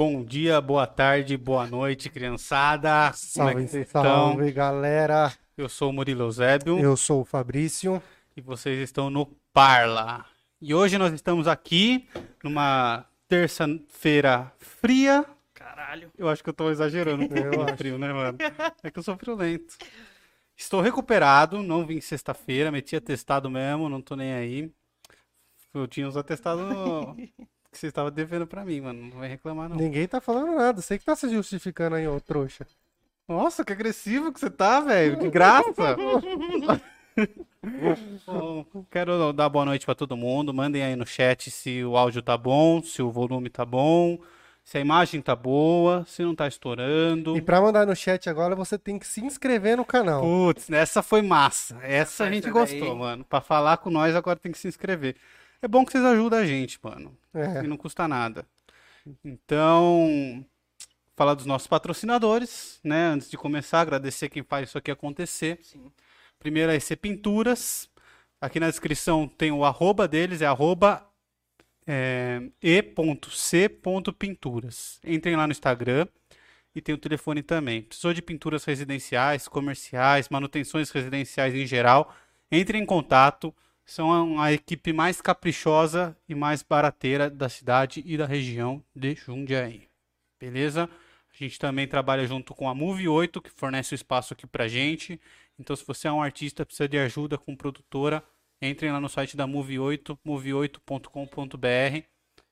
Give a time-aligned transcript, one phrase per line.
[0.00, 2.88] Bom dia, boa tarde, boa noite, criançada.
[2.90, 4.02] Como é que Salve, vocês estão?
[4.02, 5.30] salve, galera.
[5.58, 8.02] Eu sou o Murilo Eusébio Eu sou o Fabrício.
[8.34, 10.24] e vocês estão no Parla.
[10.58, 12.08] E hoje nós estamos aqui
[12.42, 15.22] numa terça-feira fria.
[15.52, 16.10] Caralho.
[16.16, 17.76] Eu acho que eu tô exagerando um pouco Eu no acho.
[17.76, 18.38] frio, né, mano?
[18.82, 19.76] É que eu sou friolento.
[20.56, 24.72] Estou recuperado, não vim sexta-feira, meti atestado mesmo, não tô nem aí.
[25.74, 27.14] Eu tinha os atestados no-
[27.70, 29.02] que você estava devendo pra mim, mano.
[29.02, 29.76] Não vai reclamar, não.
[29.76, 30.80] Ninguém tá falando nada.
[30.82, 32.66] Você que tá se justificando aí, ô trouxa.
[33.28, 35.16] Nossa, que agressivo que você tá, velho.
[35.16, 35.96] De graça.
[38.26, 40.52] Bom, quero dar boa noite pra todo mundo.
[40.54, 44.18] Mandem aí no chat se o áudio tá bom, se o volume tá bom,
[44.64, 47.36] se a imagem tá boa, se não tá estourando.
[47.36, 50.22] E pra mandar no chat agora, você tem que se inscrever no canal.
[50.22, 51.78] Putz, essa foi massa.
[51.82, 53.24] Essa a gente daí- gostou, mano.
[53.24, 55.16] Pra falar com nós agora tem que se inscrever.
[55.62, 57.16] É bom que vocês ajudam a gente, mano.
[57.34, 57.64] É.
[57.64, 58.46] E não custa nada.
[59.24, 60.44] Então,
[61.16, 63.08] falar dos nossos patrocinadores, né?
[63.08, 65.58] Antes de começar, agradecer quem faz isso aqui acontecer.
[65.62, 65.92] Sim.
[66.38, 67.90] Primeiro é EC Pinturas.
[68.40, 71.06] Aqui na descrição tem o arroba deles, é arroba
[71.86, 73.78] é, e.c.pinturas.
[75.04, 76.06] Entrem lá no Instagram
[76.74, 77.82] e tem o telefone também.
[77.82, 82.14] Precisou de pinturas residenciais, comerciais, manutenções residenciais em geral,
[82.50, 83.54] entre em contato.
[83.90, 89.88] São a, equipe mais caprichosa e mais barateira da cidade e da região de Jundiaí.
[90.38, 90.88] Beleza?
[91.28, 94.68] A gente também trabalha junto com a Move 8, que fornece o espaço aqui pra
[94.68, 95.20] gente.
[95.58, 98.22] Então, se você é um artista, precisa de ajuda com produtora,
[98.62, 102.04] entrem lá no site da Move 8, move8.com.br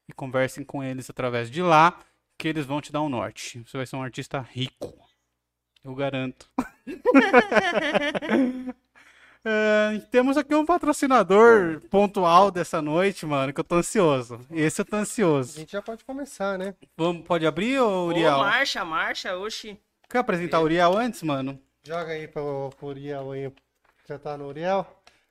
[0.08, 2.00] e conversem com eles através de lá,
[2.36, 3.62] que eles vão te dar um norte.
[3.64, 4.92] Você vai ser um artista rico.
[5.84, 6.50] Eu garanto.
[9.44, 14.40] É, temos aqui um patrocinador pontual dessa noite, mano, que eu tô ansioso.
[14.50, 15.58] Esse eu tô A ansioso.
[15.58, 16.74] gente já pode começar, né?
[16.96, 18.38] Vamos, pode abrir, ô Ô, Uriel?
[18.38, 19.78] marcha, marcha, oxi.
[20.08, 21.58] Quer apresentar o Uriel antes, mano?
[21.86, 23.52] Joga aí pro, pro Uriel aí.
[24.08, 24.86] Já tá no Uriel?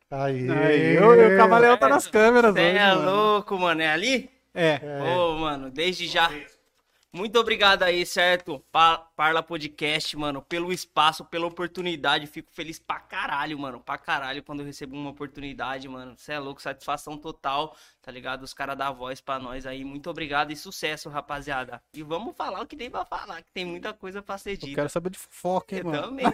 [0.10, 0.50] Aí.
[0.50, 3.12] Aí, o, o Camaleão tá nas câmeras Cê hoje, é mano.
[3.12, 3.82] louco, mano.
[3.82, 4.30] É ali?
[4.54, 4.80] É.
[5.18, 6.32] Ô, mano, desde já.
[7.14, 8.64] Muito obrigado aí, certo?
[8.72, 12.28] Pa- Parla Podcast, mano, pelo espaço, pela oportunidade.
[12.28, 13.80] Fico feliz pra caralho, mano.
[13.80, 16.16] Pra caralho quando eu recebo uma oportunidade, mano.
[16.18, 18.44] Você é louco, satisfação total, tá ligado?
[18.44, 19.84] Os caras dão voz pra nós aí.
[19.84, 21.82] Muito obrigado e sucesso, rapaziada.
[21.94, 24.58] E vamos falar o que tem pra falar, que tem muita coisa pra ser Eu
[24.58, 24.76] dita.
[24.76, 26.02] quero saber de fofoca, hein, Eu mano.
[26.04, 26.26] também.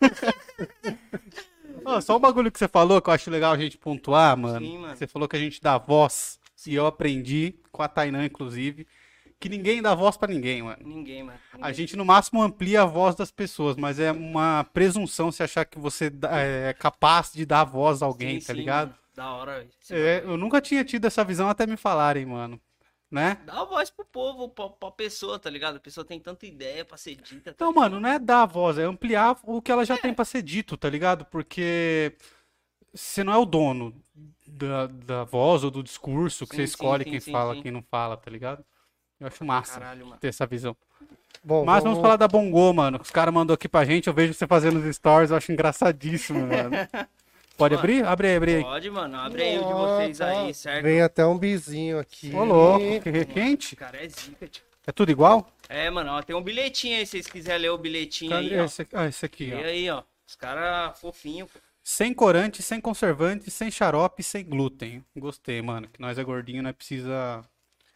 [1.84, 4.64] Ó, só o bagulho que você falou que eu acho legal a gente pontuar, mano.
[4.64, 4.96] Sim, mano.
[4.96, 6.38] Você falou que a gente dá voz.
[6.64, 8.86] E eu aprendi, com a Tainã, inclusive,
[9.42, 10.78] que ninguém dá voz pra ninguém, mano.
[10.84, 11.38] Ninguém, mano.
[11.60, 11.74] A Ninguém.
[11.74, 15.78] gente, no máximo, amplia a voz das pessoas, mas é uma presunção se achar que
[15.78, 18.88] você dá- é capaz de dar voz a alguém, Sim, tá sim, ligado?
[18.88, 18.98] mano.
[19.14, 20.32] Da hora, É, bagulho.
[20.34, 22.60] eu nunca tinha tido essa visão até me falarem, mano.
[23.10, 23.36] Né?
[23.44, 25.76] Dá a voz pro povo, pra, pra pessoa, tá ligado?
[25.76, 27.52] A pessoa tem tanta ideia pra ser dita.
[27.52, 30.14] tá Então, mano, não é dar a voz, é ampliar o que ela já tem
[30.14, 31.26] pra ser dito, tá ligado?
[31.26, 32.16] Porque
[32.94, 33.94] você não é o dono
[34.46, 37.70] da, da voz ou do discurso que Sim, você escolhe sim, quem sim, fala, quem
[37.72, 38.64] não fala, tá ligado?
[39.22, 40.18] Eu acho massa Caralho, mano.
[40.20, 40.76] ter essa visão.
[41.44, 42.98] Bom, Mas vamos falar da Bongo, mano.
[42.98, 45.50] que Os caras mandou aqui pra gente, eu vejo você fazendo os stories, eu acho
[45.52, 46.70] engraçadíssimo, mano.
[47.56, 48.04] Pode Mano, abrir?
[48.04, 48.62] Abre aí, abre aí.
[48.62, 49.16] Pode, mano.
[49.16, 50.82] Abre aí o de vocês Nossa, aí, certo?
[50.84, 52.34] Vem até um bizinho aqui.
[52.34, 53.76] Ô, louco, que quente.
[53.76, 54.64] Cara, é zica, tio.
[54.86, 55.48] É tudo igual?
[55.68, 58.60] É, mano, ó, tem um bilhetinho aí, se vocês quiserem ler o bilhetinho aí, Cadê
[58.60, 58.64] ó.
[58.64, 59.58] esse, ah, esse aqui, E ó.
[59.58, 60.02] aí, ó.
[60.26, 61.58] Os caras fofinhos, pô.
[61.84, 65.04] Sem corante, sem conservante, sem xarope, sem glúten.
[65.16, 65.88] Gostei, mano.
[65.88, 67.44] Que nós é gordinho, nós precisa.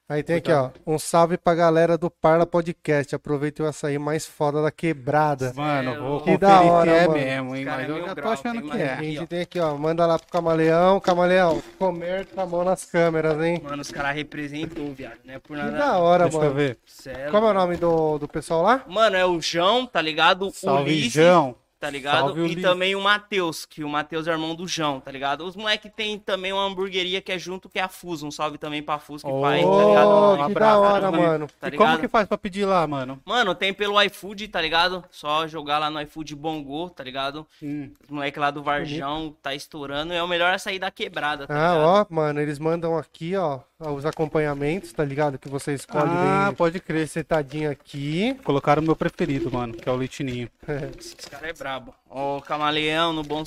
[0.08, 0.70] Aí tem aqui, ó.
[0.86, 3.12] Um salve pra galera do Parla Podcast.
[3.12, 5.52] Aproveita o açaí mais foda da quebrada.
[5.56, 7.14] Mano, vou Que da hora, que é mano.
[7.18, 7.62] mesmo, hein?
[7.64, 8.88] Os cara Mas é eu já tô achando tem que é.
[8.88, 9.26] A aqui, gente ó.
[9.26, 9.76] tem aqui, ó.
[9.76, 11.00] Manda lá pro Camaleão.
[11.00, 13.60] Camaleão, comércio a mão nas câmeras, hein?
[13.64, 15.40] Mano, os caras representam, viado, né?
[15.40, 15.76] Por Que nada.
[15.76, 16.54] da hora, Deixa eu mano.
[16.54, 16.78] ver.
[16.86, 17.30] Sério.
[17.32, 18.84] Como é o nome do, do pessoal lá?
[18.86, 20.52] Mano, é o João, tá ligado?
[20.52, 21.56] Salve, Ulisses, João.
[21.78, 22.26] Tá ligado?
[22.26, 22.62] Salve, e Ulisses.
[22.62, 25.44] também o Matheus, que o Matheus é irmão do João, tá ligado?
[25.44, 28.26] Os moleque tem também uma hamburgueria que é junto, que é a Fuso.
[28.26, 30.08] Um salve também pra Fuso que Ô, faz, tá ligado?
[30.08, 31.22] Oh, Um que da hora, mano.
[31.22, 31.46] mano.
[31.60, 31.86] Tá e ligado?
[31.88, 33.20] como que faz pra pedir lá, mano?
[33.24, 35.04] Mano, tem pelo iFood, tá ligado?
[35.10, 37.46] Só jogar lá no iFood Bongo, tá ligado?
[37.62, 37.90] Hum.
[38.02, 40.12] Os moleque lá do Varjão tá estourando.
[40.12, 41.86] É o melhor açaí da quebrada, tá Ah, ligado?
[41.88, 45.38] ó, mano, eles mandam aqui, ó, os acompanhamentos, tá ligado?
[45.38, 47.06] Que você escolhe Ah, bem pode crer.
[47.08, 48.34] setadinho aqui.
[48.42, 50.48] Colocaram o meu preferido, mano, que é o leitinho.
[50.98, 51.94] Esse cara é brabo.
[52.08, 53.44] Ó, o camaleão no bom.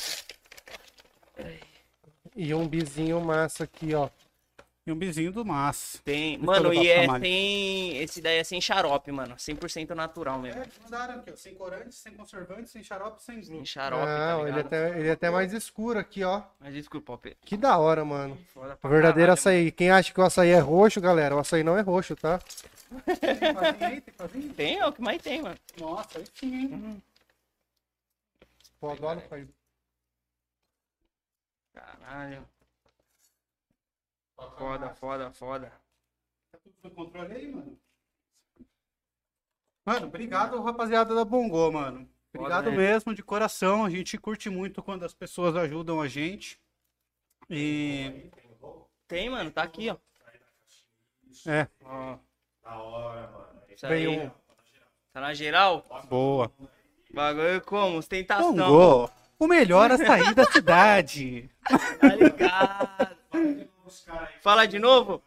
[2.36, 4.08] E um bizinho massa aqui, ó.
[4.90, 6.02] E um bizinho do Mas.
[6.04, 7.98] Tem, mano, e é sem.
[7.98, 9.36] Esse daí é sem xarope, mano.
[9.36, 10.64] 100% natural mesmo.
[10.64, 11.36] É, mandaram aqui, ó.
[11.36, 13.66] Sem corante, sem conservante, sem xarope, sem Sem glúten.
[13.68, 16.42] xarope, Não, tá ele é, até, ele é até mais escuro aqui, ó.
[16.60, 17.38] Mas desculpa, Pedro.
[17.46, 18.36] Que da hora, mano.
[18.82, 19.72] Verdadeiro caralho, açaí.
[19.72, 22.40] Quem acha que o açaí é roxo, galera, o açaí não é roxo, tá?
[23.06, 24.44] Tem fazinho aí, tem fazinho?
[24.46, 24.54] mano.
[24.56, 25.58] Tem, é o que mais tem, mano.
[25.80, 27.04] Nossa, aí sim, hein?
[28.80, 29.48] Pô, adoro pai.
[31.76, 32.44] Caralho.
[34.58, 35.72] Foda, foda, foda.
[36.52, 37.78] Tá tudo no controle aí, mano?
[39.86, 42.08] Mano, obrigado, rapaziada da Bongô, mano.
[42.34, 42.78] Obrigado Foda, né?
[42.78, 43.86] mesmo, de coração.
[43.86, 46.60] A gente curte muito quando as pessoas ajudam a gente.
[47.50, 48.30] E.
[49.08, 49.98] Tem, mano, tá aqui, ó.
[51.48, 52.18] É, Ó.
[53.70, 54.20] Isso Bem, aí.
[54.28, 54.32] um-
[55.12, 55.84] Tá na geral?
[56.08, 56.52] boa.
[57.12, 57.98] Bagulho como?
[57.98, 58.54] Ostentação.
[58.56, 59.10] Bongô,
[59.40, 61.50] o melhor açaí da cidade.
[62.00, 63.09] Tá ligado?
[64.42, 65.22] Fala de novo.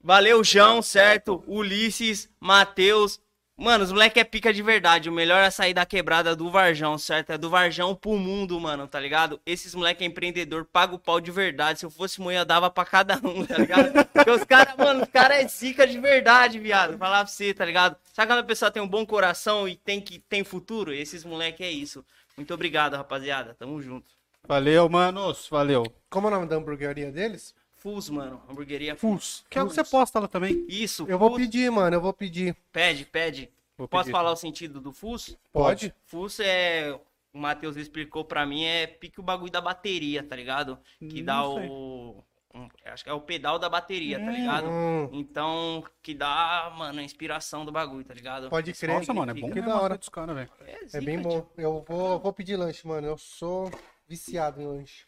[0.00, 1.42] Valeu, João, certo?
[1.46, 3.20] Ulisses, Matheus.
[3.56, 5.08] Mano, os moleque é pica de verdade.
[5.08, 7.30] O melhor é sair da quebrada do Varjão, certo?
[7.30, 9.40] É do Varjão pro mundo, mano, tá ligado?
[9.46, 11.78] Esses moleque é empreendedor, paga o pau de verdade.
[11.78, 13.92] Se eu fosse mulher, eu dava pra cada um, tá ligado?
[14.12, 16.98] Porque os caras, mano, os caras é zica de verdade, viado.
[16.98, 17.96] Falar pra você, tá ligado?
[18.12, 20.92] Sabe quando a pessoa tem um bom coração e tem, que, tem futuro?
[20.92, 22.04] Esses moleque é isso.
[22.36, 23.54] Muito obrigado, rapaziada.
[23.54, 24.12] Tamo junto.
[24.46, 25.48] Valeu, manos.
[25.48, 25.84] Valeu.
[26.10, 27.54] Como é o nome da hamburgueria deles?
[27.76, 28.42] Fus, mano.
[28.48, 29.44] Hamburgueria Fus.
[29.50, 30.64] Que é o que você posta lá também.
[30.68, 31.38] Isso, Eu vou Fus.
[31.38, 32.56] pedir, mano, eu vou pedir.
[32.72, 33.50] Pede, pede.
[33.76, 34.12] Vou Posso pedir.
[34.12, 35.36] falar o sentido do FUS?
[35.52, 35.92] Pode?
[36.06, 36.98] FUS é.
[37.32, 40.78] O Matheus explicou pra mim, é pique o bagulho da bateria, tá ligado?
[41.00, 41.68] Que dá Não sei.
[41.68, 42.24] o.
[42.54, 44.30] um- acho que é o pedal da bateria, tá Hum.
[44.30, 44.68] ligado?
[44.70, 48.48] Hum, Então, que dá, mano, a inspiração do bagulho, tá ligado?
[48.48, 48.94] pode crer.
[48.94, 49.50] Nossa, mano, é bom.
[49.50, 49.98] Que da hora.
[49.98, 50.50] dos caras, velho.
[50.64, 51.44] É zica, bem bom.
[51.58, 53.08] Eu vou, vou pedir lanche, mano.
[53.08, 53.68] Eu sou
[54.06, 55.04] viciado em lanche.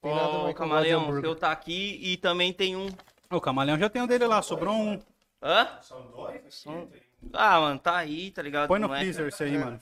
[0.00, 2.76] Tem nada Ó, mais que eu gosto de Camaleão, teu tá aqui e também tem
[2.76, 2.88] um.
[3.30, 5.00] O camaleão já tem o dele lá, sobrou um.
[5.42, 5.68] Hã?
[5.82, 6.88] São
[7.32, 8.68] Ah, mano, tá aí, tá ligado?
[8.68, 9.78] Põe no é- freezer esse aí, mano.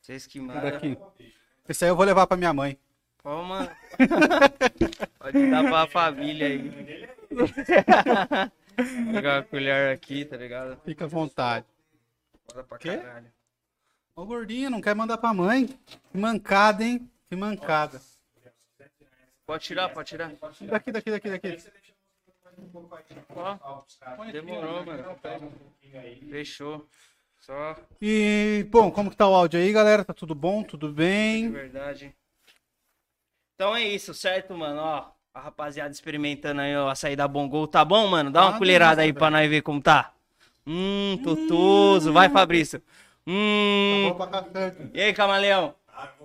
[0.00, 0.62] Vocês que mandam.
[0.62, 0.98] daqui.
[1.68, 2.76] Esse aí eu vou levar pra minha mãe.
[3.22, 3.70] Pô, mano.
[5.18, 7.08] Pode dar pra família aí.
[9.12, 10.80] Pegar a colher aqui, tá ligado?
[10.84, 11.66] Fica à vontade.
[12.48, 12.96] Foda pra Quê?
[12.96, 13.30] caralho.
[14.16, 15.66] Ô, gordinho, não quer mandar pra mãe?
[16.10, 17.08] Que mancada, hein?
[17.30, 18.00] Que mancada.
[19.46, 20.32] Pode tirar, pode tirar.
[20.62, 21.56] Daqui, daqui, daqui, daqui.
[23.36, 23.56] Ó,
[24.32, 25.04] demorou, mano.
[26.28, 26.88] Fechou.
[27.38, 30.04] Só E, bom, como que tá o áudio aí, galera?
[30.04, 30.64] Tá tudo bom?
[30.64, 31.52] Tudo bem?
[31.52, 32.12] verdade.
[33.54, 34.80] Então é isso, certo, mano?
[34.80, 37.68] Ó, a rapaziada experimentando aí ó, a saída da Bongol.
[37.68, 38.32] Tá bom, mano?
[38.32, 40.12] Dá Tá uma uma colherada aí pra nós ver como tá.
[40.66, 42.12] Hum, tutuso.
[42.12, 42.82] Vai, Fabrício.
[43.24, 44.08] Hum.
[44.08, 44.74] Vou pra café.
[44.92, 45.76] E aí, camaleão?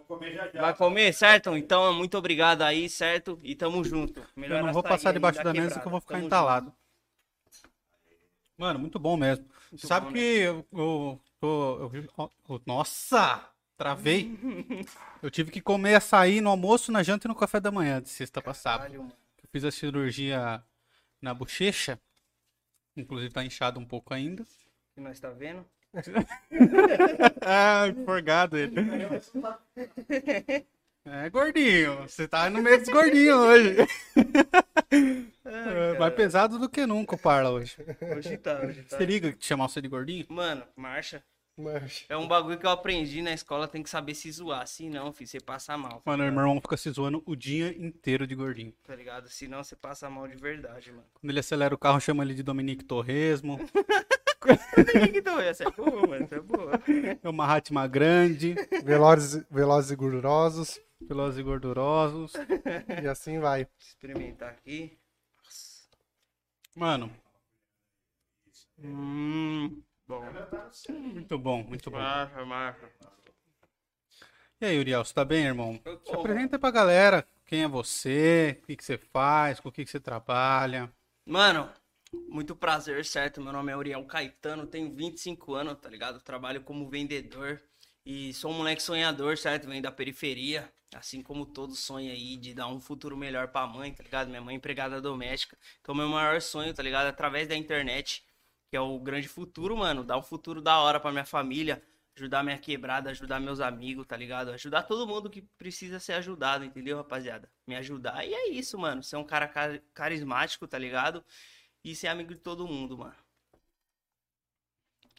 [0.08, 0.62] Comer já já.
[0.62, 1.56] Vai comer, certo?
[1.58, 3.40] Então, muito obrigado aí, certo?
[3.44, 4.22] E tamo junto.
[4.36, 6.74] Melhor Eu não vou passar debaixo da mesa que eu vou ficar Tamo entalado.
[8.58, 9.46] Mano, muito bom mesmo.
[9.72, 13.50] Você sabe bom, que eu, eu, tô- eu- eu- Nossa!
[13.78, 14.32] Travei.
[15.22, 18.08] Eu tive que comer açaí no almoço, na janta e no café da manhã de
[18.08, 18.98] sexta junto.
[18.98, 19.12] mano.
[19.44, 20.64] Eu fiz a cirurgia
[21.22, 22.00] na bochecha.
[22.96, 24.46] Inclusive tá inchado um pouco ainda.
[24.94, 25.66] Que nós tá vendo?
[27.42, 28.76] Ah, forgado ele.
[31.06, 32.02] É, gordinho.
[32.02, 33.76] Você tá no meio dos gordinhos hoje.
[35.46, 37.78] É, mais pesado do que nunca o Parla hoje.
[38.18, 38.98] Hoje tá, hoje tá.
[38.98, 40.26] Você liga que chamar você de gordinho?
[40.28, 41.24] Mano, marcha.
[41.58, 42.06] Mas...
[42.10, 44.68] É um bagulho que eu aprendi na escola, tem que saber se zoar.
[44.68, 46.02] Se não, filho, você passa mal.
[46.02, 48.74] Tá Mano, meu irmão fica se zoando o dia inteiro de gordinho.
[48.84, 49.30] Tá ligado?
[49.30, 51.06] Se não, você passa mal de verdade, mano.
[51.14, 53.60] Quando ele acelera o carro, chama ele de Dominique Torresmo.
[55.16, 56.24] então, essa é boa, mano.
[56.24, 56.72] Essa é boa.
[57.24, 60.80] É Mahatma grande, Velozes, velozes e gordurosos.
[61.02, 62.34] velozes e gordurosos.
[63.04, 63.68] E assim vai.
[63.80, 64.98] Experimentar aqui.
[66.76, 67.10] Mano,
[68.78, 70.22] Hum, bom.
[70.90, 71.98] muito bom, muito bom.
[71.98, 72.90] Marcha, marcha.
[74.60, 75.80] E aí, Uriel, você tá bem, irmão?
[76.06, 79.86] Se apresenta pra galera quem é você, o que, que você faz, com o que,
[79.86, 80.92] que você trabalha.
[81.26, 81.70] Mano,
[82.30, 83.42] muito prazer, certo?
[83.42, 86.20] Meu nome é Uriel Caetano, tenho 25 anos, tá ligado?
[86.22, 87.62] Trabalho como vendedor
[88.06, 89.68] e sou um moleque sonhador, certo?
[89.68, 93.92] Venho da periferia, assim como todos sonham aí de dar um futuro melhor pra mãe,
[93.94, 94.28] tá ligado?
[94.30, 95.58] Minha mãe é empregada doméstica.
[95.82, 97.08] Então, meu maior sonho, tá ligado?
[97.08, 98.24] Através da internet,
[98.70, 101.82] que é o grande futuro, mano, dar um futuro da hora pra minha família,
[102.18, 104.50] ajudar minha quebrada, ajudar meus amigos, tá ligado?
[104.52, 107.50] Ajudar todo mundo que precisa ser ajudado, entendeu, rapaziada?
[107.68, 108.26] Me ajudar.
[108.26, 109.04] E é isso, mano.
[109.04, 111.24] Ser um cara ca- carismático, tá ligado?
[111.86, 113.14] E ser amigo de todo mundo, mano.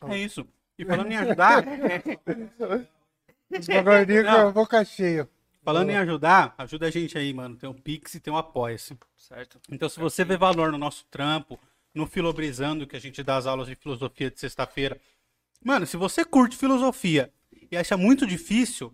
[0.09, 0.45] É isso.
[0.77, 1.65] E falando em ajudar,
[3.49, 5.31] Os gordinhos com a boca cheia.
[5.63, 7.57] Falando em ajudar, ajuda a gente aí, mano.
[7.57, 8.99] Tem o Pix e tem o Apoia-se.
[9.17, 9.61] Certo?
[9.71, 11.57] Então, se você vê valor no nosso trampo,
[11.95, 15.01] no Filobrizando, que a gente dá as aulas de filosofia de sexta-feira.
[15.65, 17.33] Mano, se você curte filosofia
[17.71, 18.93] e acha muito difícil,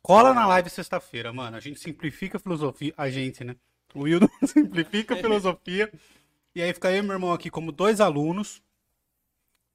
[0.00, 1.54] cola na live sexta-feira, mano.
[1.54, 2.94] A gente simplifica a filosofia.
[2.96, 3.56] A gente, né?
[3.94, 5.92] O Wildo simplifica a filosofia.
[6.54, 8.62] E aí fica eu e meu irmão aqui como dois alunos.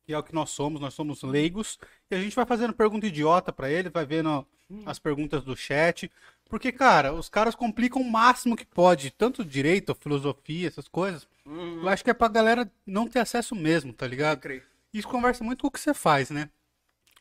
[0.04, 1.80] Que é o que nós somos, nós somos leigos.
[2.12, 4.46] E a gente vai fazendo pergunta idiota pra ele, vai vendo
[4.86, 6.12] as perguntas do chat.
[6.48, 11.28] Porque, cara, os caras complicam o máximo que pode, tanto direito, filosofia, essas coisas.
[11.46, 11.82] Uhum.
[11.82, 14.40] Eu acho que é pra galera não ter acesso mesmo, tá ligado?
[14.40, 14.64] creio.
[14.94, 16.50] Isso conversa muito com o que você faz, né?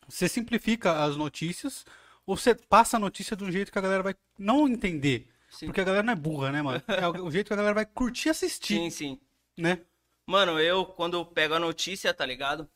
[0.09, 1.85] Você simplifica as notícias
[2.27, 5.27] ou você passa a notícia de um jeito que a galera vai não entender.
[5.51, 5.67] Sim.
[5.67, 6.83] Porque a galera não é burra, né, mano?
[6.87, 9.21] É o jeito que a galera vai curtir assistir, Sim, sim.
[9.57, 9.81] Né?
[10.27, 12.69] Mano, eu, quando eu pego a notícia, tá ligado?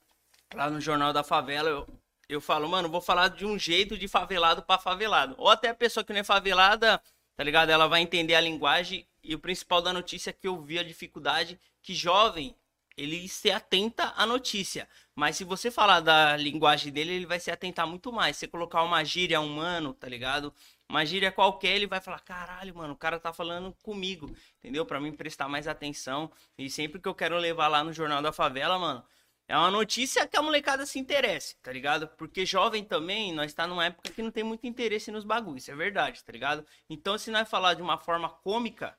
[0.54, 1.88] Lá no Jornal da Favela, eu,
[2.28, 5.34] eu falo, mano, vou falar de um jeito de favelado pra favelado.
[5.38, 7.02] Ou até a pessoa que não é favelada,
[7.36, 7.70] tá ligado?
[7.70, 9.06] Ela vai entender a linguagem.
[9.22, 12.54] E o principal da notícia é que eu vi a dificuldade que jovem,
[12.96, 14.88] ele se atenta à notícia.
[15.14, 18.36] Mas se você falar da linguagem dele, ele vai se atentar muito mais.
[18.36, 20.52] Você colocar uma gíria humano, tá ligado?
[20.90, 24.86] Uma gíria qualquer, ele vai falar, caralho, mano, o cara tá falando comigo, entendeu?
[24.86, 26.32] Pra mim prestar mais atenção.
[26.56, 29.04] E sempre que eu quero levar lá no Jornal da Favela, mano,
[29.46, 32.08] é uma notícia que a molecada se interesse, tá ligado?
[32.08, 35.74] Porque jovem também, nós tá numa época que não tem muito interesse nos bagulhos, é
[35.74, 36.66] verdade, tá ligado?
[36.88, 38.96] Então, se nós falar de uma forma cômica,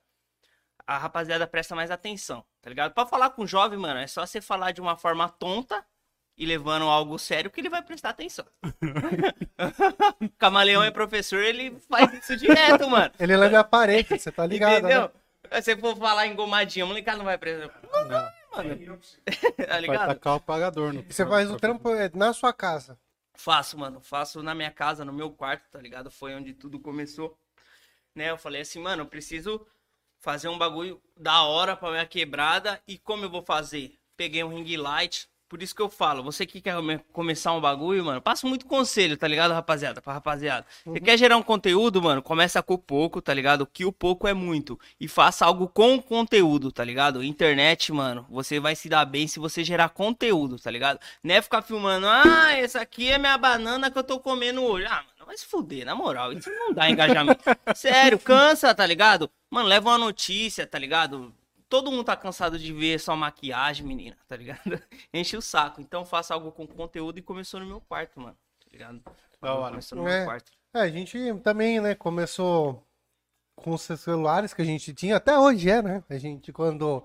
[0.86, 2.94] a rapaziada presta mais atenção, tá ligado?
[2.94, 5.86] Pra falar com jovem, mano, é só você falar de uma forma tonta
[6.40, 8.46] e levando algo sério que ele vai prestar atenção.
[10.40, 13.12] Camaleão é professor, ele faz isso direto, mano.
[13.20, 15.02] Ele lembra a parede, você tá ligado, Entendeu?
[15.02, 15.62] né?
[15.62, 17.74] Se você for falar engomadinha, a molecada não vai prestar.
[17.84, 19.00] Não vai, mano.
[19.58, 20.08] tá Vai ligado?
[20.08, 22.98] tacar o pagador no Você faz o trampo é, na sua casa.
[23.34, 24.00] Faço, mano.
[24.00, 26.10] Faço na minha casa, no meu quarto, tá ligado?
[26.10, 27.38] Foi onde tudo começou.
[28.16, 28.30] Né?
[28.32, 29.66] Eu falei assim, mano, eu preciso
[30.20, 32.82] fazer um bagulho da hora pra minha quebrada.
[32.88, 33.98] E como eu vou fazer?
[34.16, 35.29] Peguei um ring light.
[35.50, 38.68] Por isso que eu falo, você que quer come- começar um bagulho, mano, passo muito
[38.68, 40.00] conselho, tá ligado, rapaziada?
[40.00, 40.64] Pra rapaziada.
[40.86, 42.22] Você quer gerar um conteúdo, mano?
[42.22, 43.66] Começa com pouco, tá ligado?
[43.66, 44.80] Que o pouco é muito.
[45.00, 47.24] E faça algo com conteúdo, tá ligado?
[47.24, 51.00] Internet, mano, você vai se dar bem se você gerar conteúdo, tá ligado?
[51.24, 54.86] Não é ficar filmando, ah, essa aqui é minha banana que eu tô comendo hoje.
[54.86, 57.44] Ah, mano, vai se fuder, na moral, isso não dá engajamento.
[57.76, 59.28] Sério, cansa, tá ligado?
[59.50, 61.34] Mano, leva uma notícia, tá ligado?
[61.70, 64.60] Todo mundo tá cansado de ver só maquiagem, menina, tá ligado?
[65.14, 65.80] Enche o saco.
[65.80, 68.36] Então faça algo com conteúdo e começou no meu quarto, mano.
[68.60, 69.02] Tá ligado?
[69.40, 69.70] Da hora.
[69.72, 70.18] Começou no É.
[70.18, 70.52] meu quarto.
[70.74, 72.84] É, a gente também, né, começou
[73.56, 76.04] com os celulares que a gente tinha, até hoje é, né?
[76.10, 77.04] A gente, quando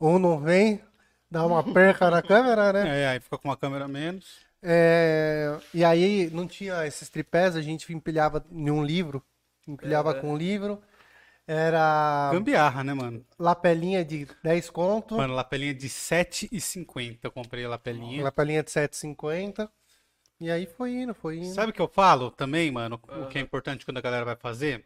[0.00, 0.82] um não vem,
[1.30, 3.02] dá uma perca na câmera, né?
[3.02, 4.46] É, aí fica com uma câmera a menos.
[4.62, 9.22] É, e aí não tinha esses tripés, a gente empilhava em um livro,
[9.66, 10.14] empilhava É.
[10.20, 10.82] com um livro.
[11.46, 13.24] Era Gambiarra, né, mano?
[13.38, 18.22] lapelinha de 10 conto, Mano, lapelinha de 7,50 eu comprei a lapelinha.
[18.24, 19.70] lapelinha de 7,50.
[20.40, 21.54] E aí foi indo, foi indo.
[21.54, 23.00] Sabe o que eu falo também, mano?
[23.08, 24.84] O que é importante quando a galera vai fazer?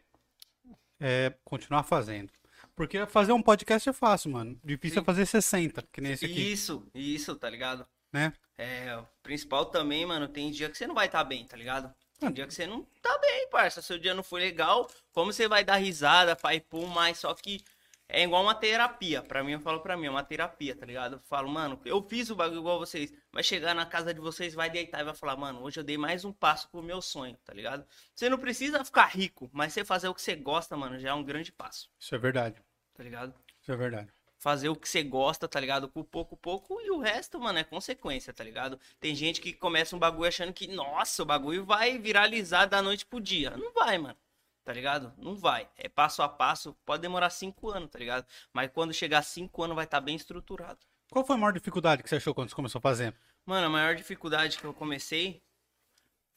[0.99, 2.31] É continuar fazendo.
[2.75, 4.57] Porque fazer um podcast é fácil, mano.
[4.63, 5.01] Difícil Sim.
[5.01, 7.85] é fazer 60, que nem esse aqui, Isso, isso, tá ligado?
[8.13, 8.31] né?
[8.57, 11.91] É, o principal também, mano, tem dia que você não vai estar bem, tá ligado?
[12.21, 12.29] Ah.
[12.29, 13.81] dia que você não tá bem, parça.
[13.81, 17.63] Seu dia não foi legal, como você vai dar risada, pai, pum, mas só que
[18.07, 19.21] é igual uma terapia.
[19.23, 21.15] Pra mim, eu falo pra mim, é uma terapia, tá ligado?
[21.15, 23.11] Eu falo, mano, eu fiz o bagulho igual vocês.
[23.31, 25.97] Vai chegar na casa de vocês, vai deitar e vai falar, mano, hoje eu dei
[25.97, 27.85] mais um passo pro meu sonho, tá ligado?
[28.13, 31.13] Você não precisa ficar rico, mas você fazer o que você gosta, mano, já é
[31.13, 32.61] um grande passo, Isso é verdade.
[32.93, 33.33] tá ligado?
[33.61, 34.11] Isso é verdade.
[34.41, 35.87] Fazer o que você gosta, tá ligado?
[35.87, 38.79] Com pouco, pouco, e o resto, mano, é consequência, tá ligado?
[38.99, 43.05] Tem gente que começa um bagulho achando que, nossa, o bagulho vai viralizar da noite
[43.05, 43.51] pro dia.
[43.51, 44.17] Não vai, mano.
[44.63, 45.13] Tá ligado?
[45.17, 45.69] Não vai.
[45.77, 48.25] É passo a passo, pode demorar cinco anos, tá ligado?
[48.51, 50.79] Mas quando chegar cinco anos vai estar bem estruturado.
[51.11, 53.13] Qual foi a maior dificuldade que você achou quando você começou a fazer?
[53.45, 55.39] Mano, a maior dificuldade que eu comecei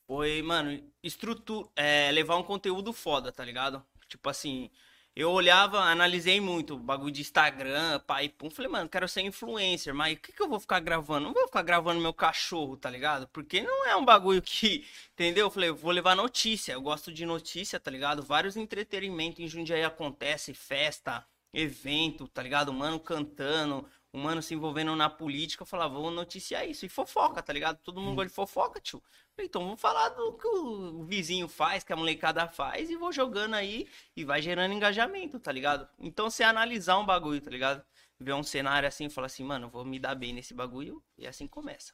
[0.06, 3.82] foi, mano, estrutura, é, levar um conteúdo foda, tá ligado?
[4.08, 4.70] Tipo assim,
[5.16, 9.94] eu olhava, analisei muito o bagulho de Instagram, pai, pum, falei, mano, quero ser influencer,
[9.94, 11.26] mas o que que eu vou ficar gravando?
[11.26, 13.28] Não vou ficar gravando meu cachorro, tá ligado?
[13.28, 15.46] Porque não é um bagulho que, entendeu?
[15.46, 18.22] Eu falei, vou levar notícia, eu gosto de notícia, tá ligado?
[18.24, 22.72] Vários entretenimentos em Jundiaí acontece, festa, evento, tá ligado?
[22.72, 26.86] Mano cantando, o mano se envolvendo na política, eu falava, vou noticiar isso.
[26.86, 27.78] E fofoca, tá ligado?
[27.78, 29.02] Todo mundo gosta de fofoca, tio.
[29.36, 33.54] Então vamos falar do que o vizinho faz, que a molecada faz, e vou jogando
[33.54, 35.88] aí e vai gerando engajamento, tá ligado?
[35.98, 37.84] Então você analisar um bagulho, tá ligado?
[38.20, 41.26] Ver um cenário assim e falar assim, mano, vou me dar bem nesse bagulho, e
[41.26, 41.92] assim começa.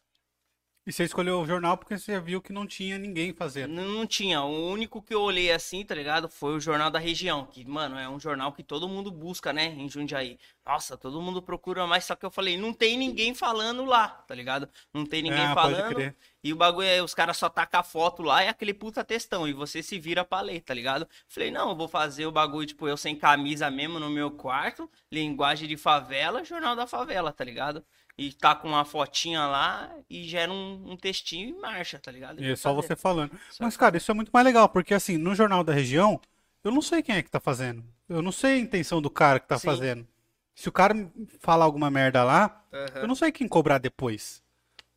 [0.90, 3.72] E você escolheu o jornal porque você viu que não tinha ninguém fazendo.
[3.72, 4.42] Não, não tinha.
[4.42, 6.28] O único que eu olhei assim, tá ligado?
[6.28, 7.46] Foi o Jornal da Região.
[7.46, 9.66] Que, mano, é um jornal que todo mundo busca, né?
[9.66, 10.36] Em Jundiaí.
[10.66, 12.06] Nossa, todo mundo procura mais.
[12.06, 14.68] Só que eu falei, não tem ninguém falando lá, tá ligado?
[14.92, 16.12] Não tem ninguém Ah, falando.
[16.42, 19.46] E o bagulho é, os caras só tacam a foto lá e aquele puta textão.
[19.46, 21.06] E você se vira pra ler, tá ligado?
[21.28, 24.90] Falei, não, eu vou fazer o bagulho, tipo, eu sem camisa mesmo no meu quarto,
[25.12, 27.84] linguagem de favela, jornal da favela, tá ligado?
[28.20, 32.38] E tá com uma fotinha lá e gera um, um textinho e marcha, tá ligado?
[32.38, 32.88] E é só fazer.
[32.88, 33.30] você falando.
[33.50, 36.20] Só Mas, cara, isso é muito mais legal, porque assim, no Jornal da Região,
[36.62, 37.82] eu não sei quem é que tá fazendo.
[38.06, 39.68] Eu não sei a intenção do cara que tá Sim.
[39.68, 40.06] fazendo.
[40.54, 40.94] Se o cara
[41.38, 43.00] falar alguma merda lá, Aham.
[43.00, 44.42] eu não sei quem cobrar depois.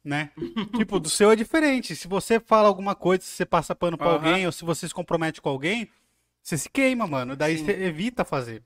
[0.04, 0.32] Né?
[0.76, 1.96] tipo, do seu é diferente.
[1.96, 4.16] Se você fala alguma coisa, se você passa pano pra Aham.
[4.16, 5.90] alguém, ou se você se compromete com alguém,
[6.42, 7.38] você se queima, mano.
[7.38, 7.64] Daí Sim.
[7.68, 8.62] você evita fazer.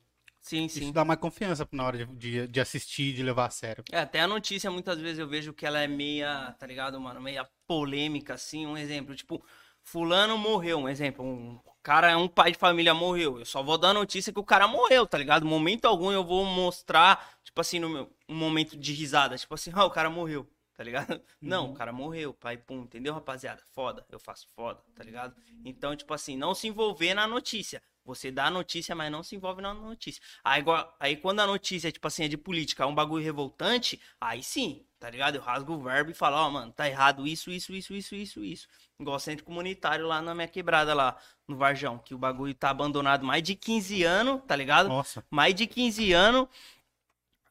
[0.47, 0.91] Sim, Isso sim.
[0.93, 3.83] dá mais confiança na hora de, de, de assistir, de levar a sério.
[3.91, 7.19] É, até a notícia, muitas vezes eu vejo que ela é meia, tá ligado, mano?
[7.19, 8.65] Meia polêmica, assim.
[8.65, 9.43] Um exemplo, tipo,
[9.81, 11.25] fulano morreu, um exemplo.
[11.25, 13.39] Um cara, um pai de família morreu.
[13.39, 15.45] Eu só vou dar a notícia que o cara morreu, tá ligado?
[15.45, 19.37] Momento algum eu vou mostrar, tipo assim, no meu, um momento de risada.
[19.37, 21.21] Tipo assim, ah, o cara morreu, tá ligado?
[21.41, 23.61] Não, o cara morreu, pai, pum, entendeu, rapaziada?
[23.73, 25.35] Foda, eu faço foda, tá ligado?
[25.65, 27.81] Então, tipo assim, não se envolver na notícia.
[28.07, 30.21] Você dá a notícia, mas não se envolve na notícia.
[30.43, 33.99] Aí, igual- aí quando a notícia, tipo assim, é de política, é um bagulho revoltante,
[34.19, 35.35] aí sim, tá ligado?
[35.35, 38.43] Eu rasgo o verbo e falo, ó, mano, tá errado isso, isso, isso, isso, isso,
[38.43, 38.67] isso.
[38.99, 43.25] Igual centro comunitário lá na minha quebrada lá, no Varjão, que o bagulho tá abandonado
[43.25, 44.87] mais de 15 anos, tá ligado?
[44.89, 45.23] Nossa.
[45.29, 46.47] mais de 15 anos.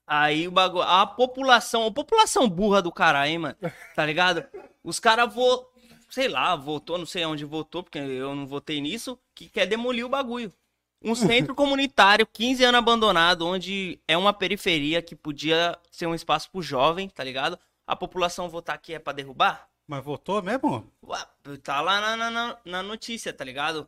[0.07, 0.85] Aí o bagulho.
[0.85, 3.57] A população, a população burra do caralho, hein, mano?
[3.95, 4.45] Tá ligado?
[4.83, 5.69] Os caras vou,
[6.17, 10.03] sei lá, votou, não sei onde votou, porque eu não votei nisso, que quer demolir
[10.07, 10.51] o bagulho.
[11.03, 16.51] Um centro comunitário, 15 anos abandonado, onde é uma periferia que podia ser um espaço
[16.51, 17.59] pro jovem, tá ligado?
[17.87, 19.69] A população votar aqui é pra derrubar?
[19.87, 20.91] Mas votou mesmo?
[21.05, 21.19] Ué,
[21.63, 23.87] Tá lá na, na- na, notícia, tá ligado?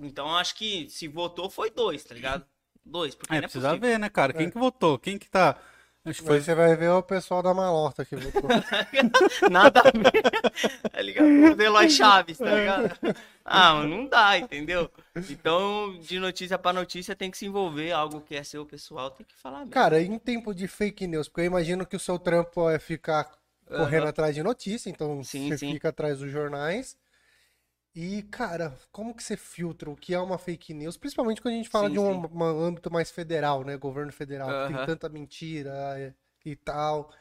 [0.00, 2.46] Então acho que se votou foi dois, tá ligado?
[2.82, 3.90] Dois, porque É, não é precisa possível.
[3.90, 4.32] ver, né, cara?
[4.32, 4.98] Quem que votou?
[4.98, 5.56] Quem que tá.
[6.04, 6.40] Acho que foi.
[6.40, 8.50] Você vai ver o pessoal da malorta que votou.
[9.50, 10.22] Nada a ver.
[10.90, 11.26] Tá ligado?
[11.26, 12.98] O Eloy Chaves, tá ligado?
[13.44, 14.90] Ah, não dá, entendeu?
[15.30, 17.92] Então, de notícia pra notícia, tem que se envolver.
[17.92, 19.72] Algo que é seu pessoal, tem que falar mesmo.
[19.72, 23.30] Cara, em tempo de fake news, porque eu imagino que o seu trampo é ficar
[23.66, 24.10] correndo Aham.
[24.10, 25.72] atrás de notícia, então Sim, você sim.
[25.72, 26.96] fica atrás dos jornais.
[27.94, 30.96] E, cara, como que você filtra o que é uma fake news?
[30.96, 33.76] Principalmente quando a gente fala Sim, de um, um âmbito mais federal, né?
[33.76, 37.12] Governo federal, que tem tanta mentira é, e tal.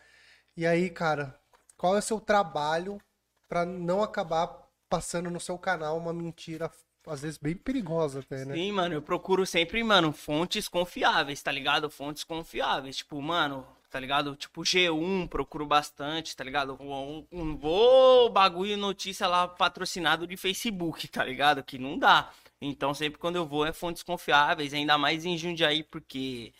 [0.56, 1.38] E aí, cara,
[1.76, 3.02] qual é o seu trabalho
[3.50, 4.48] pra não acabar
[4.90, 6.72] passando no seu canal uma mentira,
[7.06, 8.54] às vezes bem perigosa até, né?
[8.54, 11.90] Sim, mano, eu procuro sempre, mano, fontes confiáveis, tá ligado?
[11.90, 12.98] Fontes confiáveis.
[12.98, 14.36] Tipo, mano, tá ligado?
[14.38, 16.78] Tipo, G1, procuro bastante, tá ligado?
[16.80, 21.62] Um, um vou bagulho notícia lá patrocinado de Facebook, tá ligado?
[21.62, 22.32] Que não dá.
[22.62, 26.54] Então, sempre quando eu vou é fontes confiáveis, ainda mais em Jundiaí, porque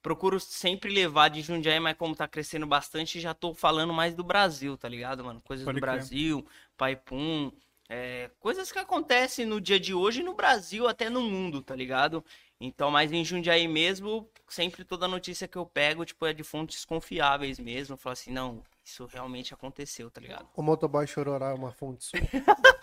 [0.00, 4.22] procuro sempre levar de Jundiaí, mas como tá crescendo bastante, já tô falando mais do
[4.22, 5.40] Brasil, tá ligado, mano?
[5.40, 5.80] Coisas Pode do.
[5.80, 7.50] Brasil, Paipum,
[7.88, 12.24] é, coisas que acontecem no dia de hoje no Brasil, até no mundo, tá ligado?
[12.60, 16.84] Então, mas em Jundiaí mesmo, sempre toda notícia que eu pego, tipo, é de fontes
[16.84, 17.96] confiáveis mesmo.
[17.96, 20.48] Falo assim, não, isso realmente aconteceu, tá ligado?
[20.56, 22.18] O motoboy chororá é uma fonte sua.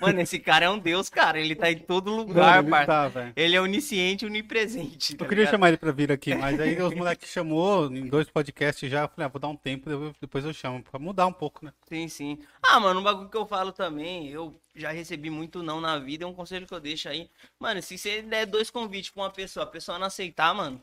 [0.00, 1.38] Mano, esse cara é um deus, cara.
[1.40, 3.10] Ele tá em todo lugar, Mano, ele tá.
[3.36, 5.14] Ele é onisciente, onipresente.
[5.16, 5.52] tá Eu queria ligado?
[5.52, 9.02] chamar ele pra vir aqui, mas aí os moleques chamou em dois podcasts já.
[9.02, 9.88] Eu falei, ah, vou dar um tempo,
[10.20, 11.72] depois- eu chamo, pra mudar um pouco, né?
[11.88, 12.38] Sim, sim.
[12.62, 16.24] Ah, mano, um bagulho que eu falo também, eu já recebi muito não na vida,
[16.24, 17.30] é um conselho que eu deixo aí.
[17.58, 20.80] Mano, se você der dois convites pra uma pessoa, a pessoa não aceitar, mano,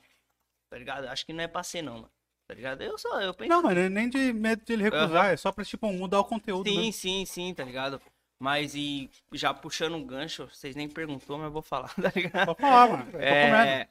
[0.70, 1.08] tá ligado?
[1.08, 2.12] Acho que não é pra ser, não, mano.
[2.48, 2.82] Tá ligado?
[2.84, 3.50] Eu só, eu penso.
[3.50, 6.26] Não, mas é nem de medo de ele recusar, é só pra, tipo, mudar o
[6.26, 6.92] conteúdo, Sim, né?
[6.92, 8.02] sim, sim, tá ligado?
[8.40, 12.46] Mas e já puxando um gancho, vocês nem perguntou, mas eu vou falar, tá ligado?
[12.48, 13.18] Pode falar, mano.
[13.18, 13.88] É...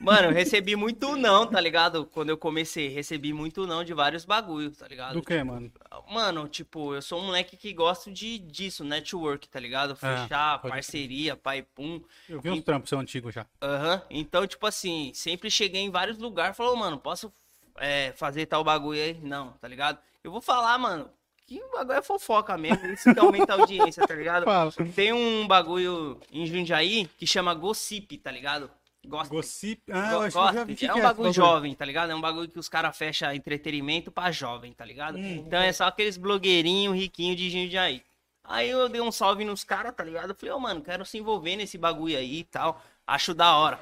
[0.00, 2.04] Mano, eu recebi muito não, tá ligado?
[2.06, 5.14] Quando eu comecei, recebi muito não de vários bagulhos, tá ligado?
[5.14, 5.70] Do que, mano?
[6.08, 9.94] Mano, tipo, eu sou um moleque que gosta de, disso, network, tá ligado?
[9.94, 12.02] Fechar, É, parceria, pai pum.
[12.28, 13.46] Eu vi uns trampos seu antigo já.
[13.62, 14.02] Aham.
[14.10, 17.32] Então, tipo assim, sempre cheguei em vários lugares, falou, mano, posso
[17.76, 19.14] é, fazer tal bagulho aí?
[19.22, 19.98] Não, tá ligado?
[20.24, 21.08] Eu vou falar, mano,
[21.50, 24.46] que o bagulho é fofoca mesmo, isso que aumenta a audiência, tá ligado?
[24.94, 28.70] Tem um bagulho em Jundiaí que chama Gossip, tá ligado?
[29.04, 29.34] Gossip.
[29.34, 29.82] Gossip.
[29.92, 30.66] Ah, Go- eu gosta.
[30.66, 32.12] que é um esse bagulho jovem, tá ligado?
[32.12, 35.16] É um bagulho que os caras fecham entretenimento pra jovem, tá ligado?
[35.18, 35.44] Hum.
[35.46, 38.04] Então é só aqueles blogueirinhos riquinhos de Jundiaí.
[38.44, 40.30] Aí eu dei um salve nos caras, tá ligado?
[40.30, 42.80] Eu falei, ô, mano, quero se envolver nesse bagulho aí e tal.
[43.06, 43.80] Acho da hora.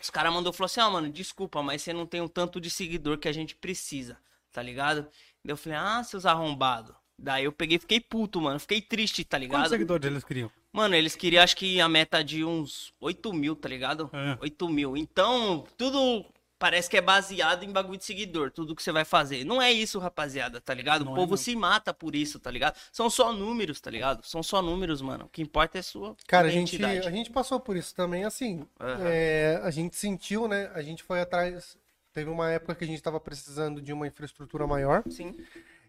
[0.00, 2.68] Os caras mandou falou assim, ó, mano, desculpa, mas você não tem o tanto de
[2.68, 4.18] seguidor que a gente precisa,
[4.52, 5.06] tá ligado?
[5.44, 6.94] Eu falei, ah, seus arrombados.
[7.18, 8.60] Daí eu peguei e fiquei puto, mano.
[8.60, 9.68] Fiquei triste, tá Quantos ligado?
[9.70, 10.50] seguidores eles queriam?
[10.72, 14.08] Mano, eles queriam acho que a meta de uns 8 mil, tá ligado?
[14.12, 14.38] É.
[14.40, 14.96] 8 mil.
[14.96, 16.24] Então, tudo
[16.58, 19.44] parece que é baseado em bagulho de seguidor, tudo que você vai fazer.
[19.44, 21.04] Não é isso, rapaziada, tá ligado?
[21.04, 21.36] Não o é povo não.
[21.36, 22.76] se mata por isso, tá ligado?
[22.92, 24.24] São só números, tá ligado?
[24.26, 25.26] São só números, mano.
[25.26, 28.66] O que importa é sua Cara, a gente, a gente passou por isso também, assim.
[28.80, 29.04] Aham.
[29.06, 30.70] é, a gente sentiu, né?
[30.74, 31.76] A gente foi atrás.
[32.12, 35.04] Teve uma época que a gente tava precisando de uma infraestrutura maior.
[35.08, 35.36] Sim.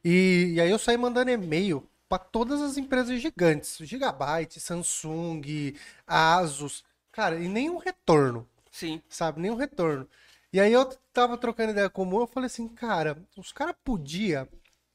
[0.03, 3.77] E, e aí eu saí mandando e-mail para todas as empresas gigantes.
[3.81, 5.75] Gigabyte, Samsung,
[6.07, 6.83] Asus.
[7.11, 9.01] Cara, e nenhum retorno, Sim.
[9.07, 9.39] sabe?
[9.41, 10.07] Nenhum retorno.
[10.51, 13.75] E aí eu tava trocando ideia com o Mo, eu falei assim, cara, os caras
[13.83, 14.47] podiam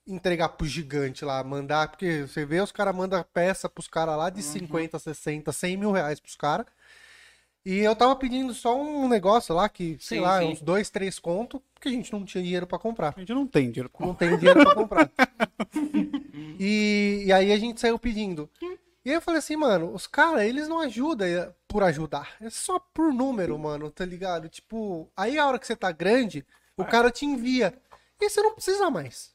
[0.07, 4.31] entregar pro gigante lá, mandar, porque você vê, os caras mandam peça pros caras lá
[4.31, 6.67] de 50, 60, 100 mil reais pros caras.
[7.65, 10.49] E eu tava pedindo só um negócio lá que, sei Sim, lá, sim.
[10.53, 13.47] uns dois, três conto, porque a gente não tinha dinheiro pra comprar A gente não
[13.47, 13.91] tem dinheiro.
[13.99, 15.11] não tem dinheiro pra comprar.
[16.61, 18.51] e, e aí a gente saiu pedindo.
[19.05, 22.37] E aí eu falei assim, mano, os caras, eles não ajudam eh, por ajudar.
[22.41, 24.49] É só por número, mano, tá ligado?
[24.49, 26.45] Tipo, aí a hora que você tá grande,
[26.77, 27.75] o cara te envia.
[28.21, 29.34] E você não precisa mais.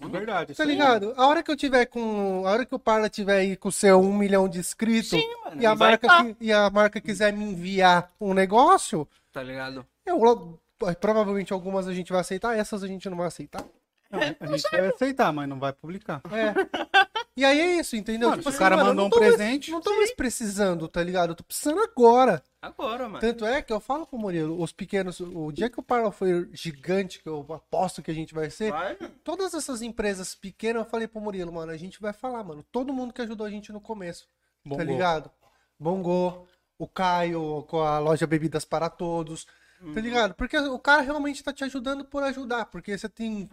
[0.00, 0.54] É verdade.
[0.54, 0.68] Tá aí.
[0.70, 1.12] ligado?
[1.16, 2.42] A hora que eu tiver com.
[2.46, 5.28] A hora que o Parla tiver aí com o seu um milhão de inscritos Sim,
[5.44, 5.60] mano.
[5.60, 9.86] e, a marca, tá, e a marca quiser me enviar um negócio, tá ligado?
[10.06, 10.58] eu
[10.98, 13.62] provavelmente algumas a gente vai aceitar, essas a gente não vai aceitar.
[14.10, 16.20] Não, a gente vai aceitar, mas não vai publicar.
[16.32, 16.88] É.
[17.36, 18.28] E aí é isso, entendeu?
[18.28, 21.02] Mano, Tipo o cara mano, mandou um tô mais- presente- não tô mais precisando, tá
[21.02, 21.30] ligado?
[21.30, 22.42] Eu tô precisando agora.
[22.60, 23.20] Agora, mano.
[23.20, 26.48] Tanto é que eu falo pro Murilo, os pequenos, o dia que o Parla for
[26.52, 30.90] gigante, que eu aposto que a gente vai ser, Vai, todas essas empresas pequenas, eu
[30.90, 33.72] falei pro Murilo, mano, a gente vai falar, mano, todo mundo que ajudou a gente
[33.72, 34.82] no começo, tá Bongô.
[34.82, 35.30] ligado?
[35.78, 36.46] Bongô,
[36.78, 39.46] o Caio com a loja Bebidas para Todos,
[39.94, 40.34] tá ligado?
[40.34, 43.48] Porque o cara realmente tá te ajudando por ajudar, porque você tem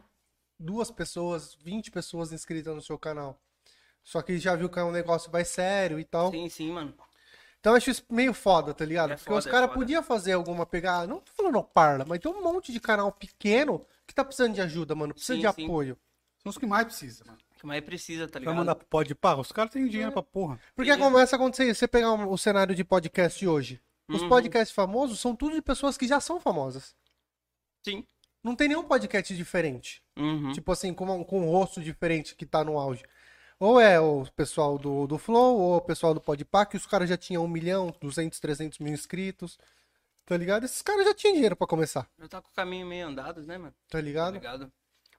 [0.60, 3.40] duas pessoas, 20 pessoas inscritas no seu canal.
[4.08, 6.32] Só que já viu que é um negócio vai sério e tal.
[6.32, 6.93] Sim, sim, mano.
[7.60, 9.12] Então eu acho isso meio foda, tá ligado?
[9.12, 9.80] É Porque foda, os é caras foda.
[9.82, 11.06] podiam fazer alguma pegada.
[11.08, 14.62] Não tô falando parla, mas tem um monte de canal pequeno que tá precisando de
[14.62, 15.13] ajuda, mano.
[15.13, 15.65] Precisa Sim, de sim.
[15.65, 15.98] apoio.
[16.41, 17.38] São os que mais precisam, mano.
[17.60, 18.56] Que mais precisa, tá Vai ligado?
[18.56, 20.58] mandar pro pode pá, os caras têm dinheiro pra porra.
[20.74, 21.00] Porque Sim.
[21.00, 21.80] começa a acontecer isso.
[21.80, 23.82] Você pegar um- o cenário de podcast de hoje.
[24.08, 24.30] Os Uhum.
[24.30, 26.96] podcasts famosos são tudo de pessoas que já são famosas.
[27.84, 28.06] Sim.
[28.41, 30.02] Não tem nenhum podcast diferente.
[30.17, 30.54] Uhum.
[30.54, 33.04] Tipo assim, com, um- com um rosto diferente que tá no auge.
[33.60, 37.10] Ou é o pessoal do, do Flow, ou o pessoal do Podpah, que os caras
[37.10, 39.58] já tinham 1 milhão, 200, 300 mil inscritos.
[40.26, 40.65] Tá ligado?
[40.65, 42.08] Esses caras já tinham dinheiro pra começar.
[42.20, 43.72] Já tá com o caminho meio andado, né, mano?
[43.88, 44.34] Tá Tá ligado?
[44.34, 44.72] ligado?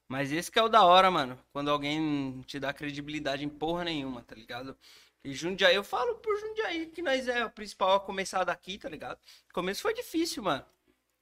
[0.06, 1.38] Mas esse que é o da hora, mano.
[1.52, 4.76] Quando alguém te dá credibilidade em porra nenhuma, tá ligado?
[5.24, 8.88] E Jundiaí, eu falo por Jundiaí que nós é o principal a começar daqui, tá
[8.88, 9.18] ligado?
[9.50, 10.64] O começo foi difícil, mano.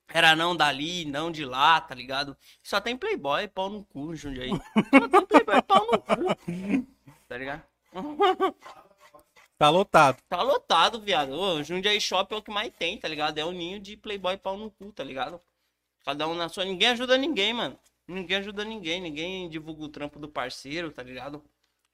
[0.09, 2.37] Era não dali, não de lá, tá ligado?
[2.63, 4.51] Só tem playboy, pau no cu, Jundiaí.
[4.51, 6.87] Só tem playboy, pau no cu.
[7.29, 7.63] Tá ligado?
[9.59, 10.19] Tá lotado.
[10.29, 11.33] Tá lotado, viado.
[11.33, 13.39] Ô, Jundiaí Shop é o que mais tem, tá ligado?
[13.39, 15.41] É o ninho de playboy pau no cu, tá ligado?
[16.05, 16.67] Cada um na sua.
[16.67, 17.79] Ninguém ajuda ninguém, mano.
[18.07, 19.01] Ninguém ajuda ninguém.
[19.01, 21.43] Ninguém divulga o trampo do parceiro, tá ligado?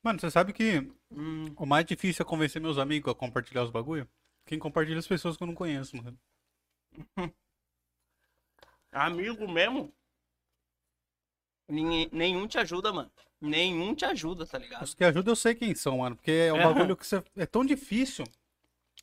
[0.03, 3.71] Mano, você sabe que Hum, o mais difícil é convencer meus amigos a compartilhar os
[3.71, 4.09] bagulho?
[4.47, 6.19] Quem compartilha as pessoas que eu não conheço, mano.
[8.91, 9.93] amigo mesmo?
[11.69, 13.11] Ninguém, nenhum te ajuda, mano.
[13.43, 14.83] Nenhum te ajuda, tá ligado?
[14.85, 16.15] Os que ajudam eu sei quem são, mano.
[16.15, 16.63] Porque é um É.
[16.65, 17.23] bagulho que você...
[17.37, 18.25] é tão difícil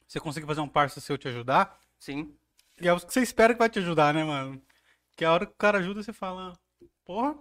[0.08, 1.78] você conseguir fazer um parça seu te ajudar.
[2.00, 2.34] Sim.
[2.82, 4.62] E é os que você espera que vai te ajudar, né, mano?
[5.18, 6.58] Que a hora que o cara ajuda, você fala,
[7.04, 7.36] porra.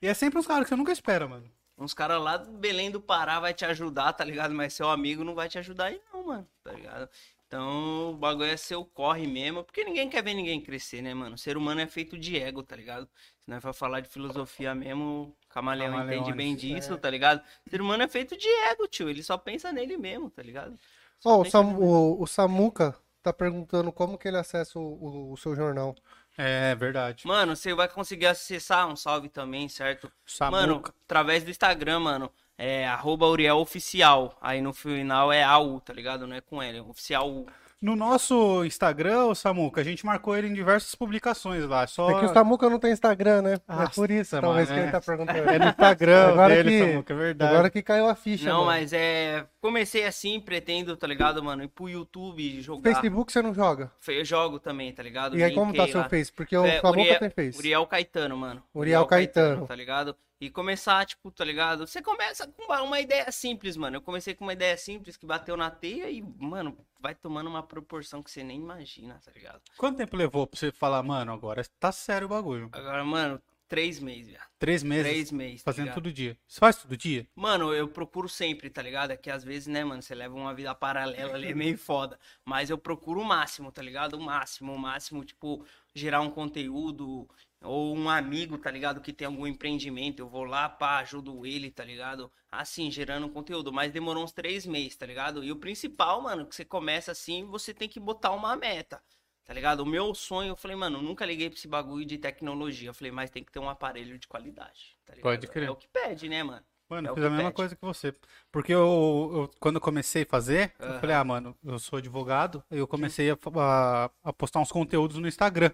[0.00, 1.50] E é sempre uns caras que você nunca espera, mano.
[1.76, 4.54] Uns caras lá do Belém do Pará vai te ajudar, tá ligado?
[4.54, 7.08] Mas seu amigo não vai te ajudar aí, não, mano, tá ligado?
[7.46, 11.34] Então o bagulho é seu corre mesmo, porque ninguém quer ver ninguém crescer, né, mano?
[11.34, 13.08] O ser humano é feito de ego, tá ligado?
[13.40, 16.56] Se nós for falar de filosofia mesmo, Camaleão Camaleões, entende bem é.
[16.56, 17.40] disso, tá ligado?
[17.66, 19.08] O ser humano é feito de ego, tio.
[19.08, 20.76] Ele só pensa nele mesmo, tá ligado?
[21.20, 24.82] Só Ó, o, pensa Sam- o- o Samuca tá perguntando como que ele acessa o,
[24.82, 25.94] o- o seu jornal.
[26.36, 27.26] É verdade.
[27.26, 30.10] Mano, você vai conseguir acessar um salve também, certo?
[30.26, 30.60] Samuca.
[30.60, 32.30] Mano, através do Instagram, mano.
[32.58, 34.36] É arroba Uriel Oficial.
[34.40, 36.26] Aí no final é AU, tá ligado?
[36.26, 37.46] Não é com L, é oficial U.
[37.84, 41.86] No nosso Instagram, o Samuca, a gente marcou ele em diversas publicações lá.
[41.86, 42.10] Só...
[42.10, 43.58] É que o Samuca não tem Instagram, né?
[43.68, 44.90] Ah, é por isso, talvez mano, que ele é.
[44.90, 45.50] tá perguntando.
[45.50, 47.52] É no Instagram Agora dele, que- Samuca, é verdade.
[47.52, 48.66] Agora que caiu a ficha, Não, mano.
[48.68, 49.44] mas é.
[49.60, 51.62] Comecei assim, pretendo, tá ligado, mano?
[51.62, 52.90] Ir pro YouTube jogar.
[52.94, 53.92] Facebook você não joga.
[54.08, 55.36] Eu jogo também, tá ligado?
[55.38, 56.08] E aí como tá seu lá.
[56.08, 56.32] Face?
[56.32, 57.58] Porque o É, Samuca Uriel- tem Face.
[57.58, 58.62] Uriel Caetano, mano.
[58.74, 59.66] Uriel Caetano.
[59.66, 60.16] Tá ligado?
[60.44, 61.86] E começar, tipo, tá ligado?
[61.86, 63.96] Você começa com uma, ideia simples, mano.
[63.96, 67.62] Eu comecei com uma ideia simples que bateu na teia e, mano, vai tomando uma
[67.62, 69.62] proporção que você nem imagina, tá ligado?
[69.78, 72.68] Quanto tempo levou pra você falar, mano, agora tá sério o bagulho?
[72.72, 74.42] Agora, mano, Três meses, velho.
[74.58, 75.62] Três meses Três meses.
[75.62, 75.94] tá fazendo ligado?
[75.94, 76.38] todo dia.
[76.46, 77.26] Você faz todo dia?
[77.34, 79.10] Mano, eu procuro sempre, tá ligado?
[79.10, 82.18] É que às vezes, né, mano, você leva uma vida paralela ali, é meio foda.
[82.44, 84.14] Mas eu procuro o máximo, tá ligado?
[84.14, 87.28] O máximo, o máximo, tipo, gerar um conteúdo.
[87.64, 89.00] Ou um amigo, tá ligado?
[89.00, 90.20] Que tem algum empreendimento.
[90.20, 92.30] Eu vou lá, pá, ajudo ele, tá ligado?
[92.50, 93.72] Assim, gerando conteúdo.
[93.72, 95.42] Mas demorou uns três meses, tá ligado?
[95.42, 99.02] E o principal, mano, que você começa assim, você tem que botar uma meta.
[99.44, 99.80] Tá ligado?
[99.80, 102.88] O meu sonho, eu falei, mano, eu nunca liguei pra esse bagulho de tecnologia.
[102.90, 104.96] Eu falei, mas tem que ter um aparelho de qualidade.
[105.04, 105.22] Tá ligado?
[105.22, 105.68] Pode crer.
[105.68, 106.64] É o que pede, né, mano?
[106.88, 107.56] Mano, É eu fiz a mesma pede.
[107.56, 108.14] coisa que você.
[108.52, 111.00] Porque eu, eu- quando eu comecei a fazer, eu Aham.
[111.00, 115.28] falei, ah, mano, eu sou advogado, eu comecei a, a- a postar uns conteúdos no
[115.28, 115.70] Instagram.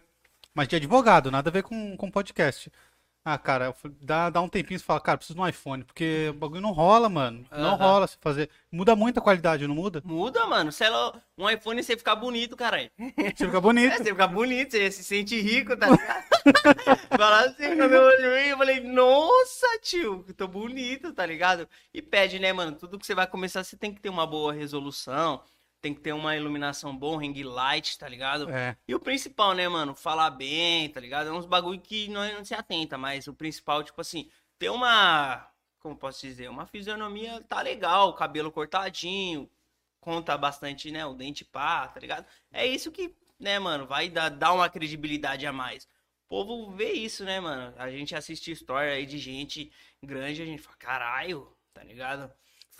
[0.54, 2.70] Mas de advogado, nada a ver com, com podcast.
[3.22, 6.34] Ah, cara, dá, dá um tempinho e fala, cara, preciso de um iPhone, porque o
[6.34, 7.46] bagulho não rola, mano.
[7.50, 8.48] Não rola se fazer.
[8.72, 10.00] Muda muito a qualidade, não muda?
[10.02, 10.72] Muda, mano.
[10.72, 12.90] Sei lá, um iPhone você fica bonito, caralho.
[12.98, 13.96] Você fica É, bonito.
[13.98, 16.24] você fica bonito, você se sente rico, tá ligado?
[17.16, 21.68] Falar assim, quando eu olhei, eu falei, nossa, tio, tô bonito, tá ligado?
[21.92, 22.72] E pede, né, mano?
[22.74, 25.42] Tudo que você vai começar, você tem que ter uma boa resolução,
[25.80, 28.50] tem que ter uma iluminação bom, ring light, tá ligado?
[28.50, 28.76] É.
[28.86, 29.94] E o principal, né, mano?
[29.94, 31.28] Falar bem, tá ligado?
[31.28, 35.48] É uns bagulho que nós não se atenta, mas o principal, tipo assim, ter uma.
[35.80, 36.50] Como posso dizer?
[36.50, 39.50] Uma fisionomia tá legal, cabelo cortadinho,
[40.00, 41.06] conta bastante, né?
[41.06, 42.26] O dente pá, tá ligado?
[42.52, 45.88] É isso que, né, mano, vai dar, dar uma credibilidade a mais.
[46.28, 47.74] O povo vê isso, né, mano?
[47.78, 52.30] A gente assiste história aí de gente grande, a gente fala, caralho, tá ligado?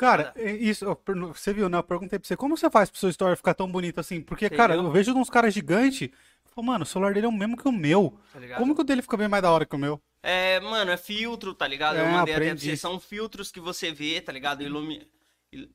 [0.00, 0.98] Cara, é isso, eu
[1.34, 1.76] você viu, né?
[1.78, 4.20] Eu perguntei pra você, como você faz pro seu story ficar tão bonito assim?
[4.22, 7.32] Porque, cara, eu vejo uns caras gigantes, eu falo, mano, o celular dele é o
[7.32, 8.18] mesmo que o meu.
[8.32, 8.56] Tá?
[8.56, 10.00] Como que o dele fica bem mais da hora que o meu?
[10.22, 11.96] É, mano, é filtro, tá ligado?
[11.96, 12.70] Eu É, mandei até pra aprendi.
[12.70, 12.76] você.
[12.76, 14.62] São filtros que você vê, tá ligado?
[14.62, 15.06] Ilumi...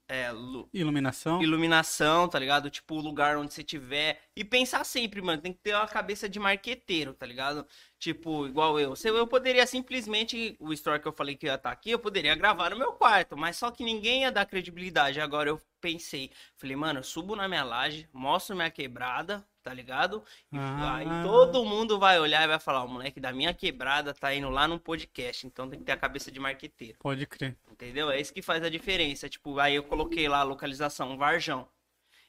[0.08, 1.42] É, lu- Iluminação.
[1.42, 2.70] iluminação, tá ligado?
[2.70, 4.22] Tipo, o lugar onde você tiver.
[4.36, 5.42] E pensar sempre, mano.
[5.42, 7.68] Tem que ter uma cabeça de marqueteiro, tá ligado?
[8.00, 8.96] Tipo, igual eu.
[8.96, 10.56] Se eu poderia simplesmente.
[10.60, 13.36] O story que eu falei que ia estar aqui, eu poderia gravar no meu quarto.
[13.36, 15.20] Mas só que ninguém ia dar credibilidade.
[15.20, 16.32] Agora eu pensei.
[16.56, 20.24] Falei, mano, eu subo na minha laje, mostro minha quebrada, tá ligado?
[20.52, 20.96] E Ah.
[20.98, 24.48] aí todo mundo vai olhar e vai falar: o moleque da minha quebrada tá indo
[24.52, 25.48] lá num podcast.
[25.48, 26.98] Então tem que ter a cabeça de marqueteiro.
[27.00, 27.58] Pode crer.
[27.72, 28.12] Entendeu?
[28.12, 29.28] É isso que faz a diferença.
[29.28, 31.68] Tipo, aí eu coloquei lá a localização, Varjão.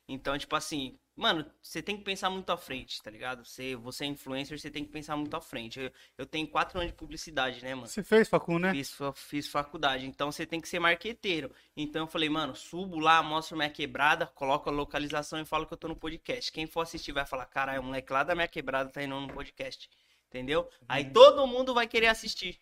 [0.09, 3.45] Então, tipo assim, mano, você tem que pensar muito à frente, tá ligado?
[3.45, 5.81] Você, você é influencer, você tem que pensar muito à frente.
[5.81, 7.87] Eu, eu tenho quatro anos de publicidade, né, mano?
[7.87, 8.73] Você fez, Facu, né?
[8.73, 11.51] Fiz, fiz faculdade, então você tem que ser marqueteiro.
[11.75, 15.73] Então eu falei, mano, subo lá, mostro minha quebrada, coloco a localização e falo que
[15.73, 16.53] eu tô no podcast.
[16.53, 19.33] Quem for assistir vai falar, caralho, o moleque lá da minha quebrada tá indo no
[19.33, 19.89] podcast.
[20.29, 20.69] Entendeu?
[20.87, 22.59] Aí todo mundo vai querer assistir.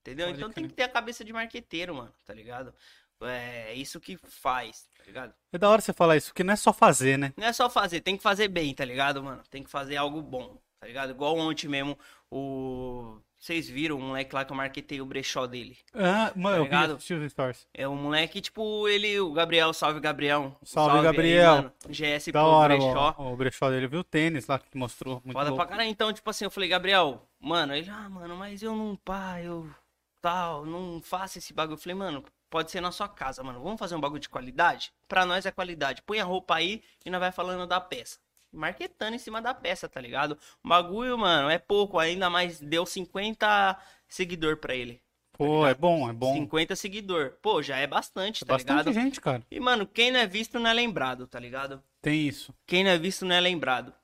[0.00, 0.26] Entendeu?
[0.26, 0.70] Pode então tem crer.
[0.70, 2.74] que ter a cabeça de marqueteiro, mano, tá ligado?
[3.24, 5.32] É isso que faz, tá ligado?
[5.52, 7.32] É da hora você falar isso, porque não é só fazer, né?
[7.36, 9.42] Não é só fazer, tem que fazer bem, tá ligado, mano?
[9.50, 11.10] Tem que fazer algo bom, tá ligado?
[11.10, 11.98] Igual ontem mesmo,
[12.30, 13.18] o.
[13.38, 15.76] Vocês viram o moleque lá que eu marketei o brechó dele.
[15.92, 17.66] Ah, mano, eu vi, stories.
[17.74, 20.56] É um moleque, tipo, ele, o Gabriel, salve Gabriel.
[20.62, 21.54] Salve, aí, Gabriel.
[21.56, 21.72] mano.
[21.88, 23.14] GS Da pro hora, brechó.
[23.18, 25.20] o, o brechó dele, viu o tênis lá que mostrou.
[25.24, 25.56] Muito Foda louco.
[25.56, 25.90] pra caralho.
[25.90, 29.68] Então, tipo assim, eu falei, Gabriel, mano, ele, ah, mano, mas eu não, pá, eu
[30.20, 31.74] tal, não faço esse bagulho.
[31.74, 33.62] Eu falei, mano, pode ser na sua casa, mano.
[33.62, 34.92] Vamos fazer um bagulho de qualidade?
[35.08, 36.02] Pra nós é qualidade.
[36.02, 38.18] Põe a roupa aí e nós vai falando da peça.
[38.52, 40.38] Marketando em cima da peça, tá ligado?
[40.62, 45.00] O bagulho, mano, é pouco, ainda mais deu 50 seguidor pra ele.
[45.32, 46.34] Pô, é bom, é bom.
[46.34, 47.38] 50 seguidor.
[47.40, 48.92] Pô, já é bastante, É tá bastante ligado?
[48.92, 49.42] gente, cara.
[49.50, 51.82] E, mano, quem não é visto não é lembrado, tá ligado?
[52.02, 52.54] Tem isso.
[52.66, 53.94] Quem não é visto não é lembrado.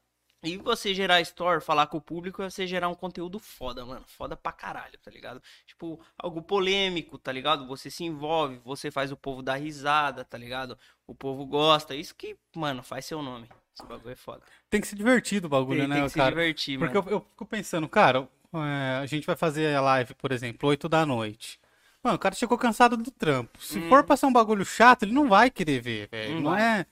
[0.55, 4.05] E você gerar story, falar com o público, é você gerar um conteúdo foda, mano.
[4.07, 5.43] Foda pra caralho, tá ligado?
[5.67, 7.67] Tipo, algo polêmico, tá ligado?
[7.67, 10.79] Você se envolve, você faz o povo dar risada, tá ligado?
[11.07, 11.95] O povo gosta.
[11.95, 13.49] Isso que, mano, faz seu nome.
[13.75, 14.43] Esse bagulho é foda.
[14.69, 16.31] Tem que ser divertido o bagulho, Tem, né, tem que se cara?
[16.31, 17.09] divertir, Porque mano.
[17.11, 20.89] eu, eu fico pensando, cara, é, a gente vai fazer a live, por exemplo, 8
[20.89, 21.61] da noite.
[22.03, 23.61] Mano, o cara chegou cansado do trampo.
[23.63, 23.89] Se Hum.
[23.89, 26.35] for pra ser um bagulho chato, ele não vai querer ver, velho.
[26.37, 26.87] Não Não, é.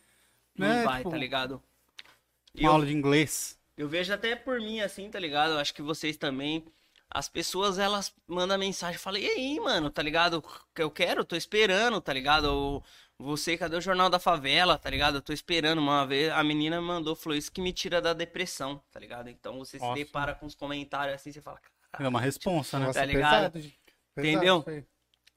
[0.58, 1.62] Não é, vai, tipo, tá ligado?
[2.56, 3.58] E Uma eu, aula de inglês.
[3.76, 5.52] eu vejo até por mim, assim, tá ligado?
[5.52, 6.64] Eu acho que vocês também.
[7.08, 10.42] As pessoas, elas mandam mensagem, falam, e aí, mano, tá ligado?
[10.76, 12.46] Eu quero, tô esperando, tá ligado?
[12.46, 12.84] Ou,
[13.18, 15.16] Você, cadê o Jornal da Favela, tá ligado?
[15.18, 16.30] Eu tô esperando uma vez.
[16.32, 19.30] A menina me mandou, falou isso que me tira da depressão, tá ligado?
[19.30, 19.94] Então você se Nossa.
[19.94, 21.60] depara com os comentários assim, você fala,
[21.98, 22.86] É uma responsa, né?
[22.86, 23.52] Nossa, Tá ligado?
[23.52, 23.78] pesado, gente.
[24.18, 24.64] Entendeu?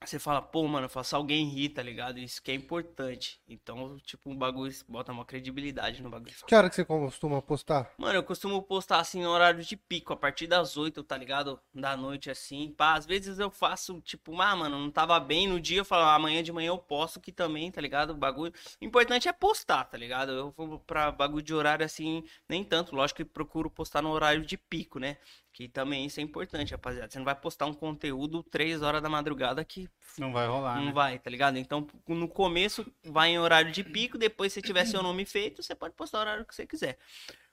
[0.05, 2.19] Você fala, pô, mano, eu faço alguém rir, tá ligado?
[2.19, 3.37] Isso que é importante.
[3.45, 6.33] Então, tipo, um bagulho bota uma credibilidade no bagulho.
[6.47, 7.93] Que hora que você costuma postar?
[7.97, 11.59] Mano, eu costumo postar assim no horário de pico, a partir das 8, tá ligado?
[11.73, 12.73] Da noite assim.
[12.77, 16.03] Pá, às vezes eu faço, tipo, ah, mano, não tava bem no dia, eu falo,
[16.03, 18.11] "Ah, amanhã de manhã eu posto que também, tá ligado?
[18.11, 18.53] O bagulho.
[18.81, 20.31] O importante é postar, tá ligado?
[20.31, 22.95] Eu vou pra bagulho de horário assim, nem tanto.
[22.95, 25.17] Lógico que procuro postar no horário de pico, né?
[25.59, 27.11] Que também isso é importante, rapaziada.
[27.11, 30.85] Você não vai postar um conteúdo 3 horas da madrugada que Não vai rolar, não
[30.85, 30.91] né?
[30.93, 31.57] vai, tá ligado?
[31.57, 35.75] Então, no começo vai em horário de pico, depois se tiver seu nome feito, você
[35.75, 36.97] pode postar o horário que você quiser.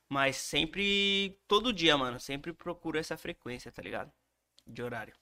[0.09, 4.13] Mas sempre, todo dia, mano, sempre procura essa frequência, tá ligado?
[4.65, 5.13] De horário.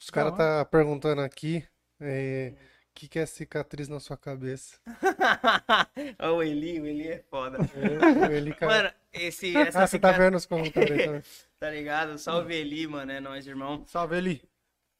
[0.00, 1.66] Os caras tá perguntando aqui
[2.00, 2.54] é,
[3.00, 4.76] que, que é cicatriz na sua cabeça.
[6.34, 7.58] O Eli, o Eli é foda.
[7.74, 8.72] É, ele, cara...
[8.82, 11.22] Mano, esse, essa Ah, você tá vendo os comentários aí também.
[11.58, 12.18] tá ligado?
[12.18, 13.84] Salve Eli, mano, é nóis, irmão.
[13.86, 14.42] Salve ali.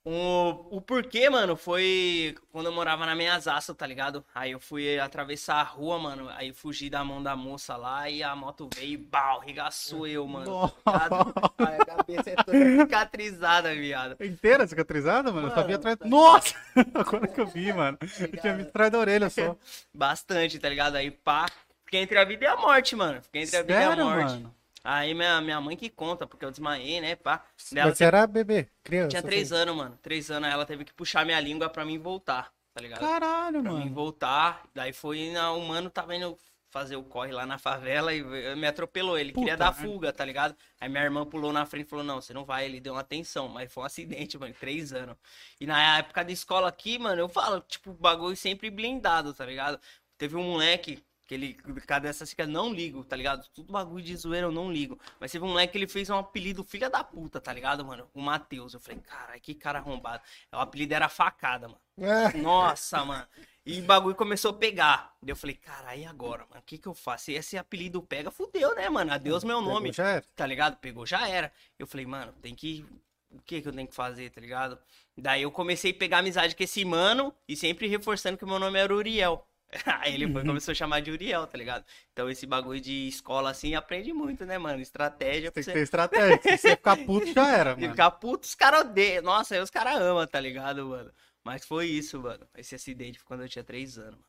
[0.02, 4.24] O, o porquê, mano, foi quando eu morava na minha zaça, tá ligado?
[4.34, 8.22] Aí eu fui atravessar a rua, mano, aí fugi da mão da moça lá e
[8.22, 10.70] a moto veio e bau, regaçou eu, mano.
[10.84, 11.34] tá ligado?
[11.58, 14.16] Aí a cabeça é toda cicatrizada, viado.
[14.24, 15.48] Inteira cicatrizada, mano?
[15.48, 15.98] Eu só vi Mano, atrás.
[15.98, 16.54] tá Nossa!
[16.94, 17.98] Agora que eu vi, mano.
[18.00, 19.54] Eu tinha visto atrás da orelha só.
[19.92, 20.96] Bastante, tá ligado?
[20.96, 21.46] Aí pá,
[21.84, 23.20] fiquei entre a vida e a morte, mano.
[23.22, 24.32] Fiquei entre a vida e a morte.
[24.32, 24.54] mano?
[24.85, 27.45] Aí minha, minha mãe que conta, porque eu desmaiei, né, pá.
[27.71, 29.09] Daí Mas você era bebê, criança.
[29.09, 29.53] tinha três assim.
[29.53, 29.99] anos, mano.
[30.03, 33.01] Três anos, aí ela teve que puxar minha língua pra mim voltar, tá ligado?
[33.01, 33.95] Caralho, pra mim mano.
[33.95, 34.69] voltar.
[34.75, 36.38] Daí foi, na, o mano tava indo
[36.71, 38.23] fazer o corre lá na favela e
[38.57, 39.19] me atropelou.
[39.19, 39.73] Ele queria Puta dar merda.
[39.73, 40.57] fuga, tá ligado?
[40.81, 42.64] Aí minha irmã pulou na frente e falou: Não, você não vai.
[42.66, 45.16] Ele deu uma atenção, mas foi um acidente, mano, três anos.
[45.61, 49.81] E na época da escola aqui, mano, eu falo, tipo, bagulho sempre blindado, tá ligado?
[50.19, 51.03] Teve um moleque.
[51.31, 51.55] Que ele,
[51.87, 53.47] cada dessa cicatriz, não ligo, tá ligado?
[53.55, 54.99] Tudo bagulho de zoeira, eu não ligo.
[55.21, 58.11] Mas teve um moleque que ele fez um apelido filha da puta, tá ligado, mano?
[58.12, 58.75] O Matheus.
[58.75, 60.25] Eu falei, caralho, que cara arrombado.
[60.53, 61.81] O apelido era facada, mano.
[62.01, 63.25] É, Nossa, mano.
[63.64, 65.14] E o bagulho começou a pegar.
[65.25, 66.61] Eu falei, cara, e agora, mano?
[66.61, 67.27] O que que eu faço?
[67.27, 69.12] Se esse apelido pega, fudeu, né, mano?
[69.12, 69.93] Adeus meu nome.
[69.93, 70.25] já era.
[70.35, 70.79] Tá ligado?
[70.79, 71.53] Pegou, já era.
[71.79, 72.85] Eu falei, mano, tem que.
[73.31, 74.77] O que que eu tenho que fazer, tá ligado?
[75.16, 78.59] Daí eu comecei a pegar amizade com esse mano e sempre reforçando que o meu
[78.59, 79.47] nome era Uriel.
[80.00, 81.85] Aí ele foi, começou a chamar de Uriel, tá ligado?
[82.12, 84.80] Então esse bagulho de escola assim aprende muito, né, mano?
[84.80, 85.72] Estratégia pra Tem que você.
[85.72, 86.40] ter estratégia.
[86.42, 87.92] Se você ficar puto, já era, mano.
[87.92, 89.22] ficar puto, os caras odeiam.
[89.22, 91.12] Nossa, aí os caras amam, tá ligado, mano?
[91.44, 92.46] Mas foi isso, mano.
[92.56, 94.14] Esse acidente foi quando eu tinha três anos.
[94.20, 94.24] Mano.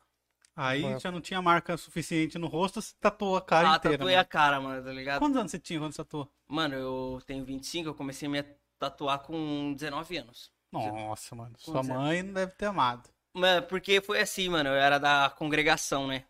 [0.54, 1.00] Aí Mano.
[1.00, 3.96] já não tinha marca suficiente no rosto, você tatuou a cara ah, inteira.
[3.96, 4.22] tatuei mano.
[4.22, 5.18] a cara, mano, tá ligado?
[5.18, 6.30] Quantos anos você tinha quando você tatuou?
[6.46, 8.42] Mano, eu tenho 25, eu comecei a me
[8.78, 10.52] tatuar com 19 anos.
[10.70, 11.54] Nossa, mano.
[11.58, 13.08] Sua Quantos mãe não deve ter amado.
[13.34, 16.24] Mano, porque foi assim, mano, eu era da congregação, né?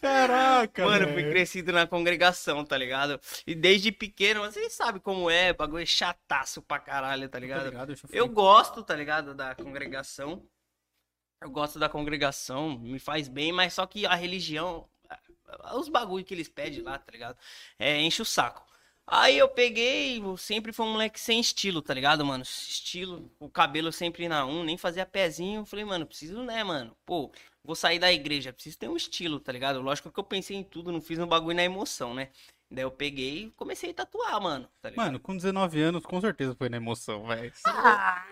[0.00, 3.20] Caraca, Mano, eu fui crescido na congregação, tá ligado?
[3.46, 7.66] E desde pequeno, vocês sabem como é, bagulho é chataço pra caralho, tá ligado?
[7.66, 7.92] ligado?
[7.92, 8.34] Eu fui.
[8.34, 10.42] gosto, tá ligado, da congregação.
[11.42, 14.88] Eu gosto da congregação, me faz bem, mas só que a religião,
[15.74, 17.36] os bagulho que eles pedem lá, tá ligado?
[17.78, 18.69] É, enche o saco.
[19.06, 22.44] Aí eu peguei, eu sempre fui um moleque sem estilo, tá ligado, mano?
[22.44, 25.64] Estilo, o cabelo sempre na um, nem fazia pezinho.
[25.64, 26.96] Falei, mano, preciso, né, mano?
[27.04, 27.32] Pô,
[27.64, 29.80] vou sair da igreja, preciso ter um estilo, tá ligado?
[29.80, 32.30] Lógico que eu pensei em tudo, não fiz um bagulho na emoção, né?
[32.72, 34.92] Daí eu peguei e comecei a tatuar, mano, tá?
[34.94, 37.52] Mano, com 19 anos, com certeza foi na emoção, velho.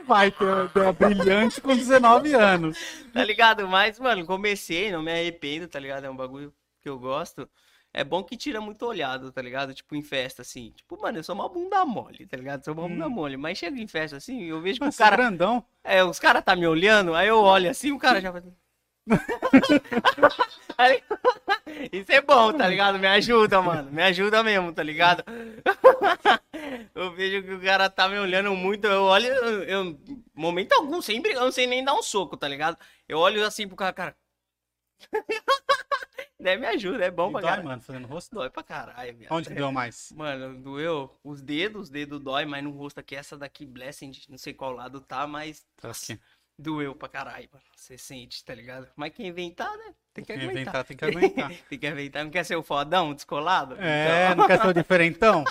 [0.06, 2.78] Vai ter uma ideia brilhante com 19 anos.
[3.12, 3.66] Tá ligado?
[3.66, 6.04] Mas, mano, comecei, não me arrependo, tá ligado?
[6.04, 7.50] É um bagulho que eu gosto.
[7.92, 9.74] É bom que tira muito olhado, tá ligado?
[9.74, 10.72] Tipo, em festa, assim.
[10.76, 12.64] Tipo, mano, eu sou uma bunda mole, tá ligado?
[12.64, 13.36] Sou uma bunda mole.
[13.36, 15.16] Mas chega em festa, assim, eu vejo que Mas o cara...
[15.16, 15.64] grandão.
[15.82, 18.42] É, os caras tá me olhando, aí eu olho assim, o cara já vai...
[21.92, 22.98] Isso é bom, tá ligado?
[22.98, 23.90] Me ajuda, mano.
[23.90, 25.24] Me ajuda mesmo, tá ligado?
[26.94, 29.98] Eu vejo que o cara tá me olhando muito, eu olho, eu,
[30.34, 32.76] momento algum, sempre, eu não sei nem dar um soco, tá ligado?
[33.08, 34.16] Eu olho assim pro cara, cara.
[36.40, 37.68] Daí me ajuda, é bom E pra dói, caralho.
[37.68, 38.34] mano, fazendo rosto.
[38.34, 39.32] Dói pra caralho, viado.
[39.32, 40.12] Onde que deu mais?
[40.16, 44.38] Mano, doeu os dedos, os dedos dói, mas no rosto aqui, essa daqui, Blessing, não
[44.38, 46.18] sei qual lado tá, mas Tá aqui.
[46.58, 47.64] doeu pra caralho, mano.
[47.76, 48.88] Você sente, tá ligado?
[48.96, 49.94] Mas quem inventar, né?
[50.14, 50.60] Tem que Quem aguentar.
[50.62, 51.50] inventar tem que aguentar.
[51.68, 53.76] tem que aguentar, não quer ser o fodão, descolado?
[53.78, 55.44] É, Então- não quer ser o diferentão?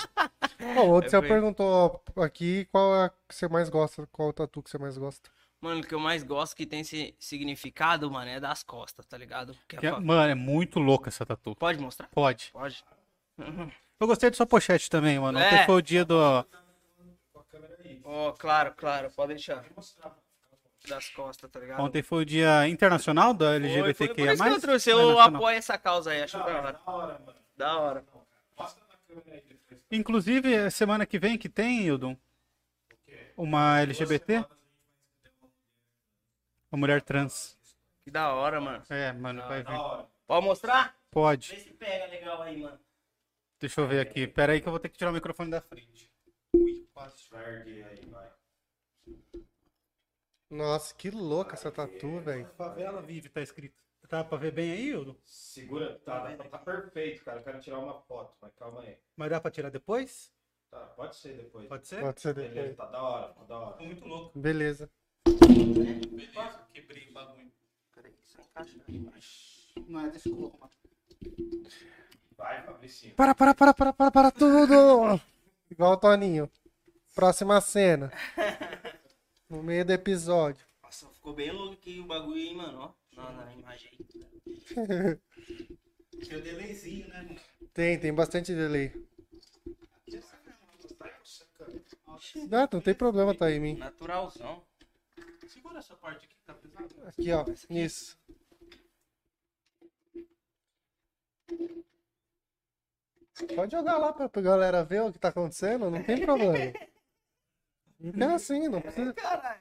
[0.78, 4.62] Ó, o Odisseu foi- perguntou aqui qual é que você mais gosta, qual o tatu
[4.62, 5.30] que você mais gosta.
[5.60, 9.18] Mano, o que eu mais gosto que tem esse significado, mano, é das costas, tá
[9.18, 9.58] ligado?
[9.68, 11.56] Que é é- Mano, é muito louca essa tatu.
[11.56, 12.08] Pode mostrar?
[12.10, 12.52] Pode.
[12.52, 12.84] Pode.
[14.00, 15.40] Eu gostei da sua pochete também, mano.
[15.40, 15.46] É.
[15.48, 16.46] Ontem foi o dia do.
[18.04, 19.66] Ó, claro, claro, pode deixar.
[20.88, 21.82] Das costas, tá ligado?
[21.82, 23.60] Ontem foi o dia internacional da Foi,
[23.94, 24.34] foi por LGBTQIA+.
[24.34, 27.22] isso que eu trouxe, é eu apoio essa causa aí, acho da hora.
[27.58, 28.06] Da hora.
[29.92, 32.16] Inclusive, semana que vem que tem, Hildon?
[33.36, 34.46] Uma LGBT?
[36.72, 37.58] Uma mulher trans.
[38.04, 38.84] Que da hora, mano.
[38.90, 40.08] É, mano, vai vir.
[40.26, 40.90] Pode mostrar?
[40.90, 41.60] Vê Pode.
[41.60, 42.80] se pega legal aí, mano.
[43.60, 44.28] Deixa eu ver aqui.
[44.28, 46.12] Pera aí que eu vou ter que tirar o microfone da frente.
[50.50, 52.48] Nossa, que louca essa tatu, velho.
[52.58, 53.76] Favela vive, tá escrito.
[54.08, 55.16] Tá pra ver bem aí, Hildon?
[55.26, 56.92] Segura, tá, tá, tá perfeito.
[56.94, 57.40] feito, cara.
[57.40, 58.98] Eu quero tirar uma foto, mas calma aí.
[59.18, 60.32] Mas dá pra tirar depois?
[60.70, 61.68] Tá, pode ser depois.
[61.68, 62.00] Pode ser?
[62.02, 62.76] Pode ser Beleza, depois.
[62.78, 63.78] tá da hora, tá da hora.
[63.78, 64.40] Tô muito louco.
[64.40, 64.90] Beleza.
[65.40, 67.52] Beleza, quebrei o bagulho.
[67.94, 68.78] Peraí, só encaixa.
[69.88, 70.70] Não é, deixa eu arrumar.
[72.38, 73.16] Vai, Fabricinho.
[73.16, 75.22] Para, para, para, para, para, para tudo!
[75.70, 76.50] Igual o Toninho.
[77.16, 78.12] Próxima cena.
[79.50, 80.66] No meio do episódio.
[80.84, 82.94] Nossa, ficou bem louco aqui o bagulho, hein, mano, ó.
[83.16, 84.08] Na, na imagem aí.
[86.22, 87.40] Tinha delayzinho, né, mano?
[87.74, 88.92] Tem, tem bastante delay.
[92.50, 93.78] Não, não tem problema tá aí em mim.
[93.78, 94.67] Naturalzão.
[95.48, 97.08] Segura essa parte aqui que tá pesado.
[97.08, 97.46] Aqui, ó.
[97.70, 98.18] Isso.
[103.56, 106.74] Pode jogar lá pra, pra galera ver o que tá acontecendo, não tem problema.
[108.00, 109.12] Não é assim, não precisa.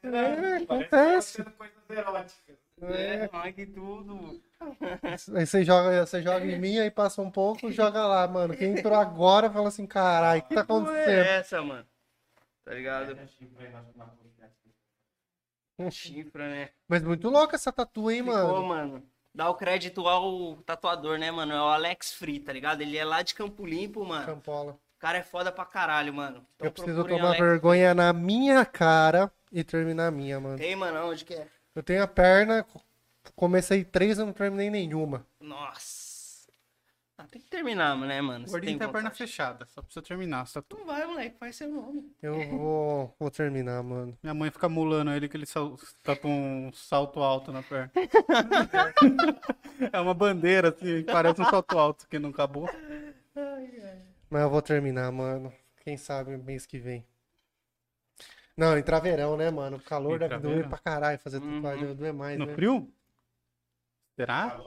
[0.02, 1.42] É, acontece.
[1.42, 2.58] coisas eróticas.
[2.82, 3.28] É.
[3.52, 4.42] Que tudo.
[5.34, 8.54] Aí você joga, você joga em mim, aí passa um pouco, joga lá, mano.
[8.54, 11.24] Quem entrou agora fala assim, caralho, o que tá Porra acontecendo?
[11.24, 11.86] é essa, mano?
[12.62, 13.16] Tá ligado?
[15.90, 16.70] Chifra, né?
[16.88, 18.66] Mas muito louca essa tatu, hein, Ficou, mano?
[18.66, 19.02] mano.
[19.34, 21.52] Dá o crédito ao tatuador, né, mano?
[21.52, 22.80] É o Alex Free, tá ligado?
[22.80, 24.24] Ele é lá de Campo Limpo, mano.
[24.24, 24.72] Campola.
[24.72, 26.38] O cara é foda pra caralho, mano.
[26.56, 27.40] Então Eu preciso tomar Alex.
[27.40, 30.56] vergonha na minha cara e terminar a minha, mano.
[30.56, 31.46] Tem, mano, onde que é?
[31.74, 32.80] Eu tenho a perna, co-
[33.34, 35.26] comecei três, eu não terminei nenhuma.
[35.38, 36.05] Nossa.
[37.18, 38.44] Ah, tem que terminar, né, mano?
[38.46, 40.46] O gordinho tem a perna fechada, só precisa terminar.
[40.46, 42.14] Só tu- Não vai, moleque, faz seu nome.
[42.22, 44.18] Eu vou, vou terminar, mano.
[44.22, 47.90] Minha mãe fica mulando ele que ele sal- tá com um salto alto na perna.
[49.90, 52.68] é uma bandeira, assim, parece um salto alto que não acabou.
[54.28, 55.50] Mas eu vou terminar, mano.
[55.84, 57.06] Quem sabe mês que vem.
[58.56, 59.78] Não, entrar verão, né, mano?
[59.78, 61.56] O calor deve doer pra caralho fazer Uhum.
[61.62, 62.54] tatuagem, deve doer mais, No né?
[62.54, 62.92] frio?
[64.16, 64.60] Será?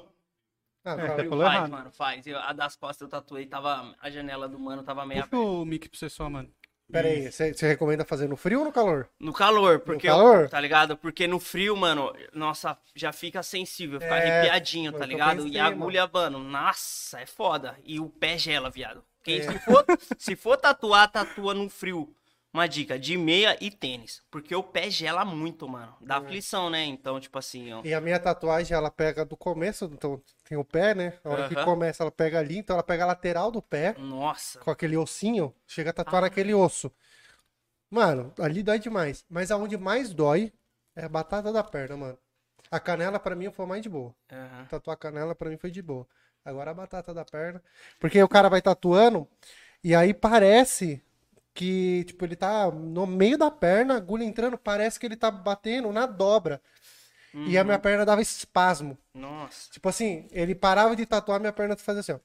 [0.86, 1.70] Ah, É, falou faz, errado.
[1.72, 2.26] mano, faz.
[2.28, 3.94] Eu- a das costas eu tatuei, tava.
[4.02, 5.52] A janela do mano tava meio Puxa aberta.
[5.52, 6.50] o mic pra você só, mano.
[6.92, 9.08] Pera aí, você recomenda fazer no frio ou no calor?
[9.20, 10.08] No calor, porque.
[10.08, 10.50] eu- calor?
[10.50, 10.98] tá ligado?
[10.98, 15.36] Porque no frio, mano, nossa, já fica sensível, fica É, arrepiadinho, tá eu ligado?
[15.44, 17.78] pensei, e a agulha, mano, nossa, é foda.
[17.84, 19.04] E o pé gela, viado.
[19.24, 19.44] Quem, É.
[19.52, 19.86] se, for,
[20.18, 22.12] se for tatuar, tatua no frio.
[22.52, 24.24] Uma dica, de meia e tênis.
[24.32, 25.96] Porque o pé gela muito, mano.
[26.02, 26.84] Dá aflição, né?
[26.84, 27.82] Então, tipo assim, ó.
[27.86, 30.20] E a minha tatuagem, ela pega do começo, então
[30.50, 31.14] tem o pé, né?
[31.24, 31.64] A hora que Aham.
[31.64, 34.60] começa, ela pega ali, então ela pega a lateral do pé, Nossa.
[34.60, 35.94] com aquele ossinho, chega a Ah.
[35.94, 36.92] tatuar naquele osso.
[37.92, 39.24] Mano, ali dói demais.
[39.30, 40.52] Mas aonde mais dói
[40.96, 42.18] é a batata da perna, mano.
[42.72, 44.14] A canela, pra mim, foi mais de boa.
[44.32, 44.66] Aham.
[44.66, 46.08] Tatuar a canela pra mim foi de boa.
[46.44, 47.62] Agora a batata da perna.
[48.00, 49.28] Porque o cara vai tatuando
[49.84, 51.04] e aí parece
[51.54, 55.30] que, tipo, ele tá no meio da perna, a agulha entrando, parece que ele tá
[55.30, 56.60] batendo na dobra.
[57.34, 57.82] E a minha Uhum.
[57.82, 58.98] perna dava espasmo.
[59.14, 59.70] Nossa.
[59.72, 62.20] Tipo assim, ele parava de tatuar, minha perna fazia assim, ó.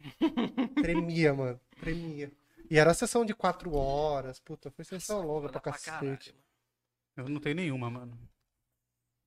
[0.82, 1.60] Tremia, mano.
[1.80, 2.30] Tremia.
[2.70, 4.38] E era a sessão de quatro horas.
[4.38, 6.34] Puta, foi sessão longa Foda pra caralho, cacete.
[7.16, 8.16] Eu não tenho nenhuma, mano.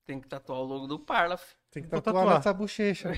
[0.06, 1.40] Tem que tatuar o logo do Parla.
[1.70, 2.38] Tem que Vou tatuar tatuar.
[2.38, 3.12] nessa bochecha.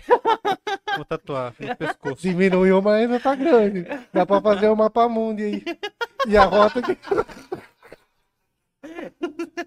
[0.96, 2.22] Vou tatuar no pescoço.
[2.22, 3.84] Diminuiu, mas ainda tá grande.
[4.14, 5.64] Dá pra fazer o mapa mundi aí.
[6.28, 6.98] E a rota que.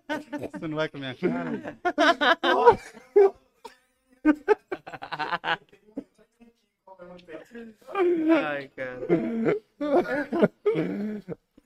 [0.08, 1.78] Você não vai com a minha cara?
[8.46, 9.06] Ai, cara.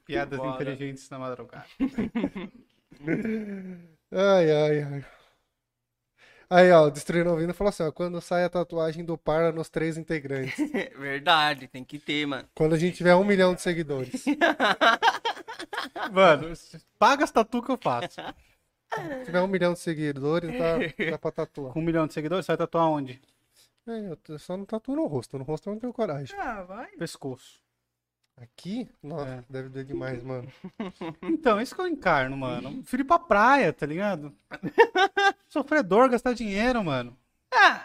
[0.05, 0.55] Piadas Bora.
[0.55, 1.67] inteligentes na madrugada.
[4.11, 5.05] Ai, ai, ai.
[6.51, 9.71] Aí, ó, o Destruindo Ouvindo falou assim, ó, quando sai a tatuagem do Parla nos
[9.71, 10.55] três integrantes.
[10.99, 12.47] Verdade, tem que ter, mano.
[12.55, 14.23] Quando a gente tiver um milhão de seguidores.
[15.53, 16.53] Se Mano,
[16.99, 18.21] paga as tatu que eu faço.
[19.25, 21.73] tiver um milhão de seguidores, dá, dá pra tatuar.
[21.73, 23.21] Com um milhão de seguidores, você vai tatuar onde?
[23.87, 25.39] É, eu só não tatuo no rosto.
[25.39, 26.37] No rosto eu não tenho coragem.
[26.39, 26.87] Ah, vai.
[26.93, 27.61] Pescoço.
[28.37, 28.89] Aqui?
[29.03, 29.45] Nossa, É.
[29.49, 30.51] deve doer demais, mano.
[31.23, 32.83] Então, isso que eu encarno, mano.
[32.85, 34.35] Filho ir pra praia, tá ligado?
[35.49, 37.17] Sofredor, gastar dinheiro, mano.
[37.53, 37.85] Ah,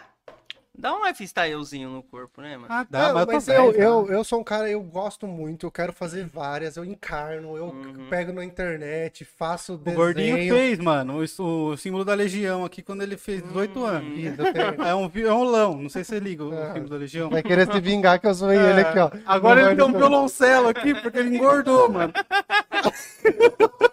[0.78, 2.66] dá um lifestylezinho no corpo, né, mano?
[2.68, 4.16] Ah, dá, Não, mas, mas eu tô eu, velho, eu, cara.
[4.18, 8.06] eu sou um cara, eu gosto muito, eu quero fazer várias, eu encarno, eu Uhum.
[8.08, 9.96] pego na internet, faço O desenho.
[9.96, 14.14] gordinho fez, mano, o, o símbolo da Legião aqui quando ele fez 18 anos.
[14.14, 14.82] Fiz, eu tenho.
[14.82, 16.68] É um violão, não sei se você liga o Ah.
[16.72, 17.28] símbolo da Legião.
[17.30, 19.10] Vai querer se vingar que eu zoei ele aqui, ó.
[19.26, 22.12] Agora ele tem um violoncelo aqui porque ele engordou, mano.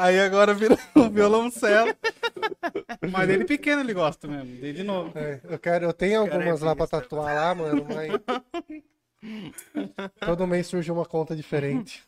[0.00, 1.94] Aí agora virou um violoncelo.
[3.12, 5.12] Mas ele pequeno ele gosta mesmo, dei de novo.
[5.18, 8.10] É, eu quero, eu tenho é algumas lá pra tatuar lá, mano, mas
[10.24, 12.02] todo mês surge uma conta diferente.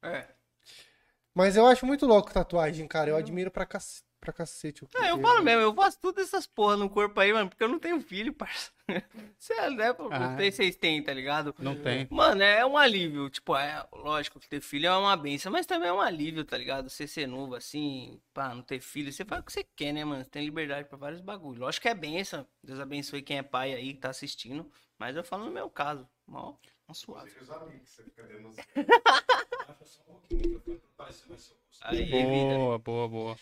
[0.00, 0.26] É.
[1.34, 3.10] Mas eu acho muito louco tatuagem, cara.
[3.10, 3.82] Eu admiro pra, cac...
[4.20, 4.84] pra cacete.
[4.84, 7.64] o É, eu falo mesmo, eu faço tudo essas porra no corpo aí, mano, porque
[7.64, 8.70] eu não tenho filho, parça.
[9.38, 9.94] Você é, né?
[10.10, 10.18] Ah.
[10.18, 11.54] Não se vocês têm, tá ligado?
[11.58, 12.08] Não tem.
[12.10, 13.30] Mano, é um alívio.
[13.30, 16.56] Tipo, é lógico que ter filho é uma benção, mas também é um alívio, tá
[16.56, 16.88] ligado?
[16.88, 20.04] Você ser novo assim, pá, não ter filho, você faz o que você quer, né,
[20.04, 20.24] mano?
[20.24, 21.60] Você tem liberdade pra vários bagulhos.
[21.60, 22.46] Lógico que é benção.
[22.62, 24.68] Deus abençoe quem é pai aí, que tá assistindo.
[24.98, 26.08] Mas eu falo no meu caso.
[26.26, 26.54] Mó,
[26.86, 27.30] mó suave.
[27.40, 28.26] Os amigos, você fica.
[31.82, 33.38] Aí, vida, Boa, boa, boa.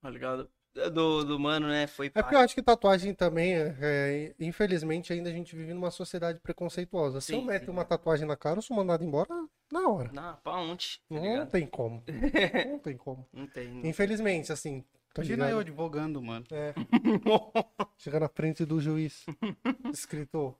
[0.00, 0.50] tá ligado?
[0.92, 1.86] Do, do mano, né?
[1.86, 5.74] Foi É porque eu acho que tatuagem também, é, é, infelizmente, ainda a gente vive
[5.74, 7.20] numa sociedade preconceituosa.
[7.20, 7.70] Se eu meto sim.
[7.70, 9.28] uma tatuagem na cara, eu sou mandado embora
[9.72, 10.10] na hora.
[10.12, 10.98] Não, pra onde?
[11.08, 11.50] Tá Não ligado?
[11.50, 12.02] tem como.
[12.70, 13.26] Não tem como.
[13.32, 13.68] Não tem.
[13.68, 13.88] Não.
[13.88, 14.84] Infelizmente, assim.
[15.12, 15.60] Tá Imagina eu ligado?
[15.60, 16.46] advogando, mano.
[16.50, 16.74] É.
[18.20, 19.24] Na frente do juiz.
[19.92, 20.54] Escritor.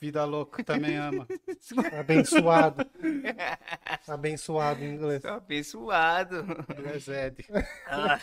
[0.00, 1.26] Vida louca também ama.
[1.98, 2.86] Abençoado.
[4.06, 5.24] Abençoado em inglês.
[5.24, 6.44] Abençoado.
[6.94, 7.44] É Zed.
[7.86, 8.18] Ah.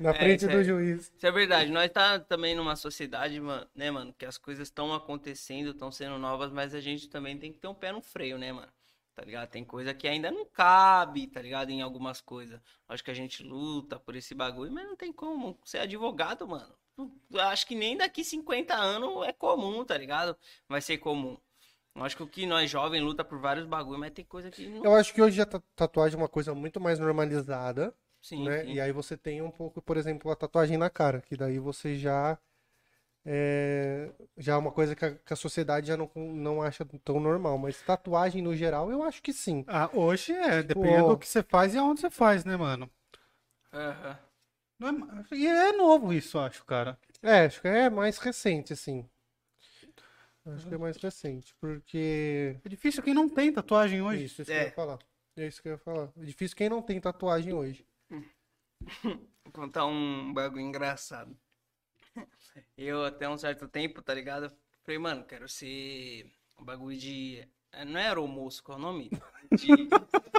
[0.00, 1.12] Na É, frente isso do é- juiz.
[1.16, 1.70] Isso é verdade.
[1.70, 6.18] Nós tá também numa sociedade, mano, né, mano, que as coisas estão acontecendo, estão sendo
[6.18, 8.68] novas, mas a gente também tem que ter um pé no freio, né, mano?
[9.14, 9.48] Tá ligado?
[9.50, 11.70] Tem coisa que ainda não cabe, tá ligado?
[11.70, 12.60] Em algumas coisas.
[12.88, 16.72] Acho que a gente luta por esse bagulho, mas não tem como ser advogado, mano.
[17.38, 20.36] Acho que nem daqui 50 anos é comum, tá ligado?
[20.68, 21.36] Vai ser comum.
[21.96, 24.88] Acho que o que nós jovens luta por vários bagulhos, mas tem coisa que não.
[24.88, 28.64] Eu acho que hoje a ta- tatuagem é uma coisa muito mais normalizada, Sim, né?
[28.64, 28.76] sim.
[28.76, 31.96] E aí você tem um pouco, por exemplo, a tatuagem na cara, que daí você
[31.96, 32.38] já
[33.24, 37.20] é, já é uma coisa que a, que a sociedade já não, não acha tão
[37.20, 37.58] normal.
[37.58, 39.64] Mas tatuagem no geral, eu acho que sim.
[39.68, 41.14] Ah, hoje é, Tipo, dependendo ó.
[41.14, 42.90] do que você faz e aonde você faz, né, mano?
[43.72, 44.16] Aham.
[44.80, 44.88] Não
[45.20, 46.98] é- E é novo isso, acho, cara.
[47.22, 49.08] É, acho que é mais recente, assim.
[50.46, 54.24] Acho que é mais recente, porque É difícil quem não tem tatuagem hoje.
[54.24, 54.62] Isso, isso que É.
[54.62, 54.98] eu ia falar.
[55.36, 56.10] É isso que eu ia falar.
[56.16, 57.86] É difícil quem não tem tatuagem hoje.
[58.08, 58.24] Vou
[59.52, 61.36] contar um bagulho engraçado.
[62.76, 64.50] Eu, até um certo tempo, tá ligado?
[64.82, 67.46] Falei, mano, quero ser um bagulho de.
[67.72, 69.10] É, Não é aeromoço, qual é o nome?
[69.52, 69.66] De...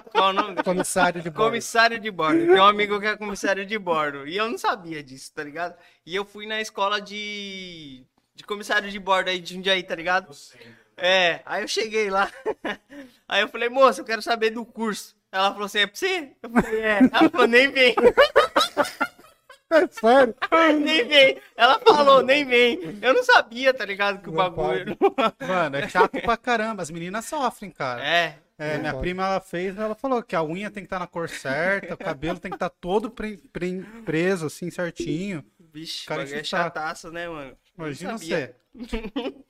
[0.10, 0.64] Qual é o nome?
[0.64, 1.50] Comissário de bordo.
[1.50, 2.46] Comissário de bordo.
[2.46, 4.26] Tem um amigo que é comissário de bordo.
[4.26, 5.76] E eu não sabia disso, tá ligado?
[6.06, 8.06] E eu fui na escola de.
[8.34, 10.28] De comissário de bordo aí de Jundiaí, tá ligado?
[10.28, 10.62] Eu sei.
[10.96, 12.32] É, aí eu cheguei lá.
[13.28, 15.16] Aí eu falei, moça, eu quero saber do curso.
[15.32, 16.32] Ela falou assim, é pra você?
[16.44, 17.00] Eu falei, é.
[17.00, 17.96] Ela falou, nem vem.
[19.72, 20.36] É sério?
[20.84, 21.38] Nem vem.
[21.56, 23.00] Ela falou, nem vem.
[23.02, 24.22] Eu não sabia, tá ligado?
[24.22, 24.98] Que o bagulho.
[25.48, 26.82] Mano, é chato pra caramba.
[26.84, 28.06] As meninas sofrem, cara.
[28.06, 28.38] É.
[28.58, 29.02] É, Não minha pode.
[29.02, 31.98] prima, ela fez, ela falou que a unha tem que estar na cor certa, o
[31.98, 35.44] cabelo tem que estar todo pre- pre- preso, assim, certinho.
[35.74, 36.46] Vixe, o Cara, é saco.
[36.46, 37.58] chataço, né, mano?
[37.76, 38.54] Imagina você.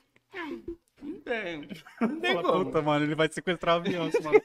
[1.01, 1.67] Não tem.
[1.99, 2.65] Não tem como.
[2.65, 4.41] puta, mano, ele vai sequestrar o avião, mano.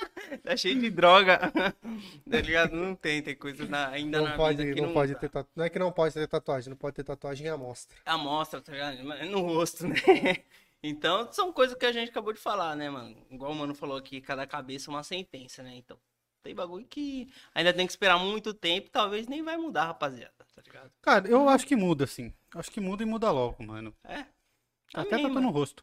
[0.42, 1.38] Tá cheio de droga.
[2.30, 2.74] Tá ligado?
[2.74, 5.28] Não tem, tem coisa na- ainda Não na pode, vida que não não pode ter
[5.28, 5.52] tatuagem.
[5.56, 7.96] Não é que não pode ter tatuagem, não pode ter tatuagem em amostra.
[8.04, 9.04] amostra, tá ligado?
[9.04, 9.94] Mas No rosto, né?
[10.82, 13.16] Então, são coisas que a gente acabou de falar, né, mano?
[13.30, 15.74] Igual o mano falou aqui, cada cabeça é uma sentença, né?
[15.74, 15.98] Então,
[16.44, 20.62] tem bagulho que ainda tem que esperar muito tempo, talvez nem vai mudar, rapaziada, tá
[20.64, 20.92] ligado?
[21.02, 22.32] Cara, eu acho que muda, assim.
[22.54, 23.92] Acho que muda e muda logo, mano.
[24.04, 24.26] É.
[24.94, 25.82] Até Amém, no rosto.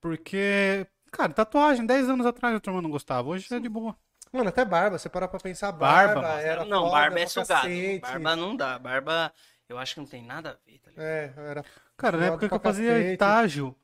[0.00, 3.28] Porque, cara, tatuagem, 10 anos atrás a turma não gostava.
[3.28, 3.96] Hoje é de boa.
[4.32, 7.68] Mano, até barba, você parar pra pensar, Barba, barba, era não, foda barba é sugado.
[8.00, 8.78] Barba não dá.
[8.78, 9.32] Barba,
[9.68, 11.04] eu acho que não tem nada a ver, tá ligado?
[11.04, 11.64] É, era
[11.96, 13.12] Cara, na época que eu fazia cacete.
[13.12, 13.76] estágio,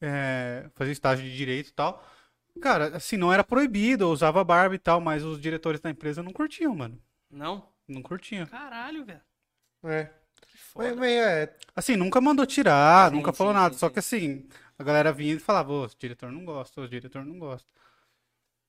[0.00, 2.04] é, fazia estágio de direito e tal,
[2.60, 6.22] cara, assim, não era proibido, eu usava barba e tal, mas os diretores da empresa
[6.22, 7.00] não curtiam, mano.
[7.30, 7.68] Não?
[7.88, 8.46] Não curtiam.
[8.46, 9.20] Caralho, velho.
[9.84, 10.10] É.
[10.46, 10.88] Que foda.
[10.90, 13.92] Mas, mas é, Assim, nunca mandou tirar, Sim, nunca sim, falou nada, sim, só sim.
[13.92, 14.48] que assim,
[14.78, 17.68] a galera vinha e falava, ô, o diretor não gosta, o diretor não gosta.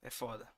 [0.02, 0.48] É foda.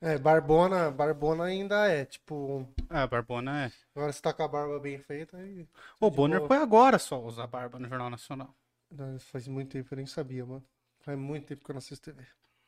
[0.00, 3.72] é, barbona, barbona ainda é, tipo, Ah, Barbona é.
[3.94, 5.66] agora você tá com a barba bem feita aí.
[6.00, 8.54] O de Bonner foi agora só usar barba no Jornal Nacional.
[8.90, 10.64] Não, Faz muito tempo, eu nem sabia, mano.
[11.00, 12.26] Faz muito tempo que eu não assisto TV.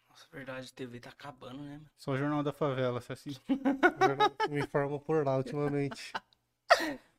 [0.08, 1.90] Nossa, verdade, a TV tá acabando, né, mano?
[1.96, 3.34] Só o Jornal da Favela, se assim.
[4.50, 6.12] Me informo por lá ultimamente.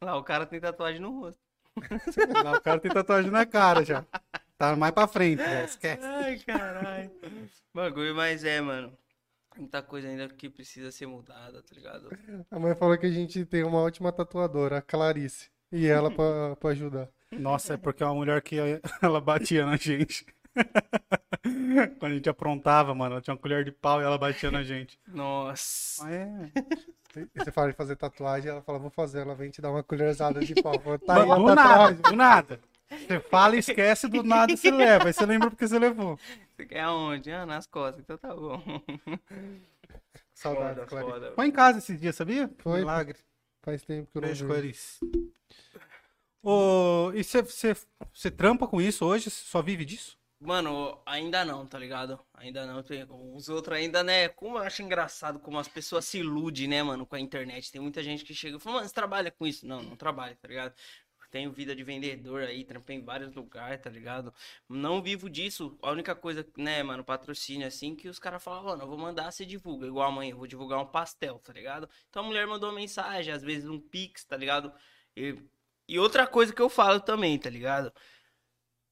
[0.02, 1.42] Lá, o cara tem tatuagem no rosto.
[2.44, 4.06] Lá o cara tem tatuagem na cara já.
[4.64, 6.06] Tá mais pra frente, já, esquece.
[6.06, 7.12] Ai, caralho.
[7.74, 8.98] Bagulho, mas é, mano.
[9.58, 12.10] Muita coisa ainda que precisa ser mudada, tá ligado?
[12.50, 15.50] A mãe falou que a gente tem uma ótima tatuadora, a Clarice.
[15.70, 17.10] E ela pra, pra ajudar.
[17.30, 18.56] Nossa, é porque é uma mulher que
[19.02, 20.26] ela batia na gente.
[22.00, 24.64] Quando a gente aprontava, mano, ela tinha uma colher de pau e ela batia na
[24.64, 24.98] gente.
[25.08, 26.10] Nossa.
[26.10, 26.52] É.
[27.36, 30.40] Você fala de fazer tatuagem, ela fala, vou fazer, ela vem te dar uma colherzada
[30.40, 30.80] de pau.
[30.80, 32.60] Fala, Tá aí do nada, do nada.
[32.90, 35.08] Você fala e esquece, do nada você leva.
[35.08, 36.18] Aí você lembra porque você levou.
[36.56, 37.32] Você quer aonde?
[37.32, 38.02] Ah, nas costas.
[38.02, 38.62] Então tá bom.
[40.34, 41.12] Saudade, Foda, Clarice.
[41.12, 41.32] foda.
[41.36, 42.50] Foi em casa esses dias, sabia?
[42.60, 42.80] Foi.
[42.80, 43.18] Milagre.
[43.62, 44.46] Faz tempo que eu não Beijo.
[44.48, 45.00] Clarice.
[46.42, 49.30] Ô, e você trampa com isso hoje?
[49.30, 50.18] Você só vive disso?
[50.42, 52.20] Mano, ainda não, tá ligado?
[52.34, 52.84] Ainda não.
[52.84, 54.28] Tem- Os outros ainda, né?
[54.28, 57.72] Como eu acho engraçado como as pessoas se iludem, né, mano, com a internet.
[57.72, 59.66] Tem muita gente que chega e fala, mano, você trabalha com isso?
[59.66, 60.74] Não, não trabalho, tá ligado?
[61.34, 64.32] Tenho vida de vendedor aí, trampei em vários lugares, tá ligado?
[64.70, 65.76] Não vivo disso.
[65.82, 69.32] A única coisa, né, mano, patrocínio assim, que os caras falam, mano, eu vou mandar,
[69.32, 69.88] você divulga.
[69.88, 71.90] Igual amanhã, eu vou divulgar um pastel, tá ligado?
[72.08, 74.72] Então a mulher mandou uma mensagem, às vezes um pix, tá ligado?
[75.18, 75.36] E,
[75.88, 77.92] e outra coisa que eu falo também, tá ligado?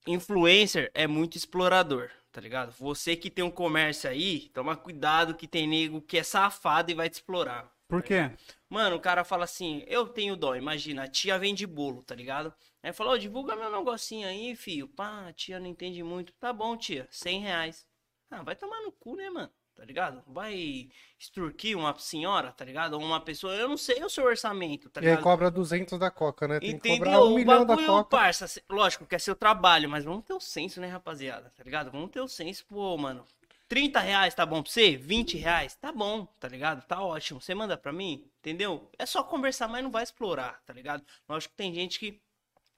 [0.07, 2.71] influencer é muito explorador, tá ligado?
[2.71, 6.95] Você que tem um comércio aí, toma cuidado que tem nego que é safado e
[6.95, 7.71] vai te explorar.
[7.87, 8.31] Por quê?
[8.71, 12.53] Mano, o cara fala assim, eu tenho dó, imagina, a tia vende bolo, tá ligado?
[12.81, 14.87] Aí falou, divulga meu negocinho aí, filho.
[14.87, 16.33] Pá, a tia não entende muito.
[16.39, 17.85] Tá bom, tia, 100 reais.
[18.29, 19.51] Ah, vai tomar no cu, né, mano?
[19.75, 20.23] Tá ligado?
[20.25, 22.93] Vai extorquir uma senhora, tá ligado?
[22.93, 25.17] Ou uma pessoa, eu não sei o seu orçamento, tá E aí ligado?
[25.17, 26.61] cobra 200 da Coca, né?
[26.61, 26.85] Tem que Entendeu?
[26.85, 28.23] cobrar um o milhão da Coca.
[28.23, 31.49] parça, lógico que é seu trabalho, mas vamos ter o senso, né, rapaziada?
[31.55, 31.91] Tá ligado?
[31.91, 33.25] Vamos ter o senso, pô, mano.
[33.71, 34.97] 30 reais tá bom pra você?
[34.97, 35.75] 20 reais?
[35.75, 36.85] Tá bom, tá ligado?
[36.85, 37.39] Tá ótimo.
[37.39, 38.91] Você manda pra mim, entendeu?
[38.99, 41.05] É só conversar, mas não vai explorar, tá ligado?
[41.25, 42.21] Lógico que tem gente que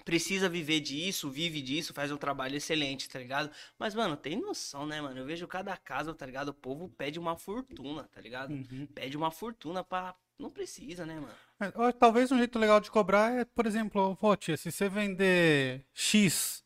[0.06, 3.50] precisa viver disso, vive disso, faz um trabalho excelente, tá ligado?
[3.80, 5.18] Mas, mano, tem noção, né, mano?
[5.20, 6.50] Eu vejo cada casa, tá ligado?
[6.50, 8.52] O povo pede uma fortuna, tá ligado?
[8.52, 8.86] Uhum.
[8.94, 10.14] Pede uma fortuna pra.
[10.38, 11.34] Não precisa, né, mano?
[11.60, 15.88] É, Talvez um jeito legal de cobrar é, por exemplo, pô, tia, se você vender
[15.92, 16.64] X,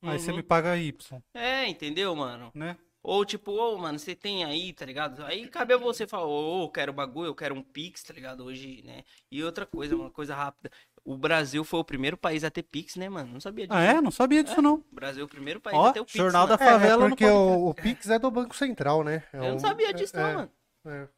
[0.00, 0.38] aí você Uhum.
[0.38, 2.50] me paga Y, É, entendeu, mano?
[2.54, 2.78] né?
[3.02, 5.24] Ou tipo, ô, mano, você tem aí, tá ligado?
[5.24, 8.44] Aí cabe a você falar, ô, eu quero bagulho, eu quero um Pix, tá ligado?
[8.44, 9.02] Hoje, né?
[9.30, 10.70] E outra coisa, uma coisa rápida.
[11.04, 13.32] O Brasil foi o primeiro país a ter Pix, né, mano?
[13.32, 13.76] Não sabia disso.
[13.76, 14.00] Ah, é?
[14.00, 14.74] Não sabia disso, não.
[14.74, 16.16] O Brasil é o primeiro país Ó, a ter o Pix.
[16.16, 16.68] Jornal da mano.
[16.68, 19.24] É, favela é no porque o, o Pix é do Banco Central, né?
[19.32, 20.52] É Eu não sabia disso, não, é, mano.
[20.86, 21.08] é.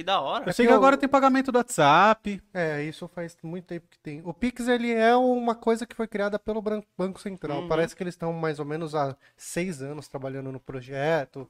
[0.00, 0.48] Que da hora.
[0.48, 2.42] Eu sei que agora tem pagamento do WhatsApp.
[2.54, 4.22] É, isso faz muito tempo que tem.
[4.24, 6.62] O Pix, ele é uma coisa que foi criada pelo
[6.96, 7.60] Banco Central.
[7.60, 7.68] Uhum.
[7.68, 11.46] Parece que eles estão mais ou menos há seis anos trabalhando no projeto.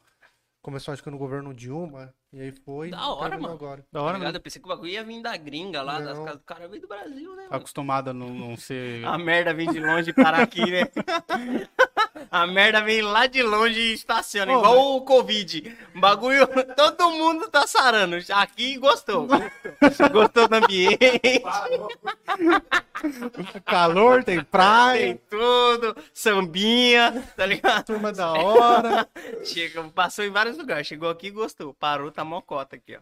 [0.61, 2.12] Começou, acho que no governo Dilma.
[2.32, 2.90] E aí foi.
[2.90, 3.55] Da hora, mano.
[3.55, 3.84] Agora.
[3.92, 4.32] Da Tá hora, ligado?
[4.32, 4.38] né?
[4.38, 6.24] Eu pensei que o bagulho ia vir da gringa lá, das Não.
[6.24, 6.66] casas do cara.
[6.68, 7.57] Veio do Brasil, né, Tá mano?
[7.57, 9.05] acostumado a não, não ser.
[9.07, 10.82] A merda vem de longe para aqui, né?
[12.30, 15.76] A merda vem lá de longe e estaciona, Ô, igual o Covid.
[15.94, 16.46] O bagulho,
[16.76, 18.16] todo mundo tá sarando.
[18.32, 19.28] Aqui gostou.
[20.12, 21.42] Gostou do ambiente,
[23.64, 27.86] calor, tem tem praia, tudo, sambinha, tá ligado?
[27.86, 29.08] turma da hora.
[29.44, 31.74] Chega, passou em vários lugares, chegou aqui e gostou.
[31.74, 33.00] Parou, tá mocota aqui, ó.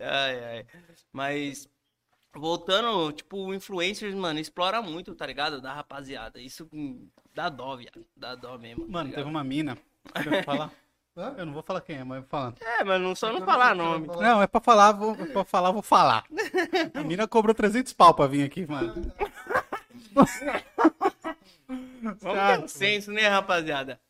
[0.00, 0.66] Ai, ai.
[1.12, 1.68] Mas,
[2.34, 5.60] voltando, tipo, o influencers, mano, explora muito, tá ligado?
[5.60, 6.40] Da rapaziada.
[6.40, 8.04] Isso hum, dá dó, viado.
[8.16, 8.86] Dá dó mesmo.
[8.86, 9.76] tá Mano, teve uma mina.
[10.14, 10.70] Eu falar?
[11.36, 12.54] Eu não vou falar quem é, mas eu vou falar.
[12.60, 14.06] É, mas não só não falar nome.
[14.06, 16.24] Não, é pra falar, vou, é pra falar, vou falar.
[16.94, 19.12] A mina cobrou 300 pau pra vir aqui, mano.
[22.20, 24.00] Vamos ter um senso, né, rapaziada?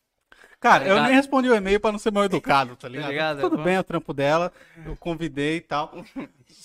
[0.61, 3.11] Cara, Tá eu nem respondi o e-mail pra não ser mal educado, tá ligado?
[3.11, 3.41] ligado?
[3.41, 4.53] Tudo bem, é o trampo dela,
[4.85, 5.93] eu convidei e tal.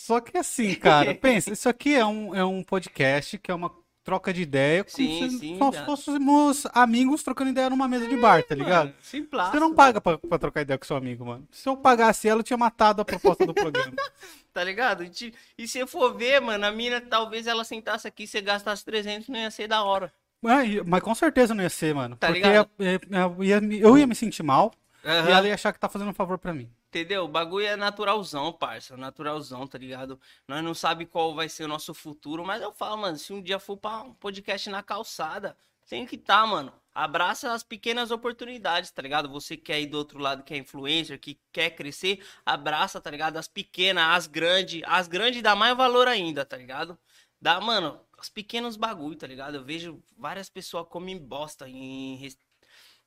[0.06, 3.72] Só que assim, cara, pensa, isso aqui é um, é um podcast que é uma
[4.04, 8.16] troca de ideia como Sim, se sim, nós fôssemos amigos trocando ideia numa mesa de
[8.18, 8.94] bar, tá ligado?
[9.02, 9.50] Simplão.
[9.52, 11.48] Você não paga pra, pra trocar ideia com seu amigo, mano.
[11.50, 13.94] Se eu pagasse ela, eu tinha matado a proposta do programa.
[14.54, 15.04] Tá ligado?
[15.04, 19.28] E E se for ver, mano, a mina, talvez ela sentasse aqui, você gastasse 300,
[19.28, 20.14] não ia ser da hora.
[20.42, 22.16] Mas, mas com certeza não ia ser, mano.
[22.16, 22.70] Tá porque ligado?
[22.80, 24.72] ia- ia- eu ia me- eu ia me sentir mal
[25.04, 25.30] e Aham.
[25.30, 26.70] ela ia achar que tá fazendo um favor pra mim.
[26.96, 27.26] Entendeu?
[27.26, 28.96] O bagulho é naturalzão, parça.
[28.96, 30.18] Naturalzão, tá ligado?
[30.48, 33.42] Nós não sabe qual vai ser o nosso futuro, mas eu falo, mano, se um
[33.42, 35.58] dia for pra um podcast na calçada,
[35.90, 36.72] tem que tá, mano.
[36.94, 39.28] Abraça as pequenas oportunidades, tá ligado?
[39.30, 43.12] Você que é aí do outro lado, que é influencer, que quer crescer, abraça, tá
[43.12, 43.36] ligado?
[43.36, 44.82] As pequenas, as grandes.
[44.86, 46.98] As grandes dá mais valor ainda, tá ligado?
[47.42, 49.56] Dá, mano, os pequenos bagulho, tá ligado?
[49.56, 52.16] Eu vejo várias pessoas comem bosta em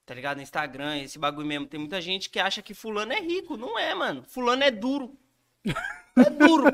[0.08, 0.38] tá ligado?
[0.38, 1.66] No Instagram, esse bagulho mesmo.
[1.66, 3.58] Tem muita gente que acha que fulano é rico.
[3.58, 4.24] Não é, mano.
[4.26, 5.14] Fulano é duro.
[6.16, 6.66] É duro.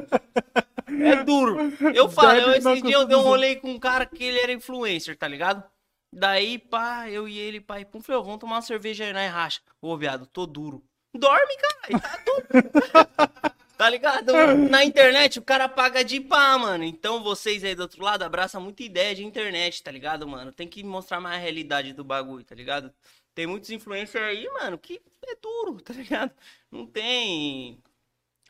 [0.86, 1.58] É duro.
[1.92, 4.52] Eu falo, eu, esse dia eu dei um rolê com um cara que ele era
[4.52, 5.64] influencer, tá ligado?
[6.12, 9.60] Daí, pá, eu e ele, pai, pum, falei, vamos tomar uma cerveja aí na racha.
[9.82, 10.84] Ô, viado, tô duro.
[11.12, 13.54] Dorme, cara, tá duro.
[13.76, 14.32] Tá ligado?
[14.70, 16.84] Na internet o cara paga de pá, mano.
[16.84, 20.52] Então vocês aí do outro lado abraçam muita ideia de internet, tá ligado, mano?
[20.52, 22.92] Tem que mostrar mais a realidade do bagulho, tá ligado?
[23.34, 26.30] Tem muitos influencers aí, mano, que é duro, tá ligado?
[26.70, 27.78] Não tem.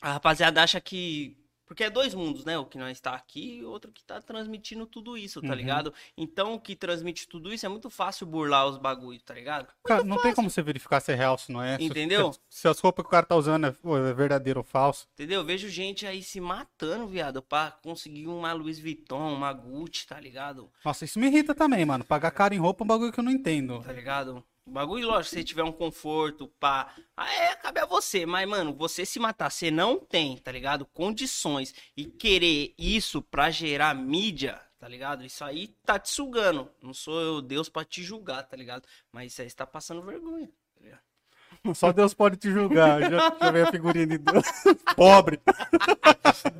[0.00, 2.58] A rapaziada acha que Porque é dois mundos, né?
[2.58, 5.54] O que nós está aqui e outro que tá transmitindo tudo isso, tá Uhum.
[5.54, 5.94] ligado?
[6.14, 9.68] Então, o que transmite tudo isso é muito fácil burlar os bagulhos, tá ligado?
[9.82, 11.78] Cara, não tem como você verificar se é real, se não é.
[11.78, 12.34] Se- Entendeu?
[12.50, 15.08] Se, as roupas que o cara tá usando é, é verdadeiro ou falso.
[15.14, 15.40] Entendeu?
[15.40, 20.20] Eu vejo gente aí se matando, viado, pra conseguir uma Louis Vuitton, uma Gucci, tá
[20.20, 20.70] ligado?
[20.84, 22.04] Nossa, isso me irrita também, mano.
[22.04, 23.82] Pagar caro em roupa é um bagulho que eu não entendo.
[23.82, 24.44] Tá ligado?
[24.66, 26.92] O bagulho, lógico, se você tiver um conforto, pá.
[27.16, 28.24] Ah, é, cabe a você.
[28.24, 30.86] Mas, mano, você se matar, você não tem, tá ligado?
[30.86, 35.22] Condições e querer isso pra gerar mídia, tá ligado?
[35.24, 36.70] Isso aí tá te sugando.
[36.82, 38.84] Não sou eu Deus pra te julgar, tá ligado?
[39.12, 40.48] Mas isso aí você tá passando vergonha.
[40.74, 41.02] tá ligado?
[41.74, 43.02] Só Deus pode te julgar.
[43.02, 44.46] Já, já veio a figurinha de Deus.
[44.96, 45.40] Pobre.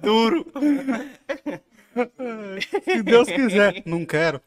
[0.03, 0.45] Duro.
[2.85, 3.83] Se Deus quiser.
[3.87, 4.43] Não quero.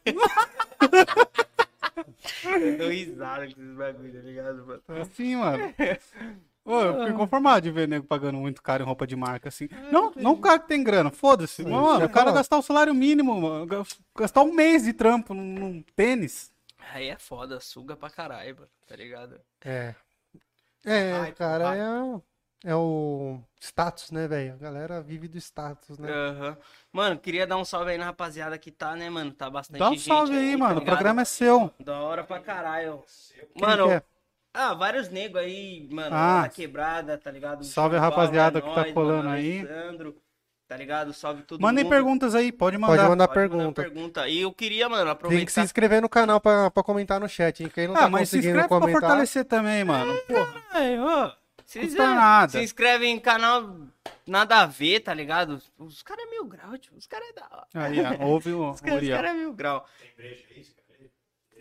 [2.44, 4.82] Eu dou risada com esses bagulho, tá ligado, mano?
[4.88, 5.74] É assim, mano.
[6.64, 9.68] Ô, eu fico conformado de ver nego pagando muito caro em roupa de marca, assim.
[9.90, 11.62] Não, não o cara que tem grana, foda-se.
[11.62, 15.32] Mas, Mano, o cara gastar o salário mínimo, mano, gas- gastar um mês de trampo
[15.32, 16.52] num, num tênis.
[16.92, 19.40] Aí é foda, suga pra caralho, mano, tá ligado?
[19.64, 19.94] É.
[20.84, 22.20] É, Ai, cara, é,
[22.64, 24.54] é o status, né, velho?
[24.54, 26.10] A galera vive do status, né?
[26.10, 26.56] Aham.
[26.92, 29.30] Mano, queria dar um salve aí na rapaziada que tá, né, mano?
[29.32, 30.76] Tá bastante Dá um gente salve aí, tá mano.
[30.76, 30.94] O ligado?
[30.94, 31.72] programa é seu.
[31.80, 33.02] Da hora pra caralho.
[33.54, 34.02] Quem Mano, que é?
[34.54, 36.42] ah, vários negros aí, mano, Ah.
[36.42, 37.64] na quebrada, tá ligado?
[37.64, 39.60] Salve a Paulo, rapaziada é que tá colando aí.
[39.60, 40.16] Alessandro,
[40.66, 41.12] tá ligado?
[41.14, 41.92] Salve todo Mandem mundo.
[41.92, 42.96] perguntas aí, pode mandar.
[42.96, 43.82] Pode mandar Pode mandar pergunta.
[43.82, 44.28] pergunta.
[44.28, 45.46] E eu queria, mano, Tem aproveitar.
[45.46, 47.70] que se inscrever no canal pra, pra comentar no chat, hein?
[47.72, 49.00] Quem não Ah, tá mas se conseguindo inscreve pra comentar.
[49.00, 50.14] fortalecer também, mano.
[50.26, 50.62] Porra.
[50.72, 51.32] Ai, ô,
[51.68, 52.52] se Custa quiser, nada.
[52.52, 53.78] Se inscreve em canal
[54.26, 55.60] nada a ver, tá ligado?
[55.76, 56.96] Os caras é mil grau, tio.
[56.96, 57.66] Os caras é da hora.
[57.74, 59.86] Aí, ó, ouve o Os caras cara é mil grau.
[60.00, 60.66] Tem breja aí?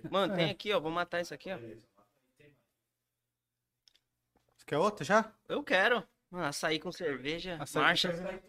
[0.09, 0.79] Mano, tem aqui, ó.
[0.79, 1.57] Vou matar isso aqui, ó.
[1.57, 1.85] Você
[4.65, 5.29] quer outro já?
[5.45, 6.01] Eu quero.
[6.31, 7.57] Mano, açaí com cerveja.
[7.59, 8.41] Açaí com marcha.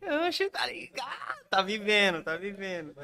[0.00, 1.44] Eu que tá ligado.
[1.50, 2.94] Tá vivendo, tá vivendo.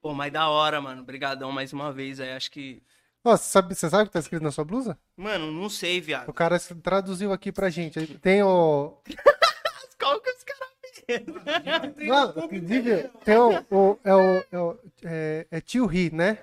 [0.00, 1.02] Pô, mas da hora, mano.
[1.02, 2.32] Obrigadão mais uma vez aí.
[2.32, 2.82] Acho que.
[3.24, 4.98] Ó, você sabe, você sabe o que tá escrito na sua blusa?
[5.16, 6.32] Mano, não sei, O viado.
[6.32, 8.18] cara traduziu aqui pra gente.
[8.18, 8.94] Tem o.
[9.98, 10.68] Qual que os caras
[11.96, 13.64] Não, inclusive, tem o.
[13.70, 14.44] o- é o.
[14.52, 16.38] É, o- é, é tio Ri, né?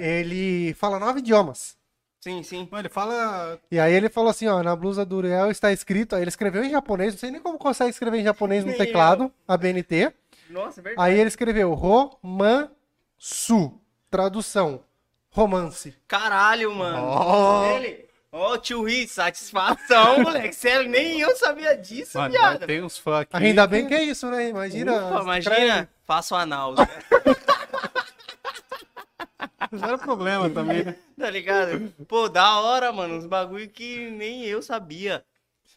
[0.00, 1.76] Ele fala nove idiomas.
[2.20, 2.68] Sim, sim.
[2.70, 3.58] Mano, ele fala.
[3.70, 6.64] E aí ele falou assim, ó, na blusa do Uriel está escrito, aí ele escreveu
[6.64, 10.12] em japonês, não sei nem como consegue escrever em japonês no Nem teclado, a BNT.
[10.50, 11.08] Nossa, é verdade.
[11.10, 14.82] Aí ele escreveu romansu, tradução,
[15.36, 15.94] romance.
[16.08, 16.98] Caralho, mano.
[17.02, 17.70] Ó.
[17.76, 18.06] Ele.
[18.32, 20.54] Ó, tio Ri, satisfação, moleque.
[20.54, 22.66] Sério, nem eu sabia disso, Mano, viado.
[22.66, 23.36] tem uns fãs aqui.
[23.36, 24.48] Ainda bem que é isso, né?
[24.48, 24.92] Imagina.
[24.94, 25.88] Ufa, imagina.
[26.06, 26.74] Faço anal.
[29.74, 30.96] Zero problema também, né?
[31.18, 31.92] Tá ligado?
[32.06, 33.16] Pô, da hora, mano.
[33.16, 35.24] Uns bagulho que nem eu sabia.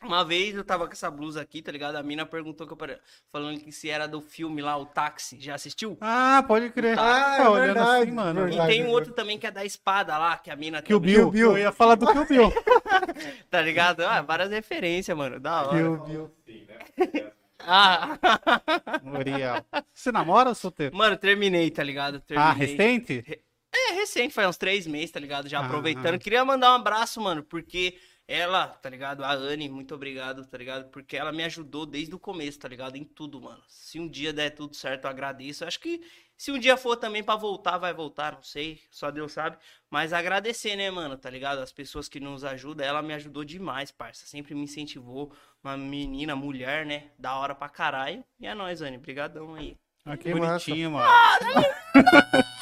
[0.02, 1.96] Uma vez eu tava com essa blusa aqui, tá ligado?
[1.98, 5.38] A mina perguntou que eu pare- falando que se era do filme lá, o Táxi.
[5.42, 5.98] Já assistiu?
[6.00, 6.98] Ah, pode crer.
[6.98, 8.42] Ah, é olhando verdade, assim, mano.
[8.46, 8.72] verdade.
[8.72, 11.16] E tem um outro também que é da espada lá, que a mina Kill também-
[11.16, 11.30] Bill.
[11.32, 11.52] Bill.
[11.52, 12.54] Eu ia falar do Kill Bill.
[13.50, 14.02] Tá ligado?
[14.06, 15.40] Ah, várias referências, mano.
[15.40, 16.02] Da hora.
[16.46, 17.32] Sim, né?
[17.60, 18.18] Ah,
[19.04, 19.66] Uriel.
[19.94, 20.96] Você namora ou solteiro?
[20.96, 22.18] mano, terminei, tá ligado?
[22.36, 22.68] Ah, Terminei.
[22.68, 23.42] recente?
[23.74, 25.48] É, recente, faz uns três meses, tá ligado?
[25.50, 25.66] Já Ah.
[25.66, 26.18] aproveitando.
[26.18, 27.98] Queria mandar um abraço, mano, porque
[28.30, 29.24] ela, tá ligado?
[29.24, 30.92] A Anne, muito obrigado, tá ligado?
[30.92, 32.96] Porque ela me ajudou desde o começo, tá ligado?
[32.96, 33.64] Em tudo, mano.
[33.68, 35.66] Se um dia der tudo certo, eu agradeço.
[35.66, 36.00] Acho que
[36.38, 38.80] se um dia for também pra voltar, vai voltar, não sei.
[38.92, 39.58] Só Deus sabe.
[39.90, 41.58] Mas agradecer, né, mano, tá ligado?
[41.58, 42.86] As pessoas que nos ajudam.
[42.86, 44.28] Ela me ajudou demais, parça.
[44.28, 45.34] Sempre me incentivou.
[45.64, 47.10] Uma menina, mulher, né?
[47.18, 48.24] Da hora pra caralho.
[48.40, 49.00] E é nóis, Anne.
[49.00, 49.76] Brigadão aí.
[50.06, 51.10] Ah, que Que bonitinho, mano.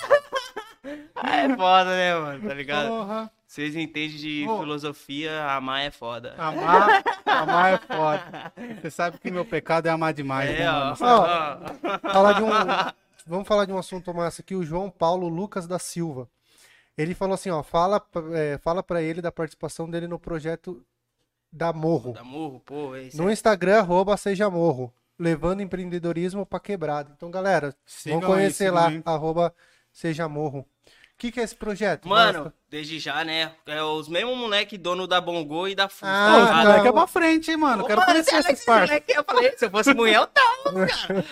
[1.23, 2.47] É foda, né, mano?
[2.47, 2.87] Tá ligado?
[2.87, 3.31] Porra.
[3.47, 6.35] Vocês entendem de filosofia, amar é foda.
[6.37, 8.53] Amar, amar é foda.
[8.81, 10.95] Você sabe que meu pecado é amar demais, né, É, mano?
[10.99, 11.57] ó.
[12.11, 12.49] Falar de um,
[13.25, 16.27] vamos falar de um assunto massa aqui, o João Paulo Lucas da Silva.
[16.97, 20.83] Ele falou assim, ó, fala, é, fala para ele da participação dele no projeto
[21.51, 22.11] da Morro.
[22.13, 22.95] Da murro, pô.
[22.97, 27.13] Esse No Instagram, arroba seja morro, levando empreendedorismo pra quebrada.
[27.15, 29.01] Então, galera, Sigam vamos conhecer aí, lá, aí.
[29.05, 29.53] arroba
[29.91, 30.67] seja morro.
[31.17, 32.07] O que, que é esse projeto?
[32.07, 32.53] Mano, Mostra.
[32.69, 33.51] desde já, né?
[33.65, 36.05] É os mesmos moleque dono da Bongo e da Fu.
[36.05, 37.83] Ah, tá moleque é pra frente, hein, mano.
[37.83, 38.85] Ô, Quero mano, conhecer esses parça.
[38.93, 41.25] moleque- Eu falei, se eu fosse mulher, eu tava, cara.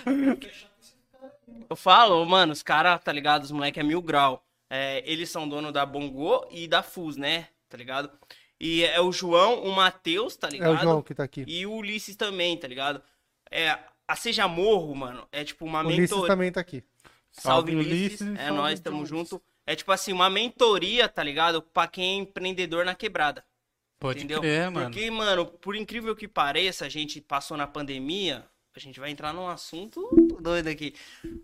[1.70, 3.44] Eu falo, mano, os caras, tá ligado?
[3.44, 4.44] Os moleque é mil grau.
[4.70, 7.48] É, eles são dono da Bongo e da Fus, né?
[7.70, 8.10] Tá ligado?
[8.60, 10.74] E é o João, o Matheus, tá É ligado?
[10.76, 11.44] o João que tá aqui.
[11.48, 13.02] E o Ulisses também, tá ligado?
[13.52, 13.78] É,
[14.08, 16.28] a Seja Morro, mano, é tipo uma O Ulisses mentoria.
[16.28, 16.84] também tá aqui.
[17.32, 18.22] Salve, Salve, Ulisses.
[18.22, 18.40] Ulisses.
[18.40, 19.10] É nós, tamo Ulisses.
[19.16, 19.42] junto.
[19.66, 21.62] É tipo assim, uma mentoria, tá ligado?
[21.62, 23.44] Pra quem é empreendedor na quebrada.
[24.00, 24.42] Pode entendeu?
[24.42, 24.86] crer, mano.
[24.86, 28.46] Porque, mano, por incrível que pareça, a gente passou na pandemia.
[28.76, 30.06] A gente vai entrar num assunto
[30.42, 30.94] doido aqui.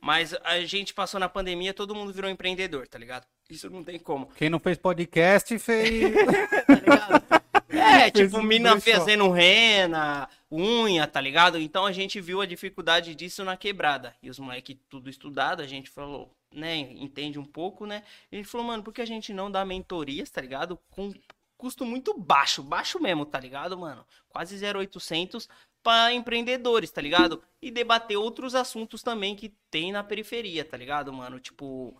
[0.02, 3.26] Mas a gente passou na pandemia, todo mundo virou empreendedor, tá ligado?
[3.50, 4.28] Isso não tem como.
[4.38, 6.14] Quem não fez podcast fez.
[6.68, 7.24] tá ligado?
[7.70, 11.58] É, tipo, um mina fazendo rena, unha, tá ligado?
[11.58, 14.14] Então a gente viu a dificuldade disso na quebrada.
[14.22, 18.04] E os moleques tudo estudado, a gente falou, né, entende um pouco, né?
[18.32, 20.78] E gente falou, mano, por que a gente não dá mentorias, tá ligado?
[20.89, 21.14] Com
[21.58, 24.06] custo muito baixo, baixo mesmo, tá ligado, mano?
[24.30, 25.47] Quase 0,800
[25.84, 27.41] para empreendedores, tá ligado?
[27.62, 31.39] E debater outros assuntos também que tem na periferia, tá ligado, mano?
[31.39, 31.95] Tipo,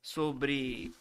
[0.00, 0.94] sobre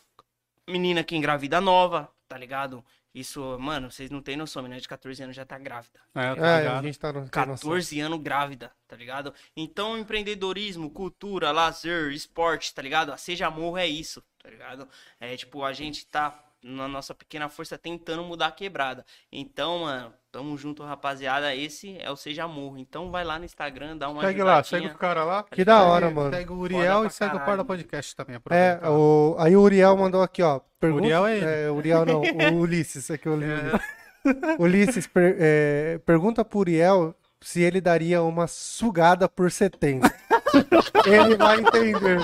[0.68, 2.84] menina que engravida nova, tá ligado?
[3.14, 6.00] Isso, mano, vocês não têm noção, menina de 14 anos já tá grávida.
[6.16, 7.28] É, tá É, a gente tá no.
[7.30, 7.70] tem noção.
[7.70, 9.34] 14 anos grávida, tá ligado?
[9.56, 13.12] Então, empreendedorismo, cultura, lazer, esporte, tá ligado?
[13.12, 14.88] A Seja Morro é isso, tá ligado?
[15.20, 19.06] É tipo, a gente tá na nossa pequena força tentando mudar a quebrada.
[19.32, 21.54] Então, mano, tamo junto, rapaziada.
[21.56, 22.78] Esse é o Seja Morro.
[22.78, 25.44] Então, vai lá no Instagram, dá uma Segue lá, segue o cara lá.
[25.44, 26.36] Que da hora, Segue- mano.
[26.36, 27.46] Segue o Uriel e segue o caralho.
[27.46, 28.36] Parla Podcast também.
[28.36, 28.92] É, aproveita.
[28.92, 30.60] o, aí o Uriel mandou aqui, ó.
[30.80, 31.46] Pergunta, Uriel é ele.
[31.46, 33.46] É, Uriel não, o Ulisses, é que eu li.
[34.60, 40.08] Ulisses, per- é, pergunta pro Uriel se ele daria uma sugada por 70.
[41.06, 42.20] ele vai entender.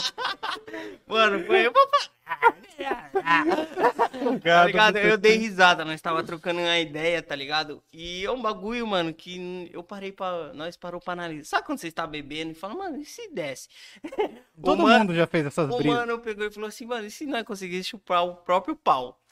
[1.07, 2.16] Mano, foi eu vou falar.
[4.43, 4.97] Tá ligado?
[4.97, 7.83] Eu dei risada, nós tava trocando uma ideia, tá ligado?
[7.91, 10.53] E é um bagulho, mano, que eu parei pra.
[10.53, 11.45] Nós parou pra analisar.
[11.45, 13.69] Sabe quando você está bebendo e fala, mano, e se desce?
[14.63, 15.97] Todo o mano, mundo já fez essas O brisas.
[15.97, 19.19] mano pegou e falou assim, mano, e se nós conseguisse chupar o próprio pau?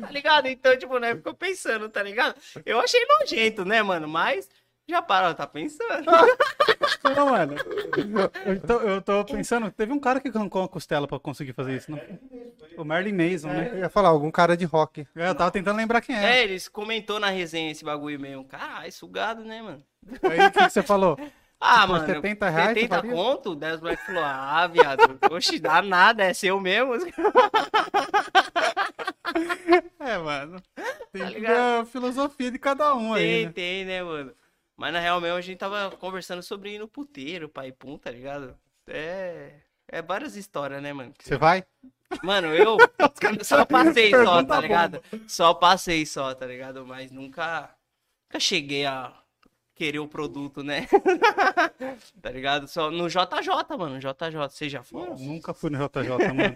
[0.00, 0.46] tá ligado?
[0.46, 2.34] Então, tipo, né, ficou pensando, tá ligado?
[2.64, 4.08] Eu achei nojento, né, mano?
[4.08, 4.48] Mas
[4.88, 6.04] já parou, tá pensando.
[7.16, 7.54] Não, mano.
[8.44, 11.76] Eu tô, eu tô pensando, teve um cara que arrancou uma costela pra conseguir fazer
[11.76, 12.00] isso, não?
[12.76, 13.70] O Merlin Mason, né?
[13.72, 15.06] Eu ia falar, algum cara de rock.
[15.14, 16.26] Eu tava tentando lembrar quem era.
[16.36, 18.44] É, eles comentou na resenha esse bagulho mesmo.
[18.44, 19.82] Caralho, sugado, né, mano?
[20.22, 21.18] Aí o que, que você falou?
[21.66, 22.06] Ah, Por mano.
[22.06, 23.10] 70 reais, você 70 faria?
[23.12, 23.54] conto?
[23.54, 26.92] Daí os moleques falaram, ah, viado, oxe, dá nada, é seu mesmo.
[29.98, 30.60] É, mano.
[31.12, 31.80] Tem Tá que ver ligado?
[31.80, 33.22] a filosofia de cada um aí.
[33.22, 33.52] Tem, né?
[33.52, 34.32] tem, né, mano?
[34.76, 38.10] Mas na real mesmo a gente tava conversando sobre ir no puteiro, pai pum, tá
[38.10, 38.56] ligado?
[38.86, 39.52] É.
[39.88, 41.12] É várias histórias, né, mano?
[41.18, 41.64] Você vai?
[42.22, 42.76] Mano, eu
[43.44, 45.02] só passei só, tá ligado?
[45.28, 46.86] Só passei só, tá ligado?
[46.86, 47.70] Mas nunca,
[48.26, 49.12] nunca cheguei a
[49.74, 50.86] querer o produto, né?
[52.22, 52.68] tá ligado?
[52.68, 55.08] Só no JJ, mano, JJ, você já foi?
[55.18, 56.54] Nunca fui no JJ, mano.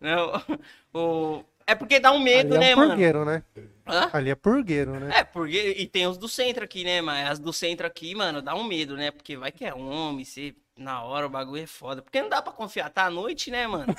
[0.00, 0.58] Não,
[0.92, 1.44] o...
[1.66, 2.90] É porque dá um medo, Ali né, é mano?
[2.90, 3.42] purgueiro, né?
[3.86, 4.10] Hã?
[4.12, 5.20] Ali é purgueiro, né?
[5.20, 5.74] É, porque.
[5.78, 7.00] E tem os do centro aqui, né?
[7.00, 9.10] Mas as do centro aqui, mano, dá um medo, né?
[9.10, 10.54] Porque vai que é homem, você.
[10.76, 12.02] Na hora o bagulho é foda.
[12.02, 13.94] Porque não dá pra confiar, tá à noite, né, mano?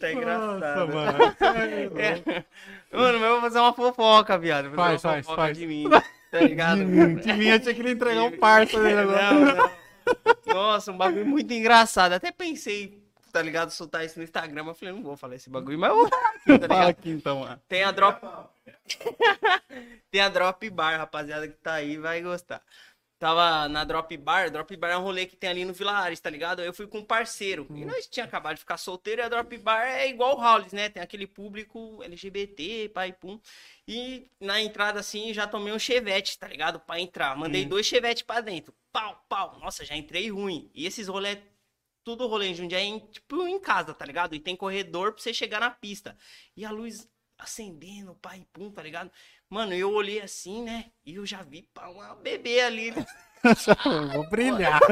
[0.00, 0.58] tá engraçado.
[0.60, 1.18] Nossa, mano.
[1.98, 2.96] É.
[2.96, 4.68] Mano, mas eu vou fazer uma fofoca, viado.
[4.70, 5.58] Vou fazer Faz, uma faz, fofoca faz.
[5.58, 5.84] de mim,
[6.30, 6.78] tá ligado?
[6.78, 6.84] De
[7.32, 9.32] mim, eu tinha que lhe entregar um parça dele agora.
[9.32, 9.70] Não, não.
[10.56, 12.14] Nossa, um bagulho muito engraçado.
[12.14, 15.78] Até pensei, tá ligado, soltar isso no Instagram, eu falei, não vou falar esse bagulho,
[15.78, 17.60] mas eu vou tá Fala aqui então, mano.
[17.68, 18.26] Tem a drop.
[20.10, 22.62] Tem a drop bar, rapaziada que tá aí vai gostar.
[23.18, 26.20] Tava na Drop Bar, Drop Bar é um rolê que tem ali no Vila Ares,
[26.20, 26.60] tá ligado?
[26.62, 27.66] Eu fui com um parceiro.
[27.70, 30.72] E nós tinha acabado de ficar solteiro e a Drop Bar é igual o Howlis,
[30.74, 30.90] né?
[30.90, 33.40] Tem aquele público LGBT, pai pum.
[33.88, 36.78] E na entrada assim já tomei um chevette, tá ligado?
[36.80, 37.34] Pra entrar.
[37.36, 38.74] Mandei dois chevetes pra dentro.
[38.92, 39.58] Pau, pau.
[39.60, 40.70] Nossa, já entrei ruim.
[40.74, 41.38] E esses rolês
[42.04, 44.34] tudo rolê em Jundiaí, em- tipo em casa, tá ligado?
[44.34, 46.16] E tem corredor pra você chegar na pista.
[46.56, 47.08] E a luz
[47.38, 49.10] acendendo, pai, pum, tá ligado?
[49.48, 50.90] Mano, eu olhei assim, né?
[51.04, 52.90] E eu já vi pá, uma bebê ali.
[52.90, 53.04] né?
[53.44, 54.80] Eu vou brilhar.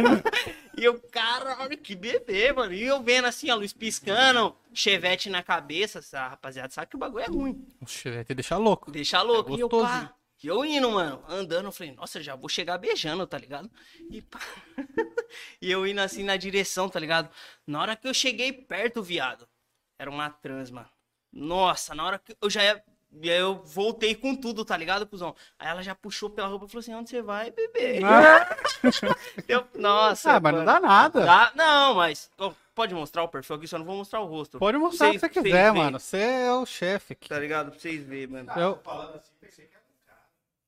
[0.76, 2.72] E eu, caralho, que bebê, mano.
[2.72, 6.01] E eu vendo assim, a luz piscando, chevette na cabeça.
[6.01, 7.64] Essa rapaziada sabe que o bagulho é ruim.
[7.80, 8.90] Oxe, vai te deixar louco.
[8.90, 9.55] Deixa louco.
[9.55, 12.76] É e eu, pá, e eu indo, mano, andando, eu falei, nossa, já vou chegar
[12.76, 13.70] beijando, tá ligado?
[14.11, 14.40] E pá.
[15.62, 17.30] e eu indo assim na direção, tá ligado?
[17.64, 19.49] Na hora que eu cheguei perto, viado,
[19.97, 20.90] era uma trans, mano.
[21.35, 22.82] Nossa, na hora que eu já ia.
[23.22, 25.37] E aí eu voltei com tudo, tá ligado, cuzão?
[25.59, 28.01] Aí ela já puxou pela roupa e falou assim: onde você vai, bebê?
[29.47, 30.32] Eu, nossa.
[30.32, 30.72] Ah, mas não mano.
[30.72, 31.24] dá nada.
[31.24, 32.30] Dá- não, mas.
[32.74, 34.59] Pode mostrar o perfil aqui, só não vou mostrar o rosto.
[34.59, 36.01] Pode mostrar o que você quiser, mano.
[36.01, 37.28] Você é o chefe aqui.
[37.28, 37.70] Tá ligado?
[37.70, 38.51] Pra vocês verem, mano.
[38.57, 38.80] Eu...
[38.82, 39.85] Falando assim, pensei que era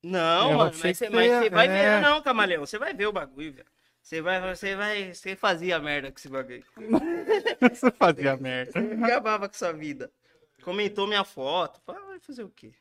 [0.05, 1.71] Não, Eu mano, mas você, mas você vai é.
[1.97, 2.65] ver, não, camaleão.
[2.65, 3.67] Você vai ver o bagulho, velho.
[4.01, 6.65] Você vai, você vai, você fazia merda com esse bagulho.
[7.75, 8.79] Você fazia merda.
[9.05, 10.09] Acabava com sua vida.
[10.67, 11.81] Comentou minha foto.
[11.87, 12.75] Falei, ah, vai fazer o quê?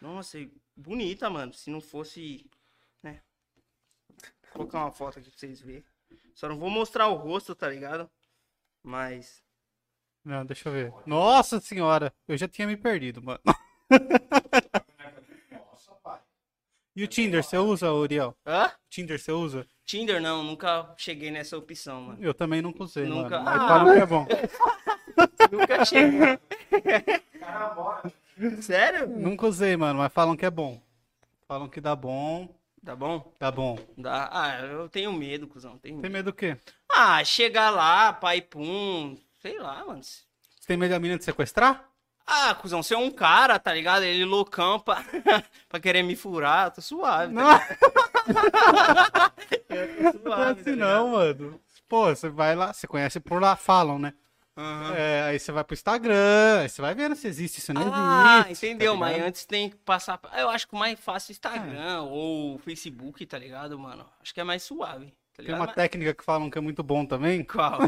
[0.00, 0.38] Nossa,
[0.74, 1.52] bonita, mano.
[1.52, 2.50] Se não fosse,
[3.02, 3.20] né?
[4.44, 5.84] Vou colocar uma foto aqui pra vocês verem.
[6.34, 8.10] Só não vou mostrar o rosto, tá ligado?
[8.82, 9.42] Mas.
[10.24, 10.90] Não, deixa eu ver.
[11.04, 13.40] Nossa senhora, eu já tinha me perdido, mano.
[15.50, 16.18] Nossa, pai.
[16.96, 18.34] E o Tinder, você usa, Uriel?
[18.46, 18.72] Hã?
[18.88, 19.66] Tinder, você usa?
[19.84, 22.24] Tinder não, nunca cheguei nessa opção, mano.
[22.24, 23.38] Eu também nunca usei, Nunca.
[23.38, 23.44] mano.
[23.44, 23.68] Mas Ah.
[23.68, 24.26] falam que é bom.
[25.50, 26.38] Nunca cheguei.
[28.62, 29.08] Sério?
[29.08, 30.80] Nunca usei, mano, mas falam que é bom.
[31.46, 32.48] Falam que dá bom,
[32.84, 33.32] Tá bom?
[33.38, 33.78] dá bom.
[33.96, 34.28] Dá.
[34.32, 35.78] Ah, eu tenho medo, cuzão.
[35.78, 36.12] Tenho Tem medo.
[36.12, 36.56] medo do quê?
[36.90, 39.16] Ah, chegar lá, pai pum.
[39.40, 40.02] Sei lá, mano.
[40.02, 40.20] Você
[40.66, 41.84] tem medo da menina de sequestrar?
[42.26, 44.02] Ah, cuzão, você é um cara, tá ligado?
[44.04, 45.04] Ele loucão pra,
[45.68, 47.32] pra querer me furar, tô suave.
[47.32, 47.76] Não, Tá
[48.28, 49.32] ligado?
[49.68, 51.60] Eu tô não é suave, assim tá não, mano.
[51.88, 54.14] Pô, você vai lá, você conhece por lá, falam, né?
[54.56, 54.94] Aham.
[54.94, 58.42] É, aí você vai pro Instagram, aí você vai vendo se existe, se não Ah,
[58.46, 58.66] existe.
[58.66, 58.92] entendeu?
[58.92, 60.20] tá mas antes tem que passar.
[60.36, 64.06] Eu acho que o mais fácil é Instagram ou Facebook, tá ligado, mano?
[64.20, 65.06] Acho que é mais suave.
[65.34, 67.42] Tá Tem uma Mas- técnica que falam que é muito bom também.
[67.44, 67.78] Qual?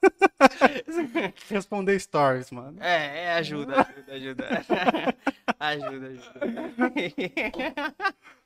[1.48, 2.76] Responder stories, mano.
[2.82, 5.16] É, é ajuda, ajuda, ajuda.
[5.60, 7.94] ajuda, ajuda.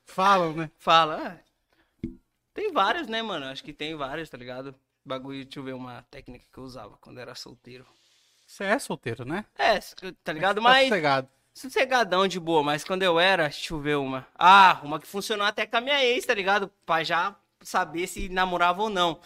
[0.05, 0.71] Falam, né?
[0.77, 1.39] Fala.
[2.05, 2.09] ah,
[2.53, 3.45] Tem vários, né, mano?
[3.47, 4.75] Acho que tem vários, tá ligado?
[5.05, 7.85] Bagulho, deixa eu ver uma técnica que eu usava quando era solteiro.
[8.45, 9.45] Você é solteiro, né?
[9.57, 9.79] É,
[10.23, 10.55] tá ligado?
[10.55, 11.29] Tá Mas sossegado.
[11.53, 14.27] sossegadão de boa, mas quando eu era, deixa eu ver uma.
[14.35, 16.69] Ah, uma que funcionou até com a minha ex, tá ligado?
[16.85, 19.19] Pra já saber se namorava ou não.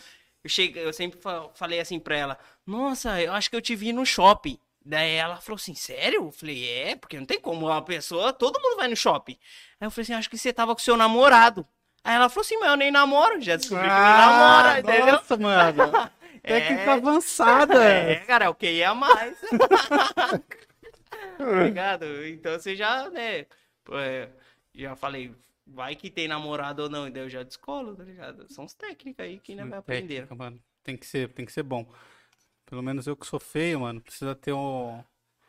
[0.44, 3.76] Eu, cheguei, eu sempre fa- falei assim pra ela: Nossa, eu acho que eu te
[3.76, 4.60] vi no shopping.
[4.86, 6.26] Daí ela falou assim: Sério?
[6.26, 9.38] Eu falei: É, porque não tem como uma pessoa, todo mundo vai no shopping.
[9.80, 11.68] Aí eu falei assim: Acho que você tava com seu namorado.
[12.04, 15.04] Aí ela falou assim: Mas eu nem namoro, já descobri que não namora, entendeu?
[15.08, 15.84] Ah, nossa, mano.
[16.42, 17.84] Técnica avançada.
[17.84, 19.38] É, cara, é o que ia mais.
[21.38, 22.26] tá ligado?
[22.26, 23.46] Então você já, né?
[23.92, 24.30] é,
[24.74, 25.34] já falei,
[25.68, 28.46] vai que tem namorado ou não, e daí eu já descolo, tá ligado?
[28.52, 30.08] São as técnicas aí que ainda vai aprender.
[30.22, 30.60] Técnica, mano.
[30.84, 31.86] Tem que ser, tem que ser bom.
[32.66, 35.04] Pelo menos eu que sou feio, mano, precisa ter um-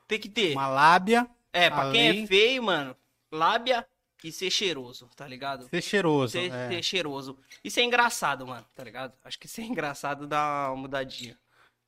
[0.09, 0.53] Tem que ter.
[0.53, 2.96] uma lábia, É, pra quem além- é feio, mano,
[3.30, 3.86] lábia
[4.22, 5.68] e ser cheiroso, tá ligado?
[5.68, 6.32] ser cheiroso.
[6.32, 6.68] Ser, é.
[6.68, 7.38] ser cheiroso.
[7.64, 9.14] E ser engraçado, mano, tá ligado?
[9.24, 11.38] Acho que ser engraçado dá uma mudadinha.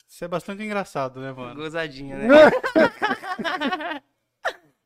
[0.08, 1.54] Isso é bastante engraçado, né, mano?
[1.54, 2.28] Gozadinha, né?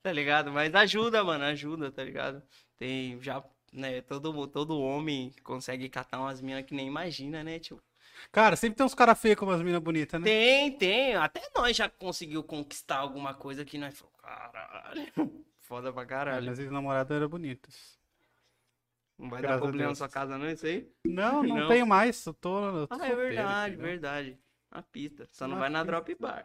[0.00, 0.52] tá ligado?
[0.52, 2.40] Mas ajuda, mano, ajuda, tá ligado?
[2.78, 3.42] Tem já,
[3.72, 7.82] né, todo, todo homem consegue catar umas minas que nem imagina, né, tio?
[8.30, 10.24] Cara, sempre tem uns caras feios com umas minas bonitas, né?
[10.24, 11.14] Tem, tem.
[11.16, 15.44] Até nós já conseguiu conquistar alguma coisa que nós falou, caralho.
[15.66, 16.42] Foda pra Ah, caralho.
[16.42, 17.98] Minhas ex-namoradas eram bonitas.
[19.18, 20.88] Não vai graças dar problema na sua casa, não, isso aí?
[21.04, 21.68] Não, não, Não.
[21.68, 22.24] tenho mais.
[22.24, 23.90] Eu tô, eu tô Ah, é solteiro, verdade, entendeu?
[23.90, 24.38] verdade.
[24.70, 25.26] Na pista.
[25.32, 25.92] Só não Na vai na pista.
[25.92, 26.44] drop bar.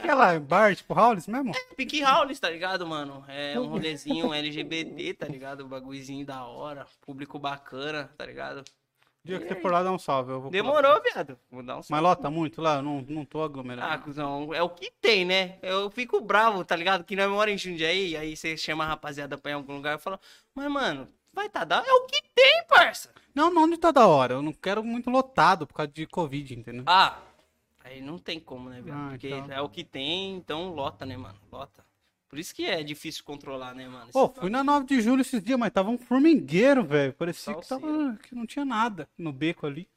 [0.00, 1.52] Que é lá, bar, tipo, Howlis mesmo?
[1.76, 3.24] Pique Howlis, tá ligado, mano?
[3.26, 5.66] É um rolezinho LGBT, tá ligado?
[5.66, 6.86] bagulhozinho da hora.
[7.00, 8.62] Público bacana, tá ligado?
[9.22, 10.32] Dia que você for lá, dá um salve.
[10.32, 11.38] Eu vou Demorou, viado.
[11.50, 12.76] Vou dar um Mas lota muito lá?
[12.76, 13.86] Eu não, não tô aglomerando.
[13.86, 15.58] Ah, cuzão, é o que tem, né?
[15.62, 17.04] Eu fico bravo, tá ligado?
[17.04, 19.98] Que nós mora em Jundiaí, aí você chama a rapaziada pra ir em algum lugar
[19.98, 20.18] e fala,
[20.54, 21.84] mas, mano, vai tá da...
[21.86, 23.12] É o que tem, parça.
[23.34, 24.34] Não, não onde tá da hora.
[24.34, 26.84] Eu não quero muito lotado por causa de Covid, entendeu?
[26.86, 27.18] Ah,
[27.84, 28.98] aí não tem como, né, viado?
[28.98, 29.52] Ah, Porque então.
[29.52, 31.38] é o que tem, então lota, né, mano?
[31.52, 31.84] Lota.
[32.30, 34.08] Por isso que é difícil controlar, né, mano?
[34.12, 37.12] Pô, Esse fui na 9 de julho esses dias, mas tava um formigueiro, velho.
[37.12, 39.88] Parecia que, tava, que não tinha nada no beco ali.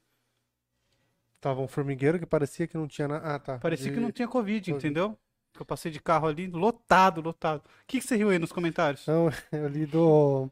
[1.40, 3.36] Tava um formigueiro que parecia que não tinha nada.
[3.36, 3.60] Ah, tá.
[3.60, 4.88] Parecia De- que não tinha Covid, Covid.
[4.88, 5.16] entendeu?
[5.54, 7.60] Que eu passei de carro ali, lotado, lotado.
[7.60, 9.06] O que, que você riu aí nos comentários?
[9.06, 10.50] Não, eu li do.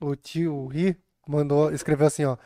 [0.00, 0.96] O tio Ri
[1.28, 2.38] mandou, escreveu assim, ó.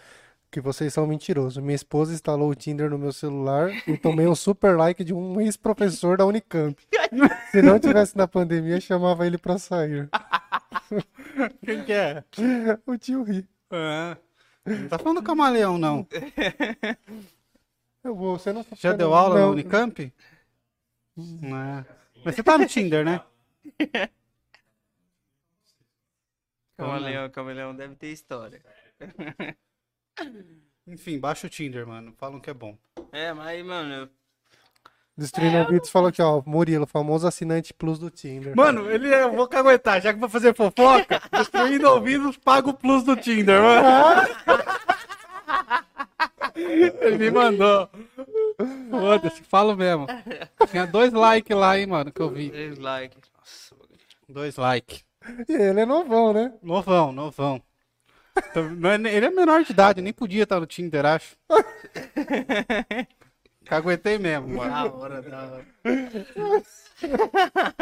[0.51, 1.63] Que vocês são mentirosos.
[1.63, 5.41] Minha esposa instalou o Tinder no meu celular e tomei um super like de um
[5.41, 6.77] ex-professor da Unicamp.
[7.53, 10.09] Se não tivesse na pandemia, chamava ele pra sair.
[11.65, 12.25] Quem que é?
[12.85, 13.49] O tio Ri.
[13.71, 14.17] É.
[14.67, 16.07] Não tá falando do camaleão, não.
[18.03, 20.13] Eu vou, você não Já deu aula não, no Unicamp?
[21.17, 21.85] É.
[22.25, 23.21] Mas você tá no Tinder, né?
[26.77, 28.61] Camaleão, camaleão deve ter história.
[30.87, 32.13] Enfim, baixa o Tinder, mano.
[32.19, 32.77] Falam que é bom.
[33.13, 34.09] É, mas, mano,
[35.17, 36.43] Destruindo ouvidos falou aqui, ó.
[36.47, 38.57] Murilo, famoso assinante plus do Tinder.
[38.57, 43.03] Mano, ele eu vou caguetar, já que vou fazer fofoca, destruindo ouvidos, paga o plus
[43.05, 44.29] do Tinder, mano.
[46.55, 47.89] Ele me mandou.
[48.91, 50.07] Foda-se, falo mesmo.
[50.71, 52.51] Tinha dois likes lá, hein, mano, que eu vi.
[52.51, 53.19] três likes.
[53.37, 53.75] Nossa.
[54.29, 55.05] Dois likes.
[55.49, 56.53] E ele é novão, né?
[56.63, 57.63] Novão, novão.
[58.30, 58.30] Então, não é nem-
[59.13, 61.37] Ele é menor de idade, nem podia estar no Tinder, acho.
[63.65, 64.71] Caguetei mesmo, mano.
[64.71, 65.65] Da hora, da hora.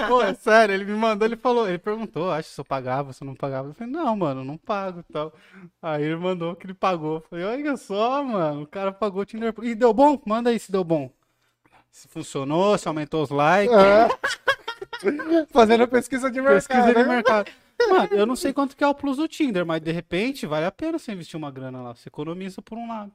[0.07, 3.23] Pô, é sério, ele me mandou, ele falou, ele perguntou, acho se eu pagava, se
[3.23, 3.69] eu não pagava.
[3.69, 5.33] Eu falei, não, mano, não pago e tal.
[5.81, 7.17] Aí ele mandou que ele pagou.
[7.17, 9.55] Eu falei, olha só, mano, o cara pagou o Tinder.
[9.63, 10.21] E deu bom?
[10.27, 11.11] Manda aí se deu bom.
[11.91, 13.75] Se funcionou, se aumentou os likes.
[13.75, 14.09] É.
[15.51, 16.55] Fazendo pesquisa de mercado.
[16.57, 17.05] Pesquisa de né?
[17.05, 17.51] mercado.
[17.81, 20.67] Mano, eu não sei quanto que é o plus do Tinder, mas de repente vale
[20.67, 21.95] a pena você investir uma grana lá.
[21.95, 23.13] Você economiza por um lado.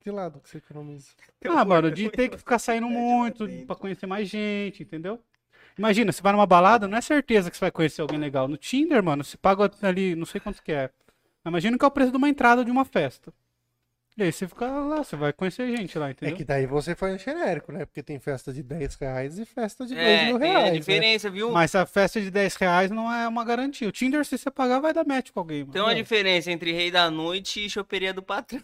[0.00, 1.08] Que lado que você economiza?
[1.44, 5.20] Ah, mano, de ter que ficar saindo muito pra conhecer mais gente, entendeu?
[5.78, 8.48] Imagina, você vai numa balada, não é certeza que você vai conhecer alguém legal.
[8.48, 10.90] No Tinder, mano, você paga ali, não sei quanto que é.
[11.44, 13.32] Imagina que é o preço de uma entrada de uma festa.
[14.18, 16.36] E aí você fica lá, você vai conhecer gente lá, É entendeu?
[16.36, 17.84] que daí você no genérico, né?
[17.84, 20.68] Porque tem festa de 10 reais e festa de 2 É, mil tem reais.
[20.68, 20.78] a né?
[20.78, 21.50] diferença, viu?
[21.52, 23.86] Mas a festa de 10 reais não é uma garantia.
[23.86, 25.72] O Tinder, se você pagar, vai dar match com alguém, mano.
[25.74, 28.62] Tem uma diferença entre Rei da Noite e Choperia do Patrão.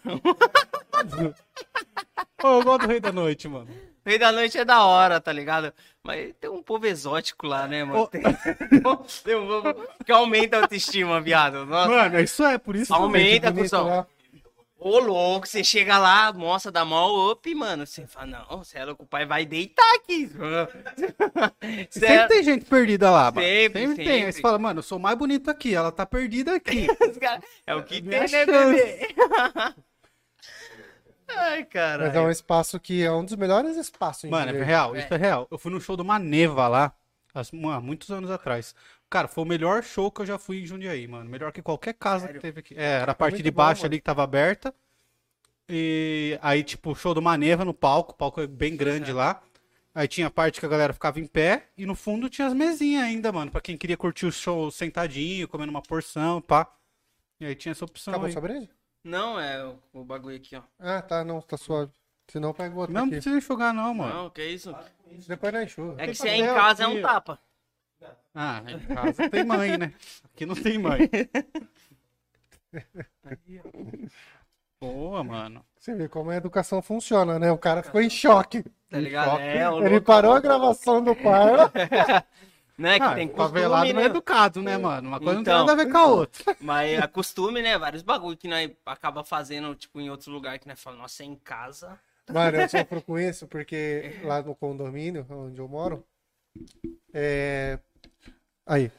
[2.43, 3.67] Ô, eu gosto do Rei da Noite, mano.
[4.05, 5.71] Rei da Noite é da hora, tá ligado?
[6.03, 8.01] Mas tem um povo exótico lá, né, mano?
[8.01, 8.07] Ô.
[8.07, 8.21] Tem,
[9.23, 9.75] tem um povo
[10.05, 11.65] que aumenta a autoestima, viado.
[11.65, 13.85] Nossa, Mano, isso é, por isso que eu aumenta, bonito cuzão.
[13.87, 14.07] lá.
[14.85, 17.85] Ô, louco, você chega lá, mostra, dá mó up, mano.
[17.87, 20.29] Você fala, não, você é louco, o pai vai deitar aqui.
[21.89, 23.47] Sempre é- tem gente perdida lá, mano.
[23.47, 24.05] Sempre, Sempre, tem.
[24.05, 24.25] sempre.
[24.25, 26.87] Aí você fala, mano, eu sou mais bonito aqui, ela tá perdida aqui.
[27.65, 28.45] É o que tem, Minha né, chance.
[28.51, 29.15] bebê?
[31.29, 32.07] Ai, cara.
[32.07, 34.25] Mas é um espaço que é um dos melhores espaços.
[34.25, 34.99] em Mano, é real, É.
[34.99, 35.47] isso é real.
[35.49, 36.93] Eu fui no show do Maneva lá,
[37.33, 38.75] há muitos anos atrás.
[39.13, 41.29] Cara, foi o melhor show que eu já fui em Jundiaí, mano.
[41.29, 42.41] Melhor que qualquer casa Sério?
[42.41, 42.73] que teve aqui.
[42.75, 43.91] É, era a parte muito de bom, baixo mano.
[43.91, 44.73] ali que tava aberta.
[45.69, 49.39] E aí, tipo, o show do Maneva no palco, o palco é bem grande lá.
[49.93, 52.55] Aí tinha a parte que a galera ficava em pé e no fundo tinha as
[52.55, 56.67] mesinhas ainda, mano, pra quem queria curtir o show sentadinho, comendo uma porção, pá.
[57.39, 58.41] E aí tinha essa opção Acabou aí.
[58.41, 58.69] breja?
[59.03, 60.63] Não, é o, o bagulho aqui, ó.
[60.79, 61.91] Ah, tá, não, tá suave.
[62.27, 64.23] Senão pega outro Não precisa enxugar não, mano.
[64.23, 64.75] Não, que isso?
[65.27, 65.95] Depois não enxurra.
[65.99, 67.39] É que se é em casa é um tapa.
[68.35, 69.93] Ah, em casa tem mãe, né?
[70.33, 71.09] Aqui não tem mãe.
[74.79, 75.63] Boa, mano.
[75.77, 77.51] Você vê como a educação funciona, né?
[77.51, 78.63] O cara ficou em choque.
[78.89, 79.29] Tá ligado?
[79.31, 79.41] choque.
[79.43, 80.01] É, Ele louco.
[80.01, 81.51] parou a gravação do pai.
[82.75, 84.09] Né, que Ah, tem favelado costume, não é né?
[84.09, 85.07] educado, né, mano?
[85.09, 85.59] Uma coisa Então.
[85.59, 86.57] não tem nada a ver com a outra.
[86.59, 87.77] Mas é costume, né?
[87.77, 91.25] Vários bagulho que nós acaba fazendo, tipo, em outros lugares que nós falamos, nossa, é
[91.27, 91.99] em casa.
[92.31, 96.03] Mano, eu sofro com isso porque lá no condomínio onde eu moro,
[97.13, 97.77] é...
[98.65, 98.91] Aí,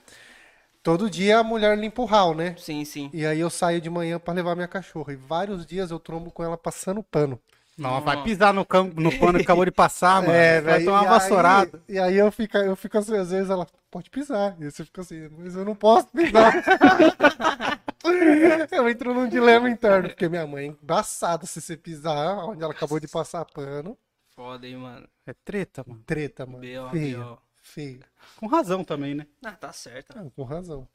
[0.82, 2.54] todo dia a mulher limpa o hall, né?
[2.58, 3.10] Sim, sim.
[3.12, 5.12] E aí eu saio de manhã pra levar minha cachorra.
[5.12, 7.40] E vários dias eu trombo com ela passando pano.
[7.76, 10.32] Não, vai pisar no, campo, no pano que acabou de passar, mano.
[10.32, 11.82] É, vai tomar uma e vassourada.
[11.88, 14.56] Aí, e aí eu fico, eu fico assim, às vezes ela pode pisar.
[14.60, 16.54] E você fica assim, mas eu não posso pisar.
[18.70, 22.72] eu entro num dilema interno, porque minha mãe é embaçada se você pisar onde ela
[22.72, 23.98] acabou de passar pano.
[24.36, 25.08] Foda aí, mano.
[25.26, 26.02] É treta, mano.
[26.06, 26.60] Treta, mano.
[26.60, 26.90] B.O..
[26.90, 27.43] B.O..
[27.74, 28.06] Feia.
[28.36, 29.26] Com razão também, né?
[29.44, 30.14] Ah, tá certo.
[30.16, 30.86] Ah, com razão.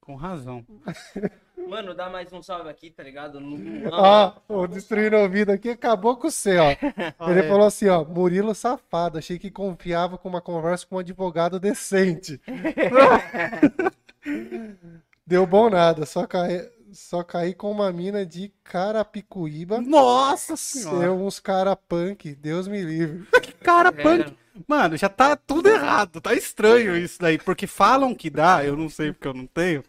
[0.00, 0.64] Com razão.
[1.68, 3.38] Mano, dá mais um salve aqui, tá ligado?
[3.38, 3.90] No...
[3.92, 6.70] Ó, o destruindo o ouvido aqui acabou com você, ó.
[7.30, 7.42] Ele é.
[7.46, 12.40] falou assim, ó, Murilo safado, achei que confiava com uma conversa com um advogado decente.
[15.26, 19.80] Deu bom nada, só caí, só caí com uma mina de Carapicuíba.
[19.80, 20.98] Nossa senhora.
[21.00, 23.26] Ser uns cara punk, Deus me livre.
[23.40, 24.02] Que cara É.
[24.02, 24.36] punk.
[24.66, 26.20] Mano, já tá tudo errado.
[26.20, 27.38] Tá estranho isso daí.
[27.38, 29.82] Porque falam que dá, eu não sei porque eu não tenho.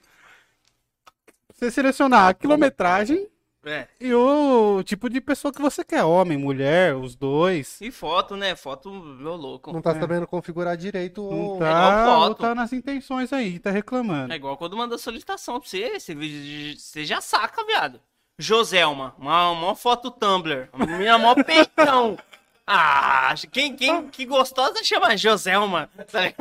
[1.53, 3.27] Você selecionar a quilometragem
[3.63, 3.87] É.
[3.99, 6.03] e o tipo de pessoa que você quer.
[6.03, 7.79] Homem, mulher, os dois.
[7.79, 8.55] E foto, né?
[8.55, 9.71] Foto, meu louco.
[9.71, 11.59] Não tá sabendo configurar direito Não o...
[11.59, 12.41] tá, igual ou foto.
[12.41, 14.33] tá nas intenções aí, tá reclamando.
[14.33, 16.15] É igual quando manda solicitação pra você, você,
[16.75, 17.99] você já saca, viado.
[18.39, 22.17] Joselma, uma, uma foto Tumblr, minha mó peitão.
[22.73, 26.31] Ah, quem, quem que gostosa chama Joselma, tá?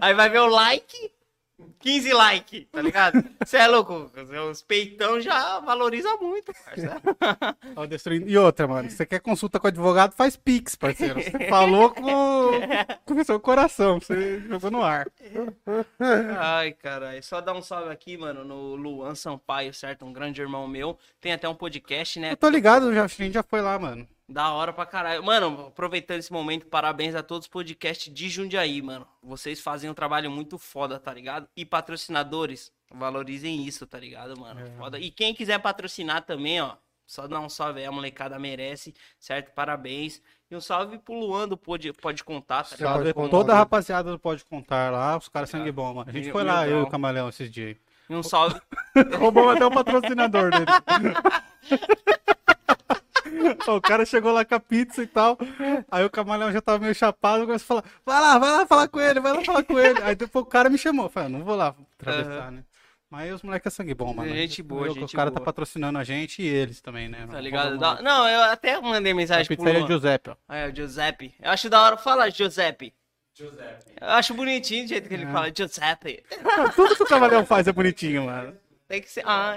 [0.00, 1.10] Aí vai ver o like,
[1.80, 3.24] 15 like, tá ligado?
[3.44, 4.10] Você é louco,
[4.50, 7.00] os peitão já valoriza muito, parceiro.
[8.26, 11.20] E outra, mano, você quer consulta com advogado, faz pix, parceiro.
[11.20, 12.50] Você falou com,
[13.04, 15.06] com o seu coração, você jogou no ar.
[16.38, 17.22] Ai, caralho.
[17.22, 20.04] Só dar um salve aqui, mano, no Luan Sampaio, certo?
[20.04, 20.98] Um grande irmão meu.
[21.20, 22.32] Tem até um podcast, né?
[22.32, 24.06] Eu tô ligado, já, a gente já foi lá, mano.
[24.28, 25.22] Da hora pra caralho.
[25.22, 29.06] Mano, aproveitando esse momento, parabéns a todos os podcasts de Jundiaí, mano.
[29.22, 31.48] Vocês fazem um trabalho muito foda, tá ligado?
[31.56, 34.60] E patrocinadores, valorizem isso, tá ligado, mano?
[34.78, 34.98] Foda.
[34.98, 36.76] E quem quiser patrocinar também, ó,
[37.06, 39.52] só dar um salve aí, a molecada merece, certo?
[39.52, 40.22] Parabéns.
[40.50, 42.94] E um salve pro Luan do Pode, pode Contar, tá ligado?
[42.94, 46.08] Salve contar, Toda a rapaziada do Pode Contar lá, os caras sangue bom, mano.
[46.08, 47.76] A gente foi lá, eu e o Camaleão esses dias.
[48.08, 48.60] E um salve.
[48.94, 49.02] aí.
[49.18, 50.66] Roubamos até o patrocinador dele.
[53.68, 55.38] o cara chegou lá com a pizza e tal.
[55.90, 58.88] Aí o camaleão já tava meio chapado, começou a falar: vai lá, vai lá falar
[58.88, 60.02] com ele, vai lá falar com ele.
[60.02, 61.06] Aí depois o cara me chamou.
[61.06, 62.64] Eu falei: "Ah, não vou lá atravessar, né?
[63.10, 64.34] Mas os moleques é sangue bom, mano.
[64.34, 65.38] Gente boa, Eu- gente O cara boa.
[65.40, 67.26] tá patrocinar a gente e eles também, né?
[67.30, 67.76] Tá ligado?
[67.76, 69.86] Da- Não, eu até mandei mensagem pro Luan.
[69.86, 70.36] Giuseppe, ó.
[70.54, 71.34] É, o Giuseppe.
[71.38, 72.94] Eu acho da hora falar Giuseppe.
[73.34, 73.92] Giuseppe.
[74.00, 75.30] Eu acho bonitinho o jeito que ele É.
[75.30, 76.24] fala Giuseppe.
[76.74, 78.56] Tudo que o camaleão faz é bonitinho, mano.
[78.88, 79.22] Tem que ser.
[79.26, 79.56] Ah,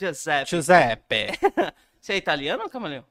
[0.00, 0.50] Giuseppe.
[0.50, 1.26] Giuseppe.
[2.00, 3.04] Você é italiano, Camaleão?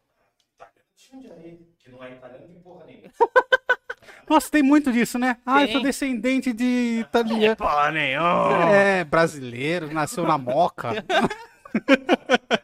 [1.14, 3.10] Jundiaí, que não é italiano nem porra nenhuma.
[4.30, 5.38] Nossa, tem muito disso, né?
[5.46, 5.74] Ah, eu Tem.
[5.74, 7.56] sou descendente de italiano.
[7.58, 8.70] Porra nenhuma.
[8.74, 10.90] É, brasileiro, nasceu na moca.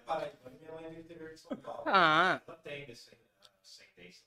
[0.05, 1.84] Paraíba, minha mãe é do interior de São Paulo.
[1.85, 3.11] Ah, Ela tem desse-
[3.61, 4.23] descendência.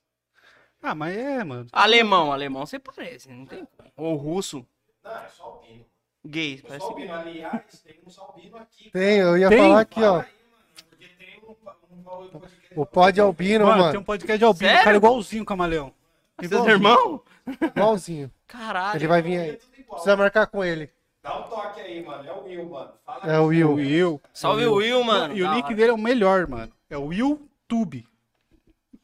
[0.82, 1.66] Ah, mas é, mano.
[1.72, 3.66] alemão, alemão você parece, não tem?
[3.96, 4.66] Ou russo,
[5.02, 5.86] Não, é só albino.
[6.26, 6.84] gay, Eu parece.
[6.86, 7.14] albino.
[7.14, 8.90] Aliás, tem albino aqui.
[8.90, 9.58] Tem, eu ia Tem?
[9.58, 10.18] falar aqui, ó.
[10.20, 11.86] Para aí, mano, porque tem um, um, podcast
[12.76, 13.90] O Pod Albino, Mano, mano.
[13.92, 14.84] tem um podcast de albino, Sério?
[14.84, 15.92] cara igualzinho o camaleão.
[16.48, 17.20] Seus irmãos?
[17.60, 18.30] Igualzinho.
[18.48, 18.96] Caralho.
[18.98, 19.58] Ele vai vir aí.
[19.90, 20.90] Precisa marcar com ele.
[21.22, 22.28] Dá um toque aí, mano.
[22.28, 22.90] É o Will, mano.
[23.06, 23.72] Fala É o Will.
[23.74, 24.20] Will.
[24.32, 25.36] Salve o Will, mano.
[25.36, 26.72] E o nick dele é o melhor, mano.
[26.90, 28.04] É o YouTube.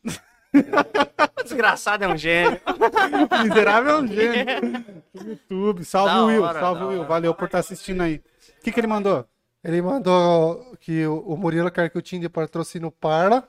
[1.43, 2.61] Desgraçado é um gênio.
[3.45, 4.85] Miserável é um gênio.
[5.15, 5.85] YouTube.
[5.85, 6.45] Salve o Will.
[6.55, 7.05] Salve o Will.
[7.05, 8.17] Valeu por estar assistindo aí.
[8.59, 9.25] O que, que ele mandou?
[9.63, 13.47] Ele mandou que o Murilo quer que o Tinder patrocine o Parla.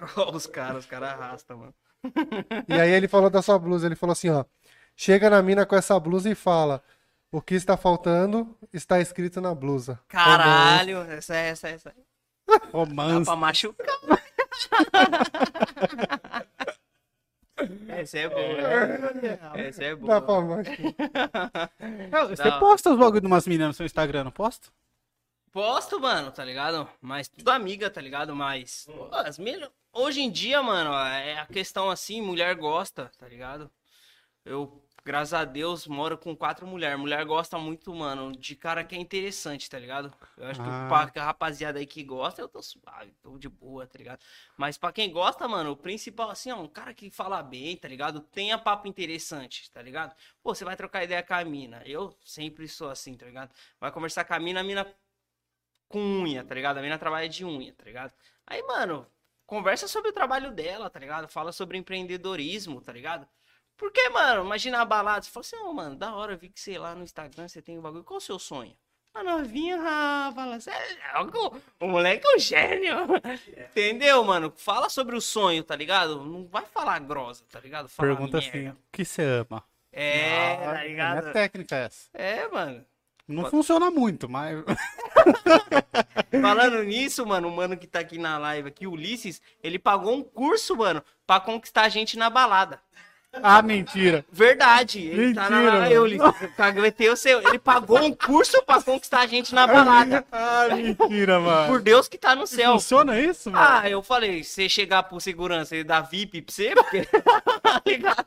[0.32, 1.74] os caras, os caras arrastam, mano.
[2.68, 3.86] E aí ele falou da sua blusa.
[3.86, 4.44] Ele falou assim, ó.
[4.94, 6.82] Chega na mina com essa blusa e fala.
[7.32, 9.98] O que está faltando está escrito na blusa.
[10.06, 11.92] Caralho, essa, essa, essa.
[12.46, 13.24] Dá Romance.
[13.24, 13.86] pra machucar.
[17.88, 18.86] Essa é boa.
[19.14, 19.38] né?
[19.54, 20.22] Essa é Dá boa.
[20.22, 21.70] pra machucar.
[22.28, 24.68] Você posta os bagulho de umas meninas no seu Instagram, não posta?
[25.52, 26.88] Posto, mano, tá ligado?
[27.00, 28.34] Mas tudo amiga, tá ligado?
[28.34, 29.70] Mas pô, as mil...
[29.92, 33.70] hoje em dia, mano, é a questão assim, mulher gosta, tá ligado?
[34.44, 36.98] Eu, graças a Deus, moro com quatro mulheres.
[36.98, 40.12] Mulher gosta muito, mano, de cara que é interessante, tá ligado?
[40.36, 41.06] Eu acho Ah.
[41.06, 44.20] que pra rapaziada aí que gosta, eu tô suave, tô de boa, tá ligado?
[44.56, 47.86] Mas pra quem gosta, mano, o principal, assim, ó, um cara que fala bem, tá
[47.86, 48.20] ligado?
[48.20, 50.14] Tenha papo interessante, tá ligado?
[50.42, 51.82] Pô, você vai trocar ideia com a mina.
[51.84, 53.54] Eu sempre sou assim, tá ligado?
[53.78, 54.86] Vai conversar com a mina, a mina
[55.88, 56.78] com unha, tá ligado?
[56.78, 58.12] A mina trabalha de unha, tá ligado?
[58.46, 59.06] Aí, mano,
[59.46, 61.28] conversa sobre o trabalho dela, tá ligado?
[61.28, 63.28] Fala sobre empreendedorismo, tá ligado?
[63.76, 66.60] Porque, mano, imagina a balada, você fala assim, ô, mano, da hora, eu vi que,
[66.60, 68.76] sei lá, no Instagram você tem um bagulho, qual o seu sonho?
[69.14, 71.60] A novinha, ah, fala, você é louco?
[71.78, 72.96] O moleque é um gênio.
[73.70, 74.52] Entendeu, mano?
[74.56, 76.24] Fala sobre o sonho, tá ligado?
[76.24, 77.88] Não vai falar grossa, tá ligado?
[77.88, 78.58] Fala Pergunta merda.
[78.58, 79.62] assim: o que você ama?
[79.92, 81.32] É, tá ligado?
[81.32, 82.08] técnica é essa.
[82.12, 82.84] É, mano.
[83.28, 84.64] Não funciona muito, mas.
[86.42, 90.12] Falando nisso, mano, o mano que tá aqui na live aqui, o Ulisses, ele pagou
[90.12, 92.82] um curso, mano, pra conquistar a gente na balada.
[93.42, 94.24] Ah, mentira.
[94.30, 95.00] Verdade.
[95.06, 96.02] Ele tá na Mentira, live, mano.
[96.04, 96.42] Ulisses.
[96.42, 97.40] eu Caguetei o seu.
[97.48, 100.24] Ele pagou um curso pra conquistar a gente na balada.
[100.32, 101.68] Ah, mentira, mano.
[101.68, 102.72] Por Deus que tá no céu.
[102.72, 103.64] Funciona isso, mano?
[103.66, 107.08] Ah, eu falei, se você chegar pro segurança e dar VIP pra você, porque.
[107.64, 108.24] Tá ligado?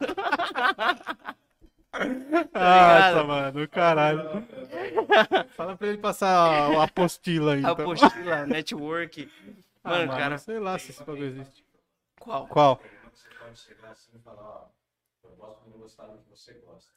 [1.93, 3.27] Nossa, ligado?
[3.27, 4.43] mano, caralho.
[5.55, 7.65] Fala pra ele passar a, apostila aí.
[7.65, 7.91] A então.
[7.91, 9.29] apostila, network.
[9.83, 10.37] Ah, Mano, mano, cara.
[10.37, 11.63] sei lá se esse bagulho existe.
[12.19, 12.45] Qual?
[12.47, 12.81] Qual?
[13.13, 14.65] Você pode chegar assim e falar, ó,
[15.37, 16.91] eu gosto de gostar do que você gosta.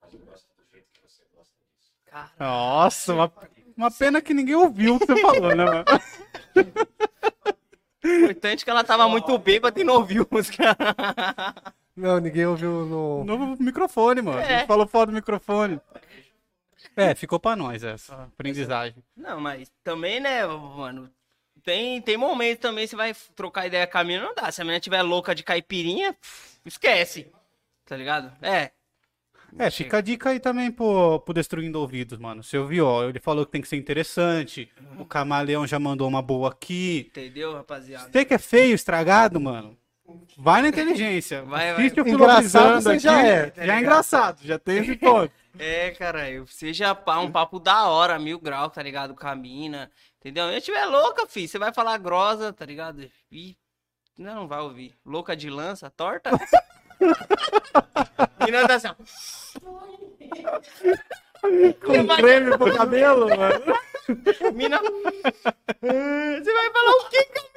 [0.00, 1.92] Mas eu gosto do jeito que você gosta disso.
[2.06, 3.32] Cara, Nossa, uma,
[3.76, 5.84] uma pena que ninguém ouviu o que você falou, né, mano?
[8.04, 10.76] importante que ela tava muito bêbada e não ouviu caras.
[11.96, 13.24] Não, ninguém ouviu no.
[13.24, 14.38] Novo microfone, mano.
[14.38, 14.58] A É.
[14.58, 15.80] gente falou fora do microfone.
[16.96, 19.02] É, ficou pra nós essa aprendizagem.
[19.16, 21.10] Não, mas também, né, mano,
[21.64, 24.50] tem, tem momento também, você vai trocar ideia com a mina, não dá.
[24.52, 27.30] Se a menina tiver louca de caipirinha, pff, esquece.
[27.88, 28.30] Tá ligado?
[28.42, 28.70] É.
[29.58, 32.42] É, fica a dica aí também pro, pro Destruindo Ouvidos, mano.
[32.42, 34.70] Você ouviu, ó, ele falou que tem que ser interessante.
[34.98, 37.06] O Camaleão já mandou uma boa aqui.
[37.08, 38.10] Entendeu, rapaziada?
[38.12, 39.74] Você que é feio, estragado, mano,
[40.36, 41.42] vai na inteligência.
[41.48, 41.86] Vai, vai.
[41.86, 42.98] Assiste o Engraçado Filosofizando você aqui.
[42.98, 43.52] já é.
[43.56, 45.32] Já é engraçado, já tem esse ponto.
[45.60, 49.12] É, caralho, seja pá, um papo da hora, mil graus, tá ligado?
[49.16, 49.90] Com a mina,
[50.20, 50.48] entendeu?
[50.52, 53.10] Se tiver louca, filho, você vai falar grosa, tá ligado?
[53.32, 53.56] E
[54.16, 54.94] não, não vai ouvir.
[55.04, 56.30] Louca de lança, torta?
[58.44, 58.88] mina tá assim.
[61.84, 63.64] Com creme pro cabelo, mano.
[64.54, 64.80] Mina.
[64.80, 67.48] Você vai falar o quê, cara?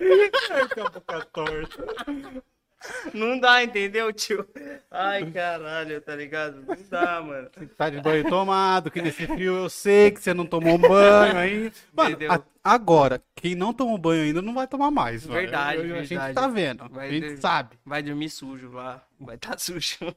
[0.50, 2.48] Ai, com a torta.
[3.12, 4.46] Não dá, entendeu, tio?
[4.90, 6.62] Ai, caralho, tá ligado?
[6.66, 7.48] Não dá, mano.
[7.76, 11.36] Tá de banho tomado, que nesse frio eu sei que você não tomou um banho
[11.36, 11.72] aí.
[11.92, 15.26] Mano, a- agora, quem não tomou banho ainda não vai tomar mais.
[15.26, 15.40] mano.
[15.40, 16.34] Verdade, Eu- eu- A gente verdade.
[16.34, 16.88] tá vendo.
[16.90, 17.76] Vai a gente sabe.
[17.84, 19.02] Vai dormir sujo lá.
[19.18, 20.14] Vai tá sujo.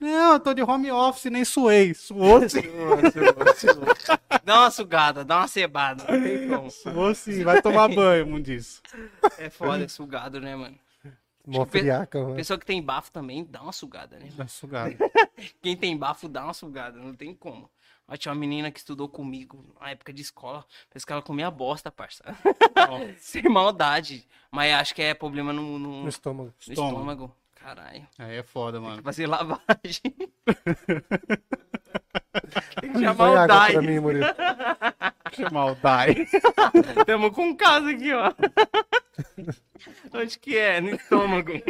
[0.00, 1.92] Não, eu tô de home office, nem suei.
[1.92, 2.62] Suou sim.
[4.44, 6.04] Dá uma sugada, dá uma cebada.
[6.10, 6.70] Não tem como.
[6.70, 7.44] Suou sim.
[7.44, 8.80] Vai tomar banho, mundiço.
[9.38, 10.78] É foda, é sugado, né, mano?
[11.58, 12.36] Mó friaca, mano.
[12.36, 14.28] Pessoa que tem bafo também dá uma sugada, né?
[14.36, 14.96] Tá sugado.
[15.62, 17.70] Quem tem bafo dá uma sugada, não tem como.
[18.08, 20.64] Ó, tinha uma menina que estudou comigo na época de escola.
[20.88, 22.24] Parece que ela comia bosta, parça.
[23.18, 24.26] Sem maldade.
[24.50, 26.52] Mas acho que é problema no, no- No estômago.
[26.66, 26.96] no estômago.
[26.96, 27.36] estômago.
[27.54, 28.06] Caralho.
[28.18, 29.02] Aí é foda, mano.
[29.02, 29.60] Fazer lavagem.
[32.80, 33.72] tem que chamar o Dai.
[33.72, 34.26] pra mim, Murilo.
[35.32, 36.26] Chamar o Dai.
[37.06, 38.32] Tamo com um caso aqui, ó.
[40.12, 40.80] Onde que é?
[40.80, 41.52] No estômago.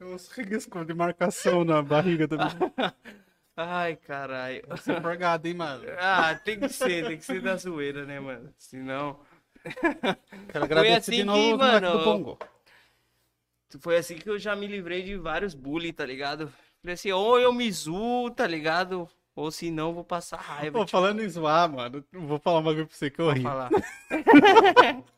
[0.00, 2.46] Uns riscos de marcação na barriga também.
[3.56, 4.62] Ai, caralho.
[4.68, 5.84] Você é forgado, hein, mano?
[5.98, 8.52] Ah, tem que ser, tem que ser da zoeira, né, mano?
[8.58, 9.18] Senão.
[10.50, 12.38] Quero agradecer assim de novo que, o moleque mano, do Bongo.
[13.80, 16.52] Foi assim que eu já me livrei de vários bullying, tá ligado?
[16.82, 19.08] Falei assim, ou eu me zoo, tá ligado?
[19.34, 20.78] Ou se não, vou passar raiva.
[20.78, 23.42] Pô, falando em zoar, mano, vou falar um bagulho pra você que eu Vou ri.
[23.42, 23.70] falar.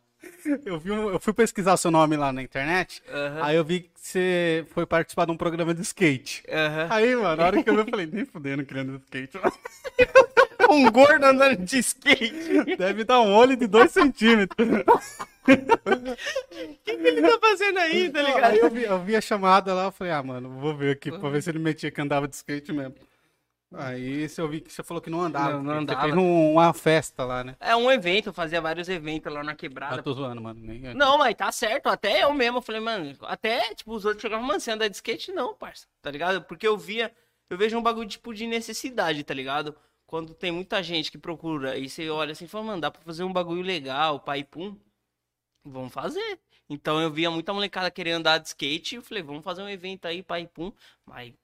[0.65, 3.41] Eu, vi um- eu fui pesquisar seu nome lá na internet, Aham.
[3.45, 6.43] aí eu vi que você foi participar de um programa de skate.
[6.51, 6.87] Aham.
[6.91, 9.39] Aí, mano, na hora que eu vi, eu falei, nem fudendo criando skate.
[10.71, 12.77] Um gordo andando de skate.
[12.77, 14.69] Deve dar um olho de 2 centímetros.
[14.69, 15.47] O
[16.85, 18.45] que, que ele tá fazendo aí, tá ligado?
[18.45, 21.11] Aí eu vi, eu vi a chamada lá, eu falei, ah, mano, vou ver aqui
[21.11, 22.95] pra ver se ele metia que andava de skate mesmo.
[23.75, 25.53] Aí você eu vi que você falou que não andava.
[25.53, 26.01] Não, não andava.
[26.01, 27.55] Você fez um- uma festa lá, né?
[27.61, 30.03] É um evento, eu fazia vários eventos lá na Ah, quebrada.
[30.03, 30.59] tô zoando, mano.
[30.61, 30.95] Nem...
[30.95, 31.89] Não, mas tá certo.
[31.89, 34.97] Até eu mesmo, eu falei, mano, até, tipo, os outros chegavam, mano, você anda de
[34.97, 35.33] skate?
[35.33, 36.43] Não, parça, tá ligado?
[36.45, 37.15] Porque eu via,
[37.51, 39.77] eu vejo um bagulho, tipo, de necessidade, tá ligado?
[40.07, 43.03] Quando tem muita gente que procura e você olha assim e fala, mano, dá pra
[43.03, 44.75] fazer um bagulho legal, pai, pum,
[45.65, 46.41] vamos fazer.
[46.71, 49.69] Então eu via muita molecada querendo andar de skate e eu falei, vamos fazer um
[49.69, 50.73] evento aí, pai, pum,
[51.05, 51.35] mas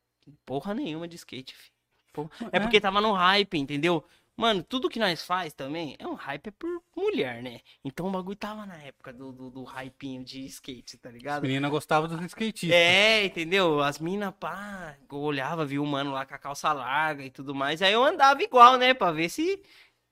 [0.46, 1.73] porra nenhuma de skate, filho.
[2.14, 2.30] Porra.
[2.52, 4.04] É porque tava no hype, entendeu?
[4.36, 7.60] Mano, tudo que nós faz também é um hype por mulher, né?
[7.84, 11.42] Então o bagulho tava na época do, do, do hypinho de skate, tá As ligado?
[11.42, 12.70] meninas gostavam dos skatistas.
[12.70, 13.80] É, entendeu?
[13.80, 17.80] As minas, pá, olhava, via o mano lá com a calça larga e tudo mais.
[17.82, 18.92] Aí eu andava igual, né?
[18.94, 19.62] Pra ver se,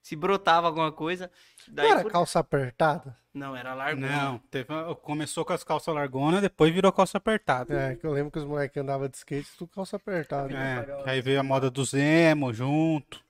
[0.03, 1.31] se brotava alguma coisa.
[1.69, 3.17] Daí Não era por- calça apertada?
[3.33, 4.09] Não, era largona.
[4.09, 7.73] Não, teve, uma- começou com as calças largonas, depois virou calça apertada.
[7.93, 10.53] É, que eu lembro que os moleques andavam de skate, tudo calça apertada.
[10.53, 13.25] É, aí veio a moda dos emo junto.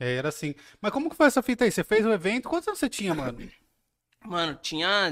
[0.00, 0.54] E aí era assim.
[0.80, 1.70] Mas como que foi essa fita aí?
[1.70, 2.48] Você fez o evento?
[2.48, 3.38] Quantos anos você tinha, mano?
[4.24, 5.10] Mano, tinha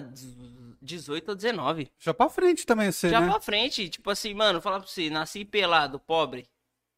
[0.80, 1.90] 18 ou 19.
[1.98, 3.28] Já pra frente também você, Já né?
[3.28, 6.48] pra frente, tipo assim, mano, falar pra você, nasci pelado, pobre.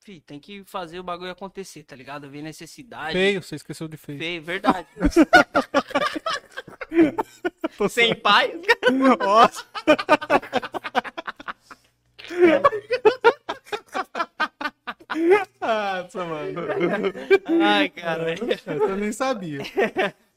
[0.03, 2.29] Fih, tem que fazer o bagulho acontecer, tá ligado?
[2.29, 3.13] Ver necessidade.
[3.13, 4.19] Feio, você esqueceu de feio.
[4.19, 4.89] Feio, verdade.
[7.89, 8.61] Sem pai.
[9.21, 9.65] Nossa.
[15.61, 16.61] Nossa, mano.
[17.63, 18.35] Ai, cara.
[18.67, 19.61] Eu nem sabia.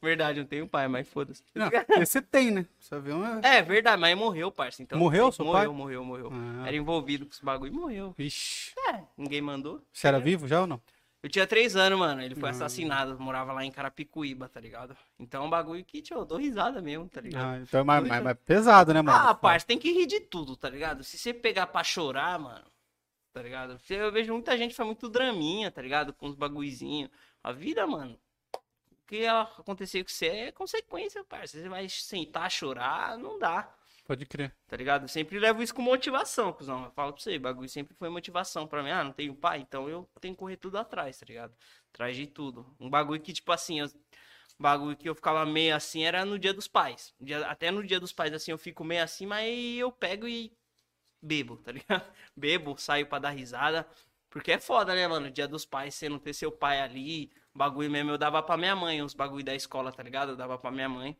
[0.02, 1.42] Verdade, não tenho pai, mas foda-se.
[1.54, 1.68] Não,
[2.02, 2.66] esse tem, né?
[2.78, 3.40] Você viu uma...
[3.40, 4.82] É, verdade, mas morreu, parça.
[4.82, 5.76] Então, Morreu, seu morreu, pai?
[5.76, 6.66] Morreu, morreu, Ah.
[6.66, 8.14] Era envolvido com esse bagulho e morreu.
[8.16, 8.72] Vixe.
[8.90, 9.82] É, ninguém mandou.
[9.92, 10.80] Você era vivo já ou não?
[11.22, 12.20] Eu tinha três anos, mano.
[12.20, 13.18] Ele foi assassinado.
[13.18, 14.96] Morava lá em Carapicuíba, tá ligado?
[15.18, 17.44] Então é um bagulho que, tio, eu dou risada mesmo, tá ligado?
[17.44, 19.18] Ah, então é mais, mais, mais pesado, né, mano?
[19.30, 21.02] Ah, parça, tem que rir de tudo, tá ligado?
[21.02, 22.64] Se você pegar pra chorar, mano,
[23.32, 23.76] tá ligado?
[23.78, 26.12] Você- Eu vejo muita gente faz muito draminha, tá ligado?
[26.12, 27.10] Com uns bagulhozinhos.
[27.42, 28.16] A vida, mano,
[29.06, 31.58] que acontecer com você é consequência, parça.
[31.60, 33.72] Você vai sentar, chorar, não dá,
[34.04, 34.54] Pode crer.
[34.68, 35.02] tá ligado?
[35.04, 36.84] Eu sempre levo isso com motivação, cuzão.
[36.84, 38.90] Eu falo pra você, bagulho sempre foi motivação pra mim.
[38.90, 41.54] Ah, não tenho pai, então eu tenho que correr tudo atrás, tá ligado?
[41.92, 42.74] Atrás de tudo.
[42.80, 43.90] Um bagulho que, tipo assim, eu-
[44.58, 47.14] bagulho que eu ficava meio assim era no dia dos pais.
[47.48, 50.52] Até no dia dos pais, assim, eu fico meio assim, mas eu pego e
[51.22, 52.04] bebo, tá ligado?
[52.36, 53.86] Bebo, saio pra dar risada.
[54.30, 55.30] Porque é foda, né, mano?
[55.30, 57.30] Dia dos pais, você não ter seu pai ali.
[57.56, 60.32] Bagulho mesmo, eu dava pra minha mãe, os bagulho da escola, tá ligado?
[60.32, 61.16] Eu dava pra minha mãe.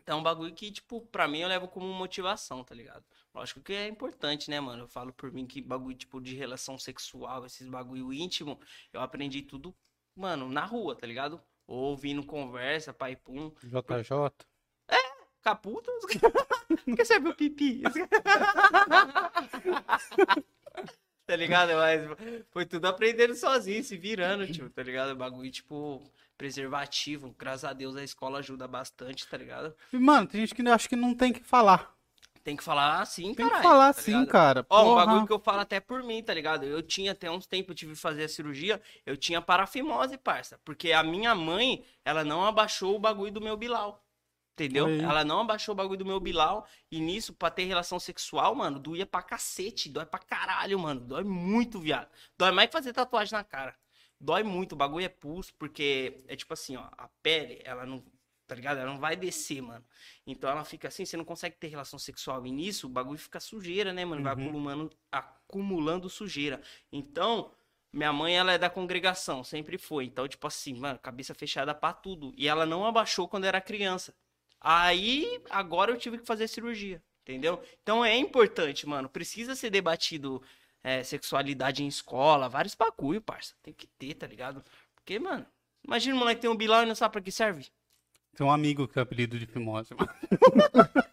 [0.00, 3.04] Então, é um bagulho que, tipo, pra mim eu levo como motivação, tá ligado?
[3.34, 4.84] Lógico que é importante, né, mano?
[4.84, 8.58] Eu falo por mim que bagulho, tipo, de relação sexual, esses bagulho íntimo,
[8.90, 9.76] eu aprendi tudo,
[10.16, 11.38] mano, na rua, tá ligado?
[11.66, 13.52] Ouvindo conversa, pai pum.
[13.62, 14.32] JJ.
[15.42, 15.92] Caputa?
[16.96, 17.82] Quer saber o pipi?
[21.28, 21.74] tá ligado?
[21.74, 22.00] Mas
[22.50, 25.14] foi tudo aprendendo sozinho, se virando, tio, tá ligado?
[25.14, 26.02] Bagulho, tipo,
[26.38, 27.34] preservativo.
[27.38, 29.74] Graças a Deus a escola ajuda bastante, tá ligado?
[29.92, 31.94] E, Mano, tem gente que acha que não tem que falar.
[32.42, 34.64] Tem que falar assim, Tem que falar tá assim, cara.
[34.70, 35.04] Ó, um Porra.
[35.04, 36.64] bagulho que eu falo até por mim, tá ligado?
[36.64, 40.58] Eu tinha até uns tempos, eu tive que fazer a cirurgia, eu tinha parafimose, parça.
[40.64, 44.02] Porque a minha mãe, ela não abaixou o bagulho do meu bilau.
[44.64, 44.88] Entendeu?
[44.88, 46.66] Ela não abaixou o bagulho do meu bilau.
[46.90, 49.88] E nisso, pra ter relação sexual, mano, doía pra cacete.
[49.88, 51.00] Dói pra caralho, mano.
[51.00, 52.08] Dói muito, viado.
[52.36, 53.74] Dói mais que fazer tatuagem na cara.
[54.20, 54.72] Dói muito.
[54.72, 56.88] O bagulho é pulso, porque é tipo assim, ó.
[56.96, 58.02] A pele, ela não.
[58.46, 58.78] Tá ligado?
[58.78, 59.84] Ela não vai descer, mano.
[60.26, 62.46] Então ela fica assim, você não consegue ter relação sexual.
[62.46, 64.22] E nisso, o bagulho fica sujeira, né, mano?
[64.22, 64.42] Vai Uhum.
[64.42, 66.60] acumulando, acumulando sujeira.
[66.90, 67.52] Então,
[67.92, 70.06] minha mãe, ela é da congregação, sempre foi.
[70.06, 72.32] Então, tipo assim, mano, cabeça fechada pra tudo.
[72.36, 74.14] E ela não abaixou quando era criança.
[74.60, 77.62] Aí, agora eu tive que fazer cirurgia, entendeu?
[77.82, 79.08] Então é importante, mano.
[79.08, 80.42] Precisa ser debatido
[80.82, 83.54] é, sexualidade em escola, vários bagulho, parça.
[83.62, 84.62] Tem que ter, tá ligado?
[84.94, 85.46] Porque, mano,
[85.84, 87.66] imagina o moleque tem um bilão e não sabe pra que serve.
[88.36, 89.94] Tem um amigo que é apelido de fimose.
[89.94, 90.10] mano.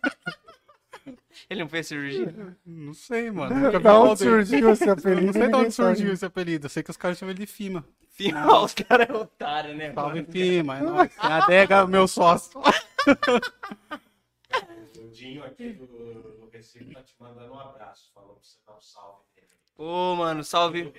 [1.50, 2.34] Ele não fez cirurgia.
[2.66, 3.72] Não sei, mano.
[3.72, 5.26] Vi Da onde surgiu esse Eu apelido?
[5.28, 6.66] não sei de onde surgiu esse apelido.
[6.66, 7.86] Eu sei que os caras chamam ele de Fima.
[8.10, 9.94] Final, os caras é otário, né?
[9.94, 10.24] Salve?
[10.24, 10.78] Fima.
[10.80, 12.60] É a adega, meu sócio.
[14.98, 18.11] O Dinho aqui do, do Recife tá te mandando um abraço.
[18.14, 19.48] Falou pra você dar um salve nele.
[19.77, 20.91] Ô, mano, salve.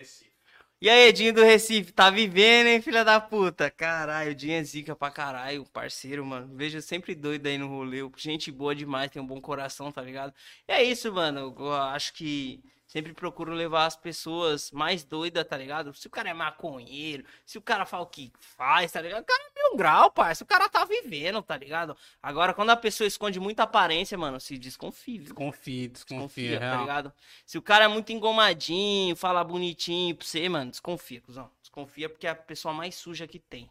[0.78, 3.70] E aí, Edinho do Recife, tá vivendo, hein, filha da puta?
[3.70, 6.54] Caralho, o Edinho é zica pra caralho, parceiro, mano.
[6.54, 7.98] Vejo sempre doido aí no rolê.
[8.16, 10.34] Gente boa demais, tem um bom coração, tá ligado?
[10.68, 11.54] E é isso, mano.
[11.58, 12.62] Eu acho que
[12.96, 15.92] sempre procuro levar as pessoas mais doidas, tá ligado?
[15.92, 19.20] Se o cara é maconheiro, se o cara fala o que faz, tá ligado?
[19.20, 20.42] O cara é mil grau, parça.
[20.42, 21.94] O cara tá vivendo, tá ligado?
[22.22, 25.24] Agora, quando a pessoa esconde muita aparência, mano, se desconfie, viu?
[25.26, 26.50] Desconfia, desconfia.
[26.52, 27.12] Desconfia, tá ligado?
[27.44, 31.50] Se o cara é muito engomadinho, fala bonitinho pra você, mano, desconfia, cuzão.
[31.60, 33.66] Desconfia porque é a pessoa mais suja que tem.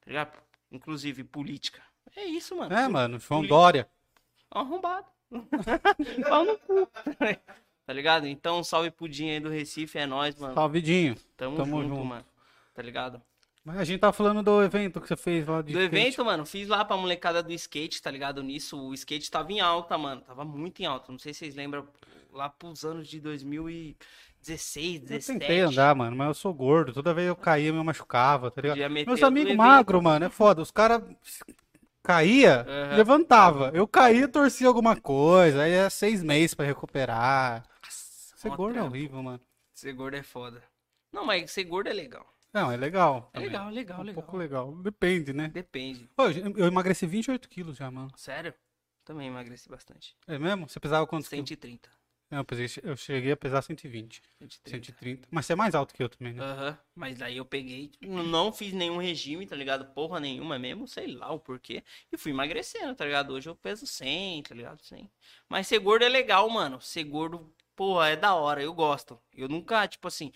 [0.00, 0.32] Tá ligado?
[0.70, 1.82] Inclusive, política.
[2.16, 2.74] É isso, mano.
[2.74, 3.18] É, mano.
[3.18, 3.46] João.
[3.46, 3.86] Dória.
[4.50, 5.06] Arrombado.
[6.26, 6.88] Pau no cu.
[7.84, 8.26] Tá ligado?
[8.26, 10.54] Então, salve pudim aí do Recife, é nóis, mano.
[10.54, 11.16] Salvidinho.
[11.36, 12.04] Tamo, tamo junto, junto.
[12.04, 12.24] mano.
[12.74, 13.20] Tá ligado?
[13.64, 15.96] Mas a gente tava falando do evento que você fez lá de Do skate.
[15.96, 18.42] evento, mano, fiz lá pra molecada do skate, tá ligado?
[18.42, 20.20] Nisso, o skate tava em alta, mano.
[20.22, 21.12] Tava muito em alta.
[21.12, 21.86] Não sei se vocês lembram,
[22.32, 25.38] lá pros anos de 2016, Eu 17.
[25.38, 26.92] tentei andar, mano, mas eu sou gordo.
[26.92, 28.90] Toda vez eu caía, eu me machucava, tá ligado?
[29.06, 30.60] Meus amigos magros, mano, é foda.
[30.62, 31.02] Os caras
[32.02, 32.96] caía, Aham.
[32.96, 33.70] levantava.
[33.74, 35.62] Eu caía, torcia alguma coisa.
[35.62, 37.62] Aí é seis meses pra recuperar.
[38.42, 39.40] Ser mó gordo é horrível, mano.
[39.72, 40.62] Ser gordo é foda.
[41.12, 42.26] Não, mas ser gordo é legal.
[42.52, 43.30] Não, é legal.
[43.32, 43.48] É também.
[43.48, 44.22] legal, legal, um legal.
[44.22, 44.76] pouco legal.
[44.82, 45.48] Depende, né?
[45.48, 46.10] Depende.
[46.14, 48.10] Pô, eu eu emagreci 28 quilos já, mano.
[48.16, 48.52] Sério?
[49.04, 50.16] Também emagreci bastante.
[50.26, 50.68] É mesmo?
[50.68, 51.48] Você pesava quantos quilos?
[51.48, 51.88] 130.
[52.32, 52.46] Não,
[52.82, 54.22] eu, cheguei a pesar 120.
[54.40, 54.86] 130.
[54.86, 55.28] 130.
[55.30, 56.42] Mas você é mais alto que eu também, né?
[56.42, 56.78] Aham.
[56.94, 59.92] Mas daí eu peguei, n- não fiz nenhum regime, tá ligado?
[59.92, 61.84] Porra nenhuma mesmo, sei lá o porquê.
[62.10, 63.34] E fui emagrecendo, tá ligado?
[63.34, 64.82] Hoje eu peso 100, tá ligado?
[64.82, 65.10] 100.
[65.46, 66.80] Mas ser gordo é legal, mano.
[66.80, 69.18] Ser gordo, porra, é da hora, eu gosto.
[69.34, 70.32] Eu nunca, tipo assim,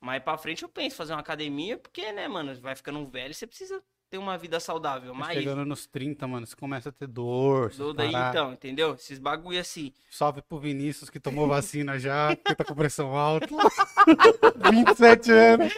[0.00, 3.34] mais pra frente eu penso em fazer uma academia, porque, né, mano, vai ficando velho,
[3.34, 5.12] você precisa ter uma vida saudável.
[5.14, 7.66] Mas Chegando nos 30, mano, você começa a ter dor.
[7.66, 8.34] essas do daí paradas.
[8.34, 8.94] então, entendeu?
[8.94, 9.92] Esses bagulho assim.
[10.10, 13.46] Salve pro Vinícius que tomou vacina já, porque tá com pressão alta.
[14.70, 15.74] 27 anos.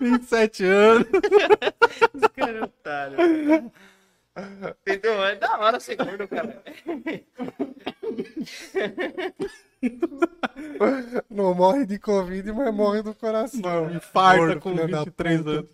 [0.00, 1.06] 27 anos.
[2.14, 3.72] Esse cara é otário.
[4.82, 5.24] Entendeu?
[5.24, 6.62] É da hora ser gordo, cara.
[11.28, 13.90] Não morre de Covid, mas morre do coração.
[13.90, 15.50] Infarta Gordo, com filho da 23 puta.
[15.50, 15.70] anos.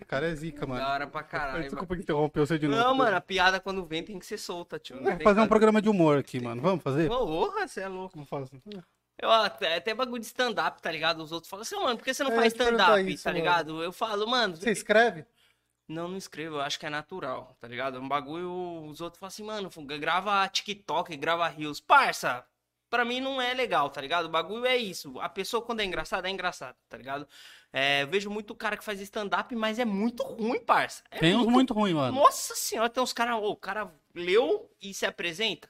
[0.00, 0.80] O cara é zica, mano.
[0.80, 1.62] Da hora pra caralho.
[1.62, 2.82] Desculpa interromper você de novo.
[2.82, 4.96] Não, mano, a piada quando vem tem que ser solta, tio.
[4.96, 6.60] Não Vamos fazer um que- programa de humor aqui, mano.
[6.60, 7.08] Vamos fazer?
[7.08, 8.14] Porra, você é louco.
[8.14, 8.60] Vamos fazer.
[9.22, 11.22] Eu até, até bagulho de stand-up, tá ligado?
[11.22, 13.38] Os outros falam assim, mano, por que você não É, faz stand-up, isso, tá mano.
[13.38, 13.82] ligado?
[13.82, 15.26] Eu falo, mano, Você escreve?
[15.90, 17.96] Não, não escrevo, eu acho que é natural, tá ligado?
[17.96, 21.80] É um bagulho, os outros falam assim, mano, grava TikTok, grava Reels.
[21.80, 22.46] Parça,
[22.88, 24.26] pra mim não é legal, tá ligado?
[24.26, 25.18] O bagulho é isso.
[25.20, 27.26] A pessoa quando é engraçada, é engraçada, tá ligado?
[27.72, 31.02] É, eu vejo muito cara que faz stand-up, mas é muito ruim, parça.
[31.10, 32.16] É Tem uns muito ruim, mano.
[32.16, 35.68] Nossa senhora, tem uns caras, o cara leu e se apresenta,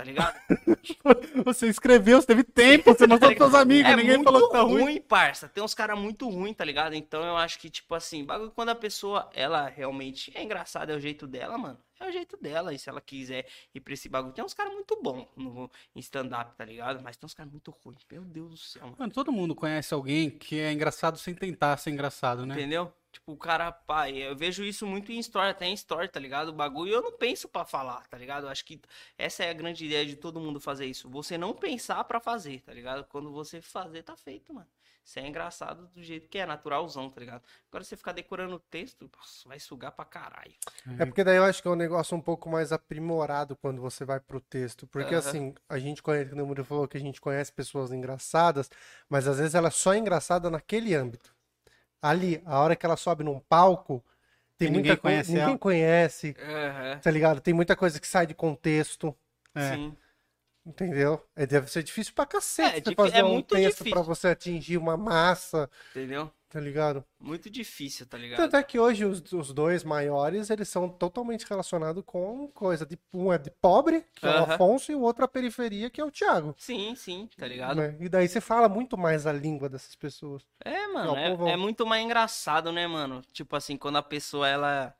[0.00, 0.34] tá ligado?
[1.44, 4.52] Você escreveu, você teve tempo, você mostrou pros seus amigos, É ninguém muito falou que
[4.52, 4.82] tá ruim.
[4.82, 5.48] ruim, parça.
[5.48, 6.94] Tem uns caras muito ruins, tá ligado?
[6.94, 10.96] Então eu acho que, tipo assim, bagulho quando a pessoa, ela realmente é engraçada, é
[10.96, 11.78] o jeito dela, mano.
[12.00, 12.72] É o jeito dela.
[12.72, 14.32] E se ela quiser ir pra esse bagulho.
[14.32, 17.02] Tem uns caras muito bons no stand-up, tá ligado?
[17.02, 18.04] Mas tem uns caras muito ruins.
[18.10, 18.96] Meu Deus do céu, mano.
[18.98, 22.54] Mano, todo mundo conhece alguém que é engraçado sem tentar ser engraçado, né?
[22.54, 22.92] Entendeu?
[23.12, 26.48] Tipo, o cara, pai, eu vejo isso muito em story, até em story, tá ligado?
[26.48, 28.44] O bagulho eu não penso pra falar, tá ligado?
[28.44, 28.80] Eu acho que
[29.18, 31.10] essa é a grande ideia de todo mundo fazer isso.
[31.10, 33.04] Você não pensar pra fazer, tá ligado?
[33.08, 34.68] Quando você fazer, tá feito, mano.
[35.10, 37.42] Você é engraçado do jeito que é, naturalzão, tá ligado?
[37.68, 40.54] Agora você ficar decorando o texto, nossa, vai sugar pra caralho.
[40.98, 44.04] É porque daí eu acho que é um negócio um pouco mais aprimorado quando você
[44.04, 44.86] vai pro texto.
[44.86, 45.16] Porque Aham.
[45.16, 48.70] assim, a gente conhece, como o Murilo falou, que a gente conhece pessoas engraçadas,
[49.08, 51.34] mas às vezes ela é só engraçada naquele âmbito.
[52.02, 54.04] Ali, a hora que ela sobe num palco,
[54.58, 55.24] tem E muita ninguém coisa.
[55.24, 55.58] conhece Ninguém ela.
[55.58, 57.40] conhece, Aham, tá ligado?
[57.40, 59.14] Tem muita coisa que sai de contexto.
[59.54, 59.80] É.
[59.80, 59.96] sim.
[60.70, 61.20] Entendeu?
[61.34, 63.92] É, deve ser difícil pra cacete É, você fazer é um muito texto difícil.
[63.92, 66.30] pra você atingir uma massa, Entendeu?
[66.48, 67.04] tá ligado?
[67.18, 68.38] Muito difícil, tá ligado?
[68.38, 72.96] Tanto é que hoje os, os dois maiores, eles são totalmente relacionados com coisa de
[73.12, 74.44] um é de pobre, que é o.
[74.44, 76.54] Afonso, e o outro a periferia, que é o Thiago.
[76.58, 77.76] Sim, sim, tá ligado?
[77.76, 77.96] né?
[78.00, 80.42] E daí você fala muito mais a língua dessas pessoas.
[80.64, 81.48] É, mano, é, povão.
[81.48, 83.22] é muito mais engraçado, né, mano?
[83.32, 84.94] Tipo assim, quando a pessoa, ela.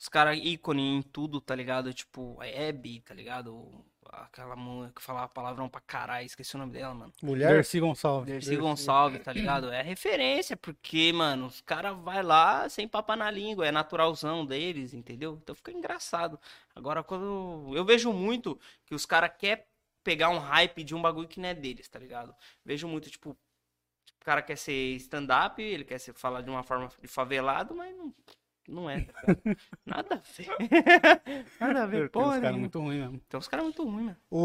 [0.00, 1.92] Os caras ícone em tudo, tá ligado?
[1.92, 3.84] Tipo, a Hebe, tá ligado?
[4.10, 7.12] Aquela mulher que falava palavrão pra caralho, esqueci o nome dela, mano.
[7.22, 8.26] Mulher, Dercy Gonçalves.
[8.26, 9.70] Dercy Gonçalves, tá ligado?
[9.70, 14.94] É referência, porque, mano, os caras vai lá sem papo na língua, é naturalzão deles,
[14.94, 15.38] entendeu?
[15.42, 16.38] Então fica engraçado.
[16.74, 17.72] Agora, quando.
[17.74, 19.64] Eu vejo muito que os caras querem
[20.02, 22.34] pegar um hype de um bagulho que não é deles, tá ligado?
[22.64, 26.90] Vejo muito, tipo, o cara quer ser stand-up, ele quer ser, falar de uma forma
[27.00, 28.14] de favelado, mas não,
[28.68, 29.06] não é?
[29.84, 30.48] Nada a ver.
[31.60, 32.36] Nada a ver, Tem porra.
[32.36, 33.20] uns caras muito ruins mesmo.
[33.28, 34.16] Tem uns caras muito ruins, mano.
[34.30, 34.38] O,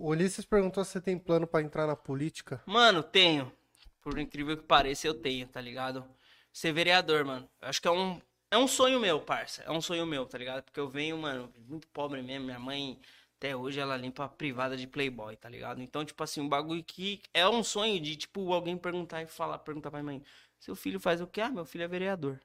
[0.00, 2.62] o Ulisses perguntou se você tem plano pra entrar na política.
[2.66, 3.52] Mano, tenho.
[4.00, 6.04] Por incrível que pareça, eu tenho, tá ligado?
[6.52, 7.48] Ser vereador, mano.
[7.60, 8.20] Eu Acho que é um,
[8.50, 9.62] é um sonho meu, parça.
[9.62, 10.62] É um sonho meu, tá ligado?
[10.64, 12.46] Porque eu venho, mano, muito pobre mesmo.
[12.46, 12.98] Minha mãe,
[13.36, 15.82] até hoje, ela limpa a privada de Playboy, tá ligado?
[15.82, 19.58] Então, tipo assim, um bagulho que é um sonho de, tipo, alguém perguntar e falar,
[19.58, 20.22] perguntar pra mãe:
[20.58, 21.42] seu filho faz o quê?
[21.42, 22.40] Ah, meu filho é vereador.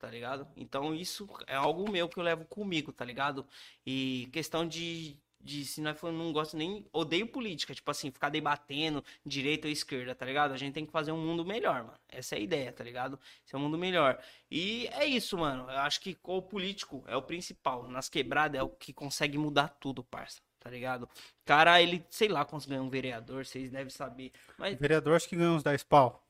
[0.00, 0.48] Tá ligado?
[0.56, 3.46] Então isso é algo meu que eu levo comigo, tá ligado?
[3.84, 6.86] E questão de, de se nós for, não gosto nem.
[6.90, 10.52] Odeio política, tipo assim, ficar debatendo direita ou esquerda, tá ligado?
[10.52, 11.98] A gente tem que fazer um mundo melhor, mano.
[12.08, 13.20] Essa é a ideia, tá ligado?
[13.44, 14.18] Esse é um mundo melhor.
[14.50, 15.64] E é isso, mano.
[15.64, 17.86] Eu acho que o político é o principal.
[17.86, 20.40] Nas quebradas é o que consegue mudar tudo, parça.
[20.58, 21.06] Tá ligado?
[21.44, 24.32] Cara, ele, sei lá quantos ganha um vereador, vocês devem saber.
[24.56, 26.26] Mas Vereador acho que ganha uns 10 pau.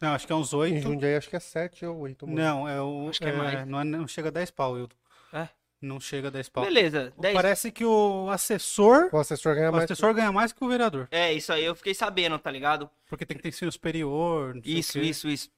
[0.00, 0.82] Não, acho que é uns Em 8.
[0.82, 2.26] Jundiaí acho que é 7 ou 8.
[2.26, 2.38] mano.
[2.38, 3.08] Não, é o.
[3.08, 3.66] Acho que é mais.
[3.66, 4.96] Não, é- não chega a 10 pau, Wilton.
[5.32, 5.48] É?
[5.80, 6.64] Não chega a 10 pau.
[6.64, 9.08] beleza, 10 Parece que o assessor.
[9.12, 9.84] O assessor ganha O mais.
[9.84, 11.06] assessor ganha mais que o vereador.
[11.10, 12.88] É, isso aí eu fiquei sabendo, tá ligado?
[13.08, 14.54] Porque tem que ter ensino superior.
[14.54, 15.50] não sei o Isso, isso, isso.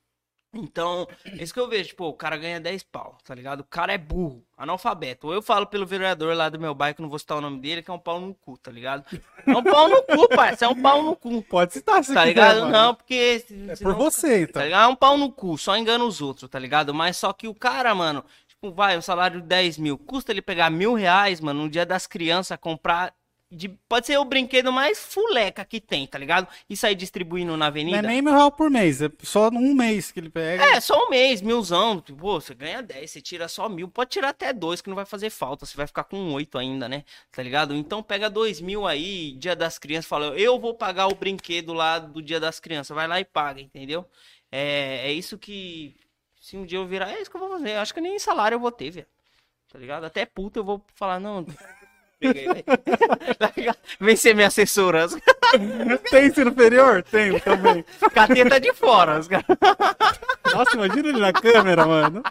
[0.55, 3.61] Então, é isso que eu vejo, tipo, o cara ganha 10 pau, tá ligado?
[3.61, 5.27] O cara é burro, analfabeto.
[5.27, 7.61] Ou eu falo pelo vereador lá do meu bairro, que não vou citar o nome
[7.61, 9.05] dele, que é um pau no cu, tá ligado?
[9.47, 11.43] É um pau no cu, parça, é um pau no cu.
[11.43, 12.61] Pode citar se Tá quiser, ligado?
[12.61, 12.71] mano.
[12.73, 13.45] Não, porque.
[13.69, 14.55] É por você, então.
[14.55, 14.85] Tá ligado?
[14.85, 16.95] É um pau no cu, só engana os outros, tá ligado?
[16.95, 20.41] Mas só que o cara, mano, tipo, vai, um salário de 10 mil, custa ele
[20.41, 23.15] pegar mil reais, mano, no dia das crianças, comprar.
[23.51, 26.47] De, pode ser o brinquedo mais fuleca que tem, tá ligado?
[26.69, 27.97] E sair distribuindo na Não avenida.
[27.99, 30.63] é nem mil real por mês, é só um mês que ele pega.
[30.63, 31.99] É, só um mês, milzão.
[31.99, 33.89] Tipo, Pô, você ganha 10, você tira só mil.
[33.89, 35.65] Pode tirar até dois, que não vai fazer falta.
[35.65, 37.05] Você vai ficar com oito ainda, né?
[37.33, 37.75] Tá ligado?
[37.75, 41.99] Então pega dois mil aí, dia das crianças, fala, eu vou pagar o brinquedo lá
[41.99, 42.95] do dia das crianças.
[42.95, 44.05] Vai lá e paga, entendeu?
[44.53, 45.97] É, é isso que.
[46.39, 47.71] Se um dia eu virar, é isso que eu vou fazer.
[47.71, 49.07] Eu acho que nem salário eu vou ter, velho.
[49.73, 50.05] Tá ligado?
[50.05, 51.47] Até puta eu vou falar, não.
[53.39, 53.53] Tá?
[54.01, 55.07] Vem ser minha assessora.
[56.11, 57.03] Tem ensino superior?
[57.03, 57.85] Tenho também.
[58.13, 59.19] Cateta de fora.
[59.19, 59.47] Os caras.
[60.53, 62.23] Nossa, imagina ele na câmera, mano.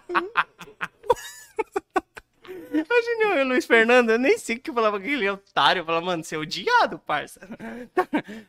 [2.69, 5.79] Imagina eu, Luiz Fernando, eu nem sei o que eu falava com aquele otário.
[5.79, 7.39] Eu falava, mano, você é odiado, parça.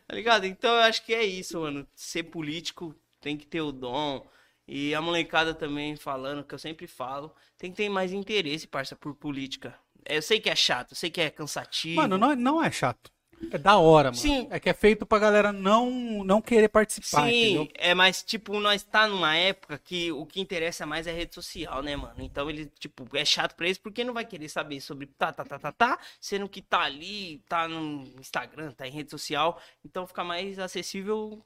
[0.06, 0.44] tá ligado?
[0.44, 1.86] Então eu acho que é isso, mano.
[1.94, 4.26] Ser político tem que ter o dom.
[4.66, 8.94] E a molecada também falando, que eu sempre falo, tem que ter mais interesse, parça,
[8.94, 9.74] por política.
[10.08, 11.96] Eu sei que é chato, eu sei que é cansativo.
[11.96, 13.10] Mano, não, é- não é chato.
[13.52, 14.16] É da hora, mano.
[14.20, 14.48] Sim.
[14.50, 17.68] É que é feito pra galera não, não querer participar, Sim, entendeu?
[17.76, 21.80] é, mas, tipo, nós tá numa época que o que interessa mais é rede social,
[21.80, 22.20] né, mano?
[22.20, 25.44] Então ele, tipo, é chato pra eles porque não vai querer saber sobre tá, tá,
[25.44, 29.60] tá, tá, tá, sendo que tá ali, tá no Instagram, tá em rede social.
[29.84, 31.40] Então fica mais acessível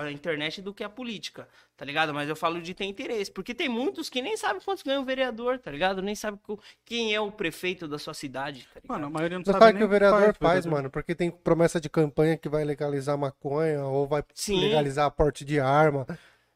[0.00, 2.14] a internet do que a política, tá ligado?
[2.14, 5.04] Mas eu falo de ter interesse, porque tem muitos que nem sabem quantos ganha o
[5.04, 6.00] vereador, tá ligado?
[6.00, 6.38] Nem sabe
[6.84, 8.88] quem é o prefeito da sua cidade, tá ligado?
[8.88, 10.70] Mano, a maioria não Você sabe sabe nem que o vereador faz, faz, vereador.
[10.70, 14.60] mano, porque tem promessa de campanha que vai legalizar maconha ou vai Sim.
[14.60, 16.06] legalizar porte de arma.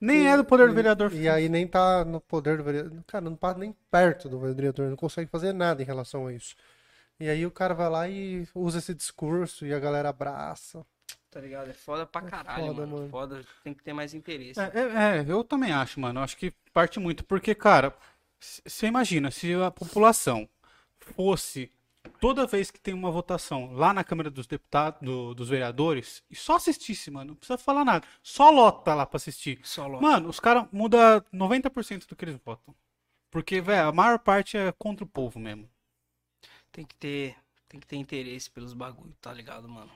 [0.01, 1.12] Nem é do poder do E- vereador.
[1.12, 3.03] E aí nem tá no poder do vereador.
[3.07, 6.55] Cara, não passa nem perto do vereador, não consegue fazer nada em relação a isso.
[7.19, 10.87] E aí o cara vai lá e usa esse discurso e a galera abraça.
[11.31, 11.70] Tá ligado?
[11.70, 12.97] É foda pra caralho, foda, mano.
[12.97, 13.09] mano.
[13.11, 14.59] Foda, tem que ter mais interesse.
[14.61, 16.19] É, é, é, eu também acho, mano.
[16.20, 17.24] Eu acho que parte muito.
[17.24, 17.97] Porque, cara,
[18.40, 20.48] você imagina, se a população
[20.98, 21.70] fosse
[22.19, 26.35] toda vez que tem uma votação lá na Câmara dos Deputados, do- dos vereadores, e
[26.35, 28.07] só assistisse, mano, não precisa falar nada.
[28.23, 29.61] Só lota lá pra assistir.
[29.62, 30.02] Só logo.
[30.02, 32.74] Mano, os caras mudam 90% do que eles votam.
[33.31, 35.70] Porque, velho, a maior parte é contra o povo mesmo.
[36.73, 37.36] Tem que ter,
[37.69, 39.90] tem que ter interesse pelos bagulho, tá ligado, mano?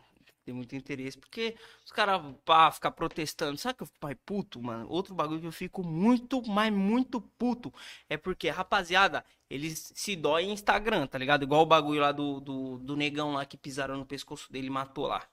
[0.44, 4.62] Tem muito interesse, porque os caras, pá, ficar protestando, sabe que eu fico mais puto,
[4.62, 4.86] mano?
[4.90, 7.72] Outro bagulho que eu fico muito, mas muito puto,
[8.10, 11.44] é porque, rapaziada, eles se dói em Instagram, tá ligado?
[11.44, 14.70] Igual o bagulho lá do, do, do negão lá que pisaram no pescoço dele e
[14.70, 15.26] matou lá.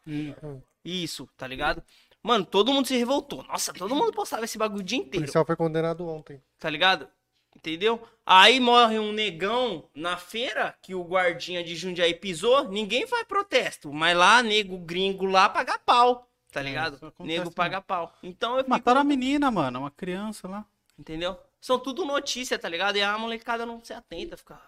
[0.84, 1.84] Isso, tá ligado?
[2.24, 3.44] Mano, todo mundo se revoltou.
[3.44, 6.42] Nossa, todo mundo postava esse bagulho o dia O inteiro policial foi condenado ontem.
[6.60, 7.08] tá ligado?
[7.56, 8.02] Entendeu?
[8.26, 13.92] Aí morre um negão na feira que o guardinha de Jundiaí pisou, ninguém faz protesto,
[13.92, 16.96] mas lá nego gringo lá paga pau, tá ligado?
[16.96, 17.56] isso acontece nego mesmo.
[17.56, 18.14] paga pau.
[18.24, 20.66] Então eu fico, Mataram a menina, mano, uma criança lá.
[20.98, 21.38] entendeu?
[21.60, 22.96] São tudo notícia, tá ligado?
[22.98, 24.64] E a molecada não se atenta, fica tá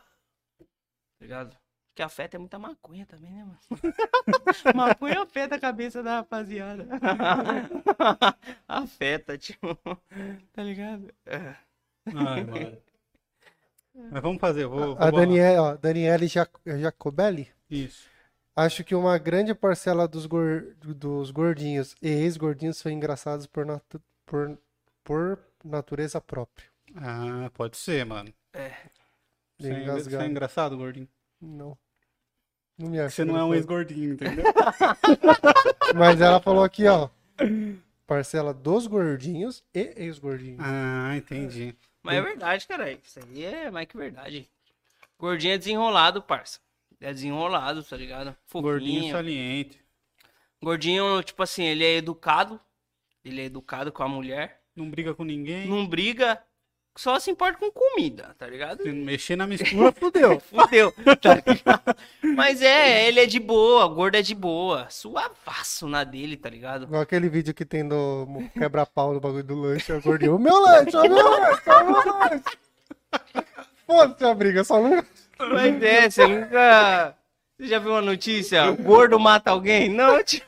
[1.22, 1.57] ligado?
[1.95, 3.60] Que afeta é muita maconha também, né, mano?
[4.76, 6.88] maconha afeta a cabeça da rapaziada.
[8.68, 9.77] afeta, tipo.
[10.51, 11.14] Tá ligado?
[11.26, 11.55] É.
[12.15, 12.77] Ai, mano.
[14.11, 14.95] Mas vamos fazer, vou.
[14.97, 17.49] A vou- Daniele, ó, Daniele Jac- Jacobelli.
[17.69, 18.07] Isso.
[18.55, 24.01] Acho que uma grande parcela dos, gor- dos gordinhos e ex-gordinhos são engraçados por, natu-
[24.25, 24.57] por,
[25.03, 26.67] por natureza própria.
[26.95, 28.31] Ah, pode ser, mano.
[28.53, 28.71] É.
[29.59, 31.07] Você é, você é engraçado, gordinho?
[31.41, 31.77] Não.
[32.77, 33.15] Não me acho.
[33.15, 34.43] Você não é um ex-gordinho, entendeu?
[35.95, 37.09] Mas ela falou aqui, ó.
[38.05, 40.59] Parcela dos gordinhos e ex-gordinhos.
[40.61, 41.75] ah, entendi.
[42.03, 42.91] Mas é verdade, cara.
[42.91, 44.49] Isso aí é mais que verdade.
[45.17, 46.59] Gordinho é desenrolado, parça.
[46.99, 48.35] É desenrolado, tá ligado?
[48.53, 49.13] Gordinho Fofinho.
[49.13, 49.84] saliente.
[50.61, 52.59] Gordinho, tipo assim, ele é educado.
[53.23, 54.61] Ele é educado com a mulher.
[54.75, 55.67] Não briga com ninguém.
[55.67, 56.43] Não briga.
[56.95, 58.84] Só se importa com comida, tá ligado?
[58.84, 60.40] Se mexer na mistura, fudeu.
[60.40, 61.98] Fudeu, tá ligado?
[62.36, 64.88] Mas é, ele é de boa, gordo é de boa.
[64.91, 66.84] Suavaço na dele, tá ligado?
[66.84, 70.36] Igual aquele vídeo que tem do quebra-pau do bagulho do lanche, o gordinho.
[70.36, 72.44] O meu lanche, o meu lanche, o meu lanche.
[73.88, 75.03] Foda-se a briga, só não.
[75.40, 77.15] Mas é, você nunca.
[77.57, 78.70] Você já viu uma notícia?
[78.70, 79.90] O gordo mata alguém?
[79.90, 80.44] Não, tio.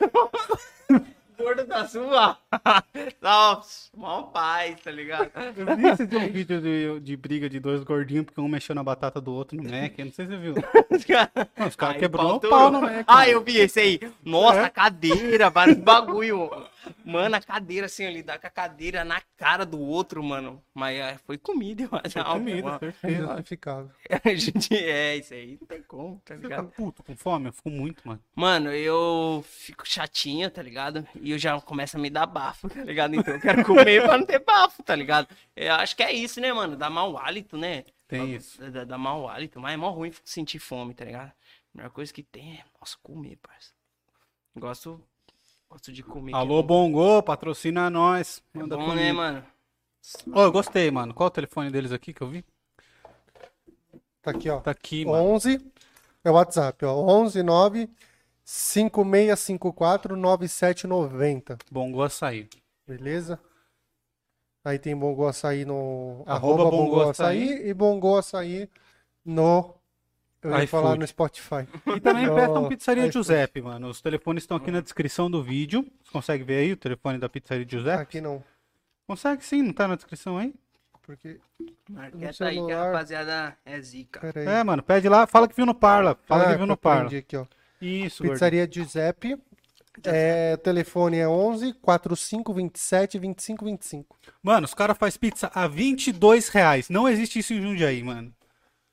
[1.38, 2.38] Gordo tá sua.
[3.20, 5.30] Nossa, mó paz, tá ligado?
[5.56, 8.74] Eu vi esse dia um vídeo de, de briga de dois gordinhos, porque um mexeu
[8.74, 9.98] na batata do outro no Mac.
[9.98, 10.54] Eu não sei se você viu.
[11.56, 13.04] Não, os caras Aí, quebrou o pau no Mac.
[13.06, 14.00] Ah, eu vi esse aí.
[14.24, 14.64] Nossa, É.
[14.64, 16.50] a cadeira, vários bagulho.
[17.04, 20.62] Mano, a cadeira assim, ele dá com a cadeira na cara do outro, mano.
[20.74, 22.10] Mas é, foi comida, eu acho.
[22.12, 23.26] Foi comida, É certeza.
[23.36, 23.90] justificável.
[24.24, 26.68] A gente, é, isso aí, não tem como, tá Você tá ligado?
[26.68, 27.48] puto, com fome?
[27.48, 28.20] Eu fico muito, mano.
[28.34, 31.06] Mano, eu fico chatinha, tá ligado?
[31.26, 33.16] E eu já começo a me dar bafo, tá ligado?
[33.16, 35.26] Então eu quero comer pra não ter bafo, tá ligado?
[35.56, 36.76] Eu acho que é isso, né, mano?
[36.76, 37.82] Dá mau hálito, né?
[38.06, 38.62] Tem isso.
[38.70, 41.30] Dá, dá mau hálito, mas é mó ruim sentir fome, tá ligado?
[41.30, 41.34] A
[41.74, 43.72] melhor coisa que tem é, nossa, comer, parça.
[44.56, 45.02] Gosto,
[45.68, 46.32] gosto de comer.
[46.32, 46.92] Alô, é bom.
[46.92, 48.40] Bongo, patrocina nós.
[48.54, 49.00] É Manda bom, comigo.
[49.00, 49.44] né, mano?
[50.32, 51.12] Ô, eu gostei, mano.
[51.12, 52.44] Qual o telefone deles aqui que eu vi?
[54.22, 54.60] Tá aqui, ó.
[54.60, 55.24] Tá aqui, mano.
[55.24, 55.72] 11
[56.22, 56.94] é o WhatsApp, ó.
[56.94, 57.90] 11 9
[58.48, 61.58] 5654 9790.
[61.68, 62.48] Bongo açaí.
[62.86, 63.40] Beleza?
[64.64, 67.42] Aí tem Bongo Açaí no Arroba arroba Bongo Bongo Açaí.
[67.54, 68.70] Açaí e Bongo Açaí
[69.24, 69.74] no
[70.42, 71.66] eu ia falar no Spotify.
[71.96, 73.10] E também No peçam Pizzaria.
[73.10, 73.88] Giuseppe, mano.
[73.88, 75.82] Os telefones estão aqui na descrição do vídeo.
[76.04, 78.02] Você consegue ver aí o telefone da Pizzaria Giuseppe?
[78.02, 78.42] Aqui não,
[79.08, 80.54] Consegue sim, não tá na descrição aí?
[81.02, 81.38] porque
[81.88, 82.86] Marqueta aí que a celular.
[82.86, 84.32] rapaziada é zica.
[84.34, 86.16] É, mano, pede lá, fala que viu no Parla.
[86.26, 87.06] Fala Ah, que viu no Parla.
[87.16, 87.46] aqui, ó.
[87.80, 88.22] Isso.
[88.22, 89.38] Pizzaria Giuseppe.
[90.04, 94.18] É, o telefone é 11 45 27 25 25.
[94.42, 96.90] Mano, os caras fazem pizza a 22 reais.
[96.90, 98.34] Não existe isso em Jundiaí, mano.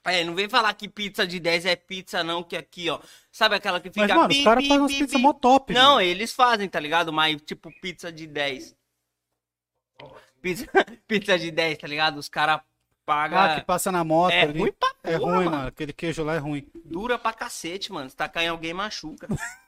[0.05, 2.99] É, não vem falar que pizza de 10 é pizza, não, que aqui, ó.
[3.31, 4.01] Sabe aquela que fica.
[4.07, 6.01] Mas, mano, os pi, caras fazem umas pizzas mó top, Não, mano.
[6.01, 7.11] eles fazem, tá ligado?
[7.13, 8.75] Mas, tipo, pizza de 10.
[10.41, 10.65] Pizza,
[11.07, 12.17] pizza de 10, tá ligado?
[12.17, 12.61] Os caras
[13.05, 13.39] pagam.
[13.39, 14.59] Ah, que passa na moto é ali.
[14.59, 15.57] ruim pra É porra, ruim, mano.
[15.57, 15.67] mano.
[15.67, 16.69] Aquele queijo lá é ruim.
[16.85, 18.09] Dura pra cacete, mano.
[18.09, 19.27] Se tacar em alguém, machuca.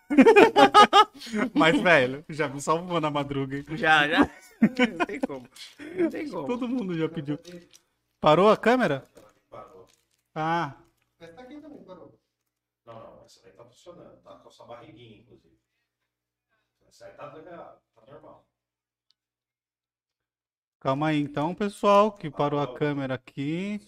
[1.53, 3.65] Mas, velho, já me salvou na madruga, hein?
[3.71, 4.19] já, já.
[4.61, 5.49] Não tem como.
[5.95, 6.47] Não tem como.
[6.47, 7.39] Todo mundo já pediu.
[8.19, 9.07] Parou a câmera?
[9.49, 9.87] Parou.
[10.33, 10.75] Ah,
[12.85, 15.57] Não, não, essa daí tá funcionando, tá com a sua barriguinha, inclusive.
[16.87, 18.44] Essa aí tá legal, tá normal.
[20.85, 23.81] Calma aí, então, pessoal, que parou a câmera aqui.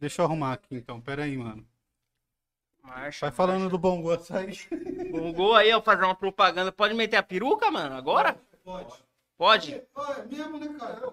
[0.00, 1.00] Deixa eu arrumar aqui, então.
[1.00, 1.64] Pera aí, mano.
[2.82, 3.70] Marcha, Vai falando marcha.
[3.70, 6.72] do Bongo bom Bongo aí, ó, fazer uma propaganda.
[6.72, 8.36] Pode meter a peruca, mano, agora?
[8.64, 8.92] Pode.
[9.38, 9.72] Pode?
[9.72, 11.12] Pode, Pode é mesmo, né, cara?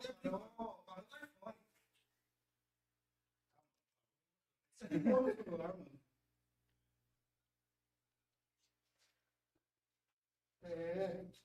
[10.63, 11.40] É.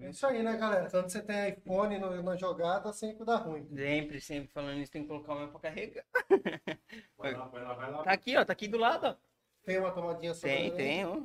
[0.00, 0.88] É isso aí, né, galera?
[0.90, 3.68] Quando você tem iPhone no- na jogada, sempre dá ruim.
[3.74, 6.04] Sempre, sempre falando isso, tem que colocar o meu pra carregar.
[7.18, 8.02] Vai lá, vai lá, vai lá.
[8.02, 9.16] Tá aqui, ó, tá aqui do lado, ó.
[9.64, 10.46] Tem uma tomadinha só.
[10.46, 11.20] Tem, tem, ó.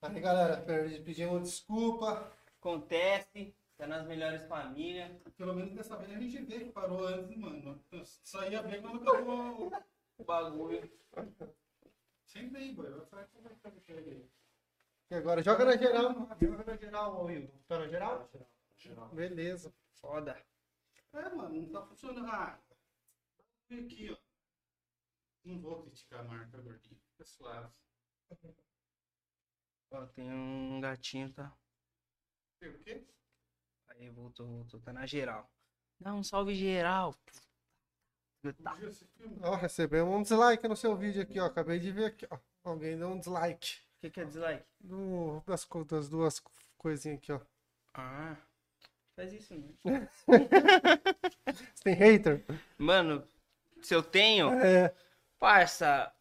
[0.00, 0.62] Aí, galera,
[1.04, 2.30] pedimos desculpa.
[2.60, 5.10] Acontece, tá nas melhores famílias.
[5.36, 7.80] Pelo menos dessa vez a gente vê que parou antes, mano.
[8.50, 9.72] Ia ver quando acabou.
[10.18, 10.88] O bagulho.
[12.24, 12.88] Sempre aí, boy.
[12.90, 14.24] Vai falar como é que tá aí.
[15.14, 16.12] E agora, joga na geral.
[16.40, 17.48] Joga na geral, Will.
[17.68, 18.28] Tá na geral?
[18.76, 19.08] Geral.
[19.10, 19.72] Beleza.
[19.92, 20.44] Foda.
[21.12, 22.26] É, mano, não tá funcionando.
[22.26, 22.58] Ah,
[23.70, 24.16] aqui, ó.
[25.44, 27.00] Não vou criticar a marca, gordinho.
[27.12, 27.72] Fica suave.
[29.92, 31.56] Ó, tem um gatinho, tá?
[32.58, 33.06] Tem o quê?
[33.90, 35.48] Aí voltou, voltou, tá na geral.
[36.00, 37.14] Dá um salve geral.
[38.64, 38.76] Tá.
[39.44, 41.46] Ó, recebemos um dislike no seu vídeo aqui, ó.
[41.46, 42.38] Acabei de ver aqui, ó.
[42.64, 43.83] Alguém deu um dislike.
[44.04, 44.62] O que, que é dislike?
[44.80, 46.42] Do- das, das duas
[46.76, 47.40] coisinhas aqui, ó.
[47.94, 48.36] Ah,
[49.16, 50.06] faz isso, né?
[50.26, 52.44] Você tem hater?
[52.76, 53.26] Mano,
[53.80, 54.94] se eu tenho, É.
[55.38, 56.12] parça.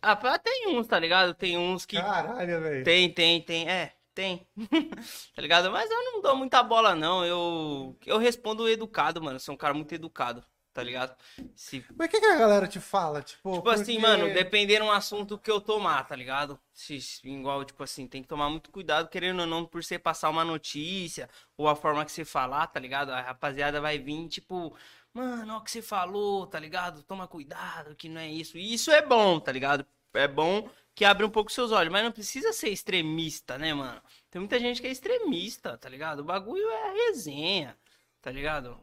[0.00, 1.34] Ah, pá, tem uns, tá ligado?
[1.34, 1.96] Tem uns que.
[1.96, 2.84] Caralho, velho.
[2.84, 3.70] Tem, tem, tem.
[3.70, 4.44] É, tem.
[5.36, 5.70] tá ligado?
[5.70, 7.24] Mas eu não dou muita bola, não.
[7.24, 9.38] Eu, eu respondo educado, mano.
[9.38, 11.14] Sou um cara muito educado, tá ligado?
[11.54, 13.22] Se Mas o que, que a galera te fala?
[13.22, 16.58] Tipo, Tipo assim, porque- mano, dependendo do assunto que eu tomar, tá ligado?
[16.72, 19.98] Se, se- igual, tipo assim, tem que tomar muito cuidado, querendo ou não, por você
[19.98, 23.10] passar uma notícia, ou a forma que você falar, tá ligado?
[23.10, 24.74] A rapaziada vai vir, tipo,
[25.12, 27.02] mano, ó o que você falou, tá ligado?
[27.02, 28.56] Toma cuidado, que não é isso.
[28.56, 29.84] E isso é bom, tá ligado?
[30.14, 34.00] É bom que abre um pouco seus olhos, mas não precisa ser extremista, né, mano?
[34.30, 36.20] Tem muita gente que é extremista, tá ligado?
[36.20, 37.74] O bagulho é resenha,
[38.20, 38.78] tá ligado?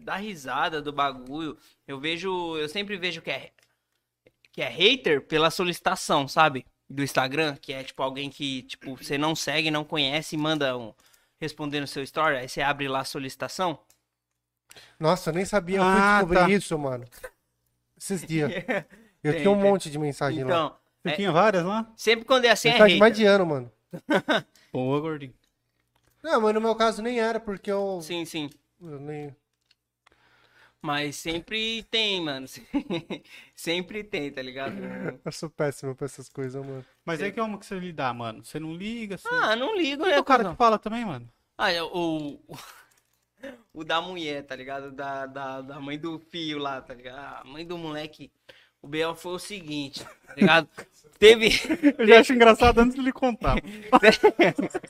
[0.00, 1.56] Dá risada do bagulho.
[1.86, 3.52] Eu vejo, eu sempre vejo que é
[4.52, 6.66] que é hater pela solicitação, sabe?
[6.88, 10.76] Do Instagram, que é tipo alguém que, tipo, você não segue, não conhece e manda
[10.76, 10.92] um
[11.40, 13.78] responder no seu story, aí você abre lá a solicitação.
[14.98, 15.78] Nossa, eu nem sabia.
[15.78, 16.50] Eu fui Ah, descobrir tá.
[16.50, 17.04] isso, mano.
[17.96, 18.50] Esses dias.
[19.22, 19.70] Eu Tem, tinha um tem.
[19.70, 20.50] monte de mensagem lá.
[20.50, 21.16] Então, Você É.
[21.16, 21.92] tinha várias lá?
[21.96, 23.24] sempre quando é assim é Mensagem mais hater.
[23.26, 23.72] de ano, mano.
[24.72, 25.34] Boa, gordinho.
[26.22, 28.00] Não, mas no meu caso nem era, porque eu.
[28.02, 28.48] Sim, sim.
[28.80, 29.36] eu nem...
[30.82, 32.46] Mas sempre tem, mano.
[33.54, 34.74] sempre tem, tá ligado?
[35.24, 36.84] eu sou péssimo pra essas coisas, mano.
[37.04, 38.42] Mas aí que como que você lidar, mano?
[38.44, 39.28] Você não liga, assim.
[39.28, 40.52] Ah, não ligo, E né, o cara cuzão?
[40.54, 41.28] que fala também, mano.
[41.58, 42.56] Ah, é o, o,
[43.74, 44.90] o da mulher, tá ligado?
[44.90, 47.42] Da, da, da mãe do filho lá, tá ligado?
[47.42, 48.32] A mãe do moleque.
[48.82, 49.14] O B.O.
[49.14, 50.68] foi o seguinte, tá ligado?
[51.18, 51.50] Teve.
[51.98, 53.56] Eu já acho engraçado antes de ele contar.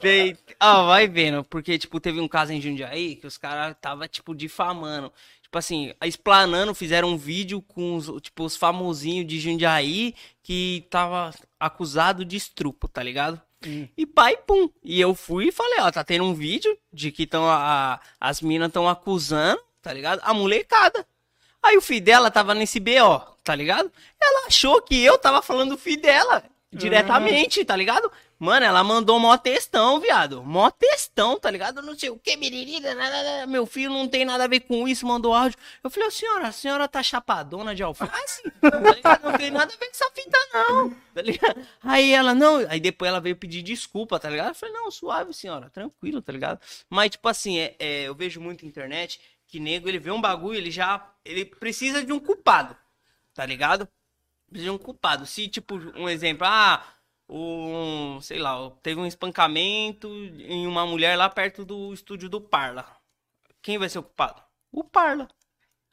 [0.00, 4.08] Tem- Ó, vai vendo, porque, tipo, teve um caso em Jundiaí que os caras tava,
[4.08, 5.12] tipo, difamando.
[5.42, 11.30] Tipo assim, explanando, fizeram um vídeo com os, tipo, os famosinhos de Jundiaí que tava
[11.60, 13.40] acusado de estrupo, tá ligado?
[13.96, 14.70] E pai, pum.
[14.82, 18.40] E eu fui e falei, ó, tá tendo um vídeo de que tão a, as
[18.40, 20.20] minas estão acusando, tá ligado?
[20.24, 21.06] A molecada.
[21.62, 23.90] Aí o filho dela tava nesse BO, tá ligado?
[24.20, 28.10] Ela achou que eu tava falando do filho dela, diretamente, tá ligado?
[28.42, 30.42] Mano, ela mandou mó textão, viado.
[30.42, 31.80] Mó textão, tá ligado?
[31.80, 35.06] Não sei o que, miririda, nananana, meu filho não tem nada a ver com isso,
[35.06, 35.56] mandou áudio.
[35.84, 38.42] Eu falei, ô senhora, a senhora tá chapadona de alface?
[38.60, 39.22] Tá ligado?
[39.22, 40.90] Não tem nada a ver com essa fita, não.
[41.14, 41.60] Tá ligado?
[41.84, 44.48] Aí ela, não, aí depois ela veio pedir desculpa, tá ligado?
[44.48, 46.60] Eu falei, não, suave, senhora, tranquilo, tá ligado?
[46.90, 49.20] Mas, tipo assim, é, é, eu vejo muito internet
[49.52, 52.74] que nego, ele vê um bagulho, ele já, ele precisa de um culpado,
[53.34, 53.86] tá ligado?
[54.48, 55.26] Precisa de um culpado.
[55.26, 56.82] Se, tipo, um exemplo, ah,
[57.28, 60.08] um, sei lá, teve um espancamento
[60.38, 62.86] em uma mulher lá perto do estúdio do Parla.
[63.60, 64.42] Quem vai ser o culpado?
[64.72, 65.28] O Parla.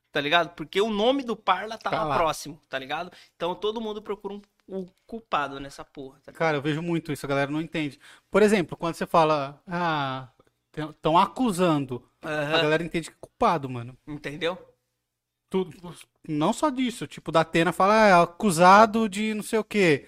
[0.09, 0.55] Tá ligado?
[0.55, 2.15] Porque o nome do Parla tava Tá lá.
[2.15, 3.11] próximo, tá ligado?
[3.35, 6.31] Então todo mundo procura um, um culpado nessa porra, tá?
[6.31, 7.99] Cara, eu vejo muito isso, a galera não entende.
[8.31, 10.29] Por exemplo, quando você fala, ah,
[10.73, 13.97] estão acusando, a Aham, galera entende que é culpado, mano.
[14.07, 14.57] Entendeu?
[15.49, 15.75] Tudo,
[16.27, 20.05] não só disso, tipo, da Atena fala, ah, é acusado de não sei o quê.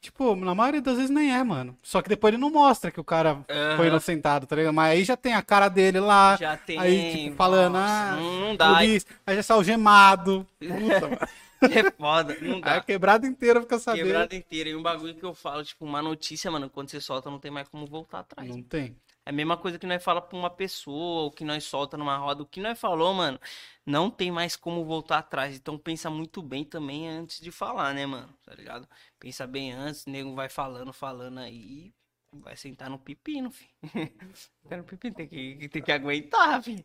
[0.00, 1.78] Tipo, na maioria das vezes nem é, mano.
[1.82, 3.76] Só que depois ele não mostra que o cara Aham.
[3.76, 4.74] foi inocentado, tá ligado?
[4.74, 6.36] Mas aí já tem a cara dele lá.
[6.36, 6.78] Já tem.
[6.78, 8.78] Aí, tipo, falando, nossa, ah, não, dá.
[8.78, 10.46] polícia, aí já sai algemado.
[10.58, 11.18] Puta, mano.
[11.62, 12.76] É foda, não Aí dá.
[12.78, 14.06] a quebrada inteira fica sabendo.
[14.06, 14.68] Quebrada inteira.
[14.70, 17.52] E um bagulho que eu falo, tipo, uma notícia, mano, quando você solta, não tem
[17.52, 18.48] mais como voltar atrás.
[18.48, 18.96] Não tem.
[19.24, 22.16] É a mesma coisa que nós fala pra uma pessoa, ou que nós solta numa
[22.16, 22.42] roda.
[22.42, 23.38] O que nós falou, mano,
[23.86, 25.56] não tem mais como voltar atrás.
[25.56, 28.32] Então pensa muito bem também antes de falar, né, mano?
[28.44, 28.88] Tá ligado?
[29.18, 31.92] Pensa bem antes, o nego vai falando, falando aí.
[32.34, 33.70] Vai sentar no pepino, filho.
[34.62, 36.82] Sentar no pepino, tem que, tem que aguentar, filho.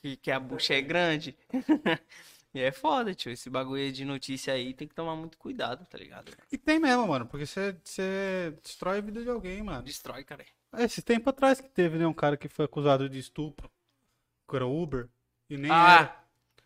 [0.00, 1.36] Que, que a bucha é grande.
[2.54, 3.32] E é foda, tio.
[3.32, 6.32] Esse bagulho de notícia aí tem que tomar muito cuidado, tá ligado?
[6.52, 7.72] E tem mesmo, mano, porque você
[8.62, 9.82] destrói a vida de alguém, mano.
[9.82, 10.44] Destrói, cara.
[10.78, 13.70] Esse tempo atrás que teve, né, um cara que foi acusado de estupro,
[14.48, 15.08] que era Uber,
[15.48, 15.98] e nem Ah!
[16.00, 16.24] era.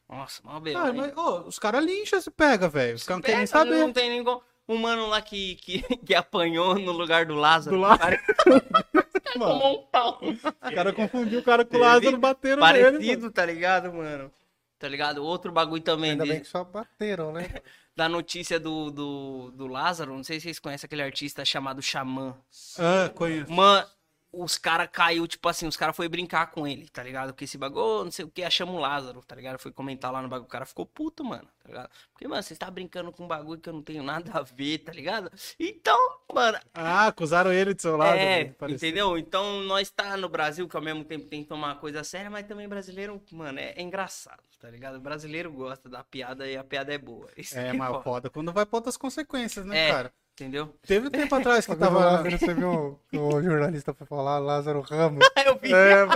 [0.08, 0.62] Nossa, mal.
[0.62, 2.94] Cara, mas, ô, os caras lincham se pega, velho.
[2.96, 3.78] Os caras não querem saber.
[3.78, 4.42] Não tem nem como.
[4.66, 7.76] Um mano lá que, que, que apanhou no lugar do Lázaro.
[7.76, 8.16] Do Lázaro.
[9.34, 10.18] Tomou um pau.
[10.22, 12.82] o cara confundiu o cara com o Lázaro bateram nele.
[12.84, 13.32] Parecido, mano.
[13.32, 14.32] tá ligado, mano?
[14.78, 15.24] Tá ligado?
[15.24, 17.46] Outro bagulho também Ainda de- bem que só bateram, né?
[17.96, 20.14] da notícia do, do, do Lázaro.
[20.14, 22.34] Não sei se vocês conhecem aquele artista chamado Xamã.
[22.78, 23.50] Ah, conheço.
[23.52, 23.86] Mano,
[24.32, 27.28] os cara caiu, tipo assim, os cara foi brincar com ele, tá ligado?
[27.32, 29.58] Porque esse bagulho, não sei o que, achamos o Lázaro, tá ligado?
[29.58, 31.90] Foi comentar lá no bagulho, o cara ficou puto, mano, tá ligado?
[32.12, 34.78] Porque, mano, você está brincando com um bagulho que eu não tenho nada a ver,
[34.78, 35.30] tá ligado?
[35.58, 35.98] Então,
[36.32, 38.18] mano, Ah, acusaram ele de seu lado.
[38.18, 38.54] é, né?
[38.68, 39.16] Entendeu?
[39.16, 42.30] Então, nós tá no Brasil, que ao mesmo tempo tem que tomar uma coisa séria,
[42.30, 44.96] mas também brasileiro, mano, é, é engraçado, tá ligado?
[44.96, 47.28] O brasileiro gosta da piada e a piada é boa.
[47.36, 49.90] Isso É, que mas foda, foda quando vai pra outras consequências, né, É.
[49.90, 50.12] cara?
[50.38, 50.72] Entendeu?
[50.86, 51.98] Teve tempo atrás que tava.
[51.98, 55.26] Lázaro, você viu o, o jornalista foi falar, Lázaro Ramos.
[55.44, 55.72] Eu vi.
[55.72, 56.06] É.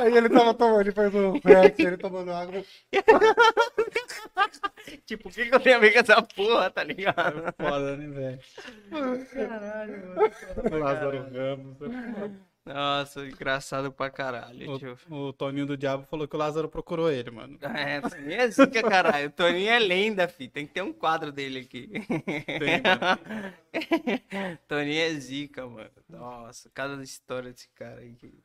[0.00, 2.62] Aí ele tava tomando, ele fez um react, ele tomando água.
[5.04, 7.54] Tipo, o que, que eu tenho a ver com essa porra, tá ligado?
[7.58, 9.26] Foda, né, velho?
[9.26, 10.78] Caralho, mano.
[10.78, 11.76] Lázaro Ramos.
[12.74, 14.98] Nossa, engraçado pra caralho, tio.
[15.10, 17.58] O, o Toninho do Diabo falou que o Lázaro procurou ele, mano.
[17.62, 19.28] É, Toninho é zica, caralho.
[19.28, 20.48] O Toninho é lenda, fi.
[20.48, 21.88] Tem que ter um quadro dele aqui.
[21.88, 23.58] Tem, mano.
[24.68, 25.90] Toninho é zica, mano.
[26.08, 28.14] Nossa, cada história desse cara aí.
[28.14, 28.42] que-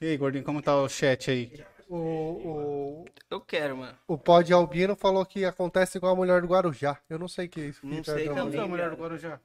[0.00, 1.52] E aí, gordinho, como tá o chat aí?
[1.88, 3.98] O, o, Eu quero, mano.
[4.06, 6.98] o Pod Albino falou que acontece igual a mulher do Guarujá.
[7.10, 7.84] Eu não sei o que é isso.
[7.84, 8.60] Não sei também.
[8.60, 9.40] é a mulher do Guarujá?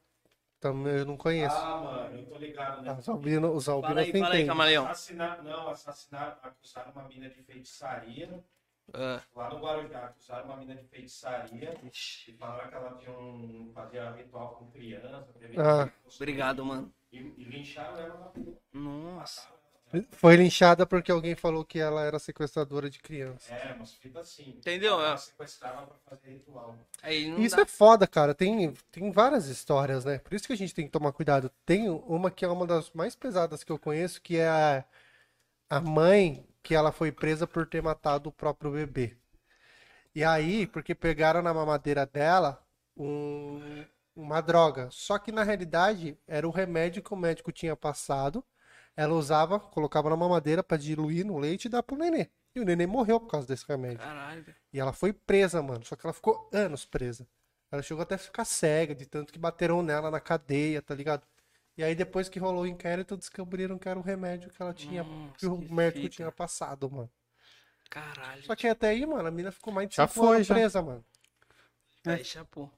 [0.66, 1.56] Também eu não conheço.
[1.56, 2.92] Ah, mano, eu tô ligado, né?
[2.98, 4.86] Os albinos, os Fala albinos aí, tem fala aí, camaleão.
[4.86, 8.44] Assassinar, não, assassinar, acusaram uma mina de feitiçaria.
[8.92, 11.80] Ah, Lá no Guarujá, acusaram uma mina de feitiçaria.
[11.84, 15.36] E falaram que ela tinha um, fazia ritual com criança.
[15.56, 15.88] Ah.
[16.16, 16.92] obrigado, mano.
[17.12, 18.58] E, e lincharam ela na rua.
[18.74, 19.48] Nossa.
[20.12, 23.53] Foi linchada porque alguém falou que ela era sequestradora de criança.
[23.53, 24.49] É, umas fitas assim.
[24.49, 24.94] Entendeu?
[24.99, 25.18] Ela É.
[25.18, 26.76] sequestrava pra fazer ritual.
[27.02, 27.62] Aí não Isso dá.
[27.62, 28.34] é foda, cara.
[28.36, 30.18] Tem, tem várias histórias, né?
[30.20, 31.49] Por isso que a gente tem que tomar cuidado.
[31.66, 34.84] Tem uma que é uma das mais pesadas que eu conheço, que é a,
[35.70, 39.16] a mãe que ela foi presa por ter matado o próprio bebê.
[40.14, 42.62] E aí, porque pegaram na mamadeira dela
[42.98, 43.86] um-
[44.16, 44.90] uma droga.
[44.91, 48.44] Só que na realidade era o remédio que o médico tinha passado.
[48.95, 52.30] Ela usava, colocava na mamadeira pra diluir no leite e dar pro nenê.
[52.55, 53.99] E o nenê morreu por causa desse remédio.
[53.99, 54.57] Caralho, velho.
[54.72, 55.84] E ela foi presa, mano.
[55.85, 57.27] Só que ela ficou anos presa.
[57.69, 61.23] Ela chegou até a ficar cega, de tanto que bateram nela na cadeia, tá ligado?
[61.77, 65.03] E aí depois que rolou o inquérito, descobriram que era o remédio que ela tinha,
[65.03, 66.15] Nossa, que o que médico fita.
[66.15, 67.11] tinha passado, mano.
[67.89, 68.43] Caralho.
[68.45, 70.53] Só que até aí, mano, a mina ficou mais de Já foi, anos já.
[70.55, 71.03] presa, mano.
[72.05, 72.72] Aí, chapou.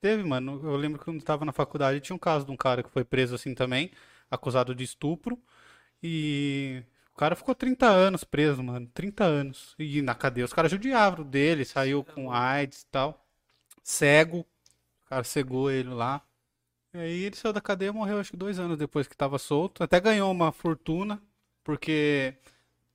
[0.00, 0.60] Teve, mano.
[0.62, 3.04] Eu lembro que quando tava na faculdade tinha um caso de um cara que foi
[3.04, 3.90] preso assim também,
[4.30, 5.42] acusado de estupro.
[6.02, 6.82] E
[7.12, 8.86] o cara ficou 30 anos preso, mano.
[8.92, 9.74] 30 anos.
[9.78, 13.26] E na cadeia os caras judiavam dele, saiu com AIDS e tal.
[13.82, 14.40] Cego.
[14.40, 16.22] O cara cegou ele lá.
[16.94, 19.38] E aí ele saiu da cadeia e morreu, acho que dois anos depois que tava
[19.38, 19.82] solto.
[19.84, 21.22] Até ganhou uma fortuna,
[21.62, 22.34] porque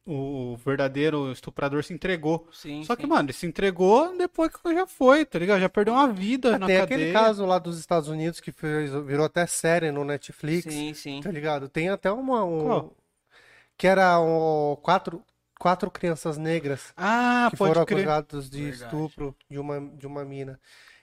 [0.05, 2.47] o verdadeiro estuprador se entregou.
[2.51, 3.07] Sim, Só que, sim.
[3.07, 5.59] mano, ele se entregou depois que já foi, tá ligado?
[5.61, 6.83] Já perdeu uma vida na Tem cadeia.
[6.83, 11.21] aquele caso lá dos Estados Unidos que fez- virou até série no Netflix, Sim, sim.
[11.21, 11.69] tá ligado?
[11.69, 12.43] Tem até uma.
[12.43, 12.93] um- Qual?
[13.77, 15.23] que era um, quatro,
[15.59, 16.93] quatro crianças negras.
[16.95, 17.99] Ah, que pode foram crer.
[17.99, 18.83] acusados de Verdade.
[18.83, 20.59] estupro de uma, de uma mina.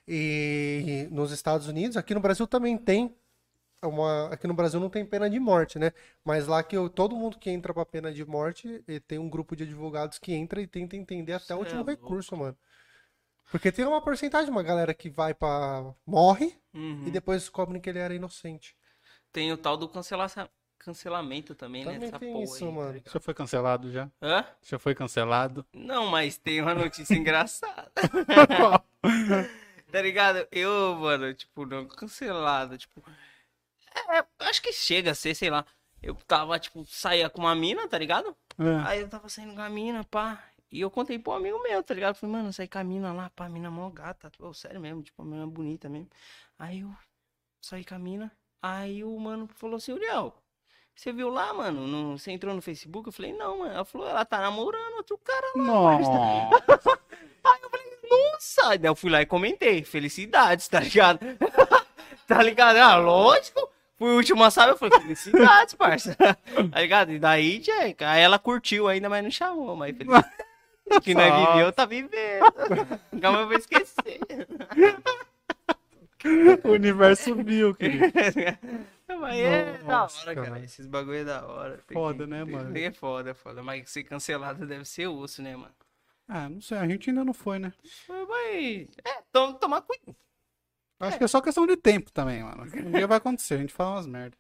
[0.07, 3.15] E nos Estados Unidos, aqui no Brasil também tem
[3.87, 5.93] uma, aqui no Brasil não tem pena de morte, né?
[6.25, 9.55] Mas lá que eu- todo mundo que entra pra pena de morte, tem um grupo
[9.57, 12.57] de advogados que entra e tenta entender até Cê o último é recurso, mano.
[13.51, 17.07] Porque tem uma porcentagem de uma galera que vai pra morre Uhum.
[17.07, 18.77] e depois descobrem que ele era inocente.
[19.33, 20.27] Tem o tal do cancela...
[20.79, 21.93] cancelamento também, né?
[21.95, 22.93] Também dessa tem porra isso, aí, tá mano.
[22.93, 23.13] ligado?
[23.13, 24.11] Já foi cancelado já?
[24.23, 24.45] Hã?
[24.63, 25.67] Já foi cancelado?
[25.73, 27.91] Não, mas tem uma notícia engraçada.
[29.91, 30.47] Tá ligado?
[30.53, 33.03] Eu, mano, tipo, não cancelado, tipo.
[34.11, 35.65] É, acho que chega a ser, sei lá.
[36.03, 38.37] Eu tava, tipo, saía com uma mina, tá ligado?
[38.59, 38.89] É.
[38.89, 40.43] Aí eu tava saindo com a mina, pá.
[40.71, 42.15] E eu contei pro amigo meu, tá ligado?
[42.15, 44.31] Falei, mano, eu saí com a mina lá, pá, a mina mó gata.
[44.39, 46.09] Pô, sério mesmo, tipo, a mina bonita mesmo.
[46.59, 46.95] Aí eu
[47.61, 48.31] saí com a mina.
[48.63, 50.35] Aí o mano falou assim, Uriel,
[50.95, 51.87] você viu lá, mano?
[51.87, 53.09] No, você entrou no Facebook?
[53.09, 53.73] Eu falei, não, mano.
[53.73, 55.65] Ela falou, ela tá namorando outro cara lá.
[55.65, 56.11] Nossa.
[57.45, 58.79] Aí eu falei, nossa!
[58.79, 61.21] Daí eu fui lá e comentei, felicidades, tá ligado?
[62.27, 62.77] tá ligado?
[62.77, 63.71] Ah, lógico.
[63.99, 66.15] Fui o último a saber, eu falei, felicidades, parça.
[66.73, 67.11] tá ligado?
[67.13, 70.31] E daí, Jack, aí ela curtiu ainda, mas não chamou, mas felicidades.
[71.03, 71.53] Que não Nossa.
[71.53, 72.45] viveu, tá vivendo.
[73.13, 74.21] Nunca mais vou esquecer.
[76.65, 78.07] O universo viu, querido.
[79.21, 80.47] Mas é da hora, cara.
[80.51, 80.65] cara.
[80.65, 81.79] Esses bagulho é da hora.
[81.87, 82.79] Tem Foda, que- né, tem- mano?
[82.79, 83.63] É foda, é foda.
[83.63, 85.75] Mas ser cancelado deve ser osso, né, mano?
[86.27, 87.73] Ah, não sei, a gente ainda não foi, né?
[88.09, 90.17] Mas, mas- é, tom, tomar cuidado.
[91.01, 92.65] Acho que é só questão de tempo também, mano.
[92.85, 94.37] Um dia vai acontecer, a gente fala umas merda.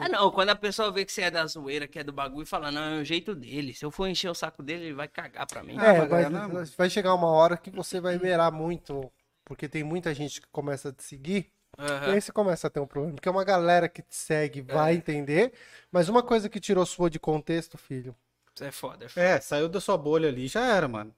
[0.00, 2.46] Ah, não, quando a pessoa vê que você é da zoeira, que é do bagulho,
[2.46, 3.74] fala, não, é o jeito dele.
[3.74, 5.76] Se eu for encher o saco dele, ele vai cagar pra mim.
[5.76, 6.40] Ah, É, vai, é, né?
[6.76, 9.10] vai chegar uma hora que você vai beirar muito,
[9.44, 12.14] porque tem muita gente que começa a te seguir, e Aham.
[12.14, 13.14] aí você começa a ter um problema.
[13.16, 15.52] Porque uma galera que te segue vai entender,
[15.90, 18.14] mas uma coisa que tirou sua de contexto, filho.
[18.54, 19.26] Isso é foda, é foda.
[19.26, 21.14] É, saiu da sua bolha ali, já era, mano.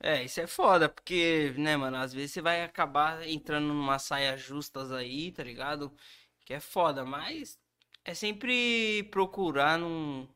[0.00, 4.36] É, isso é foda, porque, né, mano, às vezes você vai acabar entrando numa saia
[4.36, 5.94] justas aí, tá ligado?
[6.44, 7.58] Que é foda, mas
[8.04, 10.28] é sempre procurar não,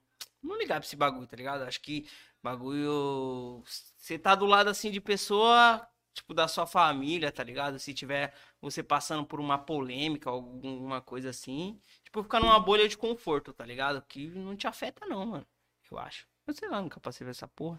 [0.43, 1.63] não ligar pra esse bagulho, tá ligado?
[1.65, 2.09] Acho que
[2.43, 3.63] bagulho.
[3.97, 7.79] Você tá do lado assim de pessoa, tipo, da sua família, tá ligado?
[7.79, 12.97] Se tiver você passando por uma polêmica, alguma coisa assim, tipo, ficar numa bolha de
[12.97, 14.01] conforto, tá ligado?
[14.03, 15.47] Que não te afeta, não, mano.
[15.91, 16.27] Eu acho.
[16.49, 17.79] Eu sei lá, nunca passei por essa porra.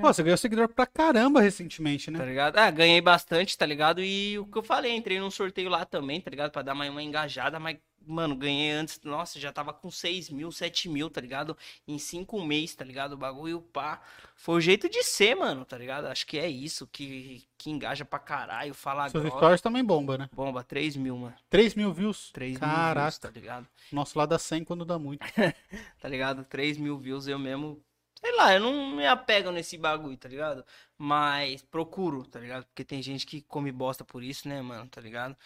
[0.00, 2.26] Pô, você ganhou seguidor pra caramba recentemente, Tá né?
[2.26, 2.58] ligado?
[2.58, 4.02] Ah, ganhei bastante, tá ligado?
[4.02, 6.50] E o que eu falei, entrei num sorteio lá também, tá ligado?
[6.50, 10.50] Pra dar mais uma engajada, mas, mano, ganhei antes, nossa, já tava com 6 mil,
[10.50, 11.56] 7 mil, tá ligado?
[11.86, 13.12] Em 5 meses, tá ligado?
[13.12, 14.00] O bagulho, pá.
[14.36, 16.06] Foi o jeito de ser, mano, tá ligado?
[16.06, 19.30] Acho que é isso que, que engaja pra caralho, fala grossa.
[19.30, 20.30] stories também bomba, né?
[20.32, 21.34] Bomba, 3 mil, mano.
[21.48, 22.30] 3 mil views.
[22.32, 23.00] 3 mil Caraca.
[23.00, 23.68] views, tá ligado?
[23.92, 25.20] Nosso lá dá 100 quando dá muito.
[26.00, 26.44] tá ligado?
[26.44, 27.82] 3 mil views eu mesmo.
[28.20, 30.64] Sei lá, eu não me apego nesse bagulho, tá ligado?
[30.96, 32.64] Mas procuro, tá ligado?
[32.64, 35.36] Porque tem gente que come bosta por isso, né, mano, tá ligado?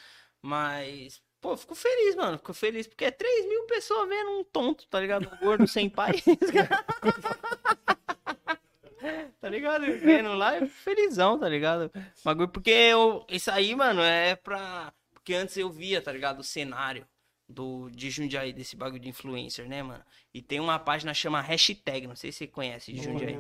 [0.41, 2.39] Mas, pô, fico feliz, mano.
[2.39, 5.28] Fico feliz porque é 3 mil pessoas vendo um tonto, tá ligado?
[5.28, 6.23] Um gordo sem pai.
[9.40, 9.86] tá ligado?
[9.98, 11.90] Vendo lá, eu fico felizão, tá ligado?
[12.24, 14.93] Bagulho, porque eu, isso aí, mano, é pra.
[15.12, 16.40] Porque antes eu via, tá ligado?
[16.40, 17.06] O cenário
[17.48, 20.05] do, de Jundiaí, desse bagulho de influencer, né, mano?
[20.35, 23.39] E tem uma página chama hashtag, não sei se você conhece de Jundiaí.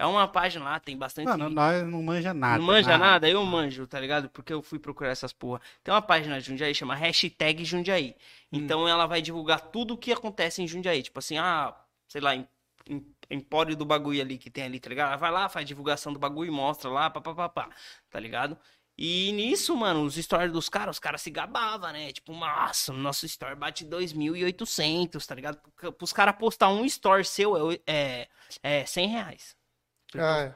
[0.00, 1.26] É uma página lá, tem bastante.
[1.26, 2.58] Mano, nós não manja nada.
[2.58, 3.28] Não manja nada?
[3.28, 4.30] Eu manjo, tá ligado?
[4.30, 5.60] Porque eu fui procurar essas porra.
[5.84, 8.16] Tem uma página de Jundiaí, chama hashtag Jundiaí.
[8.50, 11.02] Então ela vai divulgar tudo o que acontece em Jundiaí.
[11.02, 11.74] Tipo assim, ah,
[12.08, 12.48] sei lá, em,
[12.88, 15.08] em- empório do bagulho ali que tem ali, tá ligado?
[15.08, 17.68] Ela vai lá, faz divulgação do bagulho e mostra lá, papapá,
[18.10, 18.56] tá ligado?
[19.02, 22.12] E nisso, mano, os stories dos caras, os caras se gabavam, né?
[22.12, 25.58] Tipo, nossa, nosso story bate 2.800, tá ligado?
[25.96, 28.28] Pros caras postar um story seu é, é,
[28.62, 29.59] é 100 reais.
[30.16, 30.54] Ah, é.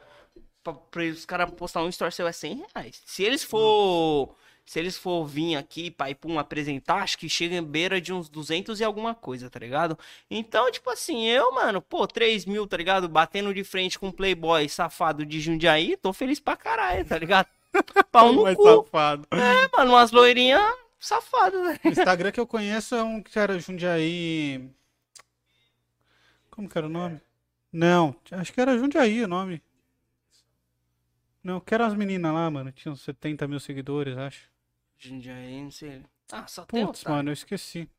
[0.62, 3.02] Pra, pra os caras postar um story seu é 100 reais.
[3.05, 4.35] Se eles for.
[4.66, 8.31] Se eles for vir aqui, pai, pum, apresentar, acho que chega em beira de uns
[8.31, 9.98] 200 e alguma coisa, tá ligado?
[10.31, 13.06] Então, tipo assim, eu, mano, pô, 3 mil, tá ligado?
[13.06, 17.47] Batendo de frente com um playboy safado de Jundiaí, tô feliz pra caralho, tá ligado?
[18.10, 18.64] Pau no Mais cu.
[18.85, 19.28] safado.
[19.32, 20.64] É, mano, umas loirinhas
[20.98, 21.78] safadas, né?
[21.85, 24.66] O Instagram que eu conheço é um que era Jundiaí.
[26.51, 27.20] Como que era o nome?
[27.74, 29.60] Não, acho que era Jundiaí o nome.
[31.42, 32.70] Não, que eram as meninas lá, mano.
[32.70, 34.48] Tinham 70 mil seguidores, acho.
[34.96, 36.02] Jundiaí, não sei.
[36.30, 37.90] Ah, só tem Putz, mano, eu esqueci.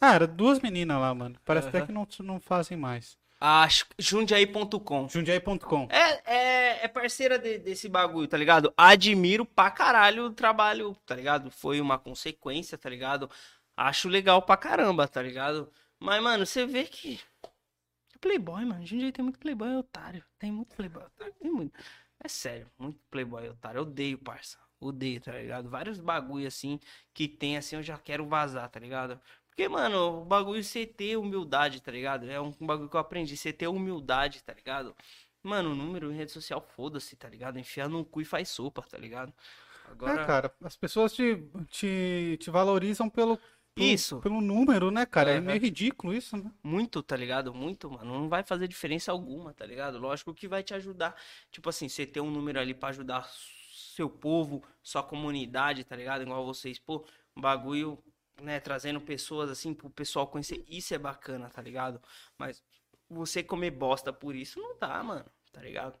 [0.00, 1.38] Ah, era duas meninas lá, mano.
[1.44, 3.18] Parece até que não, não fazem mais.
[3.38, 5.08] Acho Jundiaí.com.
[5.10, 5.88] Jundiaí.com.
[5.90, 8.72] É, é, é parceira de- desse bagulho, tá ligado?
[8.76, 11.50] Admiro pra caralho o trabalho, tá ligado?
[11.50, 13.30] Foi uma consequência, tá ligado?
[13.76, 15.70] Acho legal pra caramba, tá ligado?
[16.00, 17.20] Mas, mano, você vê que.
[18.18, 18.84] É Playboy, mano.
[18.86, 20.24] Jundiaí tem muito playboy otário.
[20.38, 21.34] Tem muito playboy otário.
[21.40, 21.78] Tem muito.
[22.22, 23.78] É sério, muito playboy otário.
[23.78, 24.58] Eu odeio, parça.
[24.80, 25.68] Odeio, tá ligado?
[25.68, 26.78] Vários bagulho assim
[27.14, 29.20] que tem assim, eu já quero vazar, tá ligado?
[29.48, 32.28] Porque, mano, o bagulho você ter humildade, tá ligado?
[32.30, 34.94] É um bagulho que eu aprendi, você ter humildade, tá ligado?
[35.42, 37.58] Mano, número em rede social, foda-se, tá ligado?
[37.58, 39.32] Enfia no cu e faz sopa, tá ligado?
[39.84, 41.36] Agora, É, cara, as pessoas te,
[41.68, 43.38] te, te valorizam pelo,
[43.84, 44.20] Isso.
[44.20, 45.32] pelo número, né, cara?
[45.32, 46.50] É meio ridículo isso, né?
[46.62, 47.52] muito, tá ligado?
[47.54, 48.20] Muito, mano.
[48.20, 49.98] Não vai fazer diferença alguma, tá ligado?
[49.98, 51.14] Lógico que vai te ajudar.
[51.50, 53.28] Tipo assim, você ter um número ali pra ajudar
[53.98, 56.22] seu povo, sua comunidade, tá ligado?
[56.22, 57.04] Igual vocês, pô,
[57.36, 57.98] um bagulho,
[58.40, 60.64] né, trazendo pessoas assim pro pessoal conhecer.
[60.68, 62.00] Isso é bacana, tá ligado?
[62.36, 62.62] Mas
[63.08, 65.98] você comer bosta por isso não dá, mano, tá ligado?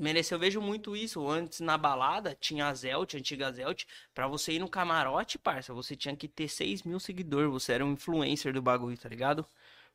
[0.00, 1.28] Mereceu, eu vejo muito isso.
[1.28, 3.84] Antes na balada tinha a Zelt, a antiga Zelt.
[4.14, 7.50] Pra você ir no camarote, parça, você tinha que ter 6 mil seguidores.
[7.50, 9.46] Você era um influencer do bagulho, tá ligado?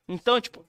[0.07, 0.65] Então, tipo,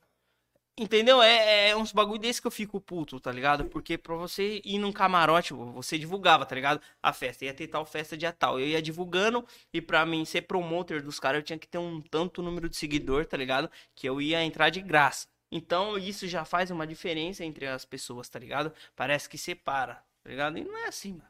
[0.79, 1.23] entendeu?
[1.23, 3.67] É, é uns bagulho desse que eu fico puto, tá ligado?
[3.67, 6.81] Porque pra você ir num camarote, você divulgava, tá ligado?
[7.03, 8.59] A festa ia ter tal festa dia tal.
[8.61, 12.01] Eu ia divulgando e pra mim ser promoter dos caras, eu tinha que ter um
[12.01, 13.71] tanto número de seguidor, tá ligado?
[13.95, 15.29] Que eu ia entrar de graça.
[15.51, 18.73] Então isso já faz uma diferença entre as pessoas, tá ligado?
[18.95, 20.59] Parece que separa, tá ligado?
[20.59, 21.29] E não é assim, mano.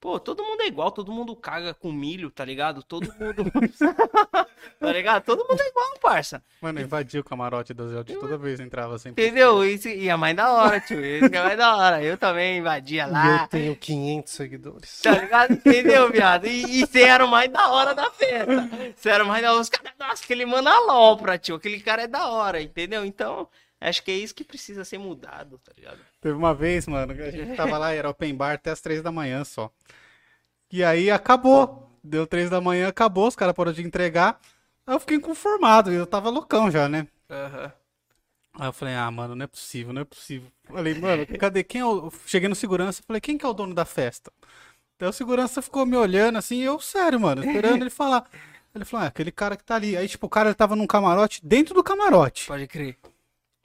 [0.00, 2.82] Pô, todo mundo é igual, todo mundo caga com milho, tá ligado?
[2.82, 3.44] Todo mundo.
[4.78, 5.24] tá ligado?
[5.24, 6.42] Todo mundo é igual, parça.
[6.60, 9.24] Mano, invadia o camarote do Zelt toda vez entrava sempre.
[9.24, 9.64] Entendeu?
[9.64, 11.04] Isso ia mais da hora, tio.
[11.04, 12.02] Isso que é mais da hora.
[12.02, 13.42] Eu também invadia E lá.
[13.42, 15.00] eu tenho 500 seguidores.
[15.02, 15.52] Tá ligado?
[15.52, 16.46] Entendeu, viado?
[16.46, 18.68] E, e você era o mais da hora da festa.
[18.96, 19.60] Você era o mais da hora.
[19.60, 21.56] Os caras, nossa, aquele mano alopra, tio.
[21.56, 23.04] Aquele cara é da hora, entendeu?
[23.04, 23.48] Então,
[23.80, 25.98] acho que é isso que precisa ser mudado, tá ligado?
[26.20, 29.02] Teve uma vez, mano, que a gente tava lá, era open bar até as três
[29.02, 29.70] da manhã só.
[30.72, 31.90] E aí acabou.
[32.06, 34.38] Deu três da manhã, acabou, os caras pararam de entregar.
[34.86, 37.06] Aí eu fiquei inconformado, eu tava loucão já, né?
[37.30, 37.72] Aham.
[38.56, 40.48] Aí eu falei, ah, mano, não é possível, não é possível.
[40.64, 41.64] Falei, mano, cadê?
[41.64, 42.12] Quem é o...
[42.24, 44.30] Cheguei no segurança, falei, quem que é o dono da festa?
[44.98, 48.24] Daí o segurança ficou me olhando assim, eu, sério, mano, esperando ele falar.
[48.72, 49.96] Ele falou, ah, aquele cara que tá ali.
[49.96, 52.46] Aí, tipo, o cara tava num camarote, dentro do camarote.
[52.46, 52.96] Pode crer.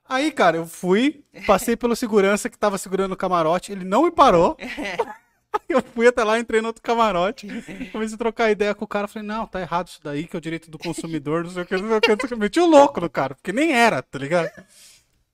[0.08, 4.12] Aí, cara, eu fui, passei pelo segurança que tava segurando o camarote, ele não me
[4.12, 4.58] parou.
[5.68, 7.48] Eu fui até lá, entrei no outro camarote,
[7.92, 10.40] comecei a trocar ideia com o cara, falei, não, tá errado isso daí, que é
[10.40, 12.30] o direito do consumidor, não sei o que, não sei o que, não sei o
[12.30, 12.36] que.
[12.36, 14.50] Meti o louco no cara, porque nem era, tá ligado?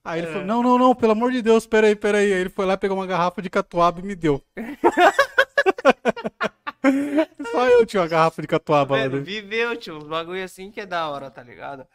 [0.03, 2.31] Aí ele falou, não, não, não, pelo amor de Deus, peraí, peraí.
[2.31, 4.41] Aí ele foi lá, pegou uma garrafa de catuaba e me deu.
[7.51, 9.25] Só eu tinha uma garrafa de catuaba lá Mano, dentro.
[9.25, 9.97] viveu, tio.
[9.97, 11.85] Os bagulho assim que é da hora, tá ligado?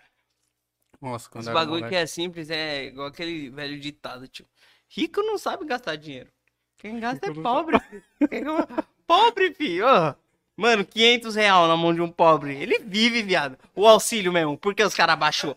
[1.00, 1.88] Nossa, quando Os bagulho moleque.
[1.90, 4.46] que é simples é igual aquele velho ditado, tio.
[4.88, 6.30] Rico não sabe gastar dinheiro.
[6.80, 7.80] Quem gasta é pobre.
[8.28, 8.44] Quem
[9.06, 9.86] pobre, filho.
[10.56, 12.54] Mano, 500 real na mão de um pobre.
[12.56, 13.56] Ele vive, viado.
[13.74, 14.58] O auxílio mesmo.
[14.58, 15.54] Por que os caras baixou?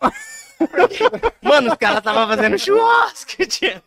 [0.58, 1.04] Porque-
[1.42, 3.82] Mano, os caras tava fazendo churrasco, tio.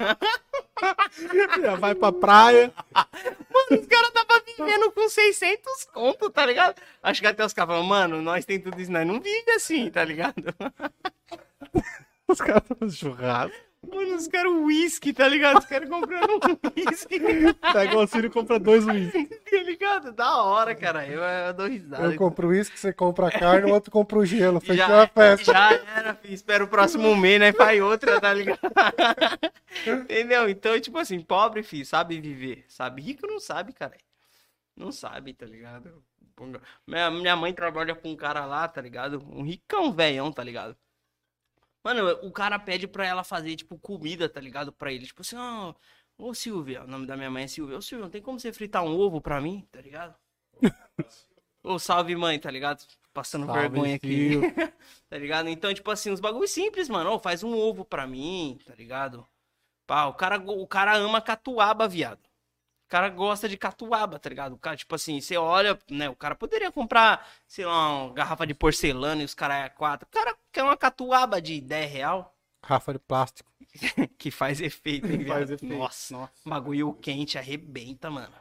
[1.62, 2.72] Já vai pra praia.
[2.94, 6.76] Mano, os caras tava vivendo com 600 conto, tá ligado?
[7.02, 9.90] Acho que até os caras falam, mano, nós tem tudo isso, nós não vive assim,
[9.90, 10.36] tá ligado?
[12.28, 13.58] Os caras fazendo churrasco.
[13.90, 15.60] Mano, os caras uísque, tá ligado?
[15.60, 17.20] Os caras comprando um uísque,
[17.74, 19.30] Pega o auxílio e compra dois uísques.
[19.30, 20.12] tá ligado?
[20.12, 21.08] Da hora, cara.
[21.08, 22.04] Eu, eu dou risada.
[22.04, 24.60] Eu compro isso, que você compra a carne, o outro compra o gelo.
[24.60, 25.54] Fechou já, a festa.
[25.54, 26.34] já era, filho.
[26.34, 27.54] Espera o próximo mês, né?
[27.54, 28.60] Faz outra, tá ligado?
[30.04, 30.50] Entendeu?
[30.50, 32.66] Então, tipo assim, pobre, filho, sabe viver.
[32.68, 33.02] Sabe?
[33.02, 33.96] Rico não sabe, cara.
[34.76, 36.04] Não sabe, tá ligado?
[36.86, 39.26] Minha, minha mãe trabalha com um cara lá, tá ligado?
[39.32, 40.76] Um ricão velhão, tá ligado?
[41.88, 44.74] Mano, o cara pede pra ela fazer, tipo, comida, tá ligado?
[44.74, 45.06] Pra ele.
[45.06, 45.74] Tipo assim, ó.
[46.18, 47.78] Ô Silvia, o nome da minha mãe é Silvia.
[47.78, 50.14] Ô Silvia, não tem como você fritar um ovo pra mim, tá ligado?
[51.64, 52.86] Ô, salve mãe, tá ligado?
[53.14, 54.32] Passando Salve, vergonha aqui.
[55.10, 55.48] tá ligado?
[55.48, 57.10] Então, tipo assim, os bagulhos simples, mano.
[57.12, 59.26] Ô, faz um ovo pra mim, tá ligado?
[59.86, 62.27] Pá, o cara, o cara ama catuaba, viado.
[62.88, 64.54] O cara gosta de catuaba, tá ligado?
[64.54, 66.10] O cara, tipo assim, você olha, né?
[66.10, 70.08] O cara poderia comprar, sei lá, uma garrafa de porcelana e os caras é quatro.
[70.08, 72.34] O cara quer uma catuaba de 10 real
[72.64, 73.52] Rafa de plástico.
[74.18, 75.24] que faz efeito, hein?
[75.28, 75.74] Faz efeito.
[75.74, 76.50] Nossa, Nossa.
[76.50, 78.34] bagulho quente arrebenta, mano.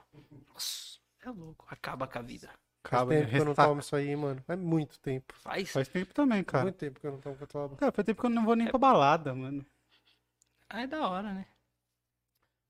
[0.48, 1.66] Nossa, é louco.
[1.68, 2.48] Acaba com a vida.
[2.82, 4.44] Faz Acaba de tempo que eu não tomo isso aí, mano.
[4.46, 5.34] É muito tempo.
[5.34, 5.70] Faz.
[5.70, 6.64] Faz tempo também, cara.
[6.64, 7.76] Muito tempo que eu não tomo catuaba.
[7.76, 9.66] Cara, faz tempo que eu não vou nem pra balada, mano.
[10.68, 11.46] Ah, é da hora, né?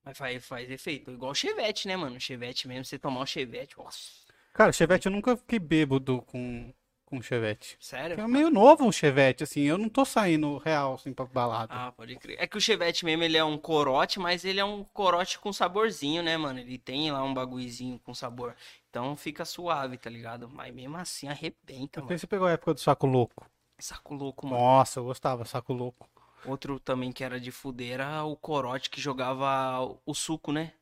[0.07, 1.11] Mas faz, faz efeito.
[1.11, 2.17] Igual o chevette, né, mano?
[2.17, 4.25] O chevette mesmo, você tomar o chevette, nossa.
[4.55, 6.73] Cara, Chevette, eu nunca fiquei bêbado com,
[7.05, 7.77] com Chevette.
[7.79, 8.19] Sério?
[8.19, 9.61] É meio novo um Chevette, assim.
[9.63, 11.75] Eu não tô saindo real, assim, pra balada.
[11.75, 12.39] Ah, pode crer.
[12.41, 15.53] É que o chevette mesmo, ele é um corote, mas ele é um corote com
[15.53, 16.59] saborzinho, né, mano?
[16.59, 18.55] Ele tem lá um bagulhozinho com sabor.
[18.89, 20.49] Então fica suave, tá ligado?
[20.49, 22.19] Mas mesmo assim arrebenta, mano.
[22.19, 23.45] você pegou a época do Saco Louco.
[23.79, 24.59] Saco louco, mano.
[24.59, 26.09] Nossa, eu gostava, Saco Louco.
[26.47, 30.73] Outro também que era de fuder era o corote que jogava o suco, né?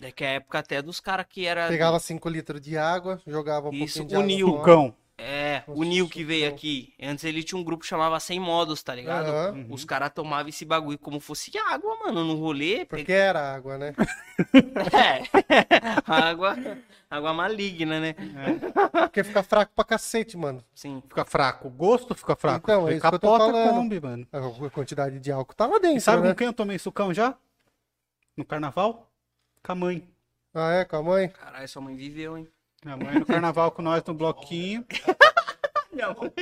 [0.00, 1.66] É que é a época até dos caras que era.
[1.68, 4.46] Pegava 5 litros de água, jogava um Isso, pouquinho de água uniu.
[4.46, 4.58] fora.
[4.58, 4.94] Sucão.
[5.20, 6.56] É, o Nossa, Nil que veio sucão.
[6.56, 6.94] aqui.
[7.02, 9.30] Antes ele tinha um grupo que chamava Sem Modos, tá ligado?
[9.30, 9.66] Aham.
[9.68, 12.84] Os caras tomavam esse bagulho como fosse água, mano, no rolê.
[12.84, 13.92] Porque era água, né?
[14.94, 15.22] É.
[16.06, 16.56] água,
[17.10, 18.14] água maligna, né?
[18.92, 20.62] Porque fica fraco pra cacete, mano.
[20.74, 21.02] Sim.
[21.08, 21.68] Fica fraco.
[21.68, 22.70] O gosto fica fraco.
[22.70, 23.74] Então, é Aí isso que eu tô falando.
[23.74, 24.26] Kombi, mano.
[24.32, 26.28] A quantidade de álcool tá lá dentro, E sabe né?
[26.30, 27.34] com quem eu tomei sucão já?
[28.36, 29.10] No carnaval?
[29.64, 30.08] Com a mãe.
[30.54, 30.84] Ah, é?
[30.84, 31.28] Com a mãe?
[31.28, 32.48] Caralho, sua mãe viveu, hein?
[32.84, 34.84] Minha mãe no carnaval com nós no bloquinho.
[35.92, 36.32] Minha mãe.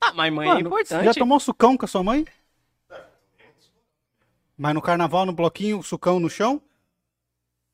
[0.00, 1.00] Ah, mas mãe é importante.
[1.00, 2.24] Você já tomou sucão com a sua mãe?
[4.56, 6.62] Mas no carnaval, no bloquinho, sucão no chão?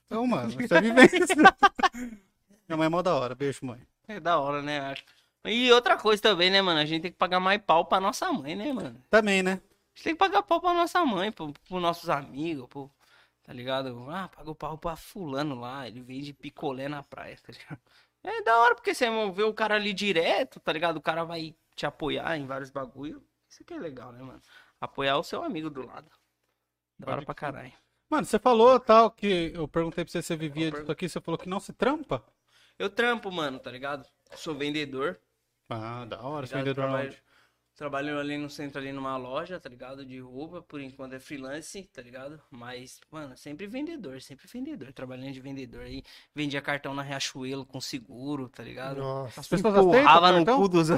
[0.07, 1.19] Então, mano, isso é vivência.
[2.69, 3.35] Minha mãe é mó da hora.
[3.35, 3.81] Beijo, mãe.
[4.09, 4.81] É da hora, né?
[4.81, 5.05] acho.
[5.45, 6.81] E outra coisa também, né, mano?
[6.81, 9.01] A gente tem que pagar mais pau pra nossa mãe, né, mano?
[9.09, 9.53] Também, né?
[9.53, 9.55] A
[9.97, 12.91] gente tem que pagar pau pra nossa mãe, pro, pros nossos amigos, pro,
[13.43, 14.11] tá ligado?
[14.11, 17.81] Ah, paga o pau pra fulano lá, ele vende picolé na praia, tá ligado?
[18.25, 20.97] É da hora, porque você vê o cara ali direto, tá ligado?
[20.97, 23.25] O cara vai te apoiar em vários bagulho.
[23.49, 24.43] Isso que é legal, né, mano?
[24.81, 26.11] Apoiar o seu amigo do lado.
[26.99, 27.73] Da hora pra caralho.
[28.09, 31.21] Mano, você falou tal que eu perguntei pra você se você vivia disso aqui, você
[31.21, 32.23] falou que não se trampa?
[32.79, 34.07] Eu trampo, mano, tá ligado?
[34.37, 35.19] Sou vendedor.
[35.69, 36.65] Ah, da hora, você Ligado?
[36.67, 37.27] vendedor Trabalho- onde?
[37.75, 40.03] Trabalho ali no centro, ali numa loja, tá ligado?
[40.07, 42.41] De roupa, por enquanto é freelance, tá ligado?
[42.51, 44.95] Mas, mano, sempre vendedor, sempre vendedor.
[44.95, 46.03] Trabalhando de vendedor aí.
[46.35, 49.01] Vendia cartão na Riachuelo com seguro, tá ligado?
[49.03, 49.41] Nossa.
[49.41, 50.89] As pessoas Empurrava no cu dos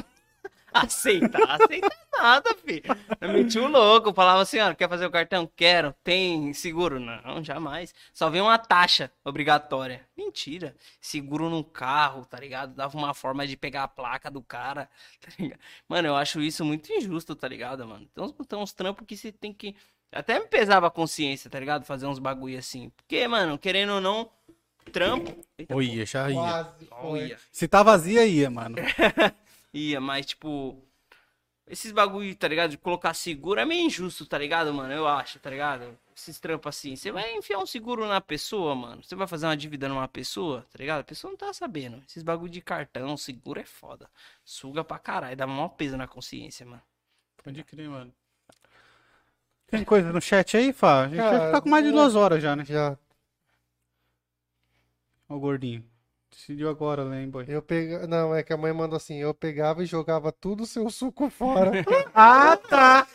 [0.73, 2.83] Aceita, aceita nada, filho.
[3.21, 5.51] Eu meti o louco, falava assim, ó, quer fazer o cartão?
[5.57, 5.95] Quero.
[6.05, 7.01] Tem seguro?
[7.01, 7.95] Não, jamais.
[8.13, 10.07] Só vem uma taxa obrigatória.
[10.17, 10.75] Mentira.
[11.01, 12.75] Seguro num carro, tá ligado?
[12.75, 14.89] Dava uma forma de pegar a placa do cara,
[15.21, 15.61] tá ligado?
[15.89, 18.07] Mano, eu acho isso muito injusto, tá ligado, mano?
[18.15, 19.75] Tem uns, tem uns trampos que você tem que...
[20.13, 21.85] Até me pesava a consciência, tá ligado?
[21.85, 22.91] Fazer uns bagulho assim.
[22.91, 24.31] Porque, mano, querendo ou não,
[24.93, 25.45] trampo...
[25.59, 26.37] Eita, ia, já ia.
[26.37, 27.39] Quase olha.
[27.53, 28.77] Se tá vazia, ia, mano.
[29.73, 30.83] Ia, mas tipo.
[31.67, 32.71] Esses bagulho, tá ligado?
[32.71, 34.93] De colocar seguro é meio injusto, tá ligado, mano?
[34.93, 35.99] Eu acho, tá ligado?
[36.17, 36.97] Esses trampos assim.
[36.97, 39.03] Você vai enfiar um seguro na pessoa, mano.
[39.05, 41.01] Você vai fazer uma dívida numa pessoa, tá ligado?
[41.01, 42.03] A pessoa não tá sabendo.
[42.09, 44.09] Esses bagulho de cartão, seguro é foda.
[44.45, 46.83] Suga pra caralho, dá maior peso na consciência, mano.
[47.45, 48.15] Pode crer, mano.
[49.67, 51.03] Tem coisa no chat aí, Fá?
[51.03, 52.65] A gente vai Cara, ficar com mais de duas horas já, né?
[52.65, 52.97] Já.
[55.29, 55.85] Ó o gordinho.
[56.31, 57.45] Decidiu agora, lembra?
[57.49, 58.07] Eu pega...
[58.07, 61.29] Não, é que a mãe mandou assim, eu pegava e jogava tudo o seu suco
[61.31, 61.73] fora.
[62.15, 63.07] Ah, tá!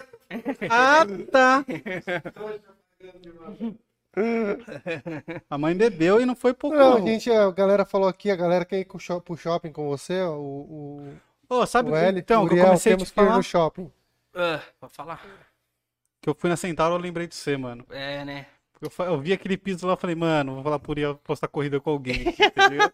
[0.70, 1.66] Ah, tá!
[5.50, 8.36] A mãe bebeu e não foi pro Não, a gente, a galera falou aqui, a
[8.36, 10.62] galera quer ir pro shopping com você, ó, o,
[11.50, 13.20] o, Ô, sabe o que, L, então, que eu Uriel, comecei a te temos que
[13.20, 13.38] ir falar?
[13.38, 13.92] no shopping.
[14.36, 15.22] Ah, pode falar?
[16.22, 17.86] Que eu fui na Centauro, eu lembrei de você, mano.
[17.90, 18.48] É, né?
[18.82, 21.80] Eu, eu vi aquele piso lá, eu falei, mano, vou falar por ir postar corrida
[21.80, 22.92] com alguém aqui, entendeu?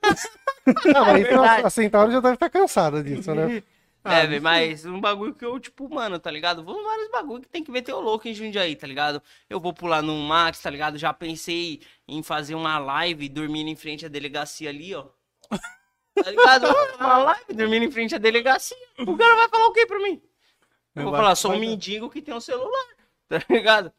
[0.94, 1.66] Não, mas verdade.
[1.66, 3.64] a, Centauro já deve estar cansada disso, né?
[4.02, 6.64] Ah, é, mas um bagulho que eu, tipo, mano, tá ligado?
[6.64, 9.22] Vou em vários bagulho que tem que meter o louco em Jundiaí, tá ligado?
[9.50, 10.98] Eu vou pular no Max, tá ligado?
[10.98, 15.06] Já pensei em fazer uma live dormindo em frente à delegacia ali, ó.
[16.16, 16.68] Tá ligado?
[17.00, 18.78] Uma live dormindo em frente à delegacia.
[19.00, 20.22] O cara vai falar o quê pra mim?
[20.96, 22.86] Eu vou falar, sou um mendigo que tem um celular,
[23.28, 23.92] tá ligado?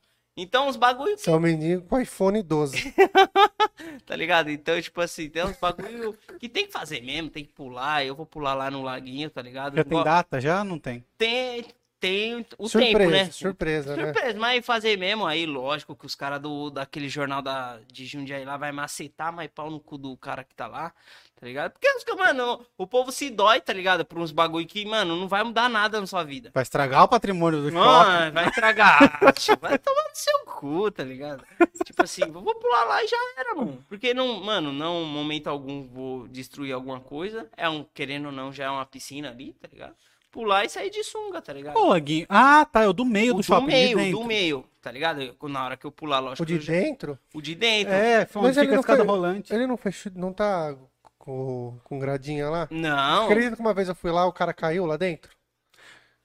[0.42, 2.94] Então, os bagulho Seu menino com iPhone 12.
[4.04, 4.50] Tá ligado?
[4.50, 8.04] Então, tipo assim, tem uns bagulho que tem que fazer mesmo, tem que pular.
[8.04, 9.76] Eu vou pular lá no laguinho, tá ligado?
[9.76, 10.40] Já tem Igual- data?
[10.40, 10.62] Já?
[10.64, 11.04] Não tem.
[11.16, 11.64] tem,
[11.98, 13.30] tem o surpresa, tempo, né?
[13.30, 14.04] surpresa, né?
[14.12, 18.44] Surpresa, mas fazer mesmo, aí lógico que os caras do daquele jornal da, de Jundiaí
[18.44, 20.92] lá vai macetar mais pau no cu do cara que tá lá,
[21.40, 21.72] tá ligado?
[21.72, 24.04] Porque, os- mano, o povo se dói, tá ligado?
[24.04, 26.50] Por uns bagulho que, mano, não vai mudar nada na sua vida.
[26.52, 27.72] Vai estragar o patrimônio do.
[27.72, 29.18] Mano, vai estragar.
[29.60, 31.42] Vai tomar no seu cu, tá ligado?
[31.84, 33.82] Tipo assim, vou pular lá e já era, mano.
[33.88, 37.48] Porque não, mano, não, momento algum vou destruir alguma coisa.
[37.56, 39.94] É um, querendo ou não, já é uma piscina ali, tá ligado?
[40.30, 41.76] Pular e sair de sunga, tá ligado?
[41.76, 42.24] Ô, Laguinho.
[42.28, 42.82] Ah, tá.
[42.82, 43.66] É o do meio o do do shopping.
[43.66, 44.18] de meio, dentro.
[44.20, 45.20] do meio, tá ligado?
[45.20, 46.44] Eu- Na hora que eu pular, lógico.
[46.44, 47.92] O de eu já- dentro, O de dentro.
[47.92, 49.52] É, foi Mas onde ele fica a não escada foi- rolante.
[49.52, 50.76] ele não fechou, não tá
[51.20, 52.66] com, com gradinha lá?
[52.70, 53.26] Não.
[53.26, 55.30] Acredita que uma vez eu fui lá, o cara caiu lá dentro?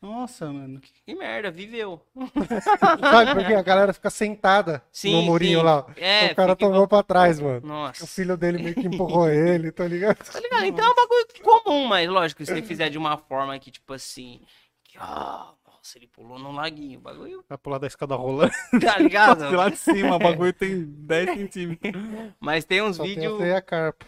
[0.02, 0.80] Nossa, mano.
[0.80, 2.02] Que merda, viveu.
[3.02, 5.66] Sabe, porque a galera fica sentada Sim, no murinho sim.
[5.66, 5.86] lá.
[5.98, 7.62] É, o cara tomou pra trás, mano.
[7.64, 8.08] O Nossa.
[8.08, 10.18] filho dele meio que empurrou ele, tá ligado?
[10.32, 10.66] Tá ligado?
[10.66, 13.94] Então é um bagulho comum, mas lógico, se você fizer de uma forma que, tipo
[13.94, 14.42] assim.
[14.84, 17.00] Que, ah, nossa, ele pulou num laguinho.
[17.00, 17.44] O bagulho.
[17.50, 18.56] Vai pular da escada rolante.
[18.80, 19.50] Tá ligado?
[19.56, 22.04] lá de cima, o bagulho tem 10 centímetros.
[22.40, 23.42] Mas tem uns tem vídeos.
[23.42, 24.06] até a carpa.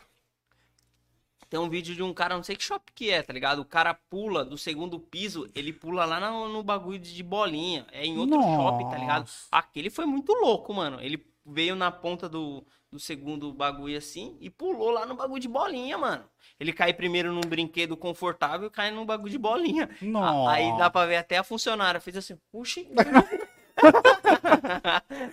[1.50, 3.60] Tem um vídeo de um cara, não sei que shopping que é, tá ligado?
[3.60, 7.86] O cara pula do segundo piso, ele pula lá no, no bagulho de bolinha.
[7.92, 9.22] É em outro shopping, tá ligado?
[9.22, 9.48] Nossa.
[9.52, 11.00] Aquele foi muito louco, mano.
[11.02, 15.48] Ele veio na ponta do, do segundo bagulho assim e pulou lá no bagulho de
[15.48, 16.26] bolinha, mano.
[16.60, 19.90] Ele cai primeiro num brinquedo confortável e cai num bagulho de bolinha.
[20.02, 20.52] A- Nossa.
[20.52, 22.02] Aí dá pra ver até a funcionária.
[22.02, 22.82] Fez assim, puxa.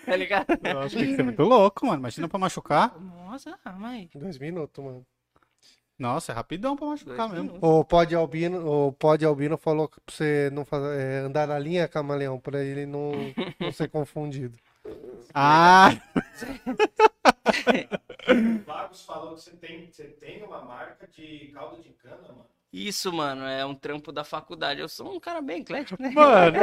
[0.06, 0.46] tá ligado?
[0.62, 1.98] Eu acho que ser muito louco, mano.
[1.98, 2.94] Imagina pra machucar.
[3.00, 4.08] Nossa, mas.
[4.14, 5.04] Dois minutos, mano.
[5.98, 7.58] Nossa, é rapidão pra Dois machucar mesmo.
[7.60, 11.58] O Pod Albino, o Pod Albino falou que pra você não fazer, é, andar na
[11.58, 13.12] linha, camaleão, pra ele não,
[13.60, 14.58] não ser confundido.
[15.36, 15.90] Ah,
[18.66, 22.46] O Lagos falou que você tem, você tem uma marca de caldo de cana, mano.
[22.72, 24.80] Isso, mano, é um trampo da faculdade.
[24.80, 26.10] Eu sou um cara bem eclético, né?
[26.10, 26.58] mano.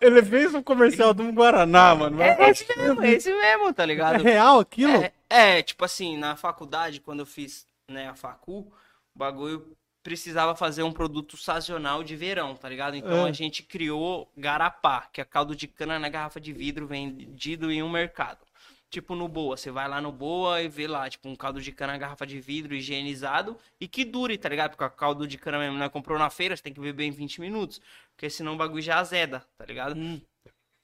[0.00, 2.20] Ele fez um comercial do Guaraná, mano.
[2.22, 4.22] É esse mesmo, é esse mesmo, tá É ligado?
[4.22, 4.92] real aquilo?
[5.02, 8.72] É, é, tipo assim, na faculdade, quando eu fiz né, a facu,
[9.14, 12.94] o bagulho precisava fazer um produto sazonal de verão, tá ligado?
[12.96, 13.30] Então É.
[13.30, 17.82] a gente criou Garapá, que é caldo de cana na garrafa de vidro vendido em
[17.82, 18.44] um mercado.
[18.88, 19.56] tipo no Boa.
[19.56, 22.40] Você vai lá no Boa e vê lá, tipo, um caldo de cana, garrafa de
[22.40, 24.70] vidro higienizado e que dure, tá ligado?
[24.70, 25.88] Porque o caldo de cana mesmo, né?
[25.88, 27.80] Comprou na feira, você tem que beber em 20 minutos.
[28.14, 29.98] Porque senão o bagulho já azeda, tá ligado?
[29.98, 30.20] Hum.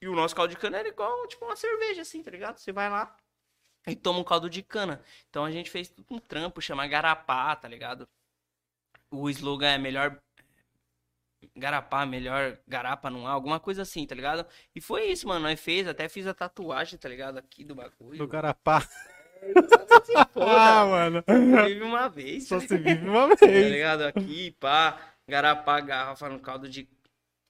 [0.03, 2.59] E o nosso caldo de cana era igual, tipo, uma cerveja, assim, tá ligado?
[2.59, 3.17] Você vai lá
[3.87, 5.03] e toma um caldo de cana.
[5.29, 8.09] Então a gente fez tudo um trampo, chama Garapá, tá ligado?
[9.11, 10.19] O slogan é melhor.
[11.57, 14.47] Garapá, melhor garapa não há, alguma coisa assim, tá ligado?
[14.75, 15.41] E foi isso, mano.
[15.41, 17.39] Nós fez, até fiz a tatuagem, tá ligado?
[17.39, 18.17] Aqui do bagulho.
[18.19, 18.87] Do Garapá.
[20.37, 21.25] Ah, mano.
[21.67, 23.73] vive uma vez, Só tá se vive uma tá vez.
[23.73, 24.03] ligado?
[24.03, 26.89] Aqui, pá, garapá, garrafa no caldo de.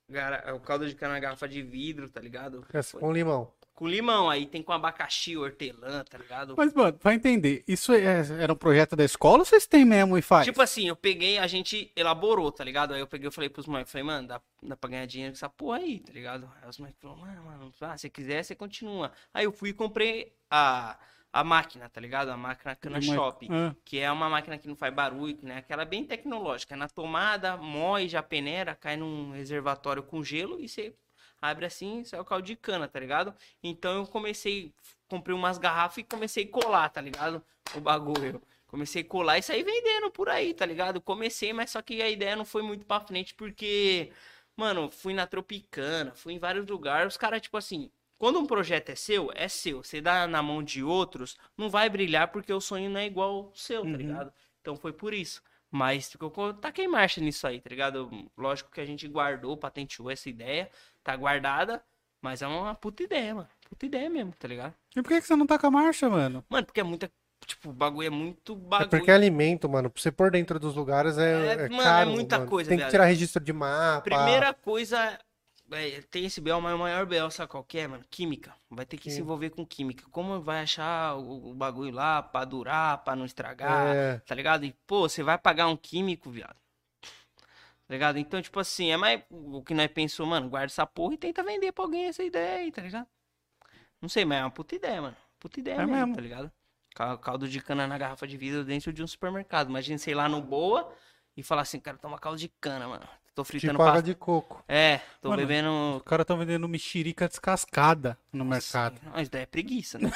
[0.08, 0.54] Gara...
[0.54, 2.66] O caldo de cana na garrafa de vidro, tá ligado?
[2.72, 3.52] Essa com limão.
[3.82, 6.54] Com limão, aí tem com abacaxi, hortelã, tá ligado?
[6.56, 10.16] Mas, mano, pra entender, isso é- era um projeto da escola ou vocês têm mesmo
[10.16, 10.44] e faz?
[10.44, 12.94] Tipo assim, eu peguei, a gente elaborou, tá ligado?
[12.94, 15.36] Aí eu peguei, eu falei pros moleques, falei, mano, dá, dá pra ganhar dinheiro com
[15.38, 16.48] essa porra aí, tá ligado?
[16.62, 19.10] Aí os moleques falaram, mano, mano, ah, se quiser, você continua.
[19.34, 20.96] Aí eu fui e comprei a,
[21.32, 22.28] a máquina, tá ligado?
[22.28, 23.48] A máquina Cana uma- Shop.
[23.50, 23.74] Ah.
[23.84, 25.56] Que é uma máquina que não faz barulho, né?
[25.56, 26.74] Aquela bem tecnológica.
[26.74, 30.94] É na tomada, moe, já peneira, cai num reservatório com gelo e você
[31.42, 33.34] abre assim, sai o caldo de cana, tá ligado?
[33.62, 34.72] Então eu comecei,
[35.08, 37.44] comprei umas garrafas e comecei a colar, tá ligado?
[37.74, 38.40] O bagulho.
[38.68, 41.00] Comecei a colar e saí vendendo por aí, tá ligado?
[41.00, 44.10] Comecei, mas só que a ideia não foi muito pra frente porque,
[44.56, 48.88] mano, fui na Tropicana, fui em vários lugares, os caras, tipo assim, quando um projeto
[48.90, 49.82] é seu, é seu.
[49.82, 53.30] Você dá na mão de outros, não vai brilhar porque o sonho não é igual
[53.48, 53.96] ao seu, tá Uhum.
[53.98, 54.32] ligado?
[54.60, 55.42] Então foi por isso.
[55.74, 58.10] Mas eu co- taquei marcha nisso aí, tá ligado?
[58.36, 60.70] Lógico que a gente guardou, patenteou essa ideia,
[61.02, 61.82] tá guardada,
[62.20, 63.48] mas é uma puta ideia, mano.
[63.70, 64.74] Puta ideia mesmo, tá ligado?
[64.94, 66.44] E por que, que você não tá com a marcha, mano?
[66.50, 67.10] Mano, porque é muita.
[67.46, 68.90] Tipo, o bagulho é muito É bagulho.
[68.90, 69.90] porque é alimento, mano.
[69.90, 72.10] Pra você pôr dentro dos lugares é, É, é mano, é caro.
[72.10, 72.50] muita mano.
[72.50, 74.02] coisa, Tem que tirar registro de mapa.
[74.02, 75.18] Primeira coisa.
[75.74, 78.04] É, tem esse BL, mas o maior BL, sabe qual que é, mano?
[78.10, 78.54] Química.
[78.70, 79.22] Vai ter que se Sim.
[79.22, 80.04] envolver com química.
[80.10, 84.64] Como vai achar o, o bagulho lá pra durar, pra não estragar, É, tá ligado?
[84.64, 86.56] E, pô, você vai pagar um químico, viado.
[87.86, 88.18] Tá ligado?
[88.18, 91.42] Então, tipo assim, é mais o que nós pensou, mano, guarda essa porra e tenta
[91.42, 93.06] vender pra alguém essa ideia aí, tá ligado?
[94.00, 95.16] Não sei, mas é uma puta ideia, mano.
[95.38, 96.12] Puta ideia É mesmo, mesmo.
[96.12, 96.52] tá ligado?
[96.94, 99.68] Ca- Caldo de cana na garrafa de vidro dentro de um supermercado.
[99.70, 100.94] Imagina, sei lá, no Boa
[101.36, 103.08] e falar assim, cara, toma caldo de cana, mano.
[103.34, 104.06] Tô fritando tipo água pasta.
[104.08, 104.62] de coco.
[104.68, 105.96] É, tô Mano, bebendo.
[105.96, 109.00] Os caras estão vendendo mexerica descascada no mercado.
[109.02, 110.10] Não, isso daí é preguiça, né?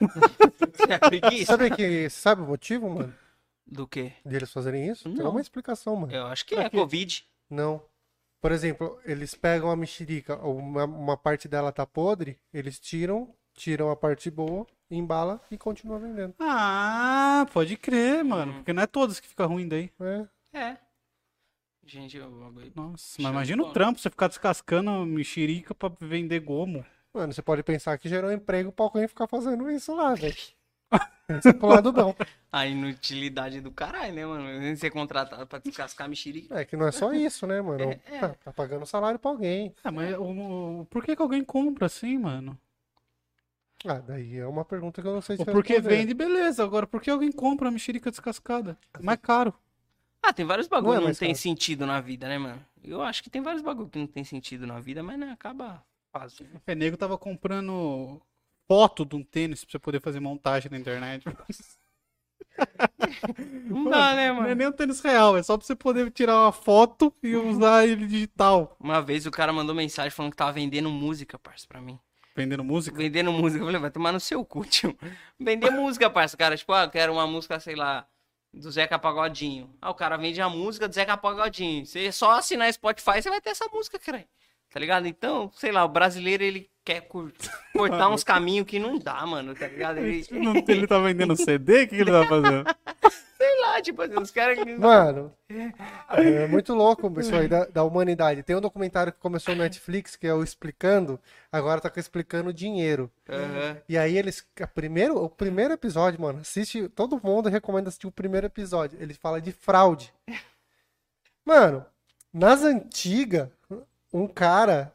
[0.00, 1.44] Isso é preguiça.
[1.46, 3.14] Sabe que sabe o motivo, mano?
[3.66, 4.12] Do quê?
[4.24, 5.04] Deles fazerem isso?
[5.04, 5.30] Tem Não.
[5.30, 6.12] uma explicação, mano.
[6.12, 7.22] Eu acho que é Covid.
[7.50, 7.82] Não.
[8.40, 13.90] Por exemplo, eles pegam a mexerica, uma, uma parte dela tá podre, eles tiram, tiram
[13.90, 16.34] a parte boa, embala e continua vendendo.
[16.40, 18.54] Ah, pode crer, mano.
[18.54, 19.90] Porque não é todos que fica ruim daí.
[20.00, 20.58] É.
[20.58, 20.76] É.
[21.90, 22.72] Gente, bagulho.
[22.76, 26.86] Nossa, mas imagina o trampo, você ficar descascando mexerica pra vender gomo.
[27.12, 30.36] Mano, você pode pensar que gerou emprego pra alguém ficar fazendo isso lá, velho.
[31.26, 32.14] Pensa pro lado não.
[32.52, 34.76] A inutilidade do caralho, né, mano?
[34.76, 36.60] Ser contratado pra descascar mexerica.
[36.60, 37.90] É que não é só isso, né, mano?
[37.90, 38.18] É, é.
[38.20, 39.74] Tá, tá pagando salário pra alguém.
[39.82, 40.22] Ah, mas o,
[40.80, 42.56] o- por que, que alguém compra assim, mano?
[43.84, 46.62] Ah, daí é uma pergunta que eu não sei se Ou eu porque vende, beleza.
[46.62, 48.76] Agora, por que alguém compra mexerica descascada?
[48.94, 49.54] É mais caro.
[50.22, 51.42] Ah, tem vários bagulho Não é que não mais tem fácil.
[51.50, 52.64] sentido na vida, né, mano?
[52.82, 55.82] Eu acho que tem vários bagulho que não tem sentido na vida, mas né, acaba
[56.12, 56.60] fazendo.
[56.66, 58.20] É, nego tava comprando
[58.68, 61.24] foto de um tênis pra você poder fazer montagem na internet.
[63.66, 64.54] Não dá, né, Não é mano?
[64.54, 68.06] nem um tênis real, é só pra você poder tirar uma foto e usar ele
[68.06, 68.76] digital.
[68.78, 71.98] Uma vez o cara mandou mensagem falando que tava vendendo música, parça, pra mim.
[72.36, 72.96] Vendendo música.
[72.96, 73.62] Vendendo música.
[73.62, 74.96] Eu falei, vai tomar no seu cu, tio.
[75.38, 76.36] Vender música, parça.
[76.36, 78.06] Cara, tipo, ah, eu quero uma música, sei lá,
[78.52, 79.70] do Zeca Pagodinho.
[79.80, 81.86] Ah, o cara vende a música do Zeca Pagodinho.
[81.86, 84.26] Você só assinar Spotify, você vai ter essa música, cara.
[84.72, 85.06] Tá ligado?
[85.06, 87.08] Então, sei lá, o brasileiro, ele quer
[87.72, 89.98] cortar uns caminhos que não dá, mano, tá ligado?
[89.98, 90.24] Ele,
[90.68, 91.84] ele tá vendendo CD?
[91.84, 92.64] O que, que ele tá fazendo?
[93.40, 94.58] sei lá, tipo assim, os caras...
[94.62, 95.32] que- Mano,
[96.10, 98.42] é muito louco isso aí da, da humanidade.
[98.42, 101.18] Tem um documentário que começou no Netflix, que é o Explicando,
[101.50, 103.10] agora tá Explicando Dinheiro.
[103.28, 103.76] Aham.
[103.88, 104.46] E aí eles.
[104.74, 106.88] primeiro, o primeiro episódio, mano, assiste.
[106.90, 108.98] Todo mundo recomenda assistir o primeiro episódio.
[109.00, 110.12] Ele fala de fraude.
[111.44, 111.84] Mano,
[112.32, 113.48] nas antigas,
[114.12, 114.92] um cara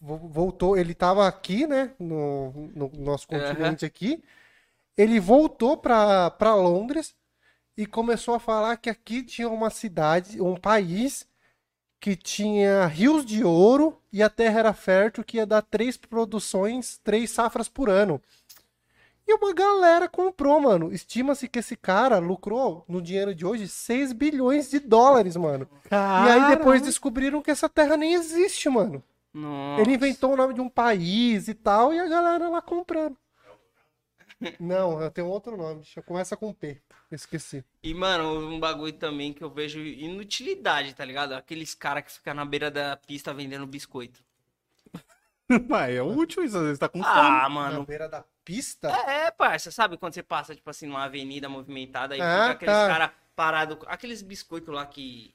[0.00, 0.76] vo- voltou.
[0.76, 1.90] Ele tava aqui, né?
[1.98, 4.22] No, no nosso continente aqui.
[4.96, 7.14] Ele voltou pra Londres
[7.76, 11.26] e começou a falar que aqui tinha uma cidade, um país
[12.00, 16.98] que tinha rios de ouro e a terra era fértil, que ia dar três produções,
[17.02, 18.20] três safras por ano.
[19.28, 20.92] E uma galera comprou, mano.
[20.92, 25.68] Estima-se que esse cara lucrou, no dinheiro de hoje, 6 bilhões de dólares, mano.
[25.90, 29.02] E aí depois descobriram que essa terra nem existe, mano.
[29.34, 29.82] Nossa.
[29.82, 33.16] Ele inventou o nome de um país e tal, e a galera lá comprando.
[34.60, 35.76] Não, eu tenho outro nome.
[35.76, 36.80] Deixa- Começa com P.
[37.10, 37.64] Esqueci.
[37.82, 41.32] E, mano, um bagulho também que eu vejo inutilidade, tá ligado?
[41.32, 44.22] Aqueles caras que ficam na beira da pista vendendo biscoito.
[45.68, 47.14] Mas é útil isso, às vezes tá com fome.
[47.14, 47.84] Ah, Na mano.
[47.86, 48.88] beira da pista?
[48.90, 52.74] É, parça, sabe quando você passa, tipo assim, numa avenida movimentada e Ah, fica aqueles
[52.74, 52.88] tá.
[52.88, 55.34] caras parados, aqueles biscoitos lá que.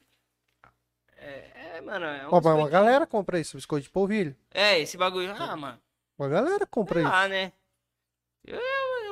[1.16, 4.36] É, é, mano, é um Ó, mas uma biscoito- galera compra isso, biscoito de polvilho.
[4.52, 5.32] É, esse bagulho.
[5.38, 5.78] Ah, mano.
[6.18, 7.10] Uma galera compra Sei isso.
[7.12, 7.52] lá, né?
[8.44, 8.58] Eu,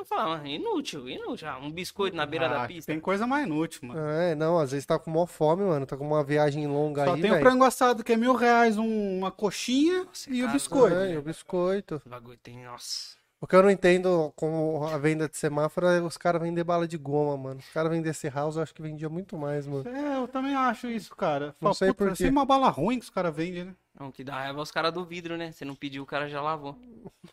[0.01, 1.47] eu, falo, mano, inútil, inútil.
[1.47, 2.91] Ah, um biscoito na beira da Ah, pista.
[2.91, 3.99] Tem coisa mais inútil, mano.
[3.99, 5.85] É, não, às vezes tá com mó fome, mano.
[5.85, 7.45] Tá com uma viagem longa Só aí, tem o velho.
[7.45, 10.95] frango assado que é mil reais, um- uma coxinha Nossa, e o cara, biscoito.
[10.95, 11.95] É, e o biscoito.
[11.95, 13.19] Esse bagulho tem, nossa.
[13.39, 16.87] O que eu não entendo com a venda de semáforo é os caras vender bala
[16.87, 17.59] de goma, mano.
[17.59, 19.83] Os caras vendessem house, eu acho que vendia muito mais, mano.
[19.89, 21.47] É, eu também acho isso, cara.
[21.59, 22.29] Não Fala, sei por assim, quê.
[22.29, 23.75] uma bala ruim que os caras vendem, né?
[23.99, 25.51] Não, que dá raiva é os caras do vidro, né?
[25.51, 26.77] Você não pediu, o cara já lavou.